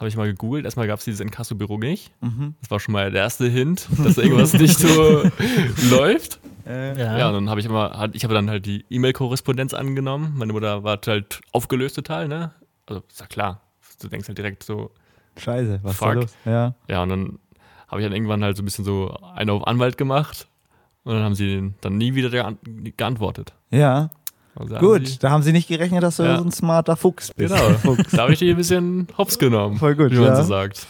Habe 0.00 0.08
ich 0.08 0.16
mal 0.16 0.26
gegoogelt. 0.26 0.64
Erstmal 0.64 0.86
gab 0.88 0.98
es 0.98 1.04
dieses 1.04 1.20
Inkasso-Büro 1.20 1.78
nicht. 1.78 2.10
Mhm. 2.20 2.54
Das 2.60 2.70
war 2.70 2.80
schon 2.80 2.92
mal 2.92 3.10
der 3.12 3.22
erste 3.22 3.46
Hint, 3.48 3.86
dass 4.02 4.18
irgendwas 4.18 4.52
nicht 4.54 4.76
so 4.78 5.22
läuft. 5.90 6.40
Äh, 6.66 6.98
Ja. 6.98 7.16
Ja, 7.18 7.28
und 7.28 7.34
dann 7.34 7.50
habe 7.50 7.60
ich 7.60 7.66
immer, 7.66 8.08
ich 8.12 8.24
habe 8.24 8.34
dann 8.34 8.50
halt 8.50 8.66
die 8.66 8.84
E-Mail-Korrespondenz 8.90 9.72
angenommen. 9.72 10.34
Meine 10.36 10.52
Mutter 10.52 10.82
war 10.82 10.98
halt 11.06 11.40
aufgelöst 11.52 11.94
total, 11.96 12.26
ne? 12.28 12.52
Also, 12.86 13.02
ist 13.08 13.20
ja 13.20 13.26
klar. 13.26 13.60
Du 14.02 14.08
denkst 14.08 14.26
halt 14.28 14.36
direkt 14.38 14.62
so, 14.64 14.90
Scheiße, 15.36 15.80
was 15.82 15.92
ist 15.92 16.02
da 16.02 16.12
los? 16.12 16.34
Ja. 16.44 16.74
ja, 16.88 17.02
und 17.02 17.08
dann 17.08 17.38
habe 17.88 18.00
ich 18.00 18.06
dann 18.06 18.12
irgendwann 18.12 18.42
halt 18.42 18.56
so 18.56 18.62
ein 18.62 18.66
bisschen 18.66 18.84
so 18.84 19.16
eine 19.34 19.52
auf 19.52 19.66
Anwalt 19.66 19.96
gemacht. 19.96 20.48
Und 21.04 21.14
dann 21.14 21.22
haben 21.22 21.34
sie 21.34 21.72
dann 21.80 21.96
nie 21.98 22.14
wieder 22.14 22.30
geant- 22.30 22.58
geantwortet. 22.96 23.52
Ja, 23.70 24.10
Also 24.56 24.76
haben 24.76 24.84
gut. 24.86 25.06
sie- 25.06 25.18
Da 25.18 25.30
haben 25.30 25.42
sie 25.42 25.52
nicht 25.52 25.68
gerechnet, 25.68 26.02
dass 26.02 26.16
du 26.16 26.22
Ja. 26.22 26.38
so 26.38 26.44
ein 26.44 26.50
smarter 26.52 26.96
Fuchs 26.96 27.32
bist. 27.32 27.54
Genau. 27.54 27.96
da 28.12 28.22
habe 28.22 28.32
ich 28.32 28.38
die 28.38 28.50
ein 28.50 28.56
bisschen 28.56 29.08
hops 29.18 29.38
genommen. 29.38 29.76
Voll 29.76 29.94
gut, 29.96 30.10
Wie 30.12 30.16
man 30.16 30.24
ja. 30.28 30.36
so 30.36 30.48
sagt. 30.48 30.86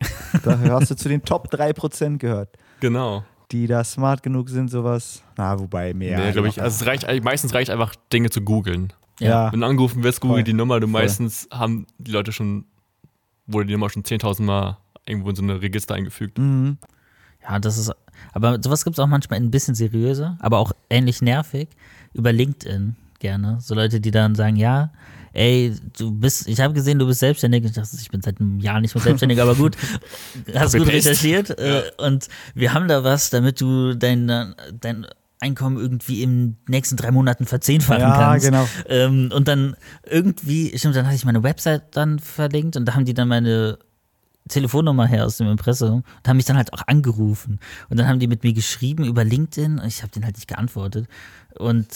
Da 0.44 0.58
hast 0.70 0.90
du 0.90 0.96
zu 0.96 1.08
den 1.08 1.22
Top 1.22 1.50
3% 1.52 2.18
gehört, 2.18 2.50
Genau. 2.80 3.24
die 3.50 3.66
da 3.66 3.82
smart 3.82 4.22
genug 4.22 4.48
sind, 4.48 4.70
sowas. 4.70 5.22
Na, 5.36 5.58
wobei 5.58 5.92
mehr. 5.92 6.18
nee, 6.18 6.32
glaube 6.32 6.48
ich. 6.48 6.62
Also 6.62 6.82
es 6.82 6.86
reicht, 6.86 7.24
meistens 7.24 7.52
reicht 7.52 7.70
einfach, 7.70 7.94
Dinge 8.12 8.30
zu 8.30 8.40
googeln. 8.42 8.92
ja. 9.18 9.50
Wenn 9.52 9.60
du 9.60 9.66
angerufen 9.66 10.02
wirst, 10.04 10.20
google 10.20 10.36
Voll. 10.38 10.44
die 10.44 10.52
Nummer. 10.52 10.78
Du 10.80 10.86
Voll. 10.86 10.92
meistens 11.02 11.48
haben 11.50 11.86
die 11.98 12.12
Leute 12.12 12.30
schon, 12.32 12.64
wurde 13.46 13.66
die 13.66 13.72
Nummer 13.72 13.90
schon 13.90 14.04
10.000 14.04 14.46
Mal 14.46 14.78
irgendwo 15.06 15.30
in 15.30 15.36
so 15.36 15.42
ein 15.42 15.50
Register 15.50 15.94
eingefügt. 15.94 16.38
Mhm. 16.38 16.78
Ja, 17.42 17.58
das 17.58 17.76
ist. 17.78 17.90
Aber 18.32 18.58
sowas 18.62 18.84
gibt 18.84 18.94
es 18.96 19.00
auch 19.00 19.06
manchmal 19.06 19.38
ein 19.40 19.50
bisschen 19.50 19.74
seriöser, 19.74 20.36
aber 20.40 20.58
auch 20.58 20.72
ähnlich 20.90 21.22
nervig 21.22 21.68
über 22.12 22.32
LinkedIn 22.32 22.96
gerne. 23.18 23.58
So 23.60 23.74
Leute, 23.74 24.00
die 24.00 24.10
dann 24.10 24.34
sagen, 24.34 24.56
ja, 24.56 24.90
ey, 25.32 25.74
du 25.98 26.10
bist, 26.10 26.48
ich 26.48 26.60
habe 26.60 26.74
gesehen, 26.74 26.98
du 26.98 27.06
bist 27.06 27.20
selbstständig. 27.20 27.64
Ich 27.64 27.72
dachte, 27.72 27.96
ich 28.00 28.10
bin 28.10 28.22
seit 28.22 28.40
einem 28.40 28.58
Jahr 28.60 28.80
nicht 28.80 28.94
mehr 28.94 29.02
selbstständig, 29.02 29.40
aber 29.40 29.54
gut, 29.54 29.76
hast 30.54 30.76
gut 30.76 30.88
recherchiert. 30.88 31.50
Äh, 31.58 31.82
und 31.98 32.28
wir 32.54 32.74
haben 32.74 32.88
da 32.88 33.04
was, 33.04 33.30
damit 33.30 33.60
du 33.60 33.94
dein, 33.94 34.54
dein 34.80 35.06
Einkommen 35.40 35.78
irgendwie 35.78 36.22
in 36.22 36.30
den 36.30 36.56
nächsten 36.68 36.96
drei 36.96 37.12
Monaten 37.12 37.46
verzehnfachen 37.46 38.00
Ja, 38.00 38.16
kannst. 38.16 38.46
genau. 38.46 38.68
Ähm, 38.88 39.30
und 39.32 39.46
dann 39.46 39.76
irgendwie, 40.04 40.76
stimmt, 40.76 40.96
dann 40.96 41.06
hatte 41.06 41.14
ich 41.14 41.24
meine 41.24 41.44
Website 41.44 41.96
dann 41.96 42.18
verlinkt 42.18 42.76
und 42.76 42.86
da 42.86 42.94
haben 42.94 43.04
die 43.04 43.14
dann 43.14 43.28
meine 43.28 43.78
Telefonnummer 44.48 45.06
her 45.06 45.24
aus 45.26 45.36
dem 45.38 45.48
Impressum 45.48 46.02
und 46.18 46.28
haben 46.28 46.36
mich 46.36 46.46
dann 46.46 46.56
halt 46.56 46.72
auch 46.72 46.82
angerufen. 46.86 47.60
Und 47.88 47.98
dann 47.98 48.08
haben 48.08 48.18
die 48.18 48.26
mit 48.28 48.42
mir 48.42 48.52
geschrieben 48.52 49.04
über 49.04 49.24
LinkedIn 49.24 49.78
und 49.78 49.86
ich 49.86 50.02
habe 50.02 50.10
denen 50.12 50.24
halt 50.24 50.36
nicht 50.36 50.48
geantwortet. 50.48 51.06
Und 51.58 51.86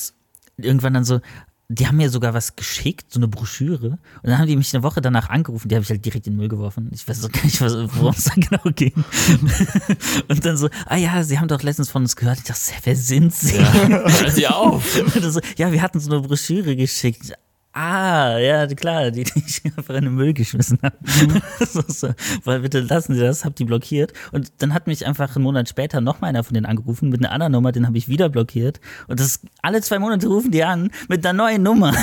irgendwann 0.57 0.95
dann 0.95 1.05
so, 1.05 1.21
die 1.69 1.87
haben 1.87 1.97
mir 1.97 2.11
sogar 2.11 2.35
was 2.35 2.55
geschickt, 2.55 3.11
so 3.11 3.19
eine 3.19 3.29
Broschüre. 3.29 3.93
Und 3.93 3.99
dann 4.25 4.37
haben 4.39 4.47
die 4.47 4.57
mich 4.57 4.75
eine 4.75 4.83
Woche 4.83 5.01
danach 5.01 5.31
angerufen, 5.31 5.69
die 5.71 5.75
habe 5.75 5.83
ich 5.85 5.89
halt 5.89 6.05
direkt 6.05 6.27
in 6.27 6.35
den 6.35 6.37
Müll 6.39 6.49
geworfen. 6.49 6.91
Ich 6.93 7.09
weiß 7.09 7.25
auch 7.25 7.33
gar 7.33 7.43
nicht, 7.45 7.61
was- 7.63 7.75
worum 7.97 8.13
es 8.15 8.25
da 8.25 8.35
genau 8.35 8.63
ging. 8.75 8.93
und 10.29 10.45
dann 10.45 10.57
so, 10.59 10.69
ah 10.87 10.97
ja, 10.97 11.23
sie 11.25 11.39
haben 11.39 11.49
doch 11.49 11.63
letztens 11.63 11.89
von 11.91 12.03
uns 12.03 12.15
gehört. 12.17 12.39
Ich 12.39 12.45
dachte, 12.45 12.61
wer 12.85 12.97
sind 12.97 13.35
sie? 13.35 13.59
Hör 13.89 14.31
sie 14.31 14.47
auf! 14.49 14.85
So, 15.23 15.41
ja, 15.57 15.73
wir 15.73 15.81
hatten 15.81 15.99
so 16.01 16.11
eine 16.11 16.21
Broschüre 16.21 16.77
geschickt. 16.77 17.33
Ah, 17.75 18.37
ja, 18.39 18.67
klar, 18.67 19.11
die, 19.11 19.25
die 19.25 19.43
ich 19.47 19.65
einfach 19.65 19.95
in 19.95 20.05
den 20.05 20.15
Müll 20.15 20.35
geschmissen 20.35 20.79
habe. 20.83 20.97
so, 21.67 21.83
so, 21.89 22.11
weil 22.45 22.61
bitte 22.61 22.81
lassen 22.81 23.15
Sie 23.15 23.21
das, 23.21 23.45
hab 23.47 23.57
die 23.57 23.65
blockiert. 23.65 24.13
Und 24.31 24.53
dann 24.59 24.75
hat 24.75 24.87
mich 24.87 25.07
einfach 25.07 25.35
einen 25.37 25.43
Monat 25.45 25.71
später 25.71 26.03
noch 26.03 26.21
mal 26.21 26.29
einer 26.29 26.45
von 26.45 26.53
denen 26.55 26.67
angerufen 26.67 27.09
mit 27.09 27.21
einer 27.25 27.33
anderen 27.33 27.53
Nummer, 27.53 27.73
den 27.73 27.87
habe 27.87 27.97
ich 27.97 28.09
wieder 28.09 28.29
blockiert. 28.29 28.81
Und 29.09 29.21
das 29.21 29.41
alle 29.63 29.81
zwei 29.81 29.99
Monate 29.99 30.27
rufen 30.29 30.51
die 30.51 30.65
an 30.65 30.91
mit 31.09 31.25
einer 31.27 31.33
neuen 31.33 31.63
Nummer. 31.63 31.95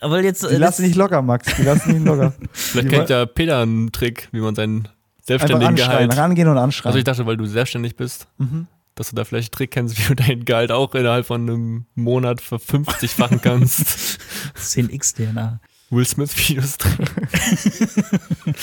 Aber 0.00 0.22
jetzt. 0.22 0.48
Die 0.48 0.56
lassen 0.56 0.82
nicht 0.82 0.96
locker, 0.96 1.22
Max. 1.22 1.54
Die 1.56 1.62
lassen 1.62 1.92
nicht 1.92 2.04
locker. 2.06 2.32
Vielleicht 2.52 2.88
kennt 2.90 3.10
ja 3.10 3.26
Peter 3.26 3.60
einen 3.62 3.90
Trick, 3.92 4.28
wie 4.32 4.40
man 4.40 4.54
seinen 4.54 4.88
selbstständigen 5.22 5.74
Gehalt. 5.76 6.16
rangehen 6.16 6.48
und 6.48 6.54
Also 6.56 6.64
anschreien. 6.64 6.96
ich 6.98 7.04
dachte, 7.04 7.26
weil 7.26 7.36
du 7.36 7.46
selbstständig 7.46 7.96
bist, 7.96 8.26
Mhm. 8.38 8.66
Dass 8.94 9.10
du 9.10 9.16
da 9.16 9.24
vielleicht 9.24 9.52
einen 9.52 9.58
Trick 9.58 9.70
kennst, 9.72 9.98
wie 10.10 10.14
du 10.14 10.14
dein 10.14 10.44
Gehalt 10.44 10.70
auch 10.72 10.94
innerhalb 10.94 11.26
von 11.26 11.42
einem 11.42 11.86
Monat 11.94 12.40
verfünfzigfachen 12.40 13.40
kannst. 13.40 14.18
10x 14.56 15.16
DNA. 15.16 15.60
Will 15.90 16.06
Smith 16.06 16.36
Videos 16.36 16.78
drehen. 16.78 17.08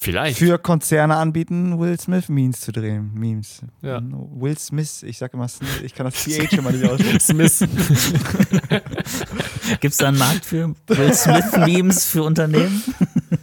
Vielleicht. 0.00 0.38
Für 0.38 0.58
Konzerne 0.58 1.14
anbieten, 1.14 1.78
Will 1.78 1.96
Smith 2.00 2.28
Memes 2.28 2.60
zu 2.60 2.72
drehen. 2.72 3.12
Memes. 3.14 3.62
Ja. 3.82 4.02
Will 4.02 4.58
Smith, 4.58 5.04
ich 5.04 5.18
sag 5.18 5.32
immer, 5.32 5.46
Smith, 5.46 5.80
ich 5.84 5.94
kann 5.94 6.06
das 6.06 6.14
PH 6.14 6.56
immer 6.58 6.72
nicht 6.72 6.84
aussprechen. 6.84 7.20
Smith. 7.20 7.60
Gibt 9.80 9.92
es 9.92 9.98
da 9.98 10.08
einen 10.08 10.18
Markt 10.18 10.44
für 10.44 10.74
Will 10.88 11.14
Smith-Memes 11.14 12.06
für 12.06 12.24
Unternehmen? 12.24 12.82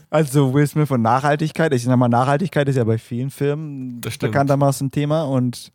Also 0.10 0.53
Will 0.53 0.66
Smith 0.66 0.89
und 0.91 1.01
Nachhaltigkeit. 1.01 1.74
Ich 1.74 1.84
sag 1.84 1.95
mal, 1.97 2.10
Nachhaltigkeit 2.10 2.68
ist 2.68 2.76
ja 2.76 2.84
bei 2.84 2.97
vielen 2.97 3.30
Firmen 3.30 4.01
Das 4.01 4.16
stimmt. 4.16 4.32
bekanntermaßen 4.32 4.88
ein 4.88 4.91
Thema 4.91 5.24
und 5.24 5.72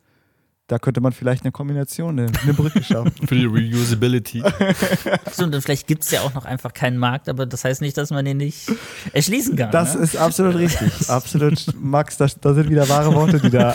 da 0.67 0.79
könnte 0.79 0.99
man 0.99 1.11
vielleicht 1.11 1.43
eine 1.43 1.51
Kombination, 1.51 2.19
eine, 2.19 2.31
eine 2.41 2.53
Brücke 2.53 2.83
schaffen. 2.83 3.11
Für 3.27 3.35
die 3.35 3.45
Reusability. 3.45 4.43
Stimmt, 5.31 5.53
und 5.53 5.61
vielleicht 5.61 5.85
gibt 5.85 6.03
es 6.03 6.09
ja 6.09 6.21
auch 6.21 6.33
noch 6.33 6.45
einfach 6.45 6.73
keinen 6.73 6.97
Markt, 6.97 7.29
aber 7.29 7.45
das 7.45 7.63
heißt 7.63 7.81
nicht, 7.81 7.95
dass 7.97 8.09
man 8.09 8.25
den 8.25 8.37
nicht 8.37 8.71
erschließen 9.13 9.55
kann. 9.55 9.69
Das 9.69 9.93
ne? 9.93 10.01
ist 10.01 10.17
absolut 10.17 10.55
richtig. 10.55 10.91
Absolut, 11.09 11.67
Max, 11.79 12.17
da, 12.17 12.27
da 12.41 12.55
sind 12.55 12.69
wieder 12.69 12.89
wahre 12.89 13.13
Worte, 13.13 13.39
die 13.39 13.51
da 13.51 13.73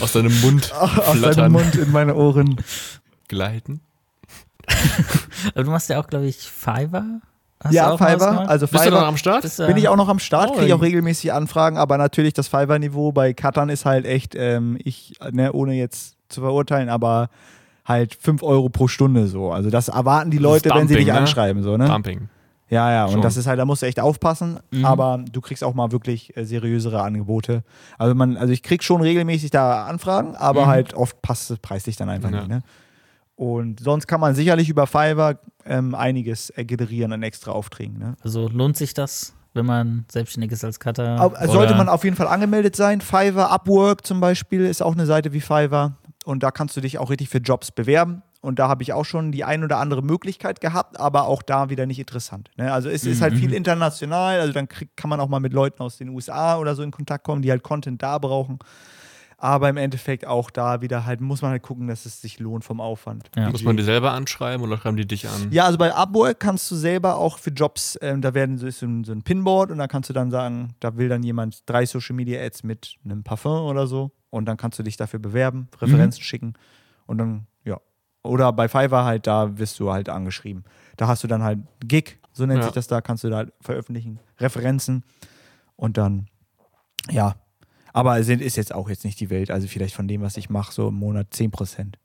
Aus 0.00 0.12
deinem 0.12 0.38
Mund 0.42 0.72
aus 0.74 1.20
deinem 1.20 1.52
Mund 1.52 1.74
in 1.74 1.90
meine 1.90 2.14
Ohren. 2.14 2.56
gleiten. 3.28 3.80
Aber 5.54 5.64
du 5.64 5.70
machst 5.70 5.88
ja 5.88 5.98
auch, 5.98 6.06
glaube 6.06 6.26
ich, 6.26 6.36
Fiverr. 6.36 7.20
Hast 7.64 7.72
ja, 7.72 7.90
auch 7.90 7.98
Fiverr, 7.98 8.48
also 8.48 8.66
Bist 8.66 8.84
du 8.86 8.90
noch 8.90 9.06
am 9.06 9.16
Start? 9.16 9.42
Bist 9.42 9.58
du- 9.58 9.66
bin 9.66 9.76
ich 9.78 9.88
auch 9.88 9.96
noch 9.96 10.08
am 10.08 10.18
Start, 10.18 10.52
kriege 10.54 10.74
auch 10.74 10.80
ey. 10.80 10.86
regelmäßig 10.88 11.32
Anfragen, 11.32 11.78
aber 11.78 11.96
natürlich 11.96 12.34
das 12.34 12.48
Fiverr-Niveau 12.48 13.12
bei 13.12 13.32
Cuttern 13.32 13.70
ist 13.70 13.86
halt 13.86 14.04
echt, 14.04 14.34
ähm, 14.36 14.76
ich, 14.84 15.14
ne, 15.32 15.52
ohne 15.52 15.72
jetzt 15.74 16.16
zu 16.28 16.42
verurteilen, 16.42 16.88
aber 16.90 17.30
halt 17.86 18.14
5 18.14 18.42
Euro 18.42 18.68
pro 18.68 18.88
Stunde 18.88 19.26
so. 19.26 19.52
Also 19.52 19.70
das 19.70 19.88
erwarten 19.88 20.30
die 20.30 20.36
Das 20.36 20.42
Leute, 20.42 20.68
ist 20.68 20.74
wenn 20.74 20.88
sie 20.88 20.94
Dumping, 20.94 21.06
dich 21.06 21.14
ne? 21.14 21.20
anschreiben. 21.20 21.62
So, 21.62 21.76
ne? 21.76 21.86
Dumping. 21.86 22.28
Ja, 22.68 22.90
ja, 22.92 23.04
und 23.06 23.12
Schon. 23.12 23.22
das 23.22 23.36
ist 23.36 23.46
halt, 23.46 23.60
da 23.60 23.64
musst 23.64 23.82
du 23.82 23.86
echt 23.86 24.00
aufpassen, 24.00 24.58
Mhm. 24.72 24.84
aber 24.84 25.24
du 25.30 25.40
kriegst 25.40 25.62
auch 25.62 25.72
mal 25.74 25.92
wirklich 25.92 26.36
äh, 26.36 26.44
seriösere 26.44 27.00
Angebote. 27.00 27.62
Also 27.96 28.14
man, 28.16 28.36
also 28.36 28.52
ich 28.52 28.62
krieg 28.64 28.82
schon 28.82 29.00
regelmäßig 29.00 29.50
da 29.52 29.86
Anfragen, 29.86 30.34
aber 30.34 30.62
Mhm. 30.62 30.66
halt 30.66 30.94
oft 30.94 31.22
passt 31.22 31.50
es 31.52 31.58
preislich 31.60 31.96
dann 31.96 32.08
einfach 32.10 32.30
Ja. 32.30 32.38
nicht. 32.38 32.48
Ne? 32.48 32.62
Und 33.36 33.80
sonst 33.80 34.06
kann 34.08 34.20
man 34.20 34.34
sicherlich 34.34 34.68
über 34.68 34.86
Fiverr 34.86 35.38
ähm, 35.66 35.94
einiges 35.94 36.50
äh, 36.50 36.64
generieren 36.64 37.12
an 37.12 37.22
extra 37.22 37.52
Aufträgen. 37.52 37.98
Ne? 37.98 38.16
Also 38.22 38.48
lohnt 38.48 38.76
sich 38.76 38.94
das, 38.94 39.34
wenn 39.54 39.66
man 39.66 40.04
selbstständig 40.10 40.52
ist 40.52 40.64
als 40.64 40.80
Cutter? 40.80 41.20
Au- 41.20 41.46
Sollte 41.46 41.74
man 41.74 41.88
auf 41.88 42.04
jeden 42.04 42.16
Fall 42.16 42.28
angemeldet 42.28 42.76
sein. 42.76 43.00
Fiverr, 43.00 43.50
Upwork 43.50 44.06
zum 44.06 44.20
Beispiel 44.20 44.64
ist 44.64 44.82
auch 44.82 44.92
eine 44.92 45.06
Seite 45.06 45.32
wie 45.32 45.40
Fiverr. 45.40 45.96
Und 46.24 46.42
da 46.42 46.50
kannst 46.50 46.76
du 46.76 46.80
dich 46.80 46.98
auch 46.98 47.10
richtig 47.10 47.28
für 47.28 47.38
Jobs 47.38 47.70
bewerben. 47.70 48.22
Und 48.42 48.58
da 48.58 48.68
habe 48.68 48.82
ich 48.82 48.92
auch 48.92 49.04
schon 49.04 49.32
die 49.32 49.44
ein 49.44 49.64
oder 49.64 49.78
andere 49.78 50.02
Möglichkeit 50.02 50.60
gehabt, 50.60 51.00
aber 51.00 51.26
auch 51.26 51.42
da 51.42 51.68
wieder 51.70 51.86
nicht 51.86 51.98
interessant. 51.98 52.50
Ne? 52.56 52.72
Also 52.72 52.88
es 52.88 53.04
ist 53.04 53.20
halt 53.22 53.34
viel 53.34 53.52
international. 53.52 54.38
Also 54.40 54.52
dann 54.52 54.68
krieg, 54.68 54.90
kann 54.96 55.10
man 55.10 55.18
auch 55.20 55.28
mal 55.28 55.40
mit 55.40 55.52
Leuten 55.52 55.82
aus 55.82 55.96
den 55.98 56.10
USA 56.10 56.58
oder 56.58 56.74
so 56.76 56.82
in 56.82 56.90
Kontakt 56.92 57.24
kommen, 57.24 57.42
die 57.42 57.50
halt 57.50 57.62
Content 57.64 58.02
da 58.02 58.18
brauchen. 58.18 58.58
Aber 59.38 59.68
im 59.68 59.76
Endeffekt 59.76 60.26
auch 60.26 60.50
da 60.50 60.80
wieder 60.80 61.04
halt, 61.04 61.20
muss 61.20 61.42
man 61.42 61.50
halt 61.50 61.62
gucken, 61.62 61.88
dass 61.88 62.06
es 62.06 62.22
sich 62.22 62.38
lohnt 62.38 62.64
vom 62.64 62.80
Aufwand. 62.80 63.30
Ja. 63.36 63.50
Muss 63.50 63.62
man 63.64 63.76
die 63.76 63.82
selber 63.82 64.12
anschreiben 64.12 64.64
oder 64.66 64.78
schreiben 64.78 64.96
die 64.96 65.06
dich 65.06 65.28
an? 65.28 65.48
Ja, 65.50 65.66
also 65.66 65.76
bei 65.76 65.92
Upwork 65.94 66.40
kannst 66.40 66.70
du 66.70 66.74
selber 66.74 67.16
auch 67.16 67.38
für 67.38 67.50
Jobs, 67.50 67.98
ähm, 68.00 68.22
da 68.22 68.32
werden 68.32 68.56
so 68.56 68.66
ist 68.66 68.78
so 68.78 68.86
ein, 68.86 69.04
so 69.04 69.12
ein 69.12 69.20
Pinboard 69.22 69.70
und 69.70 69.76
da 69.78 69.88
kannst 69.88 70.08
du 70.08 70.14
dann 70.14 70.30
sagen, 70.30 70.74
da 70.80 70.96
will 70.96 71.10
dann 71.10 71.22
jemand 71.22 71.68
drei 71.68 71.84
Social 71.84 72.16
Media 72.16 72.40
Ads 72.42 72.62
mit 72.62 72.96
einem 73.04 73.24
Parfum 73.24 73.66
oder 73.66 73.86
so 73.86 74.10
und 74.30 74.46
dann 74.46 74.56
kannst 74.56 74.78
du 74.78 74.82
dich 74.82 74.96
dafür 74.96 75.20
bewerben, 75.20 75.68
Referenzen 75.82 76.22
schicken 76.22 76.54
und 77.06 77.18
dann, 77.18 77.46
ja. 77.64 77.78
Oder 78.22 78.52
bei 78.54 78.68
Fiverr 78.68 79.04
halt, 79.04 79.26
da 79.26 79.58
wirst 79.58 79.78
du 79.80 79.92
halt 79.92 80.08
angeschrieben. 80.08 80.64
Da 80.96 81.08
hast 81.08 81.22
du 81.22 81.28
dann 81.28 81.42
halt 81.42 81.58
Gig, 81.80 82.18
so 82.32 82.46
nennt 82.46 82.60
Ja. 82.60 82.64
sich 82.64 82.72
das 82.72 82.86
da, 82.86 83.02
kannst 83.02 83.22
du 83.22 83.28
da 83.28 83.36
halt 83.36 83.52
veröffentlichen, 83.60 84.18
Referenzen 84.40 85.04
und 85.76 85.98
dann, 85.98 86.26
ja. 87.10 87.34
Aber 87.96 88.18
es 88.18 88.26
sind- 88.26 88.42
ist 88.42 88.56
jetzt 88.56 88.74
auch 88.74 88.90
jetzt 88.90 89.04
nicht 89.06 89.18
die 89.20 89.30
Welt, 89.30 89.50
also 89.50 89.66
vielleicht 89.68 89.94
von 89.94 90.06
dem, 90.06 90.20
was 90.20 90.36
ich 90.36 90.50
mache, 90.50 90.70
so 90.72 90.88
im 90.88 90.94
Monat 90.96 91.28
10 91.30 91.50
Prozent. 91.50 91.96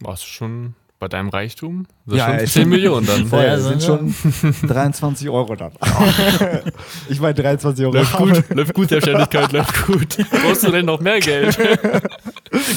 Warst 0.00 0.24
du 0.24 0.26
schon 0.28 0.74
bei 0.98 1.08
deinem 1.08 1.30
Reichtum? 1.30 1.86
Das 2.06 2.18
Ja, 2.18 2.26
schon 2.28 2.38
ja, 2.40 2.44
10 2.46 2.68
Millionen 2.68 3.06
dann. 3.06 3.26
Voll, 3.28 3.42
Ja, 3.42 3.58
sind 3.58 3.80
ja. 3.82 3.98
schon 3.98 4.14
23 4.68 5.30
Euro 5.30 5.56
dann. 5.56 5.72
ich 7.08 7.18
meine 7.18 7.32
23 7.34 7.84
Euro. 7.86 7.94
Läuft 7.94 8.12
gut, 8.16 8.44
läuft 8.50 8.74
gut, 8.74 8.88
Selbstständigkeit, 8.90 9.52
läuft 9.52 9.86
gut. 9.86 10.16
Brauchst 10.30 10.64
du 10.64 10.70
denn 10.70 10.84
noch 10.84 11.00
mehr 11.00 11.18
Geld? 11.20 11.58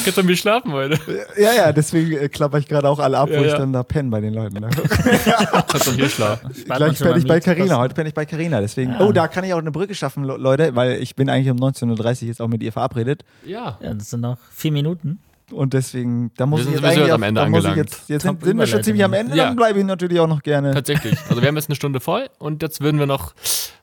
Kannst 0.04 0.16
du 0.18 0.22
mit 0.22 0.38
schlafen 0.38 0.72
heute? 0.72 0.98
Ja, 1.38 1.52
ja, 1.52 1.72
deswegen 1.72 2.12
äh, 2.16 2.28
klapper 2.28 2.58
ich 2.58 2.66
gerade 2.68 2.88
auch 2.88 2.98
alle 2.98 3.18
ab, 3.18 3.28
Ja, 3.30 3.38
wo 3.40 3.44
ich 3.44 3.52
ja. 3.52 3.58
dann 3.58 3.72
da 3.72 3.82
penne 3.82 4.10
bei 4.10 4.20
den 4.20 4.34
Leuten. 4.34 4.60
Ne? 4.60 4.68
Kannst 5.68 5.86
doch 5.86 5.92
hier 5.94 6.08
schlafen. 6.08 6.50
Gleich 6.64 6.98
penne 6.98 7.18
ich 7.18 7.26
bei. 7.26 7.40
Carina. 7.40 7.78
Heute 7.78 7.94
penne 7.94 8.08
ich 8.08 8.14
bei 8.14 8.24
Carina. 8.26 8.60
Deswegen. 8.60 8.96
Oh, 9.00 9.12
da 9.12 9.28
kann 9.28 9.44
ich 9.44 9.52
auch 9.54 9.58
eine 9.58 9.70
Brücke 9.70 9.94
schaffen, 9.94 10.24
Le- 10.24 10.36
Leute, 10.36 10.74
weil 10.74 11.00
ich 11.02 11.14
bin 11.16 11.28
eigentlich 11.30 11.50
um 11.50 11.58
19.30 11.58 12.22
Uhr 12.22 12.28
jetzt 12.28 12.40
auch 12.42 12.48
mit 12.48 12.62
ihr 12.62 12.72
verabredet. 12.72 13.24
Ja. 13.44 13.78
Ja, 13.80 13.94
das 13.94 14.10
sind 14.10 14.20
noch 14.20 14.38
vier 14.52 14.72
Minuten. 14.72 15.20
Und 15.52 15.74
deswegen, 15.74 16.32
da 16.36 16.44
muss 16.46 16.60
Wir 16.66 16.74
ich 16.74 16.74
sind 16.74 16.74
jetzt 16.74 16.82
sowieso 16.82 17.00
eigentlich 17.00 17.06
jetzt 17.06 17.14
am 17.14 17.22
Ende 17.22 17.40
ich 17.40 17.46
angelangt. 17.46 17.76
Jetzt, 17.76 18.08
jetzt 18.08 18.22
sind, 18.24 18.44
sind 18.44 18.58
wir 18.58 18.66
schon 18.66 18.82
ziemlich 18.82 19.04
am 19.04 19.12
Ende, 19.12 19.36
Ja. 19.36 19.44
dann 19.46 19.54
bleibe 19.56 19.78
ich 19.78 19.84
natürlich 19.84 20.18
auch 20.18 20.26
noch 20.26 20.42
gerne. 20.42 20.74
Tatsächlich. 20.74 21.16
Also 21.28 21.40
wir 21.40 21.46
haben 21.48 21.54
jetzt 21.56 21.68
eine 21.68 21.76
Stunde 21.76 22.00
voll 22.00 22.26
und 22.38 22.62
jetzt 22.62 22.80
würden 22.80 22.98
wir 22.98 23.06
noch 23.06 23.32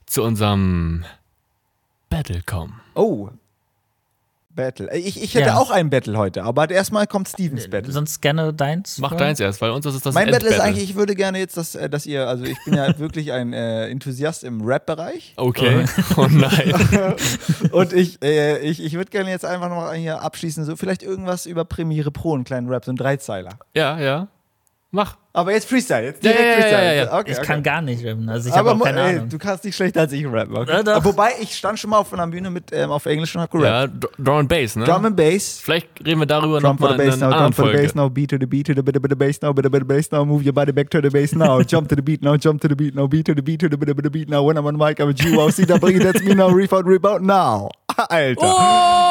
zu 0.06 0.24
unserem 0.24 1.06
Battle 2.10 2.41
kommen. 2.45 2.82
Oh. 2.95 3.30
Battle. 4.56 4.89
Äh, 4.91 4.99
Ich, 4.99 5.22
ich 5.22 5.34
hätte 5.36 5.47
Ja. 5.49 5.58
auch 5.58 5.72
ein 5.72 5.89
Battle 5.89 6.18
heute, 6.18 6.43
aber 6.43 6.70
erstmal 6.70 7.08
kommt 7.08 7.28
Stevens 7.30 7.70
Battle. 7.70 7.91
Sonst 7.91 8.22
gerne 8.22 8.54
deins. 8.54 8.97
Mach 8.99 9.16
deins 9.16 9.39
erst, 9.39 9.62
weil 9.62 9.72
uns 9.72 9.86
ist 9.86 9.95
es 9.95 10.01
das 10.01 10.14
Mein 10.14 10.32
Battle 10.32 10.49
ist 10.49 10.60
eigentlich, 10.60 10.84
ich 10.89 10.95
würde 10.95 11.16
gerne 11.16 11.39
jetzt, 11.39 11.58
dass, 11.58 11.76
äh, 11.76 11.89
dass 11.89 12.06
ihr, 12.06 12.28
also 12.28 12.43
ich 12.45 12.58
bin 12.66 12.76
ja 12.76 12.97
wirklich 12.99 13.32
ein 13.32 13.54
äh, 13.54 13.88
Enthusiast 13.89 14.43
im 14.43 14.62
Rap-Bereich 14.62 15.34
Okay. 15.38 15.86
Oh 16.18 16.28
nein. 16.30 16.74
und 17.72 17.93
ich, 17.93 18.22
äh, 18.24 18.60
ich, 18.60 18.84
ich 18.84 18.93
würde 18.93 19.10
gerne 19.10 19.30
jetzt 19.32 19.45
einfach 19.45 19.70
noch 19.70 19.91
hier 19.93 20.22
abschließen, 20.22 20.64
so 20.66 20.76
vielleicht 20.76 21.04
irgendwas 21.04 21.45
über 21.45 21.66
Premiere 21.66 22.12
Pro, 22.12 22.34
einen 22.36 22.43
kleinen 22.43 22.68
Rap, 22.70 22.86
so 22.86 22.91
ein 22.91 22.95
Dreizeiler. 22.97 23.51
Ja, 23.76 23.99
ja. 23.99 24.28
Mach. 24.96 25.18
Aber 25.36 25.52
jetzt 25.52 25.68
Freestyle, 25.68 26.04
jetzt 26.04 26.24
direkt 26.24 26.39
ja, 26.39 26.46
ja, 26.46 26.54
Freestyle. 26.54 26.86
ja, 26.86 26.94
ja. 26.94 27.20
Okay, 27.20 27.32
Ich 27.32 27.38
okay. 27.39 27.48
kann 27.48 27.64
gar 27.64 27.82
nicht 27.82 28.06
rappen. 28.06 28.30
Also 28.30 28.48
ich 28.50 28.56
habe 28.56 28.70
aber 28.70 28.80
auch 28.80 28.86
keine 28.86 29.02
ey, 29.02 29.16
Ahnung. 29.16 29.30
du 29.30 29.39
kannst 29.39 29.64
nicht 29.66 29.76
schlechter 29.76 30.02
als 30.02 30.12
ich 30.12 30.24
rappen. 30.28 30.56
Okay? 30.56 30.84
Wobei, 31.02 31.32
ich 31.41 31.56
stand 31.56 31.80
schon 31.80 31.89
mal 31.89 31.98
auf 31.98 32.14
einer 32.14 32.28
Bühne 32.28 32.52
mit, 32.52 32.66
ähm, 32.72 32.91
auf 32.91 33.08
Englisch 33.08 33.36
und 33.36 33.41
hab 33.41 33.50
gerappt. 33.50 33.66
Ja, 33.66 33.88
Dr- 33.88 34.12
Drum 34.20 34.36
and 34.38 34.50
Bass, 34.50 34.76
ne? 34.76 34.86
Drum 34.86 35.04
and 35.06 35.16
Bass. 35.18 35.60
Vielleicht 35.64 35.88
reden 36.06 36.20
wir 36.20 36.28
darüber 36.28 36.60
Drum 36.60 36.78
for 36.78 36.89
nochmal 36.91 36.98
the 37.00 37.04
in 37.06 37.10
bass 37.10 37.16
einer 37.16 37.26
now, 37.26 37.32
drum 37.32 37.46
anderen 37.46 37.54
for 37.54 37.66
the 37.72 37.82
bass 37.84 37.96
now, 37.96 38.10
beat 38.12 38.30
to 38.30 38.38
the 38.39 38.46
beat 38.46 38.68
to 38.68 38.74
the 38.76 38.84
bit 38.84 38.96
of 38.96 39.02
the 39.10 39.16
bass 39.16 39.41
now, 39.41 39.52
bit 39.52 39.66
of 39.66 39.72
the 39.72 39.80
bass 39.84 40.12
now, 40.12 40.24
move 40.24 40.44
your 40.44 40.54
body 40.54 40.72
back 40.72 40.89
to 40.91 41.02
the 41.02 41.10
bass 41.10 41.34
now, 41.34 41.60
jump 41.64 41.89
to 41.89 41.96
the 41.96 42.04
beat 42.04 42.22
now, 42.22 42.38
jump 42.38 42.62
to 42.62 42.68
the 42.68 42.76
beat 42.76 42.94
now, 42.94 43.08
beat 43.08 43.26
to 43.26 43.34
the 43.34 43.41
beat 43.41 43.60
to 43.62 43.68
the 43.70 43.76
bit 43.78 43.89
of 43.89 43.98
the 44.04 44.12
beat 44.12 44.30
now, 44.30 44.44
when 44.44 44.56
I'm 44.56 44.68
on 44.68 44.78
mic, 44.78 45.00
I'm 45.00 45.10
a 45.10 45.14
G, 45.14 45.36
wow, 45.36 45.50
see 45.50 45.66
the 45.66 45.80
bring, 45.80 45.98
that's 45.98 46.22
me 46.22 46.36
now, 46.36 46.50
rebound, 46.50 46.86
rebound 46.86 47.26
now. 47.26 47.70
Alter. 47.98 48.36
Oh! 48.38 49.03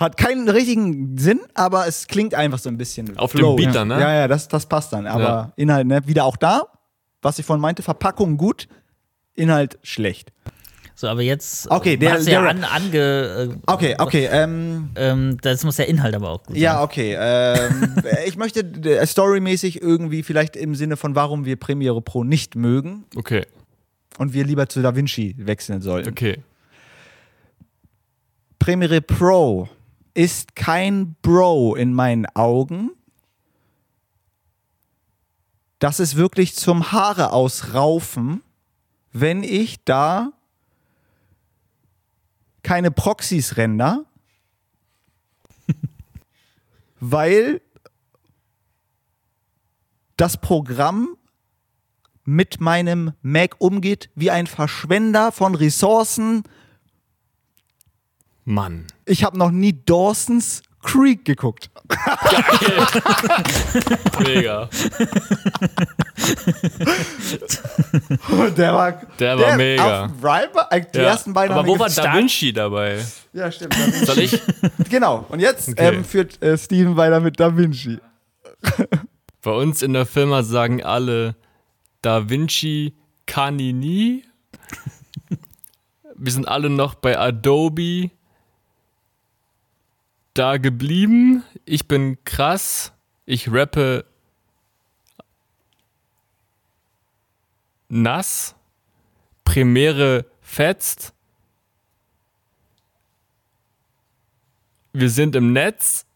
Hat 0.00 0.16
keinen 0.16 0.48
richtigen 0.48 1.18
Sinn, 1.18 1.40
aber 1.54 1.86
es 1.86 2.06
klingt 2.06 2.34
einfach 2.34 2.58
so 2.58 2.68
ein 2.70 2.78
bisschen. 2.78 3.16
Auf 3.18 3.32
dem 3.34 3.54
Beat 3.56 3.74
dann, 3.74 3.88
ne? 3.88 4.00
Ja, 4.00 4.14
ja, 4.14 4.28
das, 4.28 4.48
das 4.48 4.64
passt 4.66 4.92
dann. 4.94 5.06
Aber 5.06 5.22
Ja. 5.22 5.52
Inhalt, 5.56 5.86
ne, 5.86 6.00
wieder 6.06 6.24
auch 6.24 6.38
da, 6.38 6.62
was 7.22 7.38
ich 7.38 7.44
vorhin 7.44 7.60
meinte, 7.60 7.82
Verpackung 7.82 8.38
gut, 8.38 8.66
Inhalt 9.34 9.78
schlecht. 9.82 10.32
So, 10.94 11.06
aber 11.08 11.22
jetzt. 11.22 11.70
Okay, 11.70 11.96
der- 11.96 12.18
du 12.18 12.30
ja 12.30 12.40
der 12.42 12.50
an, 12.50 12.64
ange. 12.64 12.98
Äh, 12.98 13.56
Okay, 13.66 13.94
okay, 13.98 14.28
ähm, 14.30 14.90
Ähm, 14.96 15.36
das 15.42 15.64
muss 15.64 15.76
der 15.76 15.88
Inhalt 15.88 16.14
aber 16.14 16.28
auch 16.30 16.42
gut 16.44 16.56
sein. 16.56 16.62
Ja, 16.62 16.82
okay. 16.82 17.16
Ähm, 17.18 17.94
ich 18.26 18.36
möchte 18.36 18.60
äh, 18.60 19.06
storymäßig 19.06 19.80
irgendwie 19.82 20.22
vielleicht 20.22 20.56
im 20.56 20.74
Sinne 20.74 20.96
von, 20.96 21.14
warum 21.14 21.44
wir 21.44 21.56
Premiere 21.56 22.00
Pro 22.02 22.24
nicht 22.24 22.54
mögen 22.54 23.04
Okay, 23.16 23.46
und 24.18 24.32
wir 24.34 24.44
lieber 24.44 24.66
zu 24.68 24.80
DaVinci 24.82 25.36
wechseln 25.38 25.80
sollten. 25.82 26.08
okay. 26.10 26.42
Premiere 28.58 29.00
Pro 29.00 29.68
ist 30.14 30.56
kein 30.56 31.14
Bro 31.22 31.74
in 31.74 31.94
meinen 31.94 32.26
Augen. 32.34 32.90
Das 35.78 36.00
ist 36.00 36.16
wirklich 36.16 36.54
zum 36.54 36.92
Haare 36.92 37.32
ausraufen, 37.32 38.42
wenn 39.12 39.42
ich 39.42 39.82
da 39.84 40.32
keine 42.62 42.90
Proxys 42.90 43.56
render, 43.56 44.04
weil 47.00 47.62
das 50.16 50.36
Programm 50.36 51.16
mit 52.24 52.60
meinem 52.60 53.14
Mac 53.22 53.56
umgeht 53.58 54.10
wie 54.14 54.30
ein 54.30 54.46
Verschwender 54.46 55.32
von 55.32 55.54
Ressourcen, 55.54 56.44
Mann. 58.44 58.86
ich 59.04 59.24
habe 59.24 59.36
noch 59.38 59.50
nie 59.50 59.72
Dawson's 59.84 60.62
Creek 60.82 61.24
geguckt. 61.26 61.70
Mega. 64.20 64.68
Der 68.56 68.74
war, 68.74 68.92
Der 69.18 69.38
war 69.38 69.56
mega. 69.56 70.04
Auf 70.06 70.10
Riper, 70.22 70.68
äh, 70.70 70.82
die 70.92 70.98
Ja. 70.98 71.04
ersten 71.04 71.32
beiden 71.32 71.52
Aber 71.56 71.62
haben 71.68 71.68
wo 71.68 71.78
war. 71.78 71.88
Da 71.90 72.14
Vinci 72.14 72.52
dabei? 72.52 73.04
Ja, 73.32 73.50
stimmt. 73.52 73.74
Da 73.74 73.86
Vinci. 73.86 74.04
Soll 74.06 74.18
ich? 74.18 74.40
genau. 74.88 75.24
Und 75.28 75.40
jetzt 75.40 75.68
Okay. 75.68 75.94
ähm, 75.96 76.04
führt 76.04 76.42
äh, 76.42 76.56
Steven 76.56 76.96
weiter 76.96 77.20
mit 77.20 77.38
Da 77.40 77.56
Vinci. 77.56 77.98
Bei 79.42 79.52
uns 79.52 79.82
in 79.82 79.92
der 79.94 80.06
Firma 80.06 80.42
sagen 80.42 80.82
alle 80.82 81.34
Da 82.02 82.28
Vinci 82.28 82.94
nie. 83.72 84.24
Wir 86.16 86.32
sind 86.32 86.48
alle 86.48 86.68
noch 86.68 86.94
bei 86.96 87.18
Adobe 87.18 88.10
da 90.34 90.56
geblieben. 90.56 91.44
Ich 91.64 91.86
bin 91.88 92.22
krass. 92.24 92.92
Ich 93.26 93.50
rappe 93.52 94.04
nass. 97.88 98.54
Premiere 99.44 100.26
fetzt. 100.40 101.12
Wir 104.92 105.10
sind 105.10 105.36
im 105.36 105.52
Netz. 105.52 106.06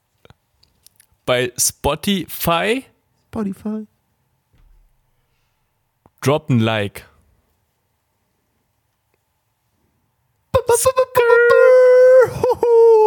Bei 1.27 1.53
Spotify. 1.57 2.85
Spotify. 3.29 3.87
Drop 6.21 6.49
ein 6.51 6.61
Like. 6.61 7.09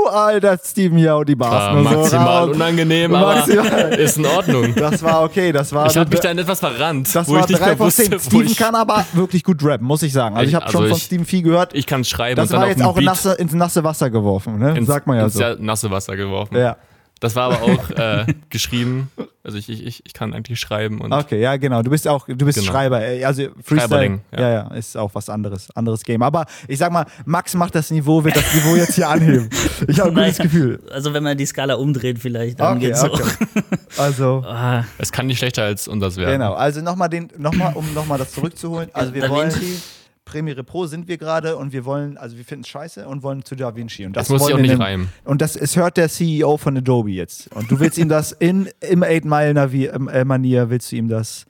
Alter, 0.08 0.58
Steven 0.64 1.08
und 1.10 1.30
die 1.30 1.36
Bars. 1.36 1.52
War 1.54 1.78
so 1.78 1.84
maximal 2.00 2.44
raus. 2.48 2.56
unangenehm, 2.56 3.14
aber 3.16 3.36
Maximal. 3.36 3.94
ist 3.94 4.18
in 4.18 4.26
Ordnung. 4.26 4.74
Das 4.76 5.02
war 5.04 5.24
okay. 5.24 5.52
Das 5.52 5.72
war, 5.74 5.88
Ich 5.88 5.98
habe 5.98 6.10
mich 6.10 6.20
dann 6.20 6.38
etwas 6.38 6.60
verrannt, 6.60 7.14
das 7.14 7.28
wo 7.28 7.34
war 7.34 7.42
ich 7.42 7.48
nicht 7.50 7.60
drei 7.62 7.66
mehr 7.68 7.78
von 7.78 7.88
wusste, 7.88 8.04
zehn. 8.04 8.14
wo 8.14 8.18
Steven 8.20 8.46
ich, 8.46 8.58
kann 8.58 8.76
aber 8.76 9.06
wirklich 9.14 9.44
gut 9.44 9.64
rappen, 9.64 9.86
muss 9.86 10.04
ich 10.04 10.14
sagen. 10.14 10.36
Also 10.36 10.44
ich 10.44 10.50
Ich- 10.50 10.56
habe 10.56 10.66
also 10.66 10.78
schon 10.80 10.88
von 10.90 10.98
ich- 10.98 11.04
Steven 11.04 11.26
viel 11.26 11.42
gehört. 11.44 11.74
ich 11.76 11.86
kann 11.86 12.04
schreiben 12.04 12.36
Das 12.36 12.52
war 12.52 12.68
jetzt 12.68 12.82
auch 12.84 12.98
in 12.98 13.06
nasse, 13.06 13.34
ins 13.34 13.54
nasse 13.54 13.84
Wasser 13.84 14.10
geworfen, 14.10 14.58
ne? 14.60 14.78
ins, 14.78 14.88
Sagt 14.88 15.08
man 15.08 15.18
ja 15.18 15.24
ins 15.26 15.34
so. 15.34 15.44
nasse 15.60 15.92
Wasser 15.92 16.16
geworfen. 16.16 16.58
Ja. 16.58 16.78
Das 17.20 17.36
war 17.36 17.52
aber 17.52 17.64
auch 17.64 17.90
äh, 17.98 18.26
geschrieben. 18.50 19.10
Also 19.44 19.58
ich, 19.58 19.70
ich, 19.70 20.06
ich, 20.06 20.14
kann 20.14 20.34
eigentlich 20.34 20.60
schreiben 20.60 21.00
und 21.00 21.14
Okay, 21.14 21.40
ja, 21.42 21.56
genau. 21.58 21.82
Du 21.82 21.90
bist 21.90 22.08
auch, 22.08 22.28
du 22.28 22.36
bist 22.46 22.60
Genau. 22.60 22.72
Schreiber. 22.72 23.02
ey, 23.02 23.24
Also 23.24 23.44
Freestyle, 23.64 23.80
Schreiberling, 23.80 24.22
ja. 24.34 24.40
ja. 24.42 24.50
ja, 24.50 24.68
ist 24.76 24.98
auch 24.98 25.10
was 25.16 25.30
anderes, 25.30 25.72
anderes 25.76 26.04
Game. 26.04 26.22
Aber 26.22 26.46
ich 26.68 26.78
sag 26.80 26.92
mal, 26.92 27.06
Max 27.26 27.54
macht 27.54 27.74
das 27.76 27.90
Niveau, 27.90 28.24
wird 28.24 28.36
das 28.36 28.54
Niveau 28.54 28.76
jetzt 28.76 28.96
hier 28.96 29.10
anheben. 29.10 29.50
Ich 29.88 30.00
habe 30.00 30.10
ein 30.10 30.16
gutes 30.16 30.38
Gefühl. 30.40 30.80
Also 30.92 31.14
wenn 31.14 31.24
man 31.24 31.38
die 31.38 31.46
Skala 31.46 31.76
umdreht 31.76 32.20
vielleicht, 32.20 32.60
dann 32.60 32.78
Okay, 32.78 32.88
geht's 32.88 33.04
okay. 33.04 33.24
Also, 33.98 34.44
Ah, 34.46 34.84
es 34.98 35.12
kann 35.12 35.28
nicht 35.28 35.38
schlechter 35.38 35.64
als 35.64 35.88
unseres 35.88 36.18
werden. 36.18 36.34
genau. 36.34 36.54
Also 36.54 36.82
nochmal 36.82 37.10
den, 37.10 37.30
noch 37.38 37.54
mal, 37.54 37.72
um 37.74 37.94
nochmal 37.94 38.18
das 38.18 38.32
zurückzuholen. 38.34 38.90
Also 38.94 39.14
wir 39.14 39.22
Da 39.22 39.30
wollen 39.30 39.52
Vinci. 39.54 39.82
Premiere 40.28 40.64
Pro 40.64 40.86
sind 40.88 41.08
wir 41.08 41.18
gerade 41.18 41.56
und 41.56 41.72
wir 41.72 41.86
wollen, 41.86 42.18
also 42.18 42.36
wir 42.38 42.44
finden 42.44 42.64
es 42.64 42.68
scheiße 42.68 43.08
und 43.08 43.24
wollen 43.24 43.46
zu 43.46 43.56
Da 43.56 43.76
Vinci. 43.76 44.06
Und 44.06 44.18
das 44.18 44.28
Das 44.28 44.38
muss 44.38 44.50
ich 44.50 44.54
auch 44.54 44.60
nicht 44.60 44.78
reimen. 44.78 45.10
Und 45.24 45.42
das 45.42 45.56
es 45.56 45.78
hört 45.78 45.96
der 45.96 46.10
CEO 46.10 46.58
von 46.58 46.78
Adobe 46.78 47.12
jetzt. 47.12 47.48
Und 47.56 47.72
du 47.72 47.80
willst 47.80 47.98
ihm 47.98 48.10
das 48.10 48.34
in 48.34 48.70
im 48.82 49.04
8 49.04 49.24
Mile 49.24 49.54
Navi 49.54 49.86
äh, 49.86 50.26
Manier 50.26 50.70
willst 50.70 50.92
du 50.92 50.98
ihm 50.98 51.08
das 51.08 51.46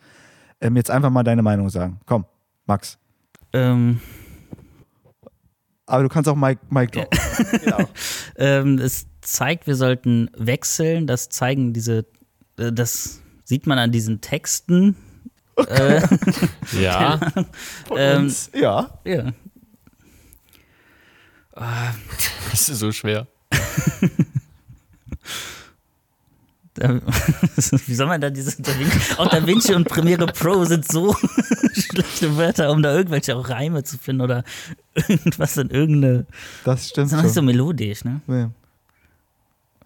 ähm, 0.61 0.75
jetzt 0.75 0.91
einfach 0.91 1.09
mal 1.09 1.23
deine 1.23 1.41
Meinung 1.41 1.69
sagen. 1.69 1.99
Komm, 2.05 2.25
Max. 2.67 2.99
ähm, 3.53 3.99
Aber 5.87 6.03
du 6.03 6.09
kannst 6.09 6.29
auch 6.29 6.35
Mike, 6.35 6.61
Mike 6.69 6.91
droppen. 6.91 7.19
genau. 7.63 7.89
ähm, 8.37 8.77
es 8.77 9.07
zeigt, 9.21 9.65
wir 9.65 9.75
sollten 9.75 10.29
wechseln. 10.37 11.07
Das 11.07 11.29
zeigen 11.29 11.73
diese, 11.73 12.05
äh, 12.57 12.71
das 12.71 13.21
sieht 13.43 13.65
man 13.65 13.79
an 13.79 13.91
diesen 13.91 14.21
Texten. 14.21 14.95
Äh, 15.57 16.01
Ja, 16.79 17.19
Ähm, 17.95 18.33
ja. 18.53 18.99
ja. 19.05 19.33
das 22.51 22.69
ist 22.69 22.79
so 22.79 22.91
schwer. 22.91 23.27
Wie 27.87 27.95
soll 27.95 28.05
man 28.05 28.21
da 28.21 28.29
diese 28.29 28.61
Da 28.61 28.77
Vinci, 28.77 28.99
auch 29.17 29.27
Da 29.29 29.45
Vinci 29.47 29.73
und 29.73 29.87
Premiere 29.89 30.27
Pro 30.27 30.63
sind 30.65 30.89
so 30.89 31.15
schlechte 31.73 32.37
Wörter, 32.37 32.69
um 32.71 32.83
da 32.83 32.95
irgendwelche 32.95 33.35
auch 33.35 33.49
Reime 33.49 33.83
zu 33.83 33.97
finden 33.97 34.21
oder 34.21 34.43
irgendwas 34.93 35.57
in 35.57 35.71
irgendeine. 35.71 36.27
Das 36.65 36.89
stimmt 36.89 37.11
Das 37.11 37.17
ist 37.17 37.23
nicht 37.23 37.33
so 37.33 37.41
melodisch, 37.41 38.03
ne? 38.05 38.21
Ja. 38.27 38.51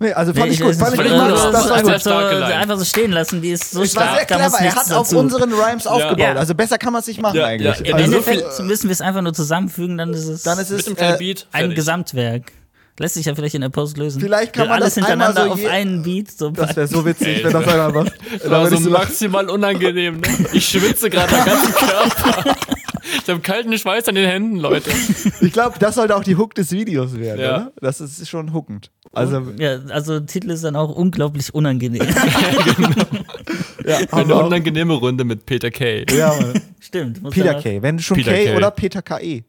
Nee, 0.01 0.13
also 0.13 0.33
fand 0.33 0.47
Nee, 0.47 0.53
ich 0.53 0.59
gut. 0.59 0.75
Fand 0.75 0.93
ich 0.95 0.99
gut. 0.99 1.09
gut. 1.11 1.29
das 1.53 1.69
war 1.69 1.77
Sehr 1.77 1.93
gut. 1.93 2.01
so, 2.01 2.09
einfach 2.53 2.77
so 2.79 2.85
stehen 2.85 3.11
lassen, 3.11 3.39
die 3.41 3.51
ist 3.51 3.69
so 3.69 3.83
Es 3.83 3.95
war 3.95 4.03
stark, 4.03 4.27
sehr 4.29 4.37
da 4.37 4.43
muss 4.43 4.57
clever. 4.57 4.65
Er 4.65 4.75
hat 4.75 4.91
auf 4.93 5.07
dazu. 5.09 5.19
unseren 5.19 5.53
Rhymes 5.53 5.85
aufgebaut. 5.85 6.19
Ja. 6.19 6.33
Also 6.33 6.55
besser 6.55 6.77
kann 6.79 6.91
man 6.91 7.01
es 7.01 7.07
nicht 7.07 7.21
machen 7.21 7.37
Ja, 7.37 7.45
eigentlich. 7.45 7.77
ja. 7.79 7.85
Im 7.85 7.93
Also, 7.93 8.05
Endeffekt 8.05 8.59
müssen 8.63 8.87
wir 8.89 8.93
es 8.93 9.01
einfach 9.01 9.21
nur 9.21 9.33
zusammenfügen, 9.33 9.97
dann 9.99 10.11
ist 10.13 10.27
es 10.27 10.41
dann 10.43 10.57
ist 10.57 10.71
es 10.71 10.87
äh, 10.87 11.15
Beat. 11.19 11.47
ein 11.51 11.59
fertig. 11.61 11.75
Gesamtwerk. 11.75 12.51
Lässt 12.99 13.13
sich 13.13 13.25
ja 13.25 13.33
vielleicht 13.35 13.55
in 13.55 13.61
der 13.61 13.69
Post 13.69 13.97
lösen. 13.97 14.21
Vielleicht 14.21 14.53
kann 14.53 14.65
Wir 14.65 14.69
man 14.69 14.81
alles 14.81 14.95
das 14.95 15.05
einmal 15.05 15.27
hintereinander 15.27 15.55
so 15.57 15.63
auf 15.65 15.71
einen 15.71 16.03
Beat. 16.03 16.31
So 16.31 16.49
Das 16.49 16.75
wäre 16.75 16.87
so 16.87 17.05
witzig, 17.05 17.27
Ey, 17.37 17.43
wenn 17.45 17.53
das 17.53 17.67
einer 17.67 17.89
macht. 17.91 18.11
Das 18.31 18.41
Dann 18.43 18.51
war 18.51 18.67
so 18.69 18.89
maximal 18.89 19.49
unangenehm. 19.49 20.17
Ne? 20.19 20.27
Ich 20.51 20.67
schwitze 20.67 21.09
gerade 21.09 21.33
am 21.35 21.45
ganzen 21.45 21.73
Körper. 21.73 22.55
Ich 23.03 23.29
habe 23.29 23.39
kalten 23.39 23.77
Schweiß 23.77 24.07
an 24.07 24.15
den 24.15 24.27
Händen, 24.27 24.57
Leute. 24.57 24.91
Ich 25.41 25.53
glaube, 25.53 25.79
das 25.79 25.95
sollte 25.95 26.15
auch 26.15 26.23
die 26.23 26.35
Hook 26.35 26.53
des 26.55 26.71
Videos 26.71 27.17
werden. 27.17 27.41
Ja. 27.41 27.55
Oder? 27.55 27.71
Das 27.81 27.99
ist 28.01 28.27
schon 28.29 28.53
hookend. 28.53 28.91
Also, 29.13 29.41
ja, 29.57 29.79
also 29.89 30.19
Titel 30.21 30.51
ist 30.51 30.63
dann 30.63 30.75
auch 30.75 30.95
unglaublich 30.95 31.53
unangenehm. 31.53 32.01
ja, 33.85 33.99
haben 34.11 34.31
Eine 34.31 34.35
unangenehme 34.35 34.93
Runde 34.93 35.23
mit 35.23 35.45
Peter 35.45 35.69
Kay. 35.71 36.05
Ja, 36.15 36.33
Mann. 36.33 36.61
Stimmt. 36.79 37.21
muss 37.21 37.33
Peter 37.33 37.53
dann 37.53 37.63
K. 37.63 37.81
Wenn 37.81 37.97
du 37.97 38.03
schon 38.03 38.17
Peter 38.17 38.31
K 38.33 38.45
K. 38.45 38.55
oder 38.55 38.71
Peter 38.71 39.01
KE. 39.01 39.43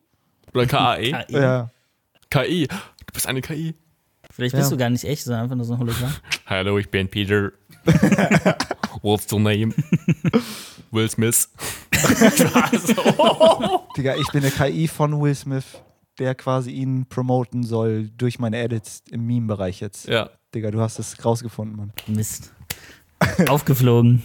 Oder 0.55 0.67
KAE. 0.67 1.13
KI. 1.27 1.33
Ja. 1.35 1.71
KI. 2.31 2.67
Du 2.69 3.13
bist 3.13 3.27
eine 3.27 3.41
KI. 3.41 3.75
Vielleicht 4.31 4.55
bist 4.55 4.71
Ja. 4.71 4.77
du 4.77 4.79
gar 4.79 4.91
nicht 4.91 5.05
echt, 5.05 5.25
sondern 5.25 5.43
einfach 5.45 5.57
nur 5.57 5.65
so 5.67 5.75
ein 5.75 5.79
Hologramm. 5.79 6.13
Hallo, 6.47 6.79
ich 6.79 6.89
bin 6.91 7.07
Peter. 7.09 7.53
What's 9.03 9.31
your 9.33 9.41
name? 9.41 9.75
Will 10.93 11.09
Smith. 11.09 11.49
Digga, 13.97 14.17
ich 14.17 14.31
bin 14.31 14.45
eine 14.45 14.51
KI 14.51 14.87
von 14.87 15.21
Will 15.21 15.35
Smith, 15.35 15.65
der 16.19 16.35
quasi 16.35 16.71
ihn 16.71 17.07
promoten 17.07 17.65
soll 17.65 18.11
durch 18.17 18.39
meine 18.39 18.59
Edits 18.59 19.03
im 19.11 19.27
Meme-Bereich 19.27 19.81
jetzt. 19.81 20.07
Ja. 20.07 20.31
Digga, 20.55 20.71
du 20.71 20.81
hast 20.81 20.99
es 20.99 21.25
rausgefunden, 21.25 21.77
Mann. 21.77 21.93
Mist. 22.07 22.53
Aufgeflogen. 23.49 24.23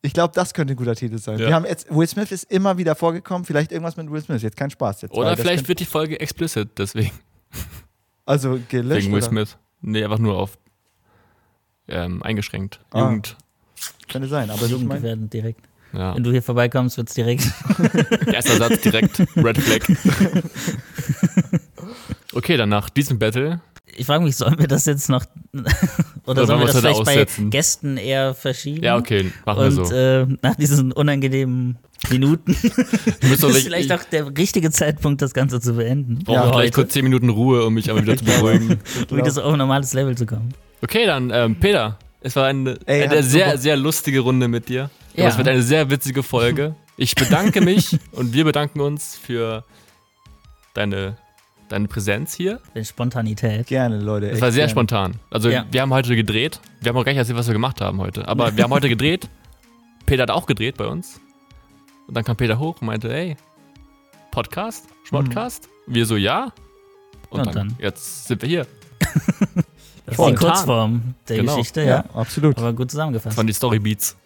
Ich 0.00 0.12
glaube, 0.12 0.32
das 0.32 0.54
könnte 0.54 0.74
ein 0.74 0.76
guter 0.76 0.94
Titel 0.94 1.18
sein. 1.18 1.38
Ja. 1.38 1.48
Wir 1.48 1.54
haben 1.54 1.66
jetzt, 1.66 1.90
Will 1.90 2.06
Smith 2.06 2.30
ist 2.30 2.44
immer 2.44 2.78
wieder 2.78 2.94
vorgekommen, 2.94 3.44
vielleicht 3.44 3.72
irgendwas 3.72 3.96
mit 3.96 4.10
Will 4.10 4.22
Smith, 4.22 4.42
jetzt 4.42 4.56
kein 4.56 4.70
Spaß. 4.70 5.02
Jetzt, 5.02 5.14
Oder 5.14 5.36
vielleicht 5.36 5.66
wird 5.66 5.80
die 5.80 5.86
Folge 5.86 6.20
explicit, 6.20 6.70
deswegen. 6.78 7.10
Also 8.24 8.60
gelöscht. 8.68 9.02
Wegen 9.02 9.12
Will 9.12 9.22
oder? 9.22 9.28
Smith. 9.28 9.58
Nee, 9.80 10.04
einfach 10.04 10.18
nur 10.18 10.38
auf 10.38 10.58
ähm, 11.88 12.22
eingeschränkt. 12.22 12.80
Ah. 12.90 13.00
Jugend. 13.00 13.36
Könnte 14.08 14.28
sein, 14.28 14.50
aber 14.50 14.64
ich 14.66 14.78
mein, 14.78 15.28
direkt. 15.30 15.60
Ja. 15.92 16.14
Wenn 16.14 16.22
du 16.22 16.30
hier 16.30 16.42
vorbeikommst, 16.42 16.96
wird's 16.96 17.14
direkt. 17.14 17.44
Erster 18.32 18.56
Satz 18.56 18.80
direkt. 18.80 19.20
Red 19.36 19.58
Flag. 19.58 19.80
Okay, 22.34 22.56
dann 22.56 22.68
nach 22.68 22.90
diesem 22.90 23.18
Battle. 23.18 23.60
Ich 23.96 24.06
frage 24.06 24.22
mich, 24.22 24.36
sollen 24.36 24.58
wir 24.58 24.68
das 24.68 24.84
jetzt 24.84 25.08
noch 25.08 25.24
oder 26.26 26.42
Oder 26.42 26.46
sollen 26.46 26.60
wir 26.60 26.66
wir 26.66 26.66
das 26.66 26.76
es 26.76 26.76
heute 26.76 26.80
vielleicht 26.82 27.04
bei 27.04 27.12
aussetzen? 27.12 27.50
Gästen 27.50 27.96
eher 27.96 28.34
verschieben? 28.34 28.84
Ja, 28.84 28.96
okay, 28.96 29.32
machen 29.46 29.58
wir 29.60 29.66
Und 29.80 29.86
so. 29.86 29.94
äh, 29.94 30.26
nach 30.42 30.54
diesen 30.56 30.92
unangenehmen 30.92 31.78
Minuten 32.10 32.52
ist 32.52 33.44
vielleicht 33.44 33.90
auch 33.92 34.04
der 34.04 34.36
richtige 34.36 34.70
Zeitpunkt, 34.70 35.20
das 35.20 35.34
Ganze 35.34 35.60
zu 35.60 35.74
beenden. 35.74 36.20
brauche 36.22 36.36
Ja, 36.36 36.42
gleich 36.42 36.54
heute, 36.54 36.70
kurz 36.72 36.92
10 36.92 37.04
Minuten 37.04 37.28
Ruhe, 37.28 37.64
um 37.64 37.74
mich 37.74 37.90
aber 37.90 38.02
wieder 38.02 38.16
zu 38.16 38.24
beruhigen. 38.24 38.78
um 39.10 39.16
wieder 39.16 39.30
so 39.30 39.42
auf 39.42 39.52
ein 39.52 39.58
normales 39.58 39.94
Level 39.94 40.16
zu 40.16 40.26
kommen. 40.26 40.54
Okay, 40.80 41.06
dann, 41.06 41.30
ähm, 41.34 41.56
Peter, 41.56 41.98
es 42.20 42.36
war 42.36 42.46
eine, 42.46 42.78
Ey, 42.86 43.04
eine 43.04 43.22
sehr, 43.22 43.46
super- 43.46 43.58
sehr 43.58 43.76
lustige 43.76 44.20
Runde 44.20 44.48
mit 44.48 44.68
dir. 44.68 44.90
Ja. 45.14 45.28
Es 45.28 45.36
wird 45.38 45.48
eine 45.48 45.62
sehr 45.62 45.90
witzige 45.90 46.22
Folge. 46.22 46.74
Ich 47.00 47.14
bedanke 47.14 47.60
mich 47.60 47.96
und 48.10 48.32
wir 48.32 48.42
bedanken 48.42 48.80
uns 48.80 49.16
für 49.16 49.62
deine, 50.74 51.16
deine 51.68 51.86
Präsenz 51.86 52.34
hier. 52.34 52.60
Der 52.74 52.82
Spontanität. 52.82 53.68
gerne, 53.68 54.00
Leute. 54.00 54.28
Es 54.30 54.40
war 54.40 54.50
sehr 54.50 54.62
gerne. 54.62 54.70
spontan. 54.72 55.14
Also, 55.30 55.48
Ja. 55.48 55.64
wir 55.70 55.80
haben 55.82 55.92
heute 55.92 56.16
gedreht. 56.16 56.58
Wir 56.80 56.88
haben 56.88 56.96
auch 56.96 57.04
gar 57.04 57.12
nicht 57.12 57.20
erzählt, 57.20 57.38
was 57.38 57.46
wir 57.46 57.52
gemacht 57.52 57.80
haben 57.80 58.00
heute. 58.00 58.26
Aber 58.26 58.56
wir 58.56 58.64
haben 58.64 58.72
heute 58.72 58.88
gedreht. 58.88 59.28
Peter 60.06 60.24
hat 60.24 60.32
auch 60.32 60.46
gedreht 60.46 60.76
bei 60.76 60.86
uns. 60.88 61.20
Und 62.08 62.16
dann 62.16 62.24
kam 62.24 62.36
Peter 62.36 62.58
hoch 62.58 62.80
und 62.80 62.88
meinte, 62.88 63.12
hey, 63.12 63.36
Podcast? 64.32 64.86
Schmodcast? 65.04 65.68
Wir 65.86 66.04
so, 66.04 66.16
ja. 66.16 66.52
Und, 67.30 67.38
Und 67.38 67.46
dann, 67.46 67.54
dann? 67.54 67.76
jetzt 67.78 68.26
sind 68.26 68.42
wir 68.42 68.48
hier. 68.48 68.66
Das 70.08 70.12
ist 70.12 70.16
Voll. 70.16 70.30
die 70.32 70.36
Kurzform 70.38 71.14
der 71.28 71.36
Genau. 71.38 71.54
Geschichte, 71.56 71.82
Ja, 71.82 71.86
ja. 71.86 72.04
absolut. 72.14 72.56
Aber 72.56 72.72
gut 72.72 72.86
Das 72.86 72.92
zusammengefasst. 72.92 73.36
waren 73.36 73.46
die 73.46 73.52
Storybeats. 73.52 74.16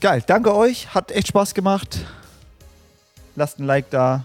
Geil, 0.00 0.22
danke 0.26 0.54
euch. 0.54 0.92
Hat 0.94 1.10
echt 1.12 1.28
Spaß 1.28 1.54
gemacht. 1.54 2.00
Lasst 3.36 3.60
ein 3.60 3.64
Like 3.66 3.88
da. 3.90 4.24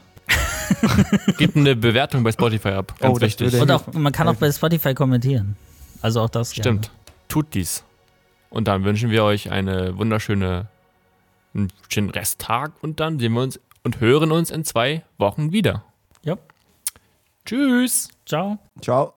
Gebt 1.37 1.55
eine 1.55 1.75
Bewertung 1.75 2.23
bei 2.23 2.31
Spotify 2.31 2.69
ab. 2.69 2.95
Ganz 2.99 3.17
Oh, 3.17 3.21
wichtig. 3.21 3.53
Und 3.61 3.69
auch, 3.71 3.85
man 3.93 4.11
kann 4.11 4.27
auch 4.27 4.35
bei 4.35 4.51
Spotify 4.51 4.93
kommentieren. 4.95 5.55
Also 6.01 6.21
auch 6.21 6.29
das. 6.29 6.53
Stimmt. 6.55 6.89
Tut 7.29 7.53
dies. 7.53 7.83
Und 8.49 8.67
dann 8.67 8.83
wünschen 8.83 9.11
wir 9.11 9.23
euch 9.23 9.51
eine 9.51 9.95
wunderschöne, 9.97 10.67
einen 11.53 11.71
schönen 11.87 12.09
Resttag 12.09 12.71
und 12.81 12.99
dann 12.99 13.19
sehen 13.19 13.33
wir 13.33 13.41
uns 13.41 13.59
und 13.83 13.99
hören 14.01 14.31
uns 14.31 14.49
in 14.49 14.65
zwei 14.65 15.03
Wochen 15.19 15.51
wieder. 15.51 15.83
Ja. 16.23 16.37
Tschüss. 17.45 18.09
Ciao. 18.25 18.57
Ciao. 18.81 19.13